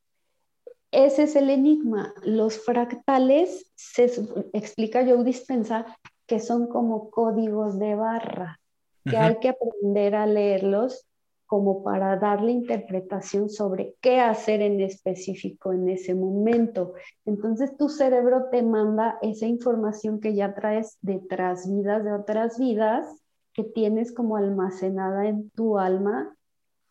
Ese 0.91 1.23
es 1.23 1.35
el 1.35 1.49
enigma. 1.49 2.13
Los 2.23 2.59
fractales, 2.59 3.71
se 3.75 4.11
explica 4.53 5.05
Joe 5.05 5.23
Dispensa, 5.23 5.85
que 6.27 6.39
son 6.39 6.67
como 6.67 7.09
códigos 7.09 7.79
de 7.79 7.95
barra, 7.95 8.59
que 9.05 9.17
hay 9.17 9.37
que 9.39 9.49
aprender 9.49 10.15
a 10.15 10.25
leerlos 10.25 11.07
como 11.51 11.83
para 11.83 12.15
darle 12.15 12.53
interpretación 12.53 13.49
sobre 13.49 13.95
qué 13.99 14.21
hacer 14.21 14.61
en 14.61 14.79
específico 14.79 15.73
en 15.73 15.89
ese 15.89 16.15
momento. 16.15 16.93
Entonces 17.25 17.75
tu 17.75 17.89
cerebro 17.89 18.45
te 18.49 18.63
manda 18.63 19.17
esa 19.21 19.47
información 19.47 20.21
que 20.21 20.33
ya 20.33 20.53
traes 20.53 20.97
de 21.01 21.17
otras 21.17 21.69
vidas, 21.69 22.05
de 22.05 22.13
otras 22.13 22.57
vidas, 22.57 23.05
que 23.53 23.65
tienes 23.65 24.13
como 24.13 24.37
almacenada 24.37 25.27
en 25.27 25.49
tu 25.49 25.77
alma 25.77 26.37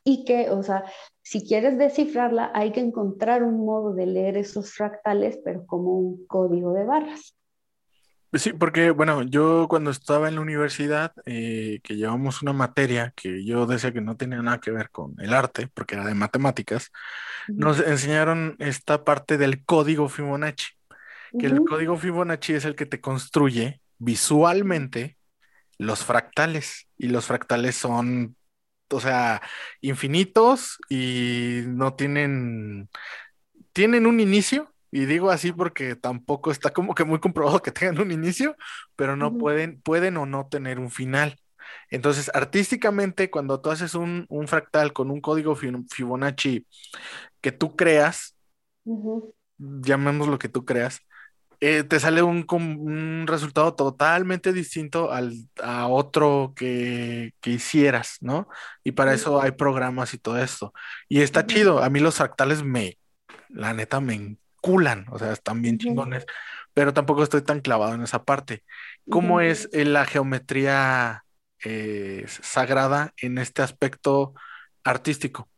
y 0.05 0.25
que, 0.25 0.51
o 0.51 0.63
sea, 0.63 0.85
si 1.31 1.45
quieres 1.45 1.79
descifrarla, 1.79 2.51
hay 2.55 2.73
que 2.73 2.81
encontrar 2.81 3.45
un 3.45 3.65
modo 3.65 3.95
de 3.95 4.05
leer 4.05 4.37
esos 4.37 4.73
fractales, 4.73 5.39
pero 5.45 5.65
como 5.65 5.93
un 5.93 6.27
código 6.27 6.73
de 6.73 6.85
barras. 6.85 7.37
Sí, 8.33 8.53
porque, 8.53 8.91
bueno, 8.91 9.23
yo 9.23 9.69
cuando 9.69 9.93
estaba 9.93 10.27
en 10.27 10.35
la 10.35 10.41
universidad, 10.41 11.13
eh, 11.27 11.79
que 11.85 11.95
llevamos 11.95 12.43
una 12.43 12.53
materia 12.53 13.13
que 13.15 13.45
yo 13.45 13.67
decía 13.67 13.93
que 13.93 14.01
no 14.01 14.17
tenía 14.17 14.43
nada 14.43 14.59
que 14.59 14.73
ver 14.73 14.91
con 14.91 15.15
el 15.21 15.33
arte, 15.33 15.69
porque 15.73 15.95
era 15.95 16.05
de 16.05 16.15
matemáticas, 16.15 16.91
nos 17.47 17.79
enseñaron 17.79 18.57
esta 18.59 19.05
parte 19.05 19.39
del 19.39 19.65
código 19.65 20.09
Fibonacci, 20.09 20.73
que 21.39 21.47
el 21.47 21.61
código 21.61 21.97
Fibonacci 21.97 22.55
es 22.55 22.65
el 22.65 22.75
que 22.75 22.87
te 22.87 23.01
construye 23.01 23.81
visualmente 23.99 25.17
los 25.79 26.05
fractales, 26.05 26.89
y 26.99 27.07
los 27.07 27.27
fractales 27.27 27.77
son 27.77 28.35
o 28.91 29.01
sea, 29.01 29.43
infinitos 29.81 30.79
y 30.89 31.63
no 31.67 31.95
tienen, 31.95 32.89
tienen 33.73 34.07
un 34.07 34.21
inicio, 34.21 34.73
y 34.93 35.07
digo 35.07 35.31
así 35.31 35.53
porque 35.53 35.95
tampoco 35.97 36.51
está 36.51 36.71
como 36.73 36.95
que 36.95 37.05
muy 37.05 37.21
comprobado 37.21 37.63
que 37.63 37.73
tengan 37.73 38.01
un 38.01 38.13
inicio, 38.13 38.57
pero 38.97 39.17
no 39.17 39.37
pueden, 39.37 39.81
pueden 39.83 40.17
o 40.17 40.27
no 40.27 40.49
tener 40.49 40.79
un 40.79 40.91
final. 40.91 41.39
Entonces, 41.91 42.31
artísticamente, 42.35 43.31
cuando 43.31 43.61
tú 43.61 43.71
haces 43.71 43.95
un, 43.95 44.27
fractal 44.47 44.93
con 44.93 45.11
un 45.11 45.21
código 45.21 45.55
Fibonacci 45.57 46.67
que 47.41 47.53
tú 47.53 47.77
creas, 47.77 48.37
llamemos 49.59 50.29
lo 50.29 50.39
que 50.39 50.49
tú 50.49 50.65
creas, 50.65 51.01
eh, 51.61 51.85
te 51.85 52.01
sale 52.01 52.23
un, 52.23 52.47
un, 52.51 53.27
resultado 53.27 53.75
totalmente 53.75 54.53
distinto 54.53 55.13
al, 55.13 55.35
a 55.63 55.89
otro 55.89 56.55
que, 56.57 57.35
que, 57.41 57.51
hicieras, 57.51 58.17
¿no? 58.21 58.49
Y 58.83 58.93
para 58.93 59.13
eso 59.13 59.41
hay 59.41 59.53
programas 59.53 60.15
y 60.15 60.19
todo 60.19 60.39
esto. 60.39 60.73
Y 61.09 61.21
está 61.21 61.47
chido. 61.47 61.83
A 61.83 61.91
mí 61.91 62.01
los 62.01 62.17
fractales 62.17 62.63
me, 62.63 62.99
la 63.49 63.75
neta, 63.75 64.01
me 64.01 64.37
culan, 64.61 65.07
o 65.11 65.19
sea, 65.19 65.33
están 65.33 65.63
bien 65.63 65.79
chingones, 65.79 66.27
pero 66.73 66.95
tampoco 66.95 67.23
estoy 67.23 67.43
tan 67.43 67.61
clavado 67.61 67.95
en 67.95 68.03
esa 68.03 68.25
parte. 68.25 68.65
¿Cómo 69.11 69.41
es 69.41 69.69
eh, 69.73 69.85
la 69.85 70.07
geometría 70.07 71.25
eh, 71.65 72.25
sagrada 72.27 73.13
en 73.19 73.39
este 73.39 73.63
aspecto 73.63 74.35
artístico? 74.85 75.49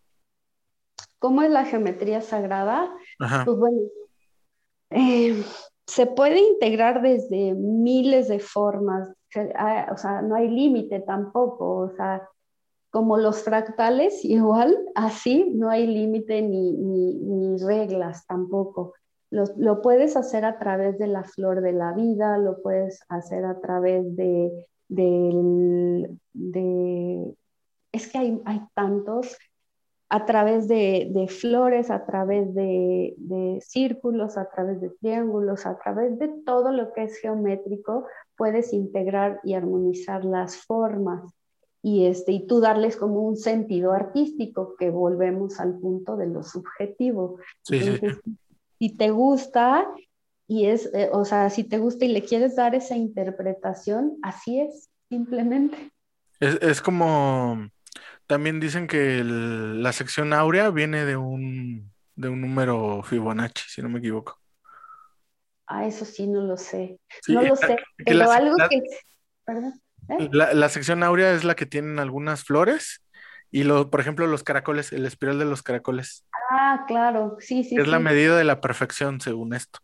¿Cómo 1.18 1.42
es 1.42 1.50
la 1.50 1.64
geometría 1.64 2.20
sagrada? 2.20 2.90
Pues 3.18 3.56
bueno, 3.56 3.78
eh, 4.90 5.44
se 5.86 6.06
puede 6.06 6.40
integrar 6.40 7.02
desde 7.02 7.54
miles 7.54 8.28
de 8.28 8.38
formas, 8.38 9.08
ah, 9.56 9.88
o 9.92 9.96
sea, 9.96 10.22
no 10.22 10.34
hay 10.34 10.48
límite 10.48 11.00
tampoco, 11.00 11.78
o 11.78 11.90
sea, 11.90 12.28
como 12.90 13.16
los 13.16 13.42
fractales, 13.42 14.24
igual, 14.24 14.76
así, 14.94 15.52
no 15.54 15.70
hay 15.70 15.86
límite 15.86 16.42
ni, 16.42 16.72
ni, 16.72 17.56
reglas 17.58 18.26
tampoco. 18.26 18.94
Lo, 19.30 19.80
puedes 19.80 20.16
hacer 20.16 20.44
a 20.44 20.58
través 20.58 20.98
de 20.98 21.06
la 21.06 21.24
flor 21.24 21.62
de 21.62 21.72
la 21.72 21.92
vida, 21.92 22.36
lo 22.36 22.60
puedes 22.60 23.00
hacer 23.08 23.46
a 23.46 23.58
través 23.60 24.14
de 24.14 24.50
es 27.92 28.10
que 28.10 28.18
hay, 28.18 28.42
hay 28.44 28.60
tantos, 28.74 29.36
a 30.12 30.26
través 30.26 30.68
de, 30.68 31.26
flores, 31.30 31.90
a 31.90 32.04
través 32.04 32.54
de, 32.54 33.58
círculos, 33.66 34.36
a 34.36 34.46
través 34.50 34.78
de 34.82 34.90
triángulos, 34.90 35.64
a 35.64 35.78
través 35.78 36.18
de 36.18 36.28
todo 36.44 36.70
lo 36.70 36.92
que 36.92 37.04
es 37.04 37.16
geométrico, 37.16 38.04
puedes 38.36 38.74
integrar 38.74 39.40
y 39.42 39.54
armonizar 39.54 40.22
las 40.22 40.58
formas 40.66 41.32
y, 41.82 42.04
este, 42.04 42.32
y 42.32 42.46
tú 42.46 42.60
darles 42.60 42.98
como 42.98 43.22
un 43.22 43.38
sentido 43.38 43.92
artístico, 43.92 44.74
que 44.78 44.90
volvemos 44.90 45.58
al 45.60 45.78
punto 45.78 46.18
de 46.18 46.26
lo 46.26 46.42
subjetivo. 46.42 47.38
Si 47.62 48.96
te 48.98 49.10
gusta 49.10 49.88
y 50.46 50.66
es, 50.66 50.90
eh, 50.92 51.08
o 51.10 51.24
sea, 51.24 51.48
si 51.48 51.64
te 51.64 51.78
gusta 51.78 52.04
y 52.04 52.08
le 52.08 52.22
quieres 52.22 52.54
dar 52.54 52.74
esa 52.74 52.96
interpretación, 52.98 54.18
así 54.20 54.60
es, 54.60 54.90
simplemente. 55.08 55.90
Es, 56.38 56.60
es 56.60 56.82
como 56.82 57.70
también 58.32 58.60
dicen 58.60 58.86
que 58.86 59.22
la 59.22 59.92
sección 59.92 60.32
áurea 60.32 60.70
viene 60.70 61.04
de 61.04 61.18
un, 61.18 61.92
de 62.16 62.30
un 62.30 62.40
número 62.40 63.02
Fibonacci, 63.02 63.64
si 63.68 63.82
no 63.82 63.90
me 63.90 63.98
equivoco. 63.98 64.40
Ah, 65.66 65.86
eso 65.86 66.06
sí, 66.06 66.26
no 66.26 66.40
lo 66.40 66.56
sé. 66.56 66.98
no 67.28 67.42
lo 67.42 67.54
sé, 67.56 67.76
pero 67.98 68.30
algo 68.30 68.56
que... 68.70 68.80
Perdón. 69.44 69.74
¿eh? 70.08 70.30
La, 70.32 70.68
sección 70.70 71.02
áurea 71.02 71.34
es 71.34 71.44
la 71.44 71.54
que 71.54 71.66
tienen 71.66 71.98
algunas 71.98 72.42
flores 72.44 73.04
y, 73.50 73.64
lo, 73.64 73.90
por 73.90 74.00
ejemplo, 74.00 74.26
los 74.26 74.44
caracoles, 74.44 74.94
el 74.94 75.04
espiral 75.04 75.38
de 75.38 75.44
los 75.44 75.62
caracoles. 75.62 76.24
Ah, 76.50 76.86
claro, 76.88 77.36
sí, 77.38 77.64
sí. 77.64 77.76
Es 77.76 77.86
la 77.86 77.98
medida 77.98 78.38
de 78.38 78.44
la 78.44 78.62
perfección, 78.62 79.20
según 79.20 79.52
esto. 79.52 79.78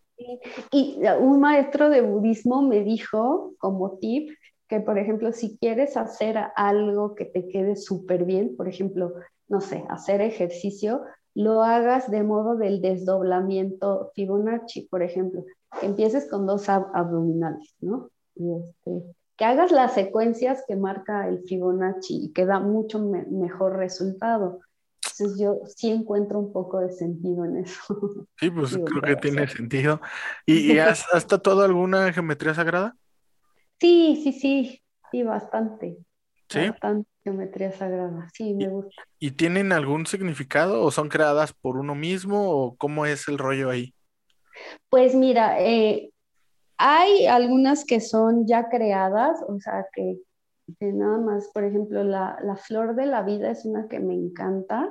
Y 0.73 0.99
un 1.21 1.39
maestro 1.39 1.91
de 1.91 2.01
budismo 2.01 2.63
me 2.63 2.83
dijo, 2.83 3.53
como 3.59 3.99
tip, 3.99 4.31
que, 4.69 4.81
por 4.81 4.99
ejemplo, 4.99 5.33
si 5.33 5.57
quieres 5.59 5.97
hacer 5.97 6.37
algo 6.55 7.15
que 7.15 7.25
te 7.25 7.49
quede 7.49 7.77
súper 7.77 8.25
bien, 8.25 8.57
por 8.57 8.69
ejemplo, 8.69 9.15
no 9.49 9.61
sé, 9.61 9.85
hacer 9.89 10.21
ejercicio, 10.21 11.03
lo 11.35 11.63
hagas 11.63 12.11
de 12.11 12.23
modo 12.23 12.57
del 12.57 12.81
desdoblamiento 12.81 14.11
Fibonacci, 14.15 14.83
por 14.83 15.03
ejemplo, 15.03 15.45
que 15.81 15.87
empieces 15.87 16.29
con 16.31 16.47
dos 16.47 16.69
abdominales, 16.69 17.75
¿no? 17.81 18.11
Y 18.35 18.53
este, 18.55 19.15
que 19.37 19.45
hagas 19.45 19.71
las 19.73 19.95
secuencias 19.95 20.65
que 20.67 20.77
marca 20.77 21.29
el 21.29 21.43
Fibonacci 21.45 22.27
y 22.27 22.33
que 22.33 22.45
da 22.45 22.61
mucho 22.61 22.99
mejor 23.01 23.77
resultado. 23.77 24.61
Entonces 25.05 25.39
yo 25.41 25.61
sí 25.77 25.91
encuentro 25.91 26.39
un 26.41 26.53
poco 26.53 26.81
de 26.81 26.91
sentido 26.91 27.45
en 27.45 27.59
eso. 27.59 27.85
Sí, 28.37 28.51
pues 28.51 28.73
creo 28.85 29.03
que 29.03 29.17
tiene 29.17 29.47
sentido. 29.49 30.01
¿Y, 30.45 30.77
has, 30.79 31.05
has 31.13 31.27
tatuado 31.27 31.63
alguna 31.63 32.13
geometría 32.13 32.53
sagrada? 32.53 32.97
Sí, 33.81 34.21
sí, 34.23 34.33
sí, 34.33 34.83
sí, 35.11 35.23
bastante. 35.23 35.99
¿Sí? 36.49 36.71
Bastante 36.71 37.09
geometría 37.23 37.73
sagrada, 37.73 38.29
sí, 38.33 38.55
me 38.55 38.69
gusta. 38.69 39.03
¿Y 39.19 39.33
tienen 39.33 39.73
algún 39.73 40.07
significado 40.07 40.83
o 40.83 40.91
son 40.91 41.09
creadas 41.09 41.53
por 41.53 41.77
uno 41.77 41.95
mismo 41.95 42.51
o 42.51 42.77
cómo 42.77 43.05
es 43.05 43.29
el 43.29 43.39
rollo 43.39 43.71
ahí? 43.71 43.95
Pues 44.89 45.15
mira, 45.15 45.61
eh, 45.61 46.11
hay 46.79 47.27
algunas 47.27 47.85
que 47.85 48.01
son 48.01 48.47
ya 48.47 48.69
creadas, 48.69 49.43
o 49.47 49.61
sea, 49.61 49.87
que, 49.93 50.19
nada 50.81 51.19
más, 51.19 51.51
por 51.53 51.65
ejemplo, 51.65 52.03
la, 52.03 52.39
la, 52.43 52.57
flor 52.57 52.95
de 52.95 53.07
la 53.07 53.23
vida 53.23 53.51
es 53.51 53.65
una 53.65 53.89
que 53.89 54.01
me 54.01 54.15
encanta 54.15 54.91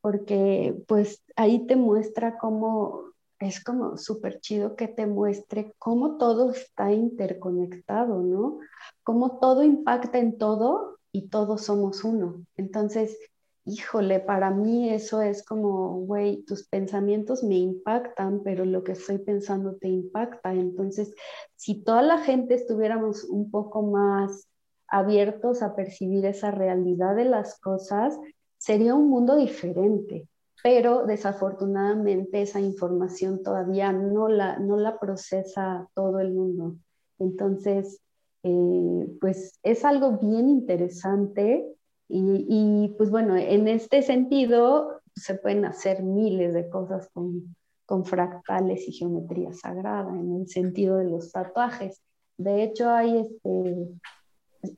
porque 0.00 0.74
pues 0.88 1.22
ahí 1.36 1.66
te 1.66 1.76
muestra 1.76 2.38
cómo 2.38 3.12
es 3.40 3.64
como 3.64 3.96
súper 3.96 4.40
chido 4.40 4.76
que 4.76 4.86
te 4.86 5.06
muestre 5.06 5.74
cómo 5.78 6.18
todo 6.18 6.50
está 6.50 6.92
interconectado, 6.92 8.20
¿no? 8.22 8.58
Cómo 9.02 9.38
todo 9.38 9.62
impacta 9.64 10.18
en 10.18 10.36
todo 10.36 10.98
y 11.10 11.28
todos 11.28 11.62
somos 11.62 12.04
uno. 12.04 12.44
Entonces, 12.58 13.18
híjole, 13.64 14.20
para 14.20 14.50
mí 14.50 14.90
eso 14.90 15.22
es 15.22 15.42
como, 15.42 16.00
güey, 16.00 16.42
tus 16.44 16.68
pensamientos 16.68 17.42
me 17.42 17.56
impactan, 17.56 18.42
pero 18.44 18.66
lo 18.66 18.84
que 18.84 18.92
estoy 18.92 19.18
pensando 19.18 19.74
te 19.76 19.88
impacta. 19.88 20.52
Entonces, 20.52 21.14
si 21.56 21.82
toda 21.82 22.02
la 22.02 22.18
gente 22.18 22.54
estuviéramos 22.54 23.24
un 23.24 23.50
poco 23.50 23.82
más 23.82 24.48
abiertos 24.86 25.62
a 25.62 25.74
percibir 25.74 26.26
esa 26.26 26.50
realidad 26.50 27.16
de 27.16 27.24
las 27.24 27.58
cosas, 27.58 28.18
sería 28.58 28.94
un 28.94 29.08
mundo 29.08 29.36
diferente 29.36 30.28
pero 30.62 31.06
desafortunadamente 31.06 32.42
esa 32.42 32.60
información 32.60 33.42
todavía 33.42 33.92
no 33.92 34.28
la, 34.28 34.58
no 34.58 34.76
la 34.76 34.98
procesa 34.98 35.88
todo 35.94 36.20
el 36.20 36.32
mundo. 36.32 36.76
Entonces, 37.18 38.00
eh, 38.42 39.16
pues 39.20 39.58
es 39.62 39.84
algo 39.84 40.18
bien 40.18 40.48
interesante 40.48 41.66
y, 42.08 42.46
y, 42.48 42.88
pues 42.96 43.10
bueno, 43.10 43.36
en 43.36 43.68
este 43.68 44.02
sentido 44.02 45.00
se 45.14 45.34
pueden 45.34 45.64
hacer 45.64 46.02
miles 46.02 46.54
de 46.54 46.68
cosas 46.68 47.08
con, 47.12 47.54
con 47.86 48.04
fractales 48.04 48.88
y 48.88 48.92
geometría 48.92 49.52
sagrada 49.52 50.10
en 50.10 50.40
el 50.40 50.48
sentido 50.48 50.96
de 50.96 51.04
los 51.04 51.32
tatuajes. 51.32 52.00
De 52.36 52.62
hecho, 52.62 52.90
hay 52.90 53.18
este, 53.18 53.88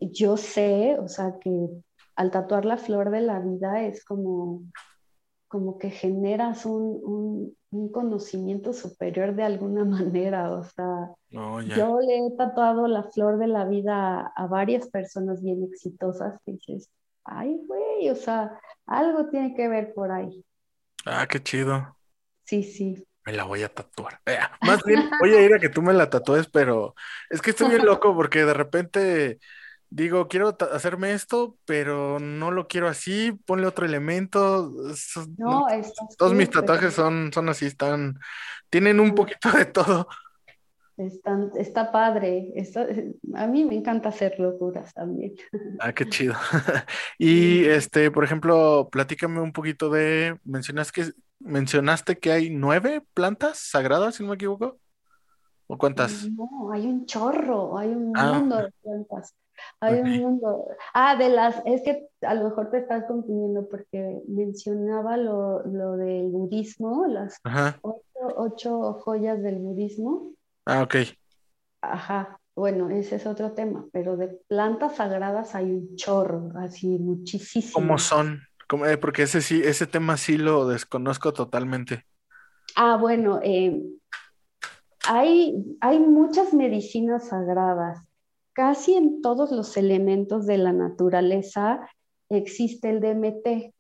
yo 0.00 0.36
sé, 0.36 0.98
o 0.98 1.08
sea, 1.08 1.38
que 1.38 1.68
al 2.16 2.30
tatuar 2.30 2.64
la 2.64 2.76
flor 2.76 3.10
de 3.10 3.20
la 3.20 3.40
vida 3.40 3.82
es 3.82 4.04
como 4.04 4.62
como 5.52 5.78
que 5.78 5.90
generas 5.90 6.64
un, 6.64 7.54
conocimiento 7.92 8.72
superior 8.72 9.34
de 9.34 9.42
alguna 9.42 9.84
manera. 9.84 10.50
O 10.50 10.64
sea, 10.64 11.10
yo 11.28 12.00
le 12.00 12.16
he 12.16 12.36
tatuado 12.38 12.88
la 12.88 13.02
flor 13.04 13.38
de 13.38 13.48
la 13.48 13.66
vida 13.66 14.32
a, 14.34 14.46
varias 14.46 14.88
personas 14.88 15.42
bien 15.42 15.62
exitosas 15.62 16.40
dices, 16.46 16.90
ay, 17.24 17.60
güey, 17.66 18.08
o 18.08 18.14
sea, 18.14 18.58
algo 18.86 19.28
tiene 19.28 19.54
que 19.54 19.68
ver 19.68 19.92
por 19.92 20.10
ahí. 20.10 20.42
Ah, 21.04 21.26
qué 21.28 21.42
chido. 21.42 21.98
Sí, 22.44 22.62
sí. 22.62 23.06
Me 23.26 23.34
la 23.34 23.44
voy 23.44 23.62
a 23.62 23.68
tatuar. 23.68 24.20
Eh, 24.24 24.38
más 24.62 24.82
bien, 24.84 25.10
voy 25.20 25.34
a 25.34 25.42
ir 25.42 25.54
a 25.54 25.58
que 25.58 25.68
tú 25.68 25.82
me 25.82 25.92
la 25.92 26.08
tatúes, 26.08 26.48
pero 26.48 26.94
es 27.28 27.42
que 27.42 27.50
estoy 27.50 27.68
bien 27.68 27.84
loco 27.86 28.14
porque 28.14 28.46
de 28.46 28.54
repente 28.54 29.38
digo, 29.92 30.26
quiero 30.26 30.56
hacerme 30.72 31.12
esto, 31.12 31.56
pero 31.66 32.18
no 32.18 32.50
lo 32.50 32.66
quiero 32.66 32.88
así, 32.88 33.32
ponle 33.44 33.66
otro 33.66 33.84
elemento. 33.84 34.72
No, 35.36 35.66
todos 36.16 36.34
mis 36.34 36.50
tatuajes 36.50 36.94
son, 36.94 37.30
son 37.32 37.48
así, 37.50 37.66
están, 37.66 38.18
tienen 38.70 39.00
un 39.00 39.14
poquito 39.14 39.50
de 39.50 39.66
todo. 39.66 40.08
Están, 40.96 41.50
está 41.56 41.90
padre, 41.90 42.52
a 43.34 43.46
mí 43.46 43.64
me 43.64 43.76
encanta 43.76 44.10
hacer 44.10 44.38
locuras 44.38 44.92
también. 44.94 45.34
Ah, 45.78 45.92
qué 45.92 46.08
chido. 46.08 46.34
y 47.18 47.64
este, 47.64 48.10
por 48.10 48.24
ejemplo, 48.24 48.88
platícame 48.90 49.40
un 49.40 49.52
poquito 49.52 49.90
de, 49.90 50.38
mencionas 50.44 50.92
que, 50.92 51.12
mencionaste 51.38 52.18
que 52.18 52.32
hay 52.32 52.50
nueve 52.50 53.02
plantas 53.14 53.58
sagradas, 53.58 54.16
si 54.16 54.22
no 54.22 54.30
me 54.30 54.36
equivoco. 54.36 54.78
¿O 55.66 55.78
cuántas? 55.78 56.28
No, 56.30 56.70
hay 56.72 56.86
un 56.86 57.06
chorro, 57.06 57.78
hay 57.78 57.88
un 57.88 58.12
ah. 58.16 58.32
mundo 58.34 58.56
de 58.58 58.72
plantas. 58.82 59.34
Hay 59.80 60.00
un 60.00 60.20
mundo. 60.20 60.66
Ah, 60.94 61.16
de 61.16 61.28
las, 61.28 61.62
es 61.64 61.82
que 61.82 62.08
a 62.22 62.34
lo 62.34 62.44
mejor 62.44 62.70
te 62.70 62.78
estás 62.78 63.04
confundiendo 63.04 63.68
porque 63.68 64.20
mencionaba 64.28 65.16
lo, 65.16 65.64
lo 65.66 65.96
del 65.96 66.28
budismo, 66.28 67.06
las 67.06 67.38
ocho, 67.82 68.94
joyas 69.04 69.42
del 69.42 69.58
budismo. 69.58 70.32
Ah, 70.66 70.82
ok. 70.82 70.96
Ajá, 71.80 72.38
bueno, 72.54 72.90
ese 72.90 73.16
es 73.16 73.26
otro 73.26 73.52
tema, 73.52 73.86
pero 73.92 74.16
de 74.16 74.28
plantas 74.48 74.96
sagradas 74.96 75.54
hay 75.54 75.72
un 75.72 75.96
chorro, 75.96 76.52
así 76.56 76.86
muchísimo. 76.86 77.72
¿Cómo 77.74 77.98
son? 77.98 78.42
Eh, 78.86 78.96
porque 78.96 79.22
ese 79.22 79.42
sí, 79.42 79.60
ese 79.62 79.86
tema 79.86 80.16
sí 80.16 80.38
lo 80.38 80.66
desconozco 80.66 81.32
totalmente. 81.32 82.06
Ah, 82.76 82.96
bueno, 82.96 83.40
eh, 83.42 83.82
hay, 85.06 85.76
hay 85.80 85.98
muchas 85.98 86.54
medicinas 86.54 87.28
sagradas 87.28 88.00
casi 88.52 88.94
en 88.94 89.22
todos 89.22 89.50
los 89.50 89.76
elementos 89.76 90.46
de 90.46 90.58
la 90.58 90.72
naturaleza 90.72 91.88
existe 92.28 92.90
el 92.90 93.00
DMT. 93.00 93.74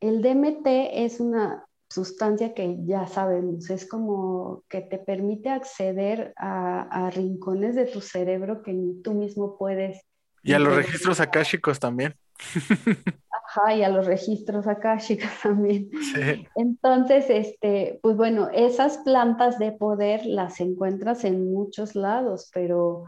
El 0.00 0.22
DMT 0.22 0.66
es 0.92 1.20
una 1.20 1.64
sustancia 1.88 2.54
que 2.54 2.76
ya 2.84 3.06
sabemos, 3.06 3.70
es 3.70 3.88
como 3.88 4.64
que 4.68 4.80
te 4.80 4.98
permite 4.98 5.48
acceder 5.48 6.32
a, 6.36 7.10
rincones 7.14 7.76
de 7.76 7.86
tu 7.86 8.00
cerebro 8.00 8.62
que 8.62 8.72
ni 8.72 9.00
tú 9.02 9.14
mismo 9.14 9.56
puedes. 9.56 10.02
Y 10.42 10.52
a 10.52 10.58
los 10.58 10.74
registros 10.74 11.20
akáshicos 11.20 11.78
también. 11.78 12.14
Ajá, 13.46 13.74
y 13.74 13.84
a 13.84 13.88
los 13.88 14.06
registros 14.06 14.66
akáshicos 14.66 15.30
también. 15.42 15.88
Sí. 16.12 16.46
Entonces, 16.56 17.26
este, 17.28 18.00
pues 18.02 18.16
bueno, 18.16 18.48
esas 18.52 18.98
plantas 18.98 19.58
de 19.58 19.72
poder 19.72 20.26
las 20.26 20.60
encuentras 20.60 21.24
en 21.24 21.52
muchos 21.52 21.94
lados, 21.94 22.50
pero 22.52 23.04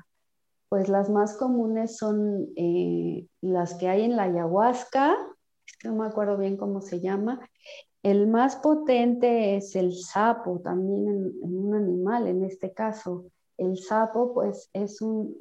pues 0.69 0.89
las 0.89 1.11
más 1.11 1.37
comunes 1.37 1.97
son 1.97 2.49
eh, 2.57 3.27
las 3.41 3.75
que 3.75 3.89
hay 3.89 4.03
en 4.03 4.17
la 4.17 4.25
ayahuasca, 4.25 5.17
no 5.85 5.95
me 5.95 6.07
acuerdo 6.07 6.37
bien 6.37 6.57
cómo 6.57 6.81
se 6.81 7.01
llama. 7.01 7.41
El 8.03 8.29
más 8.29 8.57
potente 8.57 9.57
es 9.57 9.75
el 9.77 9.95
sapo, 9.95 10.61
también 10.61 11.35
en, 11.43 11.57
un 11.57 11.75
animal, 11.75 12.27
en 12.27 12.45
este 12.45 12.73
caso. 12.73 13.27
El 13.59 13.79
sapo, 13.79 14.33
pues, 14.33 14.71
es 14.73 15.03
un, 15.03 15.37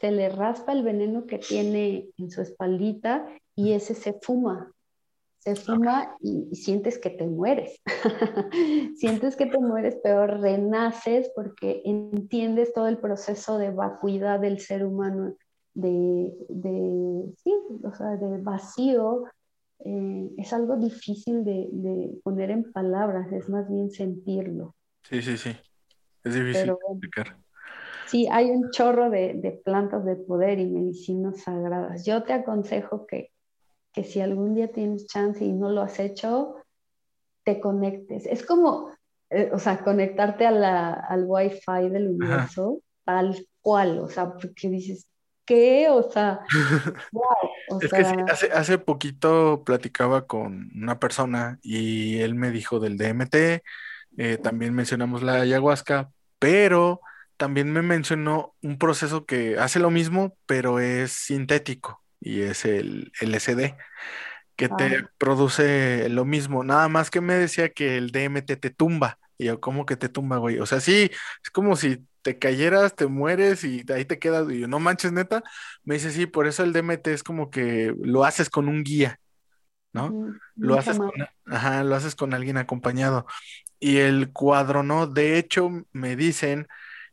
se 0.00 0.10
le 0.10 0.28
raspa 0.28 0.72
el 0.72 0.82
veneno 0.82 1.26
que 1.26 1.38
tiene 1.38 2.10
en 2.18 2.30
su 2.30 2.42
espaldita 2.42 3.26
y 3.54 3.72
ese 3.72 3.94
se 3.94 4.18
fuma. 4.20 4.73
Se 5.44 5.56
fuma 5.56 6.16
y, 6.20 6.54
sientes 6.56 6.98
que 6.98 7.10
te 7.10 7.26
mueres. 7.26 7.78
sientes 8.96 9.36
que 9.36 9.46
te 9.46 9.58
mueres, 9.58 9.98
pero 10.02 10.26
renaces 10.26 11.30
porque 11.34 11.82
entiendes 11.84 12.72
todo 12.72 12.88
el 12.88 12.96
proceso 12.96 13.58
de 13.58 13.70
vacuidad 13.70 14.40
del 14.40 14.58
ser 14.58 14.86
humano, 14.86 15.36
de, 15.74 16.32
de, 16.48 17.34
sí, 17.42 17.52
o 17.82 17.94
sea, 17.94 18.16
de 18.16 18.40
vacío, 18.40 19.24
eh, 19.80 20.30
es 20.38 20.52
algo 20.54 20.76
difícil 20.76 21.44
de, 21.44 22.18
poner 22.22 22.50
en 22.50 22.72
palabras, 22.72 23.30
es 23.30 23.48
más 23.50 23.68
bien 23.68 23.90
sentirlo. 23.90 24.74
Sí, 25.02 25.20
sí, 25.20 25.36
sí. 25.36 25.54
Es 26.22 26.34
difícil 26.34 26.70
explicar. 26.70 27.36
Sí, 28.06 28.26
hay 28.30 28.50
un 28.50 28.70
chorro 28.70 29.10
de, 29.10 29.60
plantas 29.62 30.06
de 30.06 30.16
poder 30.16 30.58
y 30.58 30.70
medicinas 30.70 31.42
sagradas. 31.42 32.06
Yo 32.06 32.22
te 32.22 32.32
aconsejo 32.32 33.06
que, 33.06 33.30
si 34.02 34.20
algún 34.20 34.54
día 34.54 34.72
tienes 34.72 35.06
chance 35.06 35.44
y 35.44 35.52
no 35.52 35.70
lo 35.70 35.82
has 35.82 36.00
hecho, 36.00 36.56
te 37.44 37.60
conectes. 37.60 38.26
Es 38.26 38.44
como, 38.44 38.90
eh, 39.30 39.50
o 39.52 39.58
sea, 39.58 39.84
conectarte 39.84 40.46
a 40.46 40.50
la, 40.50 40.92
al 40.92 41.24
wifi 41.26 41.88
del 41.90 42.08
universo, 42.08 42.80
tal 43.04 43.46
cual, 43.60 43.98
o 44.00 44.08
sea, 44.08 44.32
porque 44.32 44.68
dices, 44.68 45.06
¿qué? 45.44 45.88
O 45.90 46.10
sea, 46.10 46.40
es 47.80 47.92
que 47.92 48.04
sí, 48.04 48.14
hace, 48.28 48.52
hace 48.52 48.78
poquito 48.78 49.62
platicaba 49.64 50.26
con 50.26 50.70
una 50.74 50.98
persona 50.98 51.58
y 51.62 52.18
él 52.18 52.34
me 52.34 52.50
dijo 52.50 52.80
del 52.80 52.96
DMT, 52.96 53.62
eh, 54.16 54.38
también 54.42 54.74
mencionamos 54.74 55.22
la 55.22 55.34
ayahuasca, 55.34 56.10
pero 56.38 57.00
también 57.36 57.72
me 57.72 57.82
mencionó 57.82 58.54
un 58.62 58.78
proceso 58.78 59.26
que 59.26 59.58
hace 59.58 59.78
lo 59.78 59.90
mismo, 59.90 60.36
pero 60.46 60.78
es 60.80 61.12
sintético 61.12 62.03
y 62.24 62.40
es 62.40 62.64
el 62.64 63.12
LSD, 63.20 63.76
que 64.56 64.68
te 64.68 65.04
produce 65.18 66.08
lo 66.08 66.24
mismo, 66.24 66.64
nada 66.64 66.88
más 66.88 67.10
que 67.10 67.20
me 67.20 67.34
decía 67.34 67.68
que 67.70 67.96
el 67.98 68.10
DMT 68.10 68.58
te 68.58 68.70
tumba. 68.70 69.18
Y 69.36 69.46
yo, 69.46 69.60
¿cómo 69.60 69.84
que 69.84 69.96
te 69.96 70.08
tumba, 70.08 70.38
güey? 70.38 70.58
O 70.58 70.66
sea, 70.66 70.80
sí, 70.80 71.10
es 71.42 71.50
como 71.50 71.76
si 71.76 72.06
te 72.22 72.38
cayeras, 72.38 72.94
te 72.96 73.06
mueres 73.06 73.64
y 73.64 73.84
ahí 73.92 74.04
te 74.04 74.18
quedas. 74.18 74.50
Y 74.50 74.60
yo, 74.60 74.68
no 74.68 74.78
manches, 74.78 75.12
neta. 75.12 75.42
Me 75.82 75.94
dice, 75.96 76.10
sí, 76.10 76.26
por 76.26 76.46
eso 76.46 76.62
el 76.64 76.72
DMT 76.72 77.08
es 77.08 77.22
como 77.22 77.50
que 77.50 77.94
lo 78.00 78.24
haces 78.24 78.48
con 78.48 78.68
un 78.68 78.84
guía, 78.84 79.20
¿no? 79.92 80.34
lo 80.56 80.78
haces 80.78 80.98
con, 80.98 81.10
ajá, 81.46 81.84
lo 81.84 81.94
haces 81.94 82.14
con 82.14 82.32
alguien 82.32 82.56
acompañado. 82.56 83.26
Y 83.80 83.98
el 83.98 84.32
cuadro, 84.32 84.82
¿no? 84.82 85.06
De 85.06 85.36
hecho, 85.36 85.70
me 85.92 86.16
dicen 86.16 86.68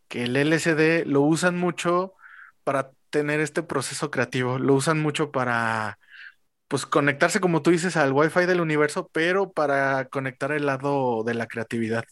que 0.07 0.23
el 0.23 0.37
LSD 0.37 1.05
lo 1.05 1.21
usan 1.21 1.57
mucho 1.57 2.13
para 2.63 2.91
tener 3.11 3.39
este 3.39 3.61
proceso 3.61 4.09
creativo, 4.09 4.57
lo 4.57 4.73
usan 4.73 4.99
mucho 4.99 5.31
para, 5.31 5.99
pues, 6.67 6.85
conectarse, 6.85 7.39
como 7.39 7.61
tú 7.61 7.69
dices, 7.69 7.97
al 7.97 8.13
Wi-Fi 8.13 8.45
del 8.47 8.61
universo, 8.61 9.09
pero 9.11 9.51
para 9.51 10.05
conectar 10.05 10.51
el 10.51 10.65
lado 10.65 11.23
de 11.23 11.35
la 11.35 11.45
creatividad 11.45 12.05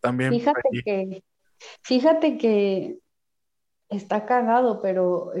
también. 0.00 0.32
Fíjate 0.32 0.68
que, 0.84 1.22
fíjate 1.82 2.38
que 2.38 2.98
está 3.88 4.26
cagado, 4.26 4.80
pero 4.82 5.32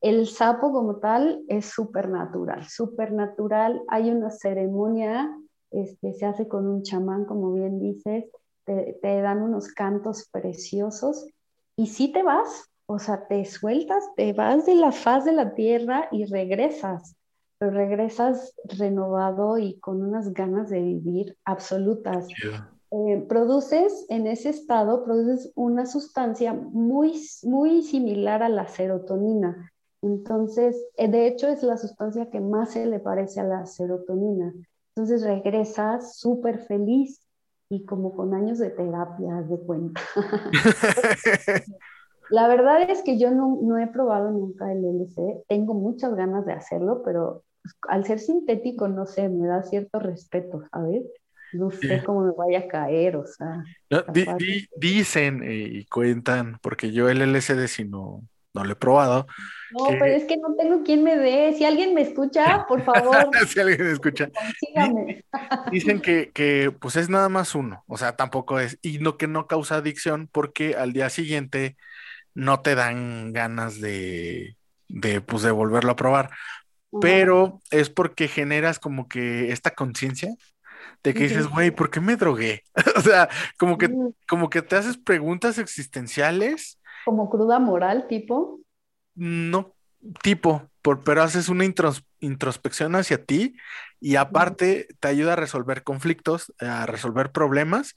el 0.00 0.26
sapo 0.26 0.72
como 0.72 0.96
tal 0.96 1.42
es 1.48 1.66
súper 1.66 2.08
natural, 2.08 2.66
súper 2.68 3.12
natural. 3.12 3.82
Hay 3.88 4.10
una 4.10 4.30
ceremonia, 4.30 5.30
este, 5.70 6.14
se 6.14 6.26
hace 6.26 6.48
con 6.48 6.66
un 6.66 6.82
chamán, 6.82 7.24
como 7.24 7.52
bien 7.52 7.80
dices, 7.80 8.24
te, 8.64 8.98
te 9.00 9.20
dan 9.20 9.42
unos 9.42 9.68
cantos 9.68 10.28
preciosos 10.30 11.26
y 11.76 11.86
si 11.86 12.12
te 12.12 12.22
vas, 12.22 12.70
o 12.88 12.98
sea, 12.98 13.26
te 13.26 13.44
sueltas, 13.44 14.02
te 14.16 14.32
vas 14.32 14.66
de 14.66 14.74
la 14.74 14.92
faz 14.92 15.24
de 15.24 15.32
la 15.32 15.54
tierra 15.54 16.08
y 16.10 16.24
regresas 16.24 17.18
pero 17.58 17.72
regresas 17.72 18.54
renovado 18.64 19.58
y 19.58 19.78
con 19.80 20.02
unas 20.02 20.32
ganas 20.32 20.70
de 20.70 20.80
vivir 20.80 21.36
absolutas. 21.44 22.28
Eh, 22.90 23.26
produces 23.28 24.06
en 24.08 24.26
ese 24.26 24.50
estado, 24.50 25.04
produces 25.04 25.52
una 25.56 25.84
sustancia 25.84 26.54
muy, 26.54 27.20
muy 27.42 27.82
similar 27.82 28.42
a 28.42 28.48
la 28.48 28.68
serotonina. 28.68 29.72
Entonces, 30.02 30.76
eh, 30.96 31.08
de 31.08 31.26
hecho, 31.26 31.48
es 31.48 31.62
la 31.64 31.76
sustancia 31.76 32.30
que 32.30 32.40
más 32.40 32.70
se 32.70 32.86
le 32.86 33.00
parece 33.00 33.40
a 33.40 33.44
la 33.44 33.66
serotonina. 33.66 34.54
Entonces 34.94 35.22
regresas 35.22 36.16
súper 36.16 36.60
feliz 36.60 37.20
y 37.68 37.84
como 37.84 38.14
con 38.14 38.34
años 38.34 38.58
de 38.58 38.70
terapia, 38.70 39.42
de 39.42 39.58
cuenta. 39.58 40.00
la 42.30 42.48
verdad 42.48 42.90
es 42.90 43.02
que 43.02 43.18
yo 43.18 43.30
no, 43.30 43.58
no, 43.62 43.78
he 43.78 43.86
probado 43.86 44.30
nunca 44.30 44.70
el 44.72 44.84
LC. 44.84 45.44
Tengo 45.48 45.74
muchas 45.74 46.14
ganas 46.14 46.46
de 46.46 46.52
hacerlo, 46.52 47.02
pero 47.04 47.44
al 47.88 48.04
ser 48.04 48.18
sintético, 48.18 48.88
no 48.88 49.06
sé, 49.06 49.28
me 49.28 49.46
da 49.46 49.62
cierto 49.62 49.98
respeto, 49.98 50.62
¿sabes? 50.72 51.02
no 51.52 51.70
sé 51.70 52.02
cómo 52.04 52.22
me 52.22 52.32
vaya 52.36 52.60
a 52.60 52.68
caer, 52.68 53.16
o 53.16 53.24
sea. 53.26 53.64
dicen 54.76 55.42
eh, 55.42 55.68
y 55.70 55.84
cuentan, 55.86 56.58
porque 56.62 56.92
yo 56.92 57.08
el 57.08 57.22
LSD 57.22 57.66
si 57.66 57.84
no, 57.84 58.22
no 58.54 58.64
lo 58.64 58.72
he 58.72 58.76
probado. 58.76 59.26
No, 59.70 59.86
pero 59.86 60.06
es 60.06 60.24
que 60.24 60.36
no 60.36 60.54
tengo 60.56 60.82
quien 60.82 61.02
me 61.02 61.16
dé. 61.16 61.52
Si 61.54 61.64
alguien 61.64 61.94
me 61.94 62.02
escucha, 62.02 62.66
por 62.66 62.82
favor. 62.82 63.16
si 63.48 63.60
alguien 63.60 63.84
me 63.84 63.92
escucha. 63.92 64.30
Dicen 65.70 66.00
que, 66.00 66.30
que, 66.32 66.72
pues 66.78 66.96
es 66.96 67.08
nada 67.08 67.28
más 67.28 67.54
uno, 67.54 67.84
o 67.86 67.96
sea, 67.96 68.16
tampoco 68.16 68.60
es, 68.60 68.78
y 68.82 68.98
no 68.98 69.16
que 69.16 69.26
no 69.26 69.46
causa 69.46 69.76
adicción 69.76 70.28
porque 70.30 70.74
al 70.74 70.92
día 70.92 71.10
siguiente 71.10 71.76
no 72.34 72.60
te 72.60 72.74
dan 72.74 73.32
ganas 73.32 73.80
de, 73.80 74.56
de 74.88 75.20
pues 75.20 75.42
de 75.42 75.50
volverlo 75.50 75.92
a 75.92 75.96
probar. 75.96 76.30
Pero 77.00 77.60
es 77.70 77.90
porque 77.90 78.28
generas 78.28 78.78
como 78.78 79.08
que 79.08 79.52
esta 79.52 79.72
conciencia 79.72 80.34
de 81.02 81.14
que 81.14 81.24
dices, 81.24 81.46
güey, 81.46 81.70
¿por 81.70 81.90
qué 81.90 82.00
me 82.00 82.16
drogué? 82.16 82.64
o 82.96 83.00
sea, 83.00 83.28
como 83.58 83.78
que, 83.78 83.90
como 84.26 84.50
que 84.50 84.62
te 84.62 84.76
haces 84.76 84.96
preguntas 84.96 85.58
existenciales. 85.58 86.78
Como 87.04 87.28
cruda 87.30 87.58
moral, 87.58 88.06
tipo. 88.08 88.60
No, 89.14 89.74
tipo, 90.22 90.70
por, 90.82 91.04
pero 91.04 91.22
haces 91.22 91.48
una 91.48 91.64
introspección 92.20 92.94
hacia 92.94 93.24
ti 93.24 93.56
y 94.00 94.16
aparte 94.16 94.88
te 95.00 95.08
ayuda 95.08 95.34
a 95.34 95.36
resolver 95.36 95.82
conflictos, 95.82 96.52
a 96.60 96.86
resolver 96.86 97.32
problemas 97.32 97.94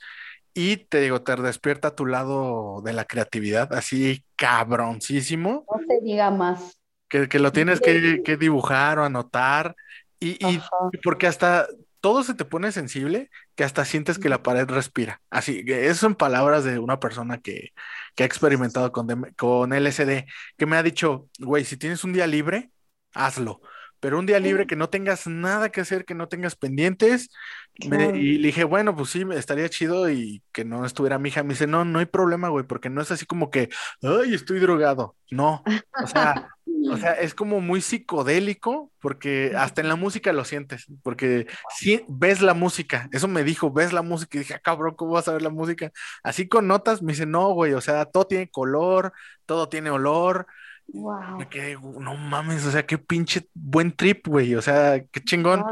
y 0.54 0.78
te 0.78 1.00
digo, 1.00 1.22
te 1.22 1.36
despierta 1.36 1.90
a 1.90 1.96
tu 1.96 2.06
lado 2.06 2.82
de 2.84 2.94
la 2.94 3.06
creatividad, 3.06 3.74
así 3.74 4.26
cabroncísimo. 4.36 5.66
No 5.72 5.82
se 5.88 6.04
diga 6.04 6.32
más. 6.32 6.78
Que, 7.10 7.28
que 7.28 7.40
lo 7.40 7.52
tienes 7.52 7.82
que, 7.82 8.22
que, 8.24 8.38
dibujar 8.38 9.00
o 9.00 9.06
anotar. 9.06 9.76
Y, 10.20 10.38
y, 10.46 10.62
porque 11.04 11.28
hasta 11.28 11.68
todo 12.02 12.24
se 12.24 12.34
te 12.34 12.46
pone 12.46 12.72
sensible 12.72 13.30
que 13.56 13.64
hasta 13.64 13.86
sientes 13.86 14.18
que 14.18 14.30
la 14.30 14.44
pared 14.44 14.68
respira. 14.68 15.22
Así, 15.30 15.64
eso 15.68 16.00
son 16.00 16.16
palabras 16.16 16.64
de 16.64 16.80
una 16.80 17.00
persona 17.00 17.40
que, 17.40 17.74
ha 18.18 18.24
experimentado 18.24 18.92
con, 18.92 19.08
con 19.38 19.72
LSD, 19.72 20.26
que 20.58 20.66
me 20.66 20.78
ha 20.78 20.84
dicho, 20.84 21.30
güey, 21.40 21.64
si 21.64 21.78
tienes 21.78 22.04
un 22.04 22.14
día 22.14 22.28
libre, 22.28 22.72
hazlo. 23.14 23.62
Pero 24.02 24.20
un 24.20 24.26
día 24.26 24.40
libre 24.40 24.66
que 24.68 24.76
no 24.76 24.90
tengas 24.90 25.28
nada 25.28 25.70
que 25.70 25.82
hacer, 25.82 26.06
que 26.06 26.16
no 26.16 26.28
tengas 26.28 26.56
pendientes. 26.56 27.30
y 27.76 27.88
le 27.90 28.48
dije, 28.48 28.64
bueno, 28.64 28.96
pues 28.96 29.12
sí, 29.12 29.24
estaría 29.34 29.70
chido 29.70 30.10
y 30.10 30.44
que 30.52 30.66
no 30.66 30.86
estuviera 30.86 31.20
mi 31.20 31.30
hija. 31.30 31.44
Me 31.44 31.54
dice, 31.54 31.68
no, 31.68 31.86
no 31.86 32.00
hay 32.00 32.08
problema, 32.08 32.50
güey, 32.50 32.66
porque 32.66 32.90
no 32.90 33.02
es 33.02 33.12
así 33.12 33.28
como 33.28 33.52
que, 33.52 33.70
ay, 34.02 34.34
estoy 34.34 34.60
drogado. 34.60 35.16
No, 35.30 35.64
o 36.04 36.08
sea, 36.08 36.50
o 36.92 36.98
sea, 36.98 37.14
es 37.14 37.34
como 37.36 37.62
muy 37.62 37.82
psicodélico 37.82 38.92
porque 39.00 39.54
hasta 39.56 39.82
en 39.82 39.88
la 39.88 39.96
música 39.96 40.34
lo 40.34 40.44
sientes, 40.46 40.88
porque 41.04 41.48
si 41.70 42.04
ves 42.10 42.42
la 42.42 42.54
música, 42.54 43.08
eso 43.14 43.28
me 43.28 43.44
dijo, 43.44 43.72
ves 43.72 43.94
la 43.94 44.02
música 44.02 44.38
y 44.38 44.40
dije, 44.40 44.56
ah, 44.56 44.60
cabrón, 44.60 44.96
¿cómo 44.96 45.12
vas 45.12 45.28
a 45.28 45.34
ver 45.34 45.44
la 45.44 45.50
música? 45.50 45.92
Así 46.24 46.48
con 46.48 46.68
notas, 46.68 47.02
me 47.02 47.14
dice, 47.14 47.26
no, 47.26 47.54
güey, 47.54 47.74
o 47.74 47.82
sea, 47.82 48.06
todo 48.06 48.26
tiene 48.26 48.50
color, 48.50 49.14
todo 49.46 49.70
tiene 49.70 49.90
olor. 49.90 50.48
Wow. 50.94 51.38
Me 51.40 51.48
quedé, 51.48 51.76
no 51.76 52.16
mames, 52.16 52.66
o 52.66 52.72
sea, 52.72 52.86
qué 52.86 52.98
pinche 52.98 53.48
buen 53.54 53.96
trip, 53.96 54.28
güey, 54.28 54.56
o 54.56 54.62
sea, 54.62 55.04
qué 55.06 55.24
chingón. 55.24 55.64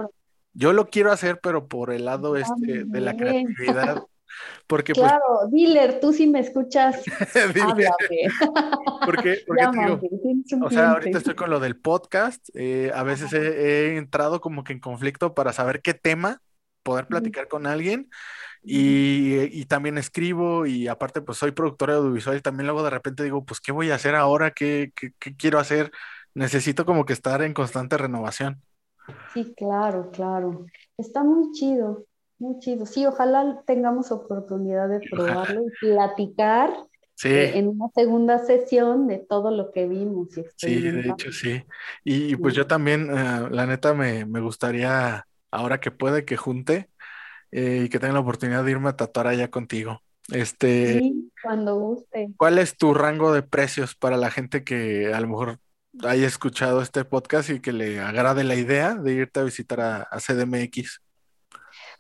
Yo 0.54 0.74
lo 0.74 0.90
quiero 0.90 1.12
hacer, 1.12 1.40
pero 1.42 1.68
por 1.68 1.92
el 1.92 2.06
lado 2.06 2.36
este 2.36 2.86
de 2.86 3.02
la 3.02 3.16
creatividad. 3.16 4.04
Porque, 4.68 4.94
pues 4.94 5.08
claro, 5.08 5.48
dealer, 5.52 6.00
tú 6.00 6.14
sí 6.14 6.28
me 6.28 6.40
escuchas, 6.40 7.04
háblame. 7.58 7.88
porque, 9.06 9.40
porque 9.46 9.66
o 10.62 10.70
sea, 10.70 10.92
ahorita 10.92 11.18
estoy 11.18 11.36
con 11.36 11.50
lo 11.50 11.60
del 11.60 11.76
podcast, 11.76 12.48
eh, 12.54 12.92
a 12.94 13.04
veces 13.04 13.34
he, 13.34 13.98
entrado 13.98 14.42
como 14.42 14.64
que 14.64 14.74
en 14.74 14.80
conflicto 14.80 15.34
para 15.34 15.54
saber 15.54 15.82
qué 15.82 15.94
tema 15.94 16.42
poder 16.90 17.06
platicar 17.06 17.48
con 17.48 17.68
alguien 17.68 18.10
y, 18.64 19.42
y, 19.62 19.66
también 19.66 20.00
escribo 20.00 20.66
y 20.66 20.88
aparte 20.88 21.22
pues 21.22 21.38
soy 21.38 21.52
productor 21.52 21.92
audiovisual 21.92 22.38
y 22.38 22.42
también 22.42 22.66
luego 22.66 22.84
de 22.84 22.90
repente 22.90 23.24
digo, 23.24 23.46
pues 23.46 23.62
¿qué 23.62 23.72
voy 23.72 23.92
a 23.92 23.96
hacer 23.96 24.16
ahora? 24.16 24.52
¿Qué, 24.52 24.92
qué, 24.96 25.14
qué 25.20 25.36
quiero 25.36 25.60
hacer? 25.60 25.92
Necesito 26.34 26.86
como 26.86 27.06
que 27.06 27.14
estar 27.14 27.44
en 27.44 27.54
constante 27.54 27.96
renovación. 27.96 28.62
Sí, 29.36 29.54
claro, 29.56 30.10
claro. 30.12 30.66
Está 30.98 31.24
muy 31.24 31.52
chido. 31.52 32.06
Muy 32.40 32.58
chido. 32.60 32.88
Sí, 32.88 33.06
ojalá 33.06 33.62
tengamos 33.68 34.12
oportunidad 34.12 34.90
de 34.90 35.00
probarlo 35.10 35.62
y 35.62 35.72
platicar 35.80 36.72
eh, 37.26 37.52
en 37.56 37.68
una 37.68 37.90
segunda 37.94 38.40
sesión 38.40 39.08
de 39.08 39.18
todo 39.18 39.52
lo 39.52 39.72
que 39.72 39.88
vimos. 39.88 40.30
sí, 40.56 40.82
de 40.82 41.10
hecho, 41.10 41.32
sí. 41.32 41.64
Y, 42.04 42.36
pues 42.38 42.54
yo 42.54 42.66
también, 42.66 43.10
eh, 43.10 43.50
la 43.52 43.66
neta, 43.66 43.94
me, 43.94 44.24
gustaría, 44.40 45.26
ahora 45.52 45.80
que 45.80 45.92
puede, 45.92 46.26
que 46.26 46.38
junte 46.38 46.90
eh, 47.52 47.84
y 47.86 47.90
que 47.90 48.00
tenga 48.00 48.14
la 48.14 48.20
oportunidad 48.20 48.64
de 48.64 48.72
irme 48.72 48.90
a 48.90 48.96
tatuar 48.96 49.28
allá 49.28 49.50
contigo. 49.50 50.02
Este, 50.32 51.00
sí, 51.00 51.32
cuando 51.42 51.76
guste. 51.76 52.30
¿Cuál 52.38 52.60
es 52.60 52.78
tu 52.78 52.94
rango 52.94 53.34
de 53.34 53.42
precios 53.42 53.96
para 53.96 54.18
la 54.18 54.30
gente 54.30 54.64
que 54.64 55.14
a 55.14 55.20
lo 55.20 55.28
mejor 55.28 55.60
haya 56.04 56.28
escuchado 56.28 56.82
este 56.82 57.04
podcast 57.06 57.50
y 57.50 57.60
que 57.60 57.74
le 57.74 58.00
agrade 58.00 58.44
la 58.44 58.56
idea 58.56 58.96
de 58.96 59.14
irte 59.14 59.40
a 59.40 59.44
visitar 59.44 59.82
a 59.82 60.20
CDMX? 60.20 61.02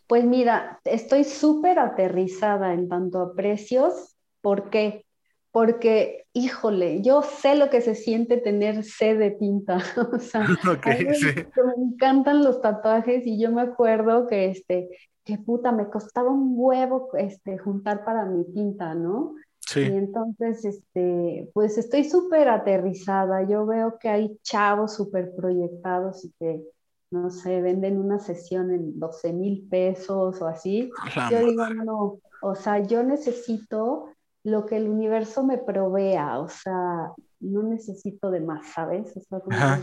Pues 0.09 0.23
mira, 0.23 0.79
estoy 0.85 1.23
súper 1.23 1.77
aterrizada 1.77 2.73
en 2.73 2.89
tanto 2.89 3.21
a 3.21 3.35
precios. 3.35 4.15
¿Por 4.41 4.71
qué? 4.71 5.05
Porque, 5.51 6.25
híjole, 6.33 7.01
yo 7.01 7.21
sé 7.23 7.55
lo 7.55 7.69
que 7.69 7.81
se 7.81 7.95
siente 7.95 8.37
tener 8.37 8.83
sed 8.83 9.17
de 9.17 9.31
tinta. 9.31 9.77
o 10.13 10.19
sea, 10.19 10.41
me 10.75 11.83
encantan 11.83 12.43
los 12.43 12.61
tatuajes 12.61 13.25
y 13.25 13.39
yo 13.39 13.51
me 13.51 13.61
acuerdo 13.61 14.27
que, 14.27 14.49
este, 14.49 14.89
que 15.23 15.37
puta, 15.37 15.71
me 15.71 15.89
costaba 15.89 16.29
un 16.29 16.53
huevo 16.55 17.09
este, 17.17 17.57
juntar 17.57 18.05
para 18.05 18.25
mi 18.25 18.45
tinta, 18.53 18.93
¿no? 18.93 19.35
Sí. 19.59 19.81
Y 19.81 19.97
entonces, 19.97 20.65
este, 20.65 21.49
pues 21.53 21.77
estoy 21.77 22.03
súper 22.03 22.49
aterrizada. 22.49 23.43
Yo 23.43 23.65
veo 23.65 23.97
que 23.99 24.09
hay 24.09 24.39
chavos 24.43 24.95
súper 24.95 25.35
proyectados 25.35 26.25
y 26.25 26.31
que 26.39 26.63
no 27.11 27.29
sé, 27.31 27.61
venden 27.61 27.97
una 27.97 28.19
sesión 28.19 28.71
en 28.71 28.99
12 28.99 29.33
mil 29.33 29.67
pesos 29.69 30.41
o 30.41 30.47
así. 30.47 30.91
yo 31.31 31.39
digo, 31.39 31.67
no, 31.69 32.19
o 32.41 32.55
sea, 32.55 32.79
yo 32.79 33.03
necesito 33.03 34.09
lo 34.43 34.65
que 34.65 34.77
el 34.77 34.87
universo 34.87 35.45
me 35.45 35.57
provea, 35.57 36.39
o 36.39 36.47
sea, 36.47 37.11
no 37.39 37.63
necesito 37.63 38.31
de 38.31 38.41
más, 38.41 38.67
¿sabes? 38.67 39.13
O 39.15 39.51
sea, 39.51 39.81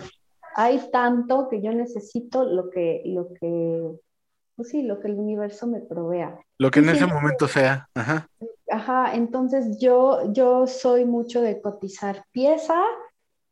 hay 0.55 0.91
tanto 0.91 1.49
que 1.49 1.61
yo 1.61 1.73
necesito 1.73 2.45
lo 2.45 2.71
que, 2.71 3.03
lo 3.05 3.33
que, 3.35 3.91
pues 4.57 4.71
sí, 4.71 4.83
lo 4.83 5.01
que 5.01 5.09
el 5.09 5.19
universo 5.19 5.67
me 5.67 5.81
provea. 5.81 6.39
Lo 6.59 6.71
que 6.71 6.81
en 6.81 6.89
ese 6.89 7.07
momento 7.07 7.47
sea, 7.49 7.89
ajá. 7.95 8.29
Ajá, 8.71 9.15
entonces 9.15 9.79
yo, 9.79 10.33
yo 10.33 10.67
soy 10.67 11.05
mucho 11.05 11.41
de 11.41 11.61
cotizar 11.61 12.25
pieza 12.33 12.83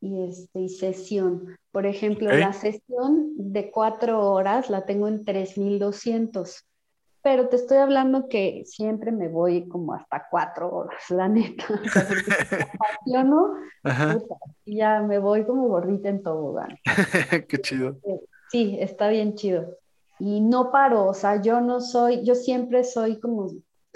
y, 0.00 0.28
este, 0.28 0.60
y 0.60 0.68
sesión. 0.68 1.56
Por 1.70 1.86
ejemplo, 1.86 2.30
la 2.32 2.52
sesión 2.52 3.32
de 3.36 3.70
cuatro 3.70 4.30
horas 4.32 4.70
la 4.70 4.84
tengo 4.84 5.08
en 5.08 5.24
3.200, 5.24 6.64
pero 7.24 7.48
te 7.48 7.56
estoy 7.56 7.78
hablando 7.78 8.28
que 8.28 8.64
siempre 8.66 9.10
me 9.10 9.28
voy 9.28 9.66
como 9.66 9.94
hasta 9.94 10.26
cuatro 10.30 10.70
horas, 10.70 11.02
la 11.08 11.26
neta. 11.26 11.64
O 11.72 11.88
sea, 11.88 12.06
y 14.66 14.76
ya 14.76 15.00
me 15.00 15.18
voy 15.18 15.46
como 15.46 15.68
gorrita 15.68 16.10
en 16.10 16.22
tobogán. 16.22 16.76
Qué 17.48 17.58
chido. 17.62 17.96
Sí, 18.50 18.76
está 18.78 19.08
bien 19.08 19.36
chido. 19.36 19.74
Y 20.18 20.42
no 20.42 20.70
paro, 20.70 21.06
o 21.06 21.14
sea, 21.14 21.40
yo 21.40 21.62
no 21.62 21.80
soy, 21.80 22.22
yo 22.24 22.34
siempre 22.34 22.84
soy 22.84 23.18
como 23.18 23.48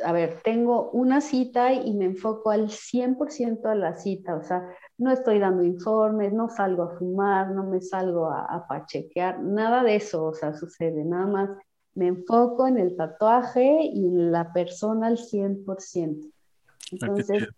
a 0.04 0.12
ver, 0.12 0.40
tengo 0.44 0.90
una 0.92 1.20
cita 1.20 1.72
y 1.72 1.92
me 1.92 2.04
enfoco 2.04 2.50
al 2.50 2.68
100% 2.68 3.66
a 3.66 3.74
la 3.74 3.96
cita, 3.96 4.36
o 4.36 4.42
sea, 4.44 4.62
no 4.96 5.10
estoy 5.10 5.40
dando 5.40 5.64
informes, 5.64 6.32
no 6.32 6.48
salgo 6.48 6.84
a 6.84 6.96
fumar, 6.96 7.50
no 7.50 7.64
me 7.64 7.80
salgo 7.80 8.30
a, 8.30 8.64
pachequear, 8.68 9.40
nada 9.42 9.82
de 9.82 9.96
eso, 9.96 10.24
o 10.24 10.34
sea, 10.34 10.54
sucede, 10.54 11.04
nada 11.04 11.26
más 11.26 11.50
me 11.98 12.06
enfoco 12.06 12.68
en 12.68 12.78
el 12.78 12.96
tatuaje 12.96 13.82
y 13.82 14.06
en 14.06 14.30
la 14.30 14.52
persona 14.52 15.08
al 15.08 15.18
100%. 15.18 16.20
Ah, 16.24 16.86
Entonces, 16.92 17.48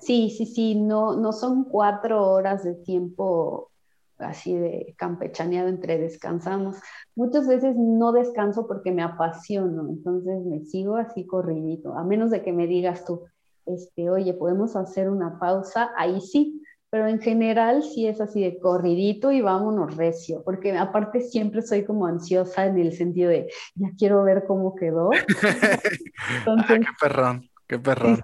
sí, 0.00 0.30
sí, 0.30 0.44
sí, 0.44 0.74
no, 0.74 1.16
no 1.16 1.32
son 1.32 1.64
cuatro 1.64 2.28
horas 2.28 2.64
de 2.64 2.74
tiempo 2.74 3.70
así 4.18 4.56
de 4.56 4.94
campechaneado 4.98 5.68
entre 5.68 5.98
descansamos. 5.98 6.76
Muchas 7.14 7.46
veces 7.46 7.76
no 7.76 8.10
descanso 8.10 8.66
porque 8.66 8.90
me 8.90 9.02
apasiono, 9.02 9.88
entonces 9.88 10.44
me 10.44 10.64
sigo 10.64 10.96
así 10.96 11.24
corridito, 11.24 11.94
a 11.94 12.02
menos 12.02 12.30
de 12.30 12.42
que 12.42 12.52
me 12.52 12.66
digas 12.66 13.04
tú, 13.04 13.24
este, 13.66 14.10
oye, 14.10 14.34
podemos 14.34 14.74
hacer 14.74 15.10
una 15.10 15.38
pausa, 15.38 15.90
ahí 15.96 16.20
sí, 16.20 16.60
pero 16.96 17.08
en 17.08 17.20
general 17.20 17.82
sí 17.82 18.06
es 18.06 18.22
así 18.22 18.42
de 18.42 18.58
corridito 18.58 19.30
y 19.30 19.42
vámonos 19.42 19.94
recio, 19.96 20.42
porque 20.42 20.74
aparte 20.78 21.20
siempre 21.20 21.60
soy 21.60 21.84
como 21.84 22.06
ansiosa 22.06 22.64
en 22.64 22.78
el 22.78 22.94
sentido 22.96 23.28
de, 23.28 23.52
ya 23.74 23.90
quiero 23.98 24.24
ver 24.24 24.44
cómo 24.48 24.74
quedó. 24.74 25.10
Ah, 26.46 26.64
qué 26.66 26.86
perrón, 26.98 27.50
qué 27.66 27.78
perrón. 27.78 28.22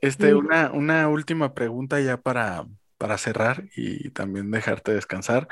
Este, 0.00 0.34
una, 0.34 0.70
una 0.72 1.08
última 1.08 1.52
pregunta 1.52 2.00
ya 2.00 2.16
para, 2.16 2.64
para 2.96 3.18
cerrar 3.18 3.64
y 3.76 4.08
también 4.10 4.50
dejarte 4.50 4.94
descansar. 4.94 5.46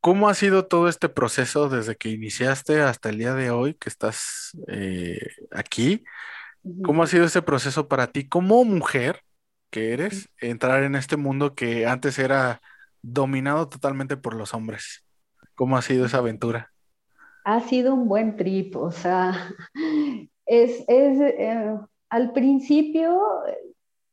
¿Cómo 0.00 0.28
ha 0.28 0.34
sido 0.34 0.66
todo 0.66 0.88
este 0.88 1.08
proceso 1.08 1.68
desde 1.68 1.94
que 1.94 2.08
iniciaste 2.08 2.82
hasta 2.82 3.10
el 3.10 3.18
día 3.18 3.34
de 3.34 3.50
hoy 3.50 3.74
que 3.74 3.88
estás 3.88 4.56
eh, 4.66 5.20
aquí? 5.52 6.02
¿Cómo 6.82 7.04
ha 7.04 7.06
sido 7.06 7.24
ese 7.24 7.42
proceso 7.42 7.86
para 7.86 8.08
ti 8.08 8.28
como 8.28 8.64
mujer 8.64 9.23
que 9.74 9.92
eres, 9.92 10.28
entrar 10.40 10.84
en 10.84 10.94
este 10.94 11.16
mundo 11.16 11.56
que 11.56 11.84
antes 11.84 12.20
era 12.20 12.60
dominado 13.02 13.68
totalmente 13.68 14.16
por 14.16 14.36
los 14.36 14.54
hombres? 14.54 15.04
¿Cómo 15.56 15.76
ha 15.76 15.82
sido 15.82 16.06
esa 16.06 16.18
aventura? 16.18 16.70
Ha 17.44 17.60
sido 17.60 17.92
un 17.92 18.06
buen 18.06 18.36
trip, 18.36 18.76
o 18.76 18.92
sea, 18.92 19.34
es, 20.46 20.84
eh, 20.86 21.76
al 22.08 22.32
principio 22.32 23.20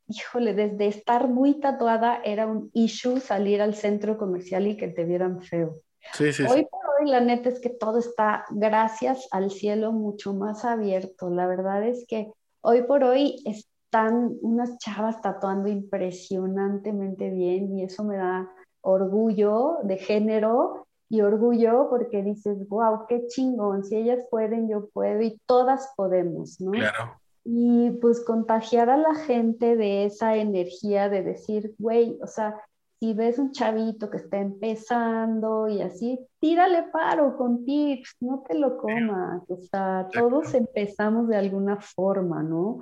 híjole, 0.07 0.55
desde 0.55 0.87
estar 0.87 1.27
muy 1.27 1.59
tatuada 1.59 2.21
era 2.25 2.47
un 2.47 2.71
issue 2.73 3.19
salir 3.19 3.61
al 3.61 3.75
centro 3.75 4.17
comercial 4.17 4.65
y 4.65 4.77
que 4.77 4.87
te 4.87 5.05
vieran 5.05 5.43
feo. 5.43 5.75
Sí, 6.13 6.33
sí, 6.33 6.43
hoy 6.43 6.65
por 6.65 6.81
hoy 6.99 7.11
la 7.11 7.21
neta 7.21 7.49
es 7.49 7.59
que 7.59 7.69
todo 7.69 7.99
está, 7.99 8.45
gracias 8.49 9.27
al 9.29 9.51
cielo, 9.51 9.91
mucho 9.91 10.33
más 10.33 10.65
abierto. 10.65 11.29
La 11.29 11.45
verdad 11.45 11.87
es 11.87 12.03
que 12.07 12.31
hoy 12.61 12.81
por 12.81 13.03
hoy 13.03 13.41
están 13.91 14.37
unas 14.41 14.77
chavas 14.77 15.21
tatuando 15.21 15.67
impresionantemente 15.67 17.29
bien 17.29 17.77
y 17.77 17.83
eso 17.83 18.05
me 18.05 18.15
da 18.15 18.49
orgullo 18.79 19.79
de 19.83 19.97
género 19.97 20.87
y 21.09 21.19
orgullo 21.19 21.87
porque 21.89 22.23
dices, 22.23 22.67
wow, 22.69 23.05
qué 23.09 23.27
chingón, 23.27 23.83
si 23.83 23.97
ellas 23.97 24.23
pueden, 24.31 24.69
yo 24.69 24.87
puedo 24.93 25.21
y 25.21 25.37
todas 25.45 25.91
podemos, 25.97 26.61
¿no? 26.61 26.71
Claro 26.71 27.21
y 27.43 27.89
pues 28.01 28.23
contagiar 28.23 28.91
a 28.91 28.97
la 28.97 29.15
gente 29.15 29.75
de 29.75 30.05
esa 30.05 30.35
energía 30.35 31.09
de 31.09 31.23
decir, 31.23 31.73
güey, 31.79 32.17
o 32.21 32.27
sea, 32.27 32.55
si 32.99 33.15
ves 33.15 33.39
un 33.39 33.51
chavito 33.51 34.11
que 34.11 34.17
está 34.17 34.37
empezando 34.37 35.67
y 35.67 35.81
así, 35.81 36.19
tírale 36.39 36.83
paro 36.93 37.35
con 37.35 37.65
tips, 37.65 38.17
no 38.19 38.43
te 38.47 38.53
lo 38.53 38.77
comas, 38.77 39.41
o 39.49 39.57
sea, 39.57 40.07
todos 40.13 40.53
empezamos 40.53 41.27
de 41.27 41.35
alguna 41.35 41.81
forma, 41.81 42.43
¿no? 42.43 42.79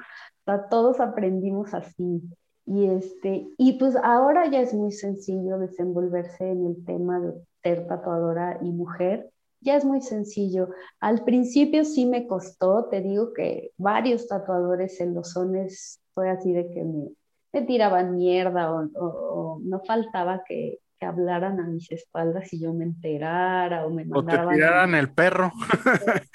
Todos 0.70 1.00
aprendimos 1.00 1.74
así. 1.74 2.22
Y, 2.66 2.86
este, 2.86 3.48
y 3.58 3.74
pues 3.80 3.96
ahora 3.96 4.50
ya 4.50 4.62
es 4.62 4.74
muy 4.74 4.92
sencillo 4.92 5.58
desenvolverse 5.58 6.52
en 6.52 6.68
el 6.68 6.86
tema 6.86 7.20
de 7.20 7.34
ser 7.64 7.88
tatuadora 7.88 8.60
y 8.62 8.72
mujer, 8.72 9.32
ya 9.62 9.76
es 9.76 9.86
muy 9.86 10.02
sencillo. 10.02 10.70
Al 11.00 11.24
principio 11.24 11.84
sí 11.84 12.06
me 12.06 12.28
costó, 12.28 12.86
te 12.86 13.02
digo 13.02 13.34
que 13.34 13.72
varios 13.78 14.28
tatuadores 14.28 15.02
en 15.02 15.16
los 15.16 15.32
zones 15.32 16.00
fue 16.14 16.30
así 16.30 16.54
de 16.54 16.70
que 16.70 16.84
me, 16.84 17.62
tiraban 17.66 18.16
mierda 18.16 18.72
o, 18.72 19.60
no 19.64 19.80
faltaba 19.82 20.44
que, 20.48 20.80
que 21.00 21.06
hablaran 21.06 21.60
a 21.60 21.68
mis 21.68 21.92
espaldas 21.92 22.54
y 22.54 22.62
yo 22.62 22.74
me 22.74 22.86
enterara 22.86 23.86
o 23.86 23.90
me 23.92 24.06
O 24.12 24.24
te 24.24 24.38
mandaban. 24.38 24.48
tiraran 24.48 24.94
el 24.96 25.10
perro. 25.12 25.52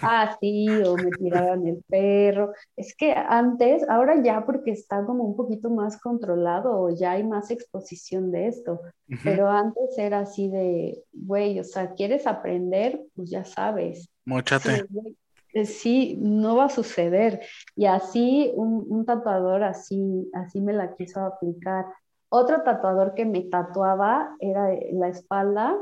Ah, 0.00 0.36
sí, 0.40 0.80
o 0.84 0.96
me 0.96 1.10
tiraban 1.12 1.66
el 1.66 1.82
perro. 1.88 2.52
Es 2.76 2.94
que 2.96 3.12
antes, 3.12 3.88
ahora 3.88 4.22
ya 4.22 4.46
porque 4.46 4.70
está 4.70 5.04
como 5.04 5.24
un 5.24 5.36
poquito 5.36 5.70
más 5.70 6.00
controlado 6.00 6.80
o 6.80 6.90
ya 6.90 7.12
hay 7.12 7.24
más 7.24 7.50
exposición 7.50 8.30
de 8.30 8.46
esto, 8.48 8.80
Ujú, 9.08 9.20
pero 9.24 9.48
antes 9.50 9.98
era 9.98 10.20
así 10.20 10.48
de, 10.48 11.02
güey, 11.12 11.58
o 11.60 11.64
sea, 11.64 11.94
¿quieres 11.94 12.26
aprender? 12.28 13.00
Pues 13.16 13.30
ya 13.30 13.44
sabes. 13.44 14.08
Móchate. 14.26 14.70
Sí, 14.70 15.16
eh, 15.52 15.64
sí, 15.66 16.16
no 16.20 16.56
va 16.56 16.66
a 16.66 16.68
suceder. 16.70 17.40
Y 17.76 17.86
así 17.86 18.52
un, 18.54 18.86
un 18.88 19.04
tatuador 19.06 19.64
así, 19.64 20.30
así 20.34 20.60
me 20.60 20.72
la 20.72 20.94
quiso 20.94 21.20
aplicar. 21.20 21.86
Otro 22.30 22.62
tatuador 22.62 23.14
que 23.14 23.24
me 23.24 23.42
tatuaba 23.42 24.36
era 24.40 24.68
la 24.92 25.08
espalda 25.08 25.76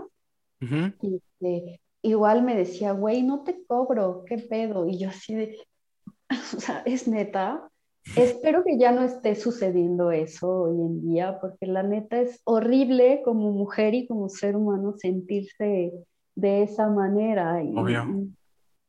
Ujú. 0.62 0.92
y 1.02 1.16
este, 1.16 1.80
igual 2.02 2.42
me 2.42 2.56
decía, 2.56 2.92
güey, 2.92 3.22
no 3.22 3.42
te 3.42 3.64
cobro, 3.66 4.24
¿qué 4.26 4.38
pedo? 4.38 4.86
Y 4.86 4.98
yo 4.98 5.08
así 5.08 5.34
de, 5.34 5.56
o 6.30 6.60
sea, 6.60 6.82
es 6.86 7.08
neta. 7.08 7.68
Espero 8.16 8.62
que 8.62 8.78
ya 8.78 8.92
no 8.92 9.02
esté 9.02 9.34
sucediendo 9.34 10.12
eso 10.12 10.62
hoy 10.62 10.76
en 10.80 11.00
día, 11.02 11.38
porque 11.40 11.66
la 11.66 11.82
neta 11.82 12.20
es 12.20 12.40
horrible 12.44 13.22
como 13.24 13.50
mujer 13.50 13.94
y 13.94 14.06
como 14.06 14.28
ser 14.28 14.54
humano 14.56 14.94
sentirse 14.96 15.92
de 16.36 16.62
esa 16.62 16.88
manera. 16.88 17.62
Y, 17.62 17.76
Obvio. 17.76 18.04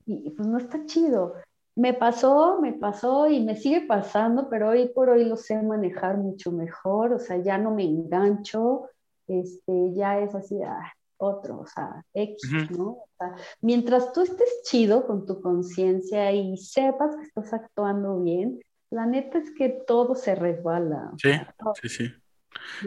y- 0.05 0.27
y, 0.27 0.29
pues 0.29 0.47
no 0.47 0.57
está 0.59 0.85
chido. 0.85 1.34
Me 1.78 1.94
pasó, 1.94 2.60
me 2.60 2.74
pasó 2.74 3.30
y 3.30 3.40
me 3.40 3.56
sigue 3.56 3.82
pasando, 3.82 4.49
pero 4.49 4.70
hoy 4.70 4.90
por 4.90 5.10
hoy 5.10 5.26
lo 5.26 5.38
sé 5.38 5.62
manejar 5.62 6.18
mucho 6.18 6.52
mejor, 6.52 7.14
o 7.14 7.20
sea, 7.20 7.38
ya 7.38 7.60
no 7.60 7.70
me 7.70 7.84
engancho, 7.84 8.90
este, 9.28 9.94
ya 9.94 10.20
es 10.20 10.34
así, 10.34 10.60
ah, 10.64 10.91
otro, 11.18 11.60
o 11.60 11.68
sea, 11.68 12.04
X. 12.16 12.72
¿no? 12.72 12.90
O 12.90 13.10
sea, 13.20 13.36
mientras 13.62 14.12
tú 14.12 14.22
estés 14.22 14.64
chido 14.64 15.06
con 15.06 15.28
tu 15.28 15.40
conciencia 15.40 16.32
y 16.32 16.58
sepas 16.58 17.16
que 17.16 17.24
estás 17.24 17.54
actuando 17.54 18.22
bien, 18.22 18.60
la 18.90 19.06
neta 19.06 19.38
es 19.38 19.52
que 19.52 19.70
todo 19.70 20.16
se 20.16 20.34
resbala. 20.34 21.12
Sí, 21.22 21.30
todo, 21.60 21.74
sí, 21.80 21.90
sí. 21.90 22.12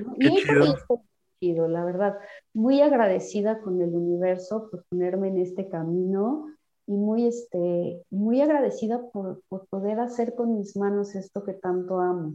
¿no? 0.05 0.15
Qué 0.19 0.29
Y 0.29 0.45
chido, 1.41 1.69
la 1.69 1.85
verdad. 1.85 2.19
Muy 2.53 2.81
agradecida 2.81 3.61
con 3.61 3.81
el 3.81 3.95
universo 3.95 4.69
por 4.69 4.85
ponerme 4.91 5.29
en 5.29 5.39
este 5.39 5.69
camino 5.69 6.49
y 6.91 6.95
muy, 6.99 7.27
este, 7.29 8.05
muy 8.11 8.43
agradecida 8.43 9.01
por, 9.13 9.43
por 9.49 9.67
poder 9.69 10.01
hacer 10.01 10.35
con 10.37 10.59
mis 10.59 10.77
manos 10.77 11.17
esto 11.17 11.45
que 11.45 11.55
tanto 11.55 12.01
amo. 12.01 12.35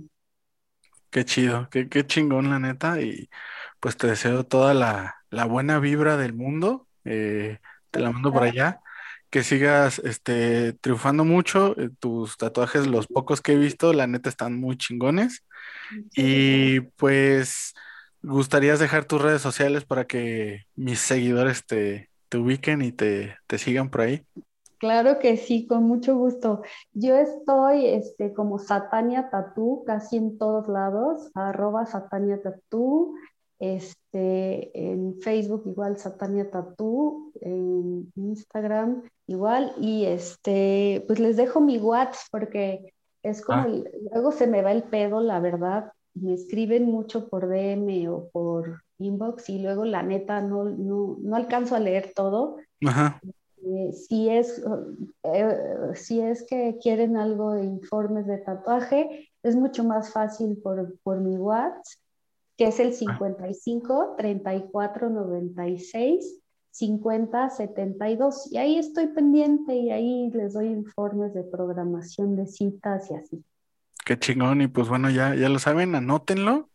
Qué 1.12 1.24
chido, 1.26 1.70
qué, 1.72 1.88
qué 1.90 2.06
chingón, 2.06 2.50
la 2.50 2.60
neta. 2.60 3.02
Y 3.02 3.30
pues 3.80 3.98
te 3.98 4.08
deseo 4.08 4.46
toda 4.46 4.74
la, 4.74 5.16
la 5.30 5.46
buena 5.46 5.80
vibra 5.80 6.18
del 6.18 6.34
mundo. 6.34 6.88
eh, 7.06 7.60
te 7.92 8.00
la 8.02 8.12
mando 8.12 8.34
por 8.34 8.44
allá. 8.44 8.82
Que 9.30 9.44
sigas 9.44 10.00
este, 10.00 10.74
triunfando 10.76 11.24
mucho. 11.26 11.78
eh, 11.80 11.90
tus 12.00 12.38
tatuajes, 12.38 12.88
los 12.88 13.08
pocos 13.08 13.42
que 13.42 13.54
he 13.54 13.58
visto, 13.58 13.94
la 13.94 14.08
neta 14.08 14.30
están 14.30 14.60
muy 14.60 14.78
chingones. 14.78 15.46
Y 16.16 16.82
pues, 16.98 17.74
¿gustarías 18.24 18.80
dejar 18.80 19.06
tus 19.06 19.22
redes 19.22 19.42
sociales 19.44 19.86
para 19.86 20.08
que 20.08 20.64
mis 20.76 21.00
seguidores 21.00 21.66
te, 21.68 22.10
te 22.30 22.38
ubiquen 22.40 22.82
y 22.84 22.92
te, 22.94 23.38
te 23.48 23.58
sigan 23.60 23.90
por 23.92 24.02
ahí? 24.04 24.26
Claro 24.78 25.20
que 25.20 25.38
sí, 25.38 25.68
con 25.68 25.84
mucho 25.84 26.18
gusto. 26.18 26.62
Yo 26.94 27.16
estoy 27.16 27.86
este, 27.88 28.34
como 28.34 28.60
Satania 28.60 29.30
Tatú 29.30 29.84
casi 29.86 30.18
en 30.18 30.38
todos 30.38 30.68
lados, 30.68 31.32
arroba 31.34 31.86
Satania 31.86 32.42
Tatú, 32.42 33.16
este, 33.60 34.72
en 34.92 35.20
Facebook 35.22 35.64
igual 35.66 35.98
Satania 35.98 36.50
Tatú, 36.50 37.32
en 37.42 38.12
Instagram 38.16 39.04
igual, 39.28 39.74
y 39.80 40.06
este, 40.06 41.04
pues 41.08 41.20
les 41.20 41.38
dejo 41.38 41.62
mi 41.62 41.78
WhatsApp 41.78 42.28
porque 42.32 42.94
es 43.24 43.42
como, 43.42 43.62
Ah. 43.62 43.66
el- 43.68 43.90
luego 44.12 44.32
se 44.32 44.46
me 44.48 44.62
va 44.62 44.72
el 44.72 44.84
pedo, 44.84 45.22
la 45.22 45.40
verdad, 45.40 45.92
me 46.14 46.34
escriben 46.34 46.86
mucho 46.86 47.28
por 47.28 47.48
DM 47.48 48.08
o 48.10 48.30
por 48.32 48.82
inbox 49.00 49.50
y 49.50 49.60
luego 49.60 49.84
la 49.84 50.04
neta 50.04 50.42
no, 50.42 50.66
no, 50.66 51.18
no 51.20 51.36
alcanzo 51.36 51.76
a 51.76 51.80
leer 51.80 52.14
todo. 52.16 52.58
Ajá, 52.86 53.20
Eh, 53.66 53.94
si 53.94 54.30
es, 54.30 54.64
eh, 55.24 55.92
si 55.96 56.22
es 56.22 56.46
que 56.48 56.78
quieren 56.82 57.18
algo 57.18 57.54
de 57.54 57.64
informes 57.64 58.28
de 58.28 58.38
tatuaje, 58.38 59.30
es 59.42 59.56
mucho 59.56 59.84
más 59.84 60.12
fácil 60.14 60.58
por, 60.58 60.98
por 61.02 61.20
mi 61.20 61.36
WhatsApp, 61.38 61.84
que 62.58 62.68
es 62.68 62.80
el 62.80 62.94
55 62.94 64.16
34 64.18 65.10
96 65.10 66.42
50 66.70 67.50
72. 67.50 68.52
Y 68.52 68.58
ahí 68.58 68.78
estoy 68.78 69.08
pendiente 69.08 69.76
y 69.76 69.92
ahí 69.92 70.30
les 70.32 70.54
doy 70.54 70.68
informes 70.68 71.34
de 71.34 71.44
programación 71.44 72.36
de 72.36 72.46
citas 72.48 73.10
y 73.10 73.16
así. 73.16 73.44
qué 74.06 74.20
chingón. 74.20 74.62
Y 74.62 74.68
pues 74.68 74.90
bueno, 74.90 75.10
ya, 75.10 75.34
ya 75.36 75.50
lo 75.50 75.58
saben, 75.58 75.96
anótenlo. 75.96 76.70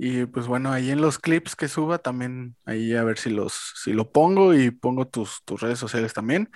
Y 0.00 0.26
pues 0.26 0.46
bueno, 0.46 0.70
ahí 0.70 0.90
en 0.90 1.00
los 1.00 1.18
clips 1.18 1.56
que 1.56 1.66
suba 1.66 1.98
también, 1.98 2.54
ahí 2.64 2.94
a 2.94 3.02
ver 3.02 3.18
si 3.18 3.30
los, 3.30 3.72
si 3.82 3.92
lo 3.92 4.12
pongo 4.12 4.54
y 4.54 4.70
pongo 4.70 5.08
tus, 5.08 5.42
tus 5.44 5.60
redes 5.60 5.80
sociales 5.80 6.14
también. 6.14 6.50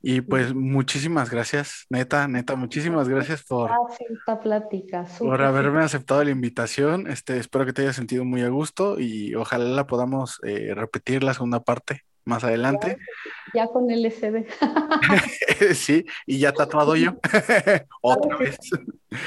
Y 0.00 0.22
pues 0.22 0.54
muchísimas 0.54 1.30
gracias, 1.30 1.84
neta, 1.90 2.26
neta, 2.26 2.56
muchísimas 2.56 3.08
gracias 3.08 3.44
por, 3.44 3.70
Hace 3.70 4.04
esta 4.08 4.40
plática, 4.40 5.04
por 5.18 5.42
haberme 5.42 5.82
aceptado 5.82 6.24
la 6.24 6.30
invitación. 6.30 7.06
Este, 7.06 7.36
espero 7.38 7.66
que 7.66 7.74
te 7.74 7.82
hayas 7.82 7.96
sentido 7.96 8.24
muy 8.24 8.40
a 8.42 8.48
gusto 8.48 8.98
y 8.98 9.34
ojalá 9.34 9.66
la 9.66 9.86
podamos 9.86 10.40
eh, 10.44 10.72
repetir 10.74 11.22
la 11.22 11.34
segunda 11.34 11.62
parte 11.62 12.02
más 12.24 12.44
adelante. 12.44 12.98
Ya 13.54 13.66
con 13.68 13.90
LSD. 13.90 14.46
Sí, 15.74 16.04
y 16.26 16.38
ya 16.38 16.52
tatuado 16.52 16.96
yo. 16.96 17.12
Otra 18.00 18.36
vez. 18.36 18.58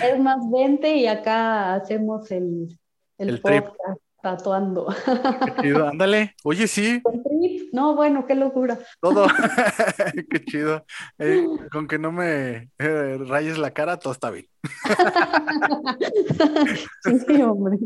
Es 0.04 0.20
más, 0.20 0.40
vente 0.52 0.96
y 0.96 1.08
acá 1.08 1.76
hacemos 1.76 2.30
el, 2.32 2.68
el, 3.20 3.30
El 3.30 3.41
trip. 3.41 3.66
tatuando. 4.22 4.88
Qué 5.58 5.62
chido, 5.62 5.88
ándale. 5.88 6.36
Oye, 6.44 6.68
sí, 6.68 7.02
¿Con 7.02 7.24
trip? 7.24 7.70
No, 7.72 7.96
bueno, 7.96 8.26
qué 8.26 8.36
locura. 8.36 8.78
todo. 9.00 9.28
Qué 10.30 10.44
chido. 10.44 10.84
Eh, 11.20 11.46
con 11.72 11.88
que 11.88 12.00
no 12.00 12.12
me 12.12 12.70
eh, 12.80 13.18
rayes 13.28 13.58
la 13.58 13.72
cara, 13.72 13.98
todo 13.98 14.12
está 14.14 14.30
bien. 14.32 14.46
Sí, 17.28 17.41
hombre. 17.41 17.78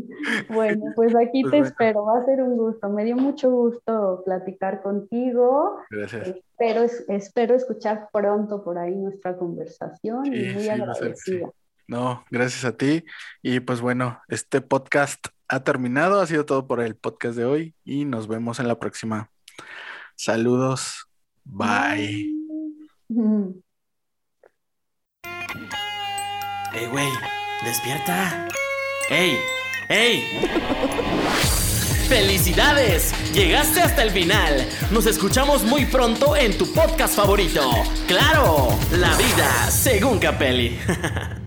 Bueno, 0.48 0.86
pues 0.96 1.14
aquí 1.14 1.42
Pues 1.42 1.50
te 1.52 1.56
bueno. 1.58 1.66
espero. 1.66 2.04
Va 2.04 2.18
a 2.18 2.24
ser 2.24 2.42
un 2.42 2.56
gusto. 2.56 2.88
Me 2.88 3.04
dio 3.04 3.16
mucho 3.16 3.50
gusto 3.50 4.22
platicar 4.24 4.82
contigo. 4.82 5.78
Gracias. 5.90 6.28
Espero, 6.28 6.82
es- 6.82 7.04
espero 7.08 7.54
escuchar 7.54 8.08
pronto 8.12 8.62
por 8.64 8.78
ahí 8.78 8.94
nuestra 8.94 9.36
conversación 9.36 10.26
y 10.26 10.30
Sí, 10.30 10.44
muy 10.52 10.54
sí, 10.54 10.60
sí. 10.64 10.68
agradecida. 10.70 11.48
No, 11.86 12.24
gracias 12.30 12.64
a 12.64 12.76
ti. 12.76 13.04
Y 13.42 13.60
pues 13.60 13.80
bueno, 13.80 14.20
este 14.28 14.60
podcast 14.60 15.26
ha 15.48 15.64
terminado. 15.64 16.20
Ha 16.20 16.26
sido 16.26 16.44
todo 16.44 16.66
por 16.66 16.80
el 16.80 16.96
podcast 16.96 17.36
de 17.36 17.44
hoy 17.44 17.74
y 17.84 18.04
nos 18.04 18.28
vemos 18.28 18.58
en 18.60 18.68
la 18.68 18.78
próxima. 18.78 19.30
Saludos. 20.16 21.06
Bye. 21.44 22.32
¡Ey, 26.74 26.86
güey! 26.90 27.08
¡Despierta! 27.64 28.48
¡Ey! 29.08 29.38
¡Ey! 29.88 30.24
¡Felicidades! 32.08 33.12
Llegaste 33.32 33.80
hasta 33.80 34.02
el 34.02 34.10
final. 34.10 34.68
Nos 34.90 35.06
escuchamos 35.06 35.62
muy 35.62 35.84
pronto 35.86 36.36
en 36.36 36.56
tu 36.56 36.72
podcast 36.72 37.14
favorito. 37.14 37.70
¡Claro! 38.06 38.68
La 38.92 39.16
vida 39.16 39.70
según 39.70 40.18
Capelli. 40.18 40.78